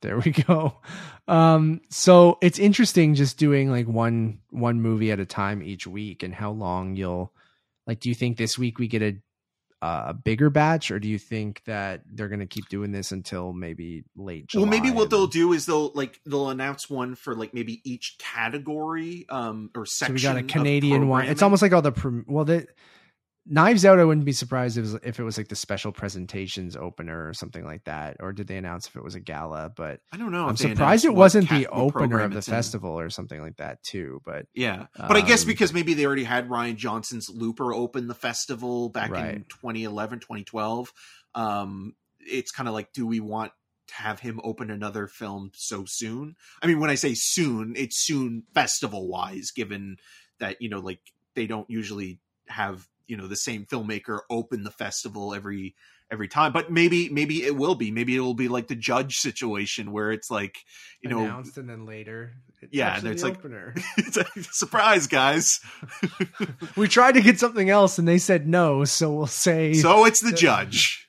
There 0.00 0.18
we 0.18 0.30
go 0.46 0.76
um 1.28 1.80
so 1.90 2.38
it's 2.42 2.58
interesting 2.58 3.14
just 3.14 3.38
doing 3.38 3.70
like 3.70 3.86
one 3.86 4.38
one 4.50 4.80
movie 4.80 5.10
at 5.10 5.20
a 5.20 5.26
time 5.26 5.62
each 5.62 5.86
week 5.86 6.22
and 6.22 6.34
how 6.34 6.50
long 6.50 6.96
you'll 6.96 7.32
like 7.86 8.00
do 8.00 8.08
you 8.08 8.14
think 8.14 8.36
this 8.36 8.58
week 8.58 8.78
we 8.78 8.88
get 8.88 9.02
a 9.02 9.16
a 9.82 10.14
bigger 10.14 10.50
batch 10.50 10.90
or 10.90 10.98
do 10.98 11.06
you 11.06 11.18
think 11.18 11.62
that 11.66 12.00
they're 12.10 12.28
going 12.28 12.40
to 12.40 12.46
keep 12.46 12.68
doing 12.68 12.92
this 12.92 13.12
until 13.12 13.52
maybe 13.52 14.04
late 14.16 14.48
July 14.48 14.62
well, 14.62 14.70
maybe 14.70 14.90
what 14.90 15.10
they'll 15.10 15.26
do 15.26 15.52
is 15.52 15.66
they'll 15.66 15.92
like 15.94 16.18
they'll 16.24 16.48
announce 16.48 16.88
one 16.88 17.14
for 17.14 17.34
like 17.34 17.52
maybe 17.52 17.82
each 17.84 18.16
category 18.18 19.26
um 19.28 19.70
or 19.76 19.84
so 19.86 20.06
section. 20.06 20.14
we 20.14 20.22
got 20.22 20.36
a 20.36 20.42
canadian 20.42 21.08
one 21.08 21.26
it's 21.26 21.42
almost 21.42 21.62
like 21.62 21.72
all 21.72 21.82
the 21.82 22.24
well 22.26 22.44
the 22.44 22.66
Knives 23.48 23.84
Out, 23.84 24.00
I 24.00 24.04
wouldn't 24.04 24.26
be 24.26 24.32
surprised 24.32 24.76
if 24.76 24.84
it, 24.84 24.92
was, 24.92 25.00
if 25.04 25.20
it 25.20 25.22
was 25.22 25.38
like 25.38 25.48
the 25.48 25.56
special 25.56 25.92
presentations 25.92 26.76
opener 26.76 27.28
or 27.28 27.32
something 27.32 27.64
like 27.64 27.84
that. 27.84 28.16
Or 28.18 28.32
did 28.32 28.48
they 28.48 28.56
announce 28.56 28.88
if 28.88 28.96
it 28.96 29.04
was 29.04 29.14
a 29.14 29.20
gala? 29.20 29.70
But 29.74 30.00
I 30.12 30.16
don't 30.16 30.32
know. 30.32 30.48
I'm 30.48 30.56
surprised 30.56 31.04
it 31.04 31.14
wasn't 31.14 31.48
the 31.48 31.68
opener 31.68 32.20
of 32.20 32.32
the 32.32 32.38
it's 32.38 32.48
in. 32.48 32.54
festival 32.54 32.98
or 32.98 33.08
something 33.08 33.40
like 33.40 33.58
that 33.58 33.82
too. 33.84 34.20
But 34.24 34.46
Yeah, 34.52 34.86
but 34.96 35.16
I 35.16 35.20
guess 35.20 35.42
Um, 35.42 35.48
because 35.48 35.72
maybe 35.72 35.94
they 35.94 36.06
already 36.06 36.24
had 36.24 36.48
Rian 36.48 36.76
Johnson's 36.76 37.30
Looper 37.30 37.72
open 37.72 38.08
the 38.08 38.14
festival 38.14 38.88
back 38.88 39.10
in 39.10 39.44
2011, 39.48 40.20
2012. 40.20 40.92
Um, 41.34 41.94
it's 42.20 42.50
kind 42.50 42.68
of 42.68 42.74
like, 42.74 42.92
do 42.92 43.06
we 43.06 43.20
want 43.20 43.52
to 43.88 43.94
have 43.94 44.18
him 44.18 44.40
open 44.42 44.70
another 44.72 45.06
film 45.06 45.52
so 45.54 45.84
soon? 45.86 46.34
I 46.60 46.66
mean, 46.66 46.80
when 46.80 46.90
I 46.90 46.96
say 46.96 47.14
soon, 47.14 47.74
it's 47.76 48.04
soon 48.04 48.42
festival 48.54 49.06
wise, 49.06 49.52
given 49.54 49.98
that 50.40 50.60
you 50.60 50.68
know, 50.68 50.80
like 50.80 51.00
they 51.34 51.46
don't 51.46 51.70
usually 51.70 52.18
have 52.48 52.88
you 53.06 53.16
know 53.16 53.26
the 53.26 53.36
same 53.36 53.64
filmmaker 53.66 54.20
open 54.30 54.64
the 54.64 54.70
festival 54.70 55.34
every 55.34 55.74
every 56.10 56.28
time. 56.28 56.52
But 56.52 56.70
maybe 56.70 57.08
maybe 57.08 57.42
it 57.44 57.56
will 57.56 57.74
be. 57.74 57.90
Maybe 57.90 58.14
it 58.16 58.20
will 58.20 58.34
be 58.34 58.48
like 58.48 58.68
the 58.68 58.76
judge 58.76 59.14
situation 59.16 59.92
where 59.92 60.12
it's 60.12 60.30
like 60.30 60.56
you 61.00 61.10
know 61.10 61.20
announced 61.20 61.56
and 61.58 61.68
then 61.68 61.84
later, 61.86 62.32
it's 62.62 62.72
Yeah, 62.74 62.88
actually 62.88 63.10
it's 63.12 63.22
like- 63.24 63.38
it's 63.98 64.16
a 64.16 64.24
surprise 64.52 65.06
guys. 65.06 65.58
We 66.76 66.88
tried 66.88 67.12
to 67.12 67.22
get 67.22 67.38
something 67.40 67.70
else 67.70 67.98
and 67.98 68.06
they 68.06 68.18
said 68.18 68.46
no, 68.46 68.84
so 68.84 69.12
we'll 69.12 69.26
say 69.26 69.72
so 69.74 70.04
it's 70.04 70.22
the 70.22 70.32
judge. 70.32 71.02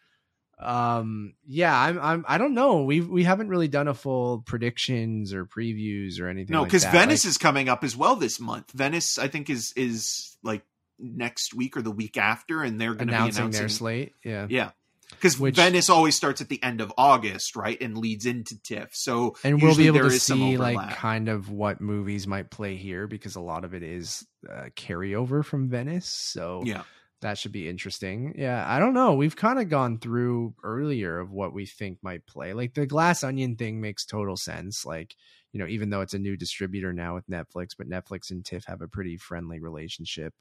Um 0.59 1.35
yeah 1.45 1.79
i'm 1.79 1.99
i'm 2.01 2.25
i 2.27 2.39
don't 2.39 2.55
know. 2.55 2.81
We 2.83 3.01
we 3.01 3.23
haven't 3.23 3.49
really 3.49 3.67
done 3.67 3.87
a 3.87 3.93
full 3.93 4.41
predictions 4.41 5.31
or 5.31 5.45
previews 5.45 6.19
or 6.19 6.27
anything 6.29 6.53
no 6.53 6.63
because 6.63 6.81
that. 6.81 6.91
venice 6.93 7.25
Like, 7.25 7.29
is 7.29 7.37
coming 7.37 7.69
up 7.69 7.83
as 7.83 7.95
well 7.95 8.15
this 8.15 8.39
month. 8.39 8.71
Venice 8.71 9.19
i 9.19 9.27
think 9.27 9.51
is 9.51 9.71
is 9.75 10.35
like 10.43 10.63
next 10.99 11.53
week 11.53 11.77
or 11.77 11.81
the 11.81 11.91
week 11.91 12.17
after 12.17 12.63
and 12.63 12.79
they're 12.79 12.93
going 12.93 13.07
to 13.07 13.13
be 13.13 13.17
announcing, 13.17 13.51
their 13.51 13.69
slate 13.69 14.13
yeah 14.23 14.47
yeah 14.49 14.71
because 15.11 15.39
Which- 15.39 15.55
venice 15.55 15.89
always 15.89 16.15
starts 16.15 16.41
at 16.41 16.49
the 16.49 16.61
end 16.61 16.81
of 16.81 16.91
august 16.97 17.55
right 17.55 17.79
and 17.79 17.97
leads 17.97 18.25
into 18.25 18.59
tiff 18.61 18.89
so 18.93 19.35
and 19.43 19.61
we'll 19.61 19.75
be 19.75 19.87
able 19.87 19.99
to 19.99 20.11
see 20.11 20.57
like 20.57 20.95
kind 20.95 21.29
of 21.29 21.49
what 21.49 21.81
movies 21.81 22.27
might 22.27 22.49
play 22.49 22.75
here 22.75 23.07
because 23.07 23.35
a 23.35 23.41
lot 23.41 23.63
of 23.63 23.73
it 23.73 23.83
is 23.83 24.25
uh, 24.49 24.65
carryover 24.75 25.43
from 25.45 25.69
venice 25.69 26.07
so 26.07 26.61
yeah 26.65 26.83
that 27.21 27.37
should 27.37 27.51
be 27.51 27.67
interesting. 27.67 28.35
Yeah, 28.37 28.63
I 28.67 28.77
don't 28.79 28.93
know. 28.93 29.13
We've 29.15 29.35
kind 29.35 29.59
of 29.59 29.69
gone 29.69 29.97
through 29.97 30.53
earlier 30.63 31.19
of 31.19 31.31
what 31.31 31.53
we 31.53 31.65
think 31.65 31.97
might 32.03 32.27
play. 32.27 32.53
Like 32.53 32.75
the 32.75 32.85
Glass 32.85 33.23
Onion 33.23 33.55
thing 33.55 33.81
makes 33.81 34.05
total 34.05 34.37
sense. 34.37 34.85
Like, 34.85 35.15
you 35.51 35.59
know, 35.59 35.67
even 35.67 35.89
though 35.89 36.01
it's 36.01 36.13
a 36.13 36.19
new 36.19 36.37
distributor 36.37 36.93
now 36.93 37.15
with 37.15 37.27
Netflix, 37.27 37.69
but 37.77 37.89
Netflix 37.89 38.29
and 38.29 38.45
TIFF 38.45 38.65
have 38.65 38.81
a 38.81 38.87
pretty 38.87 39.17
friendly 39.17 39.59
relationship. 39.59 40.33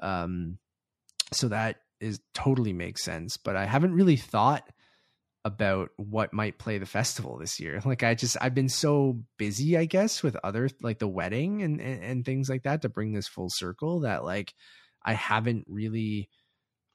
Um, 0.00 0.58
so 1.32 1.48
that 1.48 1.76
is 2.00 2.20
totally 2.34 2.72
makes 2.72 3.02
sense. 3.02 3.36
But 3.36 3.56
I 3.56 3.66
haven't 3.66 3.94
really 3.94 4.16
thought 4.16 4.68
about 5.44 5.90
what 5.96 6.32
might 6.32 6.58
play 6.58 6.78
the 6.78 6.86
festival 6.86 7.38
this 7.38 7.60
year. 7.60 7.80
Like 7.84 8.02
I 8.02 8.14
just 8.14 8.36
I've 8.40 8.54
been 8.54 8.68
so 8.68 9.22
busy, 9.38 9.76
I 9.76 9.84
guess, 9.84 10.22
with 10.22 10.36
other 10.42 10.68
like 10.80 10.98
the 10.98 11.08
wedding 11.08 11.62
and, 11.62 11.80
and, 11.80 12.02
and 12.02 12.24
things 12.24 12.48
like 12.48 12.62
that 12.62 12.82
to 12.82 12.88
bring 12.88 13.12
this 13.12 13.28
full 13.28 13.48
circle 13.50 14.00
that 14.00 14.24
like 14.24 14.54
I 15.04 15.12
haven't 15.12 15.66
really 15.68 16.30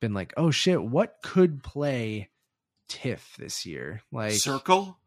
been 0.01 0.13
like, 0.13 0.33
oh 0.35 0.51
shit, 0.51 0.81
what 0.81 1.17
could 1.23 1.61
play 1.61 2.29
TIFF 2.87 3.35
this 3.37 3.65
year? 3.65 4.01
Like 4.11 4.33
circle, 4.33 4.97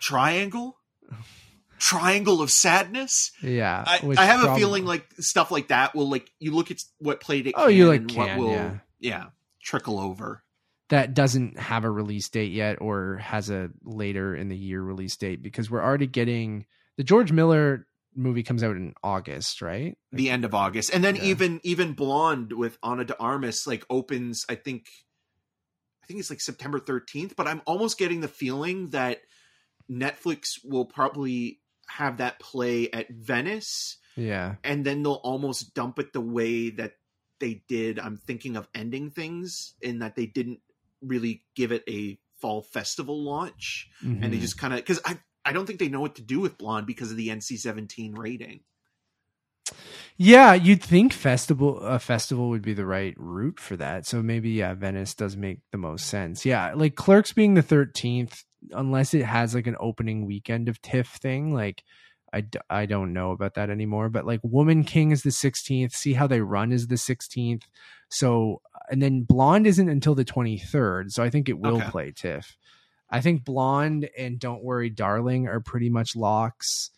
triangle, 0.00 0.76
triangle 1.82 2.40
of 2.40 2.50
sadness. 2.50 3.32
Yeah, 3.42 3.82
I, 3.84 4.00
I 4.16 4.24
have 4.24 4.40
prob- 4.42 4.56
a 4.56 4.60
feeling 4.60 4.84
like 4.84 5.04
stuff 5.18 5.50
like 5.50 5.68
that 5.68 5.94
will 5.96 6.08
like 6.08 6.30
you 6.38 6.54
look 6.54 6.70
at 6.70 6.78
what 6.98 7.20
played 7.20 7.48
it. 7.48 7.54
Oh, 7.56 7.66
you, 7.66 7.88
like, 7.88 8.02
and 8.02 8.10
can, 8.10 8.38
what 8.38 8.38
will 8.38 8.50
yeah. 8.52 8.74
yeah 9.00 9.24
trickle 9.60 9.98
over. 9.98 10.44
that 10.90 11.12
doesn't 11.14 11.58
have 11.58 11.84
a 11.84 11.90
release 11.90 12.28
date 12.28 12.52
yet 12.52 12.80
or 12.80 13.16
has 13.18 13.50
a 13.50 13.70
later 13.82 14.34
in 14.36 14.48
the 14.48 14.56
year 14.56 14.80
release 14.80 15.16
date 15.16 15.42
because 15.42 15.70
we're 15.70 15.82
already 15.82 16.06
getting 16.06 16.66
the 16.96 17.04
George 17.04 17.32
Miller 17.32 17.86
movie 18.14 18.42
comes 18.42 18.62
out 18.62 18.76
in 18.76 18.92
August, 19.02 19.60
right? 19.62 19.96
the 20.12 20.30
end 20.30 20.44
of 20.44 20.54
August, 20.54 20.94
and 20.94 21.02
then 21.02 21.16
Yeah. 21.16 21.24
even 21.24 21.60
even 21.64 21.94
Blonde 21.94 22.52
with 22.52 22.78
Ana 22.82 23.04
de 23.04 23.18
Armas 23.18 23.66
like 23.66 23.84
opens. 23.90 24.44
I 24.48 24.54
think, 24.54 24.86
I 26.04 26.06
think 26.06 26.20
it's 26.20 26.30
like 26.30 26.40
September 26.40 26.78
thirteenth. 26.78 27.34
But 27.34 27.48
I'm 27.48 27.62
almost 27.66 27.98
getting 27.98 28.20
the 28.20 28.28
feeling 28.28 28.90
that 28.90 29.22
Netflix 29.90 30.58
will 30.64 30.84
probably 30.84 31.58
have 31.96 32.18
that 32.18 32.38
play 32.40 32.90
at 32.90 33.08
Venice, 33.10 33.98
Yeah. 34.16 34.56
and 34.64 34.84
then 34.84 35.02
they'll 35.02 35.14
almost 35.22 35.74
dump 35.74 35.98
it 35.98 36.12
the 36.12 36.20
way 36.20 36.70
that 36.70 36.94
they 37.40 37.62
did. 37.68 37.98
I'm 37.98 38.16
thinking 38.16 38.56
of 38.56 38.68
ending 38.74 39.10
things 39.10 39.74
in 39.80 39.98
that 40.00 40.16
they 40.16 40.26
didn't 40.26 40.60
really 41.00 41.44
give 41.54 41.72
it 41.72 41.84
a 41.88 42.18
fall 42.40 42.62
festival 42.62 43.22
launch, 43.22 43.88
and 44.00 44.22
they 44.22 44.38
Mhm. 44.38 44.40
just 44.40 44.58
kind 44.58 44.72
of 44.74 44.78
because 44.80 45.00
I. 45.04 45.18
I 45.44 45.50
don't 45.52 45.66
think 45.66 45.80
they 45.80 45.88
know 45.88 46.00
what 46.00 46.14
to 46.14 46.22
do 46.22 46.38
with 46.38 46.56
Blonde 46.56 46.86
because 46.86 47.10
of 47.10 47.16
the 47.16 47.28
NC-17 47.28 48.16
rating. 48.16 48.60
Yeah, 50.16 50.54
you'd 50.54 50.82
think 50.82 51.12
festival 51.12 51.78
a 51.80 51.98
festival 51.98 52.48
would 52.50 52.62
be 52.62 52.74
the 52.74 52.86
right 52.86 53.14
route 53.16 53.58
for 53.58 53.76
that. 53.76 54.06
So 54.06 54.22
maybe 54.22 54.50
yeah, 54.50 54.74
Venice 54.74 55.14
does 55.14 55.36
make 55.36 55.58
the 55.72 55.78
most 55.78 56.06
sense. 56.06 56.44
Yeah, 56.44 56.74
like 56.74 56.94
Clerks 56.94 57.32
being 57.32 57.54
the 57.54 57.62
13th 57.62 58.44
unless 58.70 59.14
it 59.14 59.24
has 59.24 59.54
like 59.54 59.66
an 59.66 59.76
opening 59.80 60.24
weekend 60.26 60.68
of 60.68 60.80
TIFF 60.82 61.08
thing, 61.08 61.52
like 61.52 61.82
I, 62.32 62.40
d- 62.42 62.58
I 62.70 62.86
don't 62.86 63.12
know 63.12 63.32
about 63.32 63.54
that 63.54 63.68
anymore, 63.68 64.08
but 64.08 64.24
like 64.26 64.40
Woman 64.42 64.84
King 64.84 65.10
is 65.10 65.22
the 65.22 65.30
16th, 65.30 65.92
see 65.92 66.14
how 66.14 66.26
they 66.26 66.40
run 66.40 66.72
is 66.72 66.86
the 66.86 66.94
16th. 66.94 67.64
So 68.08 68.62
and 68.90 69.02
then 69.02 69.22
Blonde 69.22 69.66
isn't 69.66 69.88
until 69.88 70.14
the 70.14 70.24
23rd, 70.24 71.10
so 71.12 71.22
I 71.22 71.30
think 71.30 71.48
it 71.48 71.58
will 71.58 71.76
Okay. 71.76 71.90
play 71.90 72.12
TIFF. 72.12 72.56
I 73.10 73.20
think 73.20 73.44
Blonde 73.44 74.08
and 74.16 74.38
Don't 74.38 74.64
Worry 74.64 74.88
Darling 74.88 75.46
are 75.46 75.60
pretty 75.60 75.90
much 75.90 76.16
locks. 76.16 76.90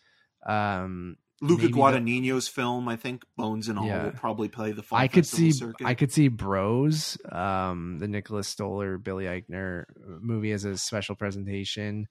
Um 0.45 1.17
Luca 1.47 1.63
Maybe 1.63 1.73
the- 1.73 1.79
Guadagnino's 1.79 2.47
film, 2.47 2.87
I 2.87 2.95
think 2.95 3.23
Bones 3.37 3.67
and 3.69 3.77
All 3.79 3.85
Yeah. 3.87 4.03
will 4.05 4.11
probably 4.11 4.47
play 4.49 4.71
the 4.71 4.83
fall 4.83 4.99
I 4.99 5.07
could 5.07 5.25
see 5.25 5.51
circuit. 5.51 5.85
I 5.85 5.93
could 5.93 6.11
see 6.11 6.27
Bros, 6.27 7.17
um, 7.31 7.99
the 7.99 8.07
Nicholas 8.07 8.47
Stoller, 8.47 8.97
Billy 8.97 9.25
Eichner 9.25 9.85
movie 10.21 10.51
as 10.51 10.65
a 10.65 10.77
special 10.77 11.15
presentation. 11.15 12.07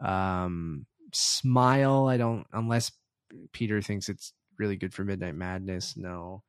Um, 0.00 0.86
Smile, 1.12 2.06
I 2.06 2.16
don't 2.16 2.46
unless 2.52 2.92
Peter 3.52 3.82
thinks 3.82 4.08
it's 4.08 4.32
really 4.58 4.76
good 4.76 4.94
for 4.94 5.04
Midnight 5.04 5.34
Madness. 5.34 5.96
No, 5.96 6.42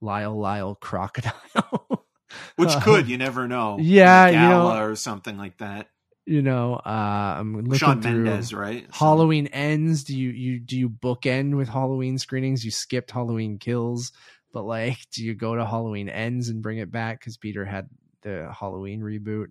Lyle 0.00 0.38
Lyle 0.38 0.74
Crocodile, 0.76 2.06
which 2.56 2.70
uh, 2.70 2.80
could 2.80 3.08
you 3.08 3.18
never 3.18 3.48
know. 3.48 3.78
Yeah, 3.80 4.28
you 4.28 4.38
know- 4.38 4.76
or 4.82 4.94
something 4.96 5.36
like 5.36 5.58
that. 5.58 5.88
You 6.26 6.42
know. 6.42 6.74
Uh, 6.74 7.36
I'm 7.38 7.54
looking 7.54 7.74
Sean 7.74 8.02
through. 8.02 8.24
Mendes, 8.24 8.52
right? 8.54 8.86
So- 8.92 9.04
Halloween 9.04 9.46
ends. 9.48 10.04
Do 10.04 10.16
you 10.18 10.30
you 10.30 10.58
do 10.60 10.78
you 10.78 10.88
bookend 10.88 11.56
with 11.56 11.68
Halloween 11.68 12.18
screenings? 12.18 12.64
You 12.64 12.70
skipped 12.70 13.10
Halloween 13.10 13.58
Kills, 13.58 14.12
but 14.52 14.64
like, 14.64 14.98
do 15.12 15.24
you 15.24 15.34
go 15.34 15.54
to 15.54 15.64
Halloween 15.66 16.08
ends 16.08 16.48
and 16.48 16.62
bring 16.62 16.78
it 16.78 16.90
back 16.90 17.20
because 17.20 17.36
Peter 17.36 17.64
had 17.64 17.88
the 18.22 18.50
Halloween 18.58 19.00
reboot 19.00 19.48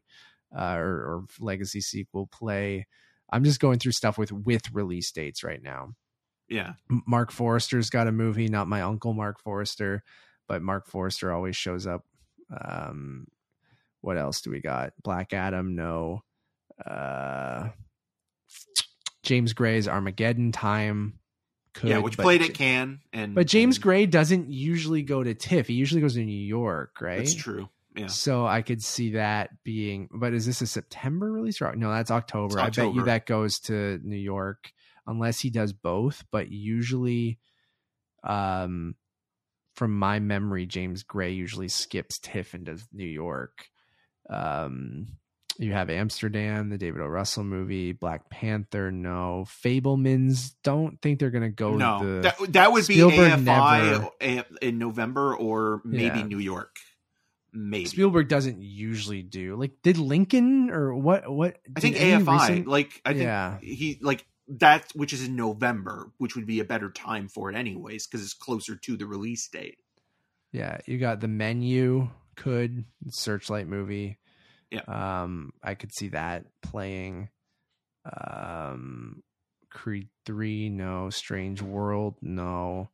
uh, 0.58 0.76
or, 0.78 0.88
or 0.88 1.26
legacy 1.40 1.82
sequel 1.82 2.28
play? 2.28 2.88
I'm 3.32 3.44
just 3.44 3.60
going 3.60 3.80
through 3.80 3.94
stuff 3.94 4.18
with 4.18 4.32
with 4.32 4.72
release 4.74 5.12
dates 5.12 5.44
right 5.44 5.62
now. 5.62 5.94
yeah, 6.50 6.74
Mark 7.08 7.32
Forrester's 7.32 7.90
got 7.90 8.08
a 8.08 8.12
movie, 8.12 8.48
not 8.48 8.68
my 8.68 8.82
uncle 8.82 9.14
Mark 9.14 9.40
Forrester, 9.42 10.04
but 10.48 10.62
Mark 10.62 10.88
Forrester 10.88 11.32
always 11.32 11.56
shows 11.56 11.88
up. 11.88 12.06
Um, 12.56 13.26
what 14.02 14.18
else 14.18 14.42
do 14.42 14.52
we 14.52 14.60
got? 14.60 14.94
Black 15.04 15.34
Adam, 15.34 15.76
no. 15.76 16.22
Uh, 16.86 17.70
James 19.24 19.54
Gray's 19.54 19.88
Armageddon 19.88 20.52
Time. 20.52 21.20
Could, 21.74 21.90
yeah, 21.90 21.98
which 21.98 22.18
but 22.18 22.24
played 22.24 22.44
at 22.44 22.54
Cannes, 22.54 23.00
and 23.12 23.34
But 23.34 23.48
James 23.48 23.78
and 23.78 23.84
Gray 23.84 24.06
doesn't 24.06 24.52
usually 24.52 25.02
go 25.02 25.24
to 25.24 25.34
TIFF. 25.34 25.68
He 25.68 25.74
usually 25.74 26.02
goes 26.02 26.14
to 26.14 26.24
New 26.24 26.32
York, 26.32 27.02
right? 27.02 27.18
That's 27.18 27.34
true. 27.34 27.68
Yeah, 27.96 28.08
So 28.08 28.46
I 28.46 28.64
could 28.64 28.84
see 28.84 29.12
that 29.12 29.52
being, 29.64 30.10
but 30.12 30.34
is 30.34 30.46
this 30.46 30.62
a 30.62 30.68
September 30.68 31.32
release? 31.32 31.62
Or, 31.62 31.76
no, 31.76 31.92
that's 31.92 32.12
October. 32.12 32.60
It's 32.60 32.78
I 32.78 32.84
bet 32.84 32.94
you 32.94 33.04
that 33.06 33.26
goes 33.26 33.60
to 33.62 34.00
New 34.04 34.18
York 34.18 34.72
unless 35.06 35.40
he 35.40 35.50
does 35.52 35.74
both. 35.74 36.24
But 36.32 36.50
usually, 36.52 37.40
um, 38.24 38.96
from 39.76 39.98
my 39.98 40.20
memory, 40.20 40.66
James 40.66 41.04
Gray 41.04 41.32
usually 41.32 41.68
skips 41.68 42.20
TIFF 42.20 42.54
and 42.54 42.66
does 42.66 42.88
New 42.92 43.06
York. 43.06 43.68
Um, 44.30 45.18
you 45.60 45.74
have 45.74 45.90
Amsterdam, 45.90 46.70
the 46.70 46.78
David 46.78 47.02
O. 47.02 47.06
Russell 47.06 47.44
movie, 47.44 47.92
Black 47.92 48.30
Panther. 48.30 48.92
No, 48.92 49.46
Fabelmans. 49.48 50.54
Don't 50.64 51.02
think 51.02 51.20
they're 51.20 51.30
gonna 51.32 51.50
go. 51.50 51.76
no, 51.76 52.00
the, 52.16 52.22
that 52.22 52.54
that 52.54 52.72
would 52.72 52.88
be 52.88 52.98
AFI 52.98 54.10
never- 54.22 54.46
in 54.62 54.78
November 54.80 55.36
or 55.36 55.82
maybe 55.86 56.20
Yeah. 56.20 56.26
New 56.26 56.40
York. 56.40 56.76
Maybe 57.56 57.86
Spielberg 57.86 58.30
doesn't 58.30 58.62
usually 58.64 59.22
do. 59.22 59.56
Like, 59.56 59.74
did 59.84 59.98
Lincoln 60.00 60.72
or 60.72 60.96
what? 60.96 61.32
What 61.32 61.58
I 61.76 61.80
think 61.82 61.98
AFI. 61.98 62.28
recent- 62.42 62.68
like 62.68 63.00
I 63.06 63.10
think 63.14 63.24
Yeah. 63.26 63.60
he 63.62 64.00
like 64.02 64.26
that, 64.48 64.92
which 64.96 65.14
is 65.14 65.24
in 65.28 65.36
November, 65.36 66.12
which 66.18 66.36
would 66.36 66.48
be 66.48 66.60
a 66.60 66.66
better 66.66 66.90
time 66.90 67.28
for 67.28 67.52
it 67.52 67.56
anyways 67.56 68.08
because 68.08 68.24
it's 68.24 68.34
closer 68.34 68.76
to 68.76 68.98
the 68.98 69.06
release 69.06 69.48
date. 69.48 69.78
Yeah, 70.52 70.80
you 70.88 70.98
got 70.98 71.20
the 71.22 71.28
menu. 71.28 72.10
Could 72.36 72.86
Searchlight 73.10 73.68
movie. 73.68 74.18
Yeah. 74.74 75.22
Um, 75.24 75.52
I 75.64 75.76
could 75.76 75.94
see 75.94 76.10
that 76.10 76.46
playing. 76.62 77.30
Um, 78.06 79.24
Creed 79.70 80.10
three, 80.26 80.70
no. 80.70 81.10
Strange 81.10 81.62
World, 81.62 82.16
no. 82.22 82.90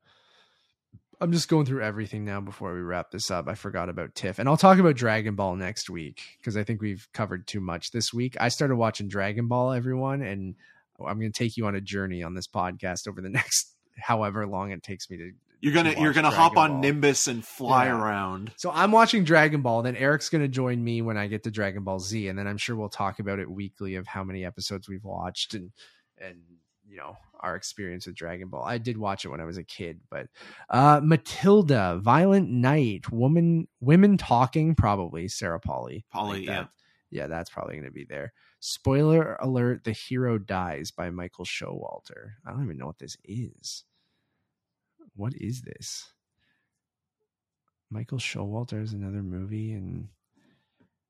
I'm 1.21 1.31
just 1.33 1.49
going 1.49 1.65
through 1.65 1.83
everything 1.83 2.23
now 2.23 2.39
before 2.39 2.73
we 2.73 2.79
wrap 2.79 3.11
this 3.11 3.29
up. 3.29 3.49
I 3.49 3.55
forgot 3.55 3.89
about 3.89 4.15
TIFF, 4.15 4.39
and 4.39 4.47
I'll 4.47 4.55
talk 4.55 4.77
about 4.77 4.95
Dragon 4.95 5.35
Ball 5.35 5.55
next 5.55 5.89
week 5.89 6.21
because 6.37 6.55
I 6.55 6.63
think 6.63 6.81
we've 6.81 7.07
covered 7.13 7.45
too 7.45 7.59
much 7.59 7.91
this 7.91 8.13
week. 8.13 8.37
I 8.39 8.47
started 8.47 8.77
watching 8.77 9.09
Dragon 9.09 9.47
Ball, 9.47 9.73
everyone, 9.73 10.21
and 10.21 10.55
I'm 11.05 11.19
going 11.19 11.31
to 11.31 11.37
take 11.37 11.57
you 11.57 11.65
on 11.65 11.75
a 11.75 11.81
journey 11.81 12.23
on 12.23 12.35
this 12.35 12.47
podcast 12.47 13.07
over 13.07 13.21
the 13.21 13.29
next 13.29 13.75
however 13.97 14.47
long 14.47 14.71
it 14.71 14.81
takes 14.81 15.09
me 15.09 15.17
to 15.17 15.31
You're 15.61 15.73
gonna 15.73 15.93
to 15.93 15.99
you're 16.01 16.13
gonna 16.13 16.29
hop 16.29 16.57
on 16.57 16.71
Ball. 16.71 16.79
Nimbus 16.81 17.27
and 17.27 17.43
fly 17.45 17.85
Yeah. 17.85 17.99
around. 18.01 18.51
So 18.55 18.71
I'm 18.71 18.91
watching 18.91 19.23
Dragon 19.23 19.61
Ball. 19.61 19.81
Then 19.81 19.95
Eric's 19.95 20.29
going 20.29 20.41
to 20.41 20.47
join 20.47 20.81
me 20.83 21.01
when 21.01 21.17
I 21.17 21.27
get 21.27 21.43
to 21.43 21.51
Dragon 21.51 21.83
Ball 21.83 21.99
Z, 21.99 22.27
and 22.29 22.39
then 22.39 22.47
I'm 22.47 22.57
sure 22.57 22.75
we'll 22.75 22.89
talk 22.89 23.19
about 23.19 23.39
it 23.39 23.49
weekly 23.49 23.95
of 23.95 24.07
how 24.07 24.23
many 24.23 24.45
episodes 24.45 24.87
we've 24.87 25.03
watched 25.03 25.53
and 25.53 25.71
and 26.17 26.37
you 26.87 26.97
know 26.97 27.17
our 27.41 27.55
experience 27.55 28.05
with 28.05 28.15
Dragon 28.15 28.47
Ball. 28.49 28.63
I 28.63 28.77
did 28.77 28.97
watch 28.97 29.25
it 29.25 29.29
when 29.29 29.41
I 29.41 29.45
was 29.45 29.57
a 29.57 29.63
kid, 29.63 29.99
but 30.09 30.27
uh 30.69 31.01
Matilda, 31.03 31.99
Violent 32.01 32.49
Night, 32.49 33.11
Woman, 33.11 33.67
Women 33.81 34.17
Talking, 34.17 34.75
probably 34.75 35.27
Sarah 35.27 35.59
Polley. 35.59 36.05
Polley, 36.11 36.45
yeah. 36.45 36.65
yeah, 37.11 37.27
that's 37.27 37.49
probably 37.49 37.75
going 37.75 37.85
to 37.85 37.91
be 37.91 38.05
there. 38.05 38.31
Spoiler 38.61 39.35
alert: 39.41 39.83
The 39.83 39.91
Hero 39.91 40.37
Dies 40.37 40.91
by 40.91 41.09
Michael 41.09 41.45
Showalter. 41.45 42.31
I 42.45 42.51
don't 42.51 42.63
even 42.63 42.77
know 42.77 42.87
what 42.87 42.99
this 42.99 43.17
is. 43.25 43.83
What 45.15 45.33
is 45.35 45.61
this? 45.61 46.11
Michael 47.91 48.19
Showalter 48.19 48.81
is 48.81 48.93
another 48.93 49.23
movie, 49.23 49.73
and 49.73 50.09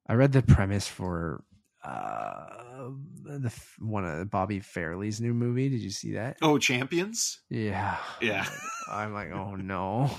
I 0.08 0.14
read 0.14 0.32
the 0.32 0.42
premise 0.42 0.88
for 0.88 1.44
uh 1.84 2.90
the 3.24 3.54
one 3.80 4.04
of 4.06 4.30
Bobby 4.30 4.60
Farrelly's 4.60 5.22
new 5.22 5.34
movie. 5.34 5.70
Did 5.70 5.82
you 5.82 5.90
see 5.92 6.14
that? 6.14 6.38
Oh, 6.42 6.58
champions. 6.58 7.40
Yeah, 7.50 7.98
Yeah. 8.22 8.46
I'm 8.92 9.14
like, 9.14 9.32
oh 9.32 9.56
no. 9.56 10.10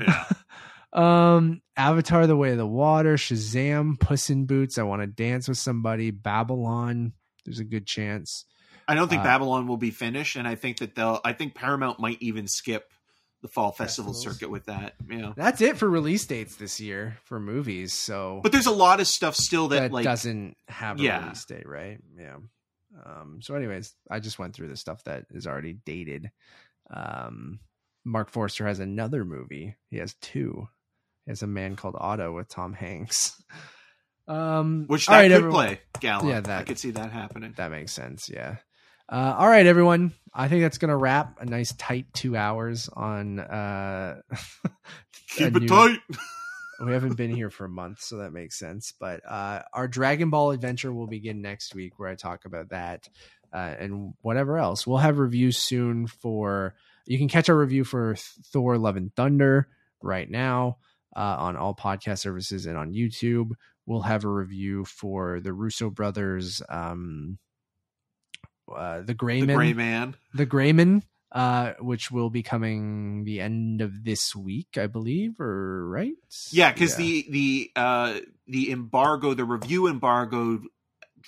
Yeah. 0.00 0.24
Um, 0.90 1.60
Avatar: 1.76 2.26
The 2.26 2.34
Way 2.34 2.52
of 2.52 2.56
the 2.56 2.66
Water, 2.66 3.16
Shazam, 3.16 4.00
Puss 4.00 4.30
in 4.30 4.46
Boots, 4.46 4.78
I 4.78 4.84
Want 4.84 5.02
to 5.02 5.06
Dance 5.06 5.46
with 5.46 5.58
Somebody, 5.58 6.10
Babylon. 6.10 7.12
There's 7.44 7.58
a 7.58 7.64
good 7.64 7.86
chance. 7.86 8.46
I 8.88 8.94
don't 8.94 9.06
think 9.06 9.20
Uh, 9.20 9.24
Babylon 9.24 9.66
will 9.66 9.76
be 9.76 9.90
finished, 9.90 10.36
and 10.36 10.48
I 10.48 10.54
think 10.54 10.78
that 10.78 10.94
they'll. 10.94 11.20
I 11.26 11.34
think 11.34 11.54
Paramount 11.54 12.00
might 12.00 12.16
even 12.22 12.48
skip 12.48 12.90
the 13.42 13.48
fall 13.48 13.70
festival 13.72 14.12
Festivals. 14.12 14.36
circuit 14.38 14.50
with 14.50 14.66
that. 14.66 14.94
Yeah, 15.08 15.32
That's 15.36 15.60
it 15.60 15.76
for 15.78 15.88
release 15.88 16.26
dates 16.26 16.56
this 16.56 16.80
year 16.80 17.18
for 17.24 17.38
movies. 17.38 17.92
So 17.92 18.40
but 18.42 18.50
there's 18.52 18.66
a 18.66 18.72
lot 18.72 19.00
of 19.00 19.06
stuff 19.06 19.36
still 19.36 19.68
that, 19.68 19.80
that 19.80 19.92
like 19.92 20.04
doesn't 20.04 20.56
have 20.68 20.98
a 20.98 21.02
Yeah. 21.02 21.22
release 21.22 21.44
date, 21.44 21.68
right? 21.68 21.98
Yeah. 22.18 22.36
Um, 23.04 23.38
so, 23.42 23.54
anyways, 23.54 23.94
I 24.10 24.18
just 24.18 24.38
went 24.40 24.54
through 24.54 24.68
the 24.68 24.76
stuff 24.76 25.04
that 25.04 25.26
is 25.30 25.46
already 25.46 25.74
dated. 25.86 26.30
Um, 26.90 27.60
Mark 28.04 28.30
Forster 28.30 28.66
has 28.66 28.80
another 28.80 29.24
movie. 29.24 29.76
He 29.90 29.98
has 29.98 30.14
two. 30.14 30.68
He 31.26 31.30
has 31.30 31.42
a 31.42 31.46
man 31.46 31.76
called 31.76 31.94
Otto 31.98 32.34
with 32.34 32.48
Tom 32.48 32.72
Hanks. 32.72 33.40
Um, 34.26 34.84
which 34.88 35.06
that 35.06 35.12
right, 35.14 35.22
could 35.22 35.32
everyone- 35.32 35.54
play 35.54 35.80
Gala. 36.00 36.28
Yeah, 36.28 36.40
that- 36.40 36.60
I 36.60 36.64
could 36.64 36.78
see 36.78 36.90
that 36.90 37.10
happening. 37.12 37.54
That 37.56 37.70
makes 37.70 37.92
sense. 37.92 38.28
Yeah. 38.28 38.56
Uh, 39.08 39.34
all 39.38 39.48
right, 39.48 39.66
everyone. 39.66 40.12
I 40.34 40.48
think 40.48 40.62
that's 40.62 40.78
gonna 40.78 40.96
wrap 40.96 41.40
a 41.40 41.46
nice 41.46 41.72
tight 41.72 42.06
two 42.12 42.36
hours 42.36 42.88
on. 42.92 43.40
Uh, 43.40 44.20
Keep 45.30 45.56
it 45.56 45.62
new- 45.62 45.68
tight. 45.68 46.00
we 46.84 46.92
haven't 46.92 47.16
been 47.16 47.34
here 47.34 47.50
for 47.50 47.64
a 47.64 47.70
month, 47.70 48.02
so 48.02 48.18
that 48.18 48.32
makes 48.32 48.58
sense. 48.58 48.92
But 48.98 49.20
uh, 49.28 49.62
our 49.72 49.88
Dragon 49.88 50.30
Ball 50.30 50.50
adventure 50.50 50.92
will 50.92 51.06
begin 51.06 51.40
next 51.42 51.74
week, 51.74 51.98
where 51.98 52.08
I 52.08 52.14
talk 52.14 52.44
about 52.44 52.68
that 52.68 53.08
uh, 53.52 53.74
and 53.78 54.14
whatever 54.20 54.58
else. 54.58 54.86
We'll 54.86 54.98
have 54.98 55.18
reviews 55.18 55.58
soon 55.58 56.06
for. 56.06 56.74
You 57.06 57.16
can 57.18 57.28
catch 57.28 57.48
our 57.48 57.56
review 57.58 57.84
for 57.84 58.14
Thor: 58.52 58.76
Love 58.76 58.96
and 58.96 59.14
Thunder 59.14 59.68
right 60.02 60.30
now 60.30 60.76
uh, 61.16 61.36
on 61.38 61.56
all 61.56 61.74
podcast 61.74 62.18
services 62.18 62.66
and 62.66 62.76
on 62.76 62.92
YouTube. 62.92 63.52
We'll 63.86 64.02
have 64.02 64.24
a 64.24 64.28
review 64.28 64.84
for 64.84 65.40
the 65.40 65.54
Russo 65.54 65.88
brothers, 65.88 66.60
um, 66.68 67.38
uh, 68.74 69.02
the 69.02 69.14
Gray 69.14 69.40
Man, 69.42 69.48
The 69.48 69.54
Gray 69.54 69.72
Man. 69.72 70.16
the 70.34 70.46
Gray 70.46 70.72
Man, 70.72 71.02
uh, 71.32 71.72
which 71.80 72.10
will 72.10 72.30
be 72.30 72.42
coming 72.42 73.24
the 73.24 73.40
end 73.40 73.80
of 73.80 74.04
this 74.04 74.34
week, 74.34 74.76
I 74.76 74.86
believe, 74.86 75.40
or 75.40 75.88
right? 75.88 76.14
Yeah, 76.52 76.72
because 76.72 76.96
the 76.96 77.26
the 77.30 77.70
uh 77.76 78.20
the 78.46 78.70
embargo, 78.70 79.34
the 79.34 79.44
review 79.44 79.86
embargo, 79.86 80.60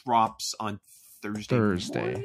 drops 0.04 0.54
on 0.60 0.80
Thursday. 1.22 1.56
Thursday. 1.56 2.00
morning? 2.00 2.24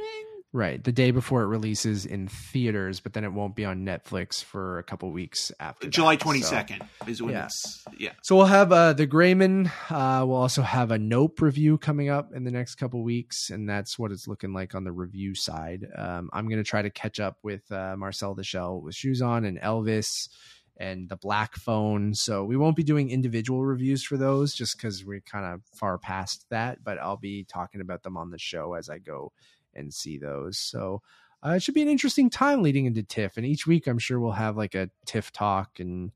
Right 0.55 0.81
the 0.81 0.93
day 0.93 1.11
before 1.11 1.41
it 1.41 1.47
releases 1.47 2.05
in 2.05 2.29
theaters, 2.29 3.01
but 3.01 3.11
then 3.11 3.25
it 3.25 3.33
won't 3.33 3.57
be 3.57 3.65
on 3.65 3.85
Netflix 3.85 4.41
for 4.41 4.79
a 4.79 4.83
couple 4.83 5.11
weeks 5.11 5.51
after. 5.59 5.87
that. 5.87 5.91
July 5.91 6.13
So- 6.15 6.19
twenty 6.19 6.41
second 6.41 6.81
is 7.05 7.21
when 7.21 7.33
Yeah. 7.33 7.45
it's 7.47 7.83
yeah. 7.97 8.13
So 8.23 8.37
we'll 8.37 8.45
have 8.45 8.71
uh, 8.71 8.93
the 8.93 9.05
Gray 9.05 9.33
Man. 9.33 9.69
Uh, 9.89 10.23
we'll 10.25 10.37
also 10.37 10.61
have 10.61 10.91
a 10.91 10.97
Nope 10.97 11.41
review 11.41 11.77
coming 11.77 12.07
up 12.07 12.33
in 12.33 12.45
the 12.45 12.51
next 12.51 12.75
couple 12.75 13.03
weeks, 13.03 13.49
and 13.49 13.67
that's 13.67 13.99
what 13.99 14.13
it's 14.13 14.29
looking 14.29 14.53
like 14.53 14.73
on 14.75 14.85
the 14.85 14.93
review 14.93 15.35
side. 15.35 15.85
Um, 15.93 16.29
I'm 16.31 16.47
going 16.47 16.63
to 16.63 16.69
try 16.69 16.81
to 16.81 16.89
catch 16.89 17.19
up 17.19 17.37
with 17.43 17.69
uh, 17.69 17.97
Marcel 17.97 18.33
the 18.33 18.45
Shell 18.45 18.79
with 18.79 18.95
Shoes 18.95 19.21
On 19.21 19.43
and 19.43 19.59
Elvis 19.59 20.29
and 20.77 21.09
the 21.09 21.17
Black 21.17 21.55
Phone. 21.55 22.13
So 22.13 22.45
we 22.45 22.55
won't 22.55 22.77
be 22.77 22.83
doing 22.83 23.09
individual 23.09 23.65
reviews 23.65 24.03
for 24.05 24.15
those 24.15 24.53
just 24.53 24.77
because 24.77 25.03
we're 25.05 25.19
kind 25.21 25.45
of 25.53 25.61
far 25.77 25.97
past 25.97 26.45
that, 26.49 26.81
but 26.81 26.97
I'll 26.97 27.17
be 27.17 27.43
talking 27.43 27.81
about 27.81 28.03
them 28.03 28.15
on 28.15 28.29
the 28.31 28.39
show 28.39 28.73
as 28.73 28.89
I 28.89 28.99
go 28.99 29.33
and 29.75 29.93
see 29.93 30.17
those. 30.17 30.57
So 30.57 31.01
uh, 31.45 31.51
it 31.51 31.63
should 31.63 31.75
be 31.75 31.81
an 31.81 31.87
interesting 31.87 32.29
time 32.29 32.63
leading 32.63 32.85
into 32.85 33.03
TIFF, 33.03 33.37
and 33.37 33.45
each 33.45 33.67
week 33.67 33.87
I'm 33.87 33.99
sure 33.99 34.19
we'll 34.19 34.31
have 34.31 34.57
like 34.57 34.75
a 34.75 34.89
TIFF 35.05 35.31
talk 35.31 35.79
and 35.79 36.11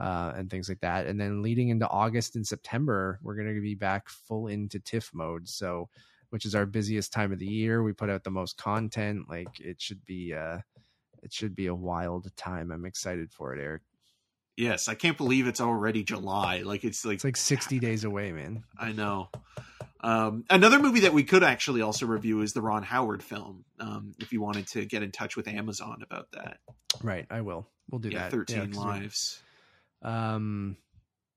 uh, 0.00 0.32
and 0.34 0.50
things 0.50 0.68
like 0.68 0.80
that. 0.80 1.06
And 1.06 1.20
then 1.20 1.42
leading 1.42 1.68
into 1.68 1.86
August 1.88 2.34
and 2.34 2.46
September, 2.46 3.18
we're 3.22 3.34
going 3.34 3.54
to 3.54 3.60
be 3.60 3.74
back 3.74 4.08
full 4.08 4.46
into 4.46 4.80
TIFF 4.80 5.10
mode. 5.12 5.48
So, 5.48 5.88
which 6.30 6.46
is 6.46 6.54
our 6.54 6.64
busiest 6.64 7.12
time 7.12 7.32
of 7.32 7.38
the 7.38 7.46
year. 7.46 7.82
We 7.82 7.92
put 7.92 8.08
out 8.08 8.24
the 8.24 8.30
most 8.30 8.56
content. 8.56 9.28
Like 9.28 9.60
it 9.60 9.80
should 9.80 10.04
be, 10.06 10.32
uh, 10.32 10.58
it 11.22 11.32
should 11.32 11.54
be 11.54 11.66
a 11.66 11.74
wild 11.74 12.34
time. 12.36 12.70
I'm 12.70 12.86
excited 12.86 13.30
for 13.32 13.54
it, 13.54 13.60
Eric. 13.60 13.82
Yes, 14.56 14.88
I 14.88 14.94
can't 14.94 15.16
believe 15.16 15.46
it's 15.46 15.60
already 15.60 16.02
July. 16.02 16.62
Like 16.62 16.84
it's 16.84 17.04
like 17.04 17.16
It's 17.16 17.24
like 17.24 17.36
60 17.36 17.78
days 17.78 18.04
away, 18.04 18.32
man. 18.32 18.64
I 18.78 18.92
know. 18.92 19.28
Um, 20.02 20.44
another 20.48 20.78
movie 20.78 21.00
that 21.00 21.12
we 21.12 21.24
could 21.24 21.42
actually 21.42 21.82
also 21.82 22.06
review 22.06 22.40
is 22.40 22.52
the 22.54 22.62
Ron 22.62 22.82
Howard 22.82 23.22
film. 23.22 23.64
Um, 23.78 24.14
if 24.18 24.32
you 24.32 24.40
wanted 24.40 24.66
to 24.68 24.84
get 24.86 25.02
in 25.02 25.12
touch 25.12 25.36
with 25.36 25.46
Amazon 25.46 26.02
about 26.02 26.30
that, 26.32 26.58
Right. 27.02 27.26
I 27.30 27.42
will. 27.42 27.68
We'll 27.90 27.98
do 28.00 28.08
yeah, 28.08 28.20
that. 28.20 28.30
Thirteen 28.30 28.70
we- 28.70 28.76
Lives. 28.78 29.42
um, 30.02 30.76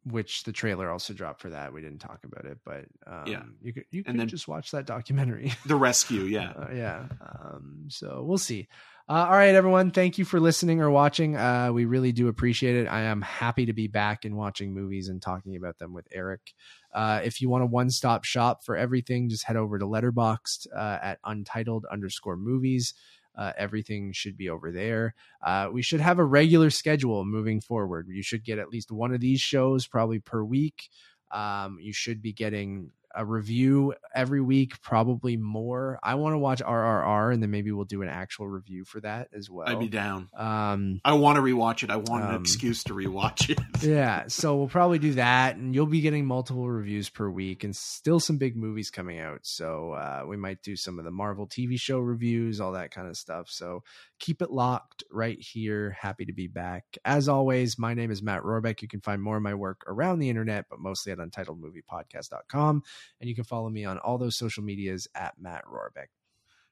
which 0.06 0.44
the 0.44 0.52
trailer 0.52 0.90
also 0.90 1.14
dropped 1.14 1.41
for 1.41 1.49
that. 1.52 1.72
We 1.73 1.81
didn't 1.81 1.99
talk 1.99 2.26
about 2.26 2.45
it, 2.45 2.57
but 2.65 2.85
um, 3.07 3.23
Yeah. 3.26 3.44
you 3.61 3.73
could 3.73 3.85
you 3.91 4.03
could 4.03 4.19
then- 4.19 4.27
just 4.27 4.48
watch 4.48 4.72
that 4.72 4.85
documentary. 4.85 5.52
The 5.65 5.76
Rescue. 5.76 6.22
Yeah, 6.23 6.52
Uh, 6.57 6.68
yeah. 6.73 7.06
Um, 7.22 7.85
so 7.90 8.23
we'll 8.26 8.38
see. 8.38 8.68
Uh, 9.09 9.25
all 9.27 9.31
right, 9.35 9.53
everyone. 9.53 9.91
Thank 9.91 10.17
you 10.17 10.23
for 10.23 10.39
listening 10.39 10.80
or 10.80 10.89
watching. 10.89 11.35
Uh, 11.35 11.71
we 11.73 11.84
really 11.84 12.13
do 12.13 12.30
appreciate 12.30 12.77
it. 12.77 12.88
I 12.88 13.01
am 13.01 13.21
happy 13.21 13.65
to 13.65 13.73
be 13.73 13.88
back 13.88 14.23
and 14.23 14.38
watching 14.38 14.73
movies 14.73 15.09
and 15.09 15.21
talking 15.21 15.57
about 15.57 15.77
them 15.77 15.93
with 15.93 16.07
Eric. 16.09 16.53
Uh, 16.93 17.19
if 17.21 17.41
you 17.41 17.49
want 17.49 17.63
a 17.63 17.67
one 17.67 17.89
stop 17.89 18.23
shop 18.23 18.63
for 18.63 18.77
everything, 18.77 19.27
just 19.27 19.43
head 19.43 19.57
over 19.57 19.77
to 19.77 19.85
Letterboxd 19.85 20.67
uh, 20.73 20.99
at 21.01 21.19
untitled 21.25 21.85
underscore 21.91 22.38
movies. 22.38 22.93
Uh, 23.38 23.51
everything 23.57 24.13
should 24.13 24.38
be 24.38 24.47
over 24.47 24.71
there. 24.71 25.15
Uh, 25.45 25.67
we 25.69 25.81
should 25.81 25.99
have 25.99 26.17
a 26.17 26.23
regular 26.23 26.69
schedule 26.69 27.25
moving 27.25 27.59
forward. 27.59 28.07
You 28.09 28.23
should 28.23 28.45
get 28.45 28.57
at 28.57 28.69
least 28.69 28.89
one 28.89 29.13
of 29.13 29.19
these 29.19 29.41
shows 29.41 29.85
probably 29.85 30.19
per 30.19 30.43
week. 30.45 30.89
Um, 31.30 31.77
you 31.81 31.91
should 31.91 32.21
be 32.21 32.31
getting 32.31 32.91
a 33.15 33.26
review 33.26 33.94
every 34.15 34.41
week, 34.41 34.81
probably 34.81 35.38
more. 35.38 35.99
I 36.02 36.15
want 36.15 36.34
to 36.34 36.38
watch 36.38 36.61
RRR, 36.61 37.34
and 37.34 37.41
then 37.44 37.52
maybe 37.52 37.72
we'll 37.72 37.85
do 37.85 38.02
an 38.02 38.10
actual 38.10 38.48
review 38.48 38.85
for 38.85 38.99
that 39.02 39.30
as 39.38 39.49
well. 39.49 39.68
I'd 39.69 39.80
be 39.80 39.88
down. 39.88 40.30
um, 40.35 41.02
I 41.06 41.14
want 41.14 41.35
to 41.38 41.41
rewatch 41.41 41.84
it. 41.84 41.90
I 41.90 41.98
want 41.98 42.23
an 42.26 42.35
Um, 42.35 42.41
excuse 42.41 42.84
to 42.85 42.94
rewatch 42.94 43.49
it. 43.49 43.60
yeah, 43.84 44.23
so 44.27 44.56
we'll 44.57 44.68
probably 44.68 44.99
do 44.99 45.14
that, 45.14 45.56
and 45.56 45.73
you'll 45.76 45.85
be 45.85 46.02
getting 46.02 46.26
multiple 46.26 46.69
reviews 46.69 47.10
per 47.10 47.30
week, 47.30 47.64
and 47.64 47.76
still 47.76 48.19
some 48.19 48.38
big 48.38 48.56
movies 48.56 48.90
coming 48.90 49.19
out. 49.19 49.40
So 49.44 49.91
uh, 49.94 50.23
we 50.27 50.38
might 50.38 50.61
do 50.64 50.76
some 50.76 50.99
of 50.99 51.06
the 51.06 51.11
Marvel 51.11 51.48
TV 51.48 51.80
show 51.80 51.99
reviews, 51.99 52.60
all 52.60 52.72
that 52.73 52.91
kind 52.91 53.07
of 53.07 53.15
stuff. 53.18 53.48
So 53.49 53.84
keep 54.19 54.41
it 54.41 54.52
locked 54.52 55.03
right 55.11 55.38
here. 55.40 55.95
Happy 55.99 56.26
to 56.26 56.34
be 56.34 56.48
back. 56.48 56.85
As 57.06 57.27
always, 57.27 57.77
my 57.77 57.94
name 57.94 58.10
is 58.11 58.22
Matt 58.23 58.41
Rohrbeck. 58.44 58.81
You 58.81 58.88
can 58.88 59.02
find 59.02 59.22
more 59.22 59.38
of 59.38 59.44
my 59.44 59.53
work 59.53 59.84
around 59.88 60.19
the 60.19 60.30
internet, 60.30 60.65
but 60.69 60.80
mostly 60.80 61.11
at 61.11 61.18
untitledmoviepodcast.com. 61.19 62.84
And 63.19 63.30
you 63.30 63.35
can 63.35 63.43
follow 63.43 63.69
me 63.69 63.85
on 63.85 63.97
all 63.97 64.17
those 64.17 64.38
social 64.38 64.63
medias 64.63 65.07
at 65.15 65.35
Matt 65.39 65.65
Rohrbeck. 65.65 66.07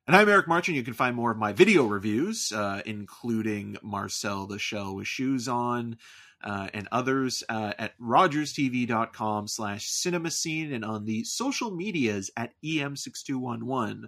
And 0.08 0.16
I'm 0.16 0.28
Eric 0.28 0.48
Marchin. 0.48 0.76
You 0.76 0.84
can 0.84 0.94
find 0.94 1.16
more 1.16 1.32
of 1.32 1.38
my 1.38 1.54
video 1.54 1.86
reviews, 1.86 2.52
uh, 2.52 2.82
including 2.86 3.78
Marcel 3.84 4.48
the 4.48 4.60
Shell 4.60 4.96
with 4.96 5.08
Shoes 5.08 5.48
On 5.48 5.98
uh, 6.44 6.70
and 6.74 6.88
others 6.92 7.44
uh, 7.48 7.74
at 7.78 7.98
rogerstv.com 8.00 9.48
slash 9.48 9.88
cinema 9.88 10.32
scene 10.32 10.74
and 10.74 10.84
on 10.84 11.06
the 11.06 11.24
social 11.24 11.72
medias 11.72 12.32
at 12.36 12.54
E 12.64 12.80
EM6211. 12.80 14.06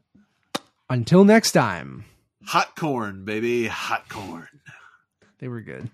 Until 0.89 1.23
next 1.23 1.51
time, 1.51 2.05
Hot 2.47 2.75
corn, 2.75 3.23
baby. 3.23 3.67
Hot 3.67 4.09
corn. 4.09 4.47
they 5.39 5.47
were 5.47 5.61
good. 5.61 5.89